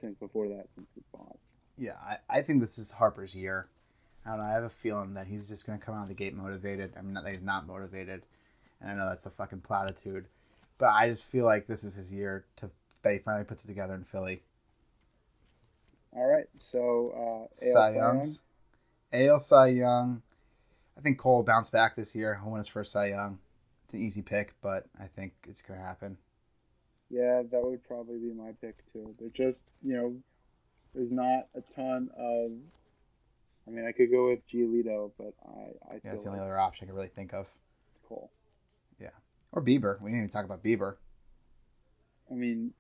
since 0.01 0.17
before 0.19 0.49
that, 0.49 0.67
since 0.75 0.89
with 0.95 1.13
Bonds. 1.13 1.39
Yeah, 1.77 1.95
I, 2.03 2.39
I 2.39 2.43
think 2.43 2.61
this 2.61 2.79
is 2.79 2.91
Harper's 2.91 3.35
year. 3.35 3.69
I 4.25 4.31
don't 4.31 4.39
know. 4.39 4.45
I 4.45 4.53
have 4.53 4.65
a 4.65 4.71
feeling 4.71 5.15
that 5.15 5.27
he's 5.27 5.49
just 5.49 5.67
gonna 5.67 5.79
come 5.79 5.95
out 5.95 6.03
of 6.03 6.09
the 6.09 6.15
gate 6.15 6.35
motivated. 6.35 6.93
I 6.97 7.03
mean, 7.03 7.15
not 7.15 7.25
that 7.25 7.33
he's 7.33 7.43
not 7.43 7.67
motivated, 7.67 8.23
and 8.81 8.91
I 8.91 8.95
know 8.95 9.09
that's 9.09 9.27
a 9.27 9.31
fucking 9.31 9.61
platitude, 9.61 10.27
but 10.79 10.91
I 10.91 11.09
just 11.09 11.31
feel 11.31 11.45
like 11.45 11.67
this 11.67 11.85
is 11.85 11.95
his 11.95 12.13
year 12.13 12.45
to 12.57 12.71
that 13.03 13.13
he 13.13 13.19
finally 13.21 13.45
puts 13.45 13.65
it 13.65 13.69
together 13.69 13.95
in 13.95 14.05
Philly. 14.05 14.43
All 16.17 16.27
right, 16.27 16.47
so 16.59 17.13
uh, 17.15 17.43
AL 17.43 17.49
Cy 17.53 17.73
Cy 17.73 17.95
Youngs. 17.95 18.41
AL 19.13 19.39
Cy 19.39 19.67
Young. 19.69 20.23
I 20.99 21.01
think 21.01 21.19
Cole 21.19 21.37
will 21.37 21.43
bounce 21.45 21.71
back 21.71 21.95
this 21.95 22.17
year. 22.17 22.39
He'll 22.43 22.51
win 22.51 22.59
his 22.59 22.69
first 22.69 22.91
Cy 22.91 23.11
Young. 23.11 23.39
It's 23.85 23.95
an 23.95 24.01
easy 24.01 24.21
pick, 24.21 24.55
but 24.61 24.87
I 25.01 25.07
think 25.07 25.33
it's 25.49 25.63
gonna 25.63 25.81
happen. 25.81 26.19
Yeah, 27.09 27.43
that 27.51 27.65
would 27.65 27.85
probably 27.85 28.19
be 28.19 28.33
my 28.33 28.53
pick 28.61 28.77
too. 28.93 29.15
But 29.19 29.33
just 29.33 29.63
you 29.83 29.97
know, 29.97 30.17
there's 30.95 31.13
not 31.13 31.47
a 31.55 31.61
ton 31.75 32.11
of. 32.19 32.51
I 33.67 33.71
mean, 33.71 33.87
I 33.87 33.93
could 33.93 34.11
go 34.11 34.31
with 34.31 34.47
Giolito, 34.49 35.13
but 35.17 35.35
I 35.47 35.93
I 35.93 35.95
Yeah, 35.95 36.13
that's 36.13 36.25
the 36.25 36.31
only 36.31 36.41
like 36.41 36.47
other 36.47 36.59
option 36.59 36.85
I 36.85 36.87
can 36.89 36.97
really 36.97 37.09
think 37.09 37.33
of. 37.33 37.47
it's 37.95 38.07
Cole. 38.09 38.31
Yeah. 39.01 39.11
Or 39.53 39.63
Bieber. 39.63 40.01
We 40.01 40.11
didn't 40.11 40.25
even 40.25 40.31
talk 40.31 40.45
about 40.45 40.65
Bieber. 40.65 40.97
I 42.31 42.35
mean, 42.35 42.73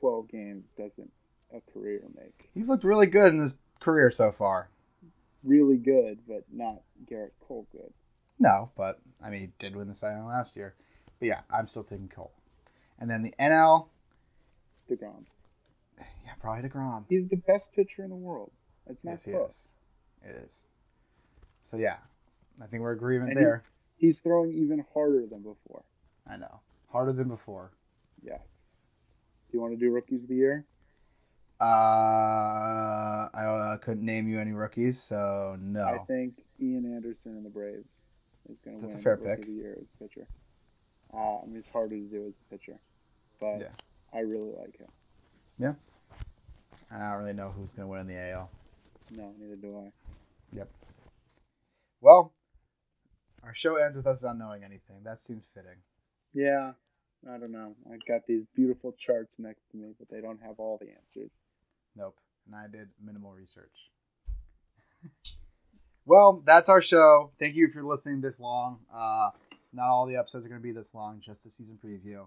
12 0.00 0.28
games 0.28 0.64
doesn't 0.76 1.10
a 1.54 1.60
career 1.72 2.02
make. 2.16 2.50
He's 2.52 2.68
looked 2.68 2.84
really 2.84 3.06
good 3.06 3.32
in 3.32 3.38
his 3.38 3.58
career 3.80 4.10
so 4.10 4.32
far. 4.32 4.68
Really 5.44 5.76
good, 5.76 6.18
but 6.26 6.44
not 6.52 6.80
Gerrit 7.10 7.30
Cole 7.46 7.66
good. 7.72 7.92
No, 8.38 8.70
but 8.76 9.00
I 9.22 9.30
mean, 9.30 9.40
he 9.42 9.50
did 9.58 9.76
win 9.76 9.88
the 9.88 9.94
Cy 9.94 10.10
Young 10.12 10.26
last 10.26 10.56
year. 10.56 10.74
But 11.20 11.26
yeah, 11.28 11.40
I'm 11.50 11.66
still 11.68 11.84
taking 11.84 12.08
Cole. 12.08 12.32
And 12.98 13.08
then 13.10 13.22
the 13.22 13.34
NL, 13.38 13.86
Degrom. 14.90 15.24
yeah, 15.98 16.32
probably 16.40 16.68
Degrom. 16.68 17.04
He's 17.08 17.28
the 17.28 17.36
best 17.36 17.68
pitcher 17.74 18.02
in 18.04 18.10
the 18.10 18.16
world. 18.16 18.50
It's 18.86 19.02
not 19.04 19.12
Yes, 19.12 19.24
he 19.24 19.30
is. 19.32 19.68
It 20.22 20.44
is. 20.46 20.64
So 21.62 21.76
yeah, 21.76 21.96
I 22.62 22.66
think 22.66 22.82
we're 22.82 22.92
agreement 22.92 23.30
And 23.30 23.38
he- 23.38 23.44
there. 23.44 23.62
He's 23.96 24.18
throwing 24.18 24.52
even 24.52 24.84
harder 24.92 25.24
than 25.26 25.42
before. 25.42 25.82
I 26.28 26.36
know, 26.36 26.60
harder 26.90 27.12
than 27.12 27.28
before. 27.28 27.70
Yes. 28.22 28.40
Do 29.50 29.56
you 29.56 29.60
want 29.62 29.72
to 29.72 29.78
do 29.78 29.90
rookies 29.92 30.22
of 30.22 30.28
the 30.28 30.34
year? 30.34 30.64
Uh, 31.64 33.28
I 33.32 33.44
uh, 33.46 33.76
couldn't 33.78 34.04
name 34.04 34.28
you 34.28 34.38
any 34.38 34.52
rookies, 34.52 35.00
so 35.02 35.56
no. 35.60 35.82
I 35.82 35.98
think 36.06 36.34
Ian 36.60 36.94
Anderson 36.94 37.32
and 37.32 37.44
the 37.44 37.48
Braves 37.50 37.88
is 38.50 38.58
going 38.64 38.76
to 38.80 38.82
That's 38.82 38.94
a 38.94 38.98
fair 38.98 39.16
pick. 39.16 39.40
of 39.40 39.46
the 39.46 39.52
Year 39.52 39.76
as 39.80 39.86
a 39.98 40.02
pitcher. 40.02 40.26
Uh, 41.14 41.38
I 41.42 41.46
mean, 41.46 41.56
it's 41.56 41.68
harder 41.70 41.96
to 41.96 42.02
do 42.02 42.26
as 42.26 42.34
a 42.36 42.50
pitcher, 42.50 42.78
but 43.40 43.60
Yeah. 43.60 43.68
I 44.12 44.20
really 44.20 44.50
like 44.58 44.76
him. 44.76 44.88
Yeah. 45.58 45.74
I 46.90 46.98
don't 46.98 47.18
really 47.18 47.32
know 47.32 47.50
who's 47.50 47.70
gonna 47.70 47.88
win 47.88 48.00
in 48.00 48.06
the 48.08 48.18
AL. 48.18 48.50
No, 49.12 49.32
neither 49.38 49.56
do 49.56 49.78
I. 49.78 49.92
Yep. 50.52 50.68
Well, 52.02 52.32
our 53.42 53.54
show 53.54 53.76
ends 53.76 53.96
with 53.96 54.06
us 54.06 54.22
not 54.22 54.36
knowing 54.36 54.64
anything. 54.64 55.02
That 55.02 55.18
seems 55.18 55.46
fitting. 55.54 55.78
Yeah, 56.34 56.72
I 57.26 57.38
don't 57.38 57.52
know. 57.52 57.74
I've 57.90 58.04
got 58.06 58.26
these 58.26 58.44
beautiful 58.54 58.92
charts 58.98 59.32
next 59.38 59.62
to 59.70 59.78
me, 59.78 59.94
but 59.98 60.10
they 60.10 60.20
don't 60.20 60.40
have 60.42 60.58
all 60.58 60.76
the 60.78 60.88
answers. 60.90 61.30
Nope. 61.96 62.16
And 62.46 62.54
I 62.54 62.66
did 62.70 62.88
minimal 63.02 63.32
research. 63.32 63.72
well, 66.06 66.42
that's 66.44 66.68
our 66.68 66.82
show. 66.82 67.30
Thank 67.38 67.54
you 67.54 67.68
for 67.70 67.82
listening 67.82 68.20
this 68.20 68.40
long. 68.40 68.80
Uh, 68.92 69.30
not 69.72 69.88
all 69.88 70.06
the 70.06 70.16
episodes 70.16 70.44
are 70.44 70.48
going 70.48 70.60
to 70.60 70.66
be 70.66 70.72
this 70.72 70.94
long, 70.94 71.20
just 71.24 71.46
a 71.46 71.50
season 71.50 71.78
preview. 71.84 72.26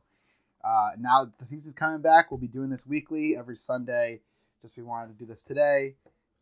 Uh, 0.64 0.90
now 1.00 1.26
that 1.26 1.38
the 1.40 1.46
season's 1.46 1.74
coming 1.74 2.02
back, 2.02 2.32
we'll 2.32 2.40
be 2.40 2.48
doing 2.48 2.70
this 2.70 2.86
weekly, 2.86 3.36
every 3.38 3.56
Sunday. 3.56 4.22
Just 4.62 4.78
we 4.78 4.84
wanted 4.84 5.14
to 5.14 5.20
do 5.20 5.26
this 5.26 5.44
today 5.44 5.96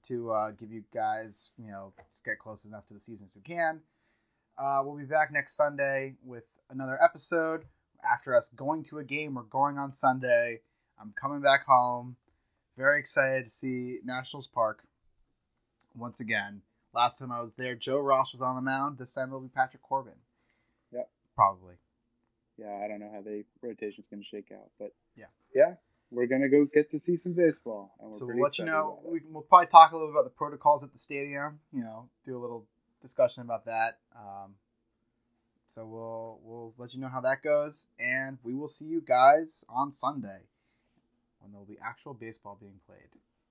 to 0.08 0.32
uh, 0.32 0.52
give 0.52 0.72
you 0.72 0.84
guys, 0.94 1.52
you 1.58 1.70
know, 1.70 1.94
just 2.12 2.24
get 2.24 2.40
close 2.40 2.66
enough 2.66 2.88
to 2.88 2.94
the 2.94 3.00
season 3.00 3.26
as 3.26 3.36
we 3.36 3.42
can. 3.42 3.82
Uh, 4.58 4.82
we'll 4.84 4.98
be 4.98 5.04
back 5.04 5.32
next 5.32 5.56
Sunday 5.56 6.16
with 6.24 6.46
another 6.70 6.98
episode. 7.04 7.66
After 8.10 8.36
us 8.36 8.50
going 8.50 8.84
to 8.86 9.00
a 9.00 9.04
game, 9.04 9.36
we're 9.36 9.44
going 9.44 9.78
on 9.78 9.92
Sunday. 9.92 10.62
I'm 11.00 11.14
coming 11.20 11.42
back 11.42 11.66
home. 11.66 12.16
Very 12.78 13.00
excited 13.00 13.46
to 13.46 13.50
see 13.50 14.00
Nationals 14.04 14.48
Park 14.48 14.84
once 15.96 16.20
again. 16.20 16.62
Last 16.94 17.20
time 17.20 17.32
I 17.32 17.42
was 17.42 17.56
there, 17.56 17.76
Joe 17.76 18.00
Ross 18.00 18.34
was 18.34 18.42
on 18.42 18.56
the 18.56 18.62
mound. 18.62 18.98
This 18.98 19.14
time 19.14 19.30
it'll 19.30 19.42
be 19.42 19.48
Patrick 19.50 19.82
Corbin. 19.84 20.14
Yep. 20.92 21.10
Probably. 21.36 21.76
Yeah, 22.58 22.82
I 22.84 22.88
don't 22.88 23.00
know 23.00 23.12
how 23.14 23.22
the 23.22 23.44
rotation's 23.62 24.08
going 24.08 24.22
to 24.22 24.28
shake 24.28 24.52
out, 24.54 24.70
but 24.80 24.94
Yeah. 25.16 25.26
yeah, 25.54 25.76
we're 26.12 26.28
going 26.28 26.42
to 26.42 26.50
go 26.50 26.66
get 26.66 26.92
to 26.92 27.00
see 27.06 27.18
some 27.18 27.34
baseball, 27.34 27.94
so 28.18 28.26
we'll 28.26 28.40
let 28.42 28.58
you 28.58 28.66
know. 28.66 29.00
We, 29.04 29.22
we'll 29.30 29.44
probably 29.44 29.68
talk 29.68 29.92
a 29.92 29.96
little 29.96 30.08
bit 30.10 30.16
about 30.16 30.24
the 30.26 30.30
protocols 30.38 30.84
at 30.84 30.92
the 30.94 30.98
stadium. 30.98 31.60
You 31.74 31.84
know, 31.84 32.10
do 32.26 32.38
a 32.38 32.40
little 32.40 32.66
discussion 33.02 33.42
about 33.44 33.66
that. 33.66 34.00
Um, 34.16 34.56
so 35.68 35.86
we'll 35.86 36.40
we'll 36.44 36.74
let 36.78 36.94
you 36.94 37.02
know 37.02 37.10
how 37.10 37.22
that 37.22 37.42
goes, 37.44 37.88
and 38.00 38.38
we 38.44 38.54
will 38.54 38.70
see 38.70 38.86
you 38.86 39.02
guys 39.02 39.66
on 39.68 39.92
Sunday 39.92 40.40
when 41.46 41.52
there 41.52 41.60
will 41.60 41.68
be 41.68 41.78
actual 41.80 42.16
baseball 42.16 42.58
being 42.60 42.80
played. 42.88 43.14